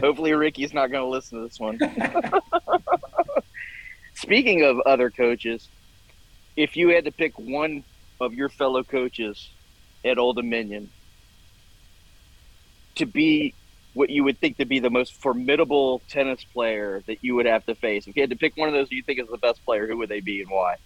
Hopefully, 0.00 0.32
Ricky's 0.32 0.72
not 0.74 0.90
going 0.90 1.02
to 1.04 1.08
listen 1.08 1.38
to 1.42 1.48
this 1.48 1.58
one. 1.60 1.78
Speaking 4.14 4.62
of 4.64 4.80
other 4.80 5.10
coaches, 5.10 5.68
if 6.56 6.76
you 6.76 6.88
had 6.90 7.04
to 7.06 7.12
pick 7.12 7.38
one 7.38 7.84
of 8.20 8.34
your 8.34 8.48
fellow 8.48 8.82
coaches 8.84 9.48
at 10.04 10.18
Old 10.18 10.36
Dominion 10.36 10.90
to 12.96 13.06
be 13.06 13.54
what 13.94 14.10
you 14.10 14.22
would 14.24 14.38
think 14.38 14.58
to 14.58 14.64
be 14.66 14.78
the 14.78 14.90
most 14.90 15.14
formidable 15.14 16.00
tennis 16.08 16.44
player 16.44 17.02
that 17.06 17.18
you 17.24 17.34
would 17.34 17.46
have 17.46 17.64
to 17.66 17.74
face, 17.74 18.06
if 18.06 18.14
you 18.16 18.22
had 18.22 18.30
to 18.30 18.36
pick 18.36 18.56
one 18.56 18.68
of 18.68 18.74
those 18.74 18.90
you 18.90 19.02
think 19.02 19.18
is 19.20 19.28
the 19.28 19.38
best 19.38 19.64
player, 19.64 19.86
who 19.86 19.96
would 19.96 20.08
they 20.08 20.20
be 20.20 20.42
and 20.42 20.50
why? 20.50 20.76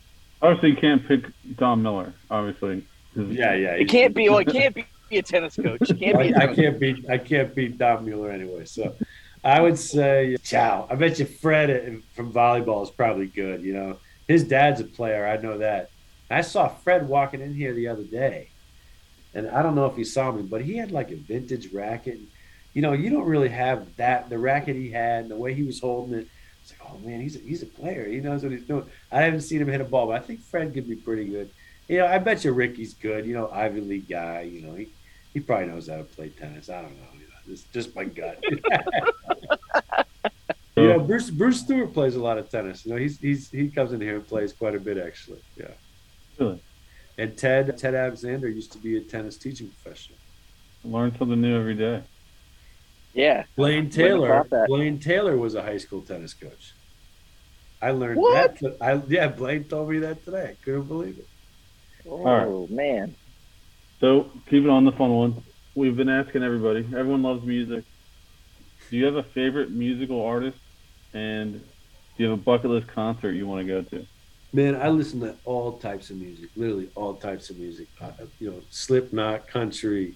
Obviously, 0.41 0.71
you 0.71 0.77
can't 0.77 1.07
pick 1.07 1.25
Don 1.57 1.83
Miller. 1.83 2.13
Obviously. 2.31 2.85
'cause- 3.15 3.29
yeah, 3.31 3.55
yeah. 3.55 3.73
It 3.73 3.89
can't 3.89 4.15
be. 4.15 4.29
Well, 4.29 4.39
it 4.39 4.49
can't 4.49 4.75
be 4.75 4.85
a 5.11 5.23
tennis 5.23 5.57
coach. 5.57 5.81
Can't 5.99 6.01
be. 6.01 6.11
A 6.11 6.17
I, 6.17 6.19
I 6.19 6.31
tennis 6.31 6.57
can't 6.57 6.81
beat, 6.81 7.11
I 7.11 7.19
can't 7.19 7.55
beat 7.55 7.79
Don 7.79 8.05
Mueller 8.05 8.31
anyway. 8.31 8.65
So, 8.65 8.95
I 9.43 9.61
would 9.61 9.79
say, 9.79 10.37
Chao. 10.43 10.87
I 10.91 10.95
bet 10.95 11.19
you 11.19 11.27
Fred 11.27 12.03
from 12.15 12.33
volleyball 12.33 12.83
is 12.83 12.91
probably 12.91 13.27
good. 13.27 13.63
You 13.63 13.75
know, 13.75 13.99
his 14.27 14.45
dad's 14.45 14.81
a 14.81 14.85
player. 14.85 15.27
I 15.27 15.37
know 15.37 15.59
that. 15.59 15.91
I 16.31 16.41
saw 16.41 16.69
Fred 16.69 17.07
walking 17.09 17.41
in 17.41 17.55
here 17.55 17.75
the 17.75 17.89
other 17.89 18.05
day, 18.05 18.49
and 19.35 19.49
I 19.49 19.63
don't 19.63 19.75
know 19.75 19.87
if 19.87 19.97
he 19.97 20.05
saw 20.05 20.33
me, 20.33 20.43
but 20.43 20.63
he 20.63 20.77
had 20.77 20.91
like 20.91 21.11
a 21.11 21.17
vintage 21.17 21.73
racket. 21.73 22.19
You 22.73 22.83
know, 22.83 22.93
you 22.93 23.11
don't 23.11 23.27
really 23.27 23.51
have 23.51 23.95
that. 23.97 24.31
The 24.31 24.39
racket 24.39 24.77
he 24.77 24.91
had, 24.91 25.23
and 25.23 25.31
the 25.31 25.37
way 25.37 25.55
he 25.55 25.63
was 25.63 25.81
holding 25.81 26.19
it. 26.19 26.29
It's 26.63 26.73
like, 26.73 26.91
oh 26.91 26.99
man, 27.07 27.21
he's 27.21 27.37
a, 27.37 27.41
he's 27.41 27.63
a 27.63 27.67
player. 27.67 28.09
He 28.09 28.21
knows 28.21 28.43
what 28.43 28.51
he's 28.51 28.63
doing. 28.63 28.87
I 29.13 29.21
haven't 29.21 29.43
seen 29.43 29.61
him 29.61 29.69
hit 29.69 29.83
a 29.83 29.85
ball, 29.85 30.07
but 30.07 30.17
I 30.17 30.21
think 30.21 30.41
Fred 30.41 30.73
could 30.73 30.89
be 30.89 30.97
pretty 30.97 31.27
good. 31.27 31.51
You 31.89 31.99
know, 31.99 32.07
I 32.07 32.19
bet 32.19 32.45
you 32.45 32.53
Ricky's 32.53 32.95
good. 32.95 33.27
You 33.27 33.35
know, 33.35 33.51
Ivy 33.51 33.81
League 33.81 34.09
guy. 34.09 34.43
You 34.43 34.63
know, 34.63 34.75
he 34.75 34.89
he 35.33 35.41
probably 35.41 35.67
knows 35.67 35.89
how 35.89 35.97
to 35.97 36.05
play 36.05 36.29
tennis. 36.31 36.71
I 36.71 36.83
don't 36.83 36.97
know. 36.97 37.07
You 37.15 37.21
know 37.21 37.25
just 37.47 37.73
just 37.73 37.95
my 37.95 38.05
gut. 38.05 38.43
you 40.77 40.89
know, 40.89 41.01
Bruce 41.01 41.31
Bruce 41.31 41.61
Stewart 41.61 41.93
plays 41.93 42.17
a 42.17 42.23
lot 42.23 42.39
of 42.39 42.51
tennis. 42.51 42.85
You 42.87 42.93
know, 42.93 42.99
he's 42.99 43.19
he's 43.19 43.51
he 43.51 43.69
comes 43.69 43.93
in 43.93 44.01
here 44.01 44.17
and 44.17 44.27
plays 44.27 44.53
quite 44.53 44.75
a 44.75 44.81
bit 44.81 44.99
actually. 44.99 45.43
Yeah. 45.57 45.69
Really? 46.39 46.63
And 47.19 47.37
Ted 47.37 47.77
Ted 47.79 47.95
Alexander 47.95 48.49
used 48.49 48.73
to 48.73 48.79
be 48.79 48.97
a 48.97 49.01
tennis 49.01 49.37
teaching 49.37 49.69
professional. 49.69 50.19
Learn 50.85 51.17
something 51.17 51.41
new 51.41 51.59
every 51.59 51.75
day. 51.75 52.03
Yeah. 53.15 53.45
Blaine 53.57 53.89
Taylor. 53.89 54.45
Blaine 54.67 54.99
Taylor 54.99 55.37
was 55.37 55.55
a 55.55 55.63
high 55.63 55.79
school 55.79 56.03
tennis 56.03 56.35
coach. 56.35 56.75
I 57.81 57.93
learned 57.93 58.19
What? 58.19 58.59
that. 58.59 58.77
I 58.81 59.01
yeah, 59.09 59.29
Blaine 59.29 59.65
told 59.65 59.91
me 59.91 59.99
that 60.01 60.25
today. 60.25 60.51
I 60.51 60.65
couldn't 60.65 60.89
believe 60.89 61.19
it. 61.19 61.29
Oh 62.09 62.67
man. 62.69 63.15
So, 64.01 64.31
keep 64.49 64.65
it 64.65 64.71
on 64.71 64.85
the 64.85 64.93
fun 64.93 65.11
one. 65.11 65.43
We've 65.75 65.97
been 65.97 66.09
asking 66.09 66.43
everybody. 66.43 66.81
Everyone 66.81 67.23
loves 67.23 67.45
music. 67.45 67.85
Do 68.91 68.97
you 68.97 69.05
have 69.07 69.17
a 69.17 69.23
favorite 69.23 69.71
musical 69.71 70.25
artist? 70.25 70.59
And 71.15 71.55
do 71.55 72.23
you 72.23 72.31
have 72.31 72.39
a 72.39 72.43
bucket 72.43 72.71
list 72.71 72.89
concert 72.89 73.33
you 73.33 73.47
want 73.47 73.67
to 73.67 73.73
go 73.73 73.83
to? 73.83 74.07
Man, 74.53 74.77
I 74.77 74.89
listen 74.89 75.21
to 75.21 75.35
all 75.45 75.79
types 75.79 76.11
of 76.11 76.17
music, 76.17 76.51
literally 76.55 76.91
all 76.95 77.15
types 77.15 77.51
of 77.51 77.59
music. 77.59 77.89
Uh, 78.01 78.11
you 78.39 78.51
know, 78.51 78.61
Slipknot, 78.71 79.49
country, 79.49 80.15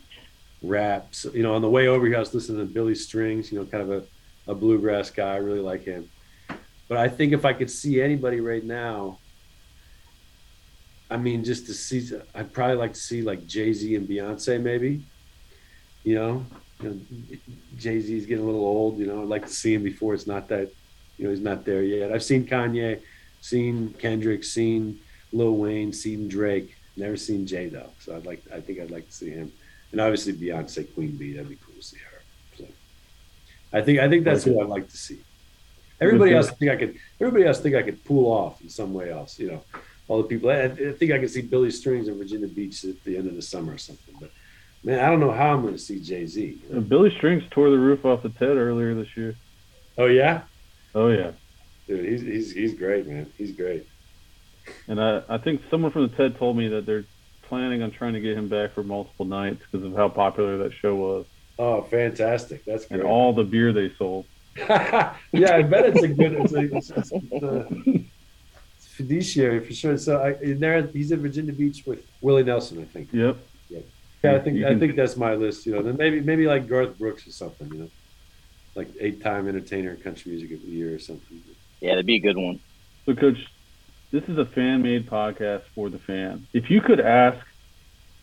rap. 0.63 1.09
So, 1.13 1.33
you 1.33 1.43
know, 1.43 1.55
on 1.55 1.63
the 1.63 1.71
way 1.71 1.89
over 1.89 2.07
here, 2.07 2.17
I 2.17 2.21
was 2.21 2.35
listening 2.35 2.67
to 2.67 2.73
Billy 2.73 2.95
Strings. 2.95 3.51
You 3.51 3.61
know, 3.61 3.65
kind 3.65 3.83
of 3.83 3.91
a, 3.91 4.51
a 4.51 4.55
bluegrass 4.55 5.11
guy. 5.11 5.35
I 5.35 5.39
really 5.39 5.61
like 5.61 5.85
him. 5.85 6.09
But 6.89 6.99
I 6.99 7.09
think 7.09 7.33
if 7.33 7.45
I 7.45 7.53
could 7.53 7.71
see 7.71 8.01
anybody 8.01 8.41
right 8.41 8.65
now, 8.65 9.19
I 11.11 11.17
mean, 11.17 11.45
just 11.45 11.67
to 11.67 11.75
see, 11.75 12.11
I'd 12.35 12.53
probably 12.53 12.77
like 12.77 12.93
to 12.93 13.01
see 13.01 13.23
like 13.23 13.47
Jay 13.47 13.73
Z 13.73 13.95
and 13.95 14.09
Beyonce, 14.09 14.61
maybe. 14.61 15.03
You 16.05 16.15
know, 16.15 16.47
you 16.81 16.89
know 16.89 17.01
Jay 17.77 18.01
Z's 18.01 18.27
getting 18.27 18.45
a 18.45 18.47
little 18.47 18.65
old. 18.65 18.99
You 18.99 19.07
know, 19.07 19.23
I'd 19.23 19.29
like 19.29 19.47
to 19.47 19.53
see 19.53 19.75
him 19.75 19.83
before 19.83 20.15
it's 20.15 20.27
not 20.27 20.49
that, 20.49 20.71
you 21.17 21.25
know, 21.25 21.31
he's 21.31 21.41
not 21.41 21.65
there 21.65 21.83
yet. 21.83 22.13
I've 22.13 22.23
seen 22.23 22.47
Kanye 22.47 23.01
seen 23.41 23.95
Kendrick, 23.99 24.45
seen 24.45 25.01
Lil 25.33 25.57
Wayne, 25.57 25.93
seen 25.93 26.29
Drake. 26.29 26.75
Never 26.97 27.17
seen 27.17 27.47
Jay 27.47 27.69
though, 27.69 27.91
so 28.01 28.17
I'd 28.17 28.27
like. 28.27 28.43
I 28.53 28.61
think 28.61 28.81
I'd 28.81 28.91
like 28.91 29.07
to 29.07 29.13
see 29.13 29.31
him, 29.31 29.53
and 29.93 30.01
obviously 30.01 30.33
Beyonce, 30.33 30.93
Queen 30.95 31.17
Bee. 31.17 31.35
That'd 31.35 31.49
be 31.49 31.57
cool 31.57 31.75
to 31.77 31.83
see 31.83 31.99
her. 31.99 32.23
So, 32.57 32.65
I 33.73 33.83
think 33.83 34.01
I 34.01 34.09
think 34.09 34.25
that's 34.25 34.43
who 34.43 34.61
I'd 34.61 34.69
like 34.69 34.89
to 34.89 34.97
see. 34.97 35.21
Everybody 36.01 36.35
else, 36.35 36.49
I 36.49 36.55
think 36.55 36.71
I 36.73 36.77
could. 36.77 36.97
Everybody 37.21 37.45
else, 37.47 37.61
think 37.61 37.77
I 37.77 37.83
could 37.83 38.05
pull 38.05 38.27
off 38.27 38.61
in 38.63 38.69
some 38.69 38.93
way 38.93 39.13
else. 39.13 39.39
You 39.39 39.53
know, 39.53 39.65
all 40.09 40.19
the 40.23 40.29
people. 40.29 40.51
I, 40.51 40.65
I 40.65 40.69
think 40.93 41.13
I 41.13 41.19
can 41.19 41.29
see 41.29 41.43
Billy 41.43 41.71
Strings 41.71 42.09
in 42.09 42.19
Virginia 42.19 42.49
Beach 42.49 42.85
at 42.85 43.03
the 43.05 43.17
end 43.17 43.29
of 43.29 43.37
the 43.37 43.43
summer 43.43 43.75
or 43.75 43.79
something. 43.79 44.15
But 44.21 44.31
Man, 44.85 45.01
I 45.01 45.07
don't 45.11 45.21
know 45.21 45.33
how 45.33 45.53
I'm 45.55 45.63
going 45.63 45.75
to 45.75 45.79
see 45.79 46.01
Jay 46.01 46.25
Z. 46.27 46.63
Uh, 46.75 46.81
Billy 46.81 47.11
Strings 47.17 47.43
tore 47.51 47.69
the 47.71 47.79
roof 47.79 48.05
off 48.05 48.23
the 48.23 48.29
TED 48.29 48.57
earlier 48.57 48.95
this 48.95 49.17
year. 49.17 49.35
Oh 49.97 50.07
yeah, 50.07 50.43
Oh 50.95 51.09
yeah, 51.09 51.33
dude, 51.87 52.05
he's 52.09 52.21
he's 52.23 52.53
he's 52.53 52.75
great, 52.75 53.07
man. 53.07 53.31
He's 53.37 53.53
great. 53.53 53.87
and 54.87 55.01
I 55.01 55.23
I 55.29 55.39
think 55.39 55.63
someone 55.71 55.91
from 55.91 56.03
the 56.09 56.17
TED 56.17 56.39
told 56.39 56.57
me 56.57 56.69
that 56.69 56.87
they're 56.87 57.05
planning 57.43 57.83
on 57.83 57.91
trying 57.91 58.13
to 58.13 58.21
get 58.21 58.37
him 58.37 58.49
back 58.49 58.73
for 58.75 58.83
multiple 58.85 59.25
nights 59.25 59.63
because 59.71 59.85
of 59.87 59.95
how 59.97 60.09
popular 60.09 60.59
that 60.59 60.73
show 60.75 60.95
was 60.95 61.27
Oh, 61.59 61.83
fantastic! 61.83 62.65
That's 62.65 62.85
great. 62.87 63.01
and 63.01 63.09
all 63.09 63.33
the 63.33 63.43
beer 63.43 63.73
they 63.73 63.93
sold. 63.99 64.27
yeah, 64.57 65.15
I 65.33 65.63
bet 65.63 65.87
it's 65.87 66.03
a 66.03 66.09
good. 66.09 66.33
It's 66.35 66.53
a, 66.53 66.77
it's, 66.77 66.91
it's, 66.91 67.13
uh, 67.13 67.65
fiduciary 68.99 69.61
for 69.65 69.73
sure. 69.73 69.97
So 69.97 70.21
I, 70.21 70.31
in 70.43 70.59
there, 70.61 70.83
he's 70.89 71.11
in 71.13 71.21
Virginia 71.23 71.53
Beach 71.53 71.85
with 71.87 72.01
Willie 72.21 72.43
Nelson, 72.45 72.81
I 72.81 72.85
think. 72.85 73.09
Yep. 73.13 73.37
Yeah, 73.71 74.33
I 74.35 74.41
think 74.41 74.57
You 74.59 74.67
I 74.67 74.71
can- 74.71 74.81
think 74.81 74.97
that's 74.97 75.17
my 75.17 75.35
list. 75.35 75.65
You 75.67 75.73
know, 75.75 75.83
then 75.83 75.97
maybe 75.97 76.21
maybe 76.21 76.47
like 76.47 76.67
Garth 76.69 76.99
Brooks 76.99 77.27
or 77.29 77.31
something. 77.31 77.69
You 77.73 77.79
know, 77.83 77.91
like 78.75 78.89
eight-time 79.01 79.49
entertainer 79.49 79.91
in 79.93 79.99
country 79.99 80.33
music 80.33 80.51
of 80.53 80.61
the 80.63 80.69
year 80.79 80.93
or 80.95 80.99
something. 80.99 81.41
Yeah, 81.81 81.91
that'd 81.91 82.07
be 82.07 82.17
a 82.17 82.21
good 82.29 82.37
one. 82.37 82.59
So, 83.07 83.15
Coach, 83.15 83.39
this 84.11 84.25
is 84.25 84.37
a 84.39 84.45
fan 84.45 84.83
made 84.83 85.09
podcast 85.09 85.63
for 85.75 85.89
the 85.89 85.99
fan. 86.01 86.47
If 86.53 86.69
you 86.69 86.81
could 86.81 86.99
ask 87.01 87.39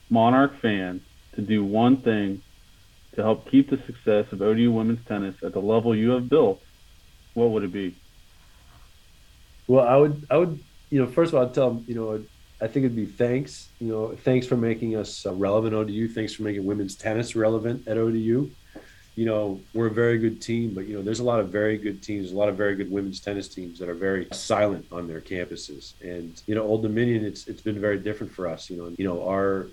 Monarch 0.10 0.60
fans 0.62 1.02
to 1.36 1.42
do 1.42 1.64
one 1.64 1.96
thing 1.98 2.42
to 3.16 3.22
help 3.24 3.50
keep 3.50 3.70
the 3.70 3.78
success 3.86 4.26
of 4.34 4.42
ODU 4.42 4.72
women's 4.74 5.04
tennis 5.08 5.36
at 5.44 5.54
the 5.54 5.62
level 5.62 5.96
you 5.96 6.10
have 6.12 6.28
built, 6.28 6.62
what 7.36 7.52
would 7.52 7.64
it 7.64 7.72
be? 7.72 7.96
Well, 9.68 9.86
I 9.88 9.96
would, 9.96 10.28
I 10.30 10.38
would, 10.38 10.60
you 10.90 11.02
know, 11.02 11.08
first 11.08 11.34
of 11.34 11.40
all, 11.40 11.46
I'd 11.46 11.54
tell 11.54 11.72
them, 11.72 11.86
you 11.88 11.96
know, 11.96 12.24
I 12.62 12.68
think 12.68 12.86
it'd 12.86 12.96
be 12.96 13.06
thanks, 13.06 13.68
you 13.80 13.90
know, 13.90 14.16
thanks 14.16 14.48
for 14.48 14.56
making 14.56 14.96
us 14.96 15.26
relevant 15.26 15.74
at 15.74 15.80
ODU. 15.80 16.08
Thanks 16.08 16.34
for 16.34 16.44
making 16.44 16.66
women's 16.66 16.96
tennis 16.96 17.36
relevant 17.36 17.88
at 17.88 17.98
ODU. 17.98 18.50
You 19.16 19.26
know, 19.26 19.62
we're 19.74 19.88
a 19.88 19.92
very 19.92 20.18
good 20.18 20.42
team, 20.42 20.74
but 20.74 20.88
you 20.88 20.96
know, 20.96 21.02
there's 21.02 21.20
a 21.20 21.24
lot 21.24 21.40
of 21.40 21.50
very 21.50 21.78
good 21.78 22.02
teams, 22.02 22.32
a 22.32 22.36
lot 22.36 22.50
of 22.50 22.58
very 22.58 22.76
good 22.76 22.92
women's 22.92 23.20
tennis 23.22 23.48
teams 23.48 23.80
that 23.80 23.88
are 23.88 23.94
very 23.94 24.28
silent 24.34 24.86
on 24.92 25.08
their 25.08 25.22
campuses. 25.22 25.94
And 26.02 26.42
you 26.48 26.56
know, 26.56 26.64
Old 26.64 26.82
Dominion, 26.82 27.24
it's 27.24 27.48
it's 27.48 27.62
been 27.62 27.80
very 27.80 27.98
different 27.98 28.34
for 28.34 28.48
us. 28.48 28.70
You 28.70 28.78
know, 28.78 28.94
you 28.98 29.06
know, 29.06 29.28
our 29.28 29.68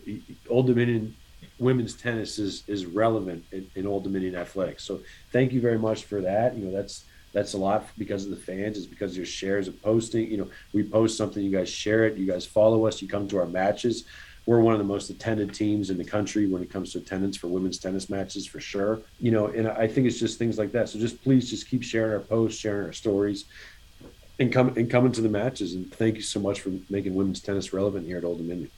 Old 0.48 0.68
Dominion 0.68 1.16
women's 1.58 1.94
tennis 1.94 2.38
is 2.38 2.62
is 2.68 2.86
relevant 2.86 3.44
in, 3.50 3.68
in 3.74 3.86
Old 3.86 4.04
Dominion 4.04 4.36
athletics. 4.36 4.84
So 4.84 5.00
thank 5.32 5.52
you 5.52 5.60
very 5.60 5.78
much 5.78 6.04
for 6.04 6.20
that. 6.20 6.56
You 6.56 6.66
know, 6.66 6.72
that's 6.72 7.04
that's 7.32 7.54
a 7.54 7.58
lot 7.58 7.86
because 7.96 8.24
of 8.24 8.30
the 8.30 8.36
fans. 8.36 8.76
It's 8.76 8.86
because 8.86 9.16
your 9.16 9.26
shares 9.26 9.68
of 9.68 9.80
posting. 9.82 10.30
You 10.30 10.38
know, 10.38 10.50
we 10.72 10.82
post 10.82 11.16
something, 11.16 11.42
you 11.42 11.50
guys 11.50 11.68
share 11.68 12.04
it, 12.04 12.16
you 12.16 12.26
guys 12.26 12.44
follow 12.44 12.86
us, 12.86 13.00
you 13.00 13.08
come 13.08 13.26
to 13.28 13.38
our 13.38 13.46
matches. 13.46 14.04
We're 14.44 14.60
one 14.60 14.74
of 14.74 14.78
the 14.78 14.84
most 14.84 15.08
attended 15.08 15.54
teams 15.54 15.90
in 15.90 15.96
the 15.96 16.04
country 16.04 16.48
when 16.48 16.62
it 16.62 16.70
comes 16.70 16.92
to 16.92 16.98
attendance 16.98 17.36
for 17.36 17.46
women's 17.46 17.78
tennis 17.78 18.10
matches, 18.10 18.44
for 18.44 18.60
sure. 18.60 19.00
You 19.20 19.30
know, 19.30 19.46
and 19.46 19.68
I 19.68 19.86
think 19.86 20.06
it's 20.06 20.18
just 20.18 20.38
things 20.38 20.58
like 20.58 20.72
that. 20.72 20.88
So 20.88 20.98
just 20.98 21.22
please 21.22 21.48
just 21.48 21.68
keep 21.68 21.82
sharing 21.82 22.12
our 22.12 22.20
posts, 22.20 22.58
sharing 22.58 22.86
our 22.86 22.92
stories, 22.92 23.44
and 24.40 24.52
come 24.52 24.76
and 24.76 24.90
coming 24.90 25.12
to 25.12 25.20
the 25.20 25.28
matches. 25.28 25.74
And 25.74 25.92
thank 25.94 26.16
you 26.16 26.22
so 26.22 26.40
much 26.40 26.60
for 26.60 26.70
making 26.90 27.14
women's 27.14 27.40
tennis 27.40 27.72
relevant 27.72 28.06
here 28.06 28.18
at 28.18 28.24
Old 28.24 28.38
Dominion. 28.38 28.70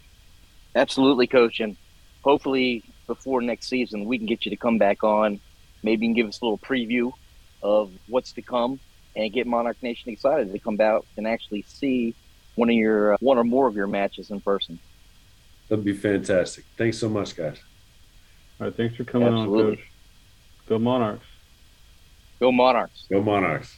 Absolutely, 0.77 1.27
coach. 1.27 1.61
And 1.61 1.77
hopefully 2.23 2.85
before 3.07 3.41
next 3.41 3.69
season, 3.69 4.05
we 4.05 4.19
can 4.19 4.27
get 4.27 4.45
you 4.45 4.51
to 4.51 4.57
come 4.57 4.77
back 4.77 5.03
on. 5.03 5.41
Maybe 5.83 6.07
you 6.07 6.13
can 6.13 6.15
give 6.15 6.29
us 6.29 6.41
a 6.43 6.45
little 6.45 6.59
preview 6.59 7.13
of 7.65 7.91
what's 8.07 8.33
to 8.33 8.43
come 8.43 8.79
and 9.17 9.33
get 9.33 9.47
Monarch 9.47 9.83
Nation 9.83 10.13
excited 10.13 10.53
to 10.53 10.59
come 10.59 10.81
out 10.81 11.07
and 11.17 11.27
actually 11.27 11.65
see 11.67 12.15
one 12.55 12.69
of 12.69 12.77
your 12.77 13.15
uh, 13.15 13.17
one 13.21 13.39
or 13.39 13.45
more 13.45 13.67
of 13.67 13.75
your 13.75 13.87
matches 13.87 14.31
in 14.31 14.41
person. 14.41 14.79
That'd 15.69 15.85
be 15.85 15.95
fantastic. 15.95 16.65
Thanks 16.77 16.99
so 16.99 17.09
much, 17.09 17.35
guys. 17.35 17.59
All 18.61 18.67
right, 18.67 18.77
thanks 18.77 18.97
for 18.97 19.05
coming 19.05 19.29
Absolutely. 19.29 19.65
on, 19.65 19.77
Coach. 19.77 19.85
Go 20.69 20.79
Monarchs. 20.79 21.27
Go 22.39 22.53
Monarchs. 22.53 23.07
Go 23.11 23.23
Monarchs. 23.23 23.77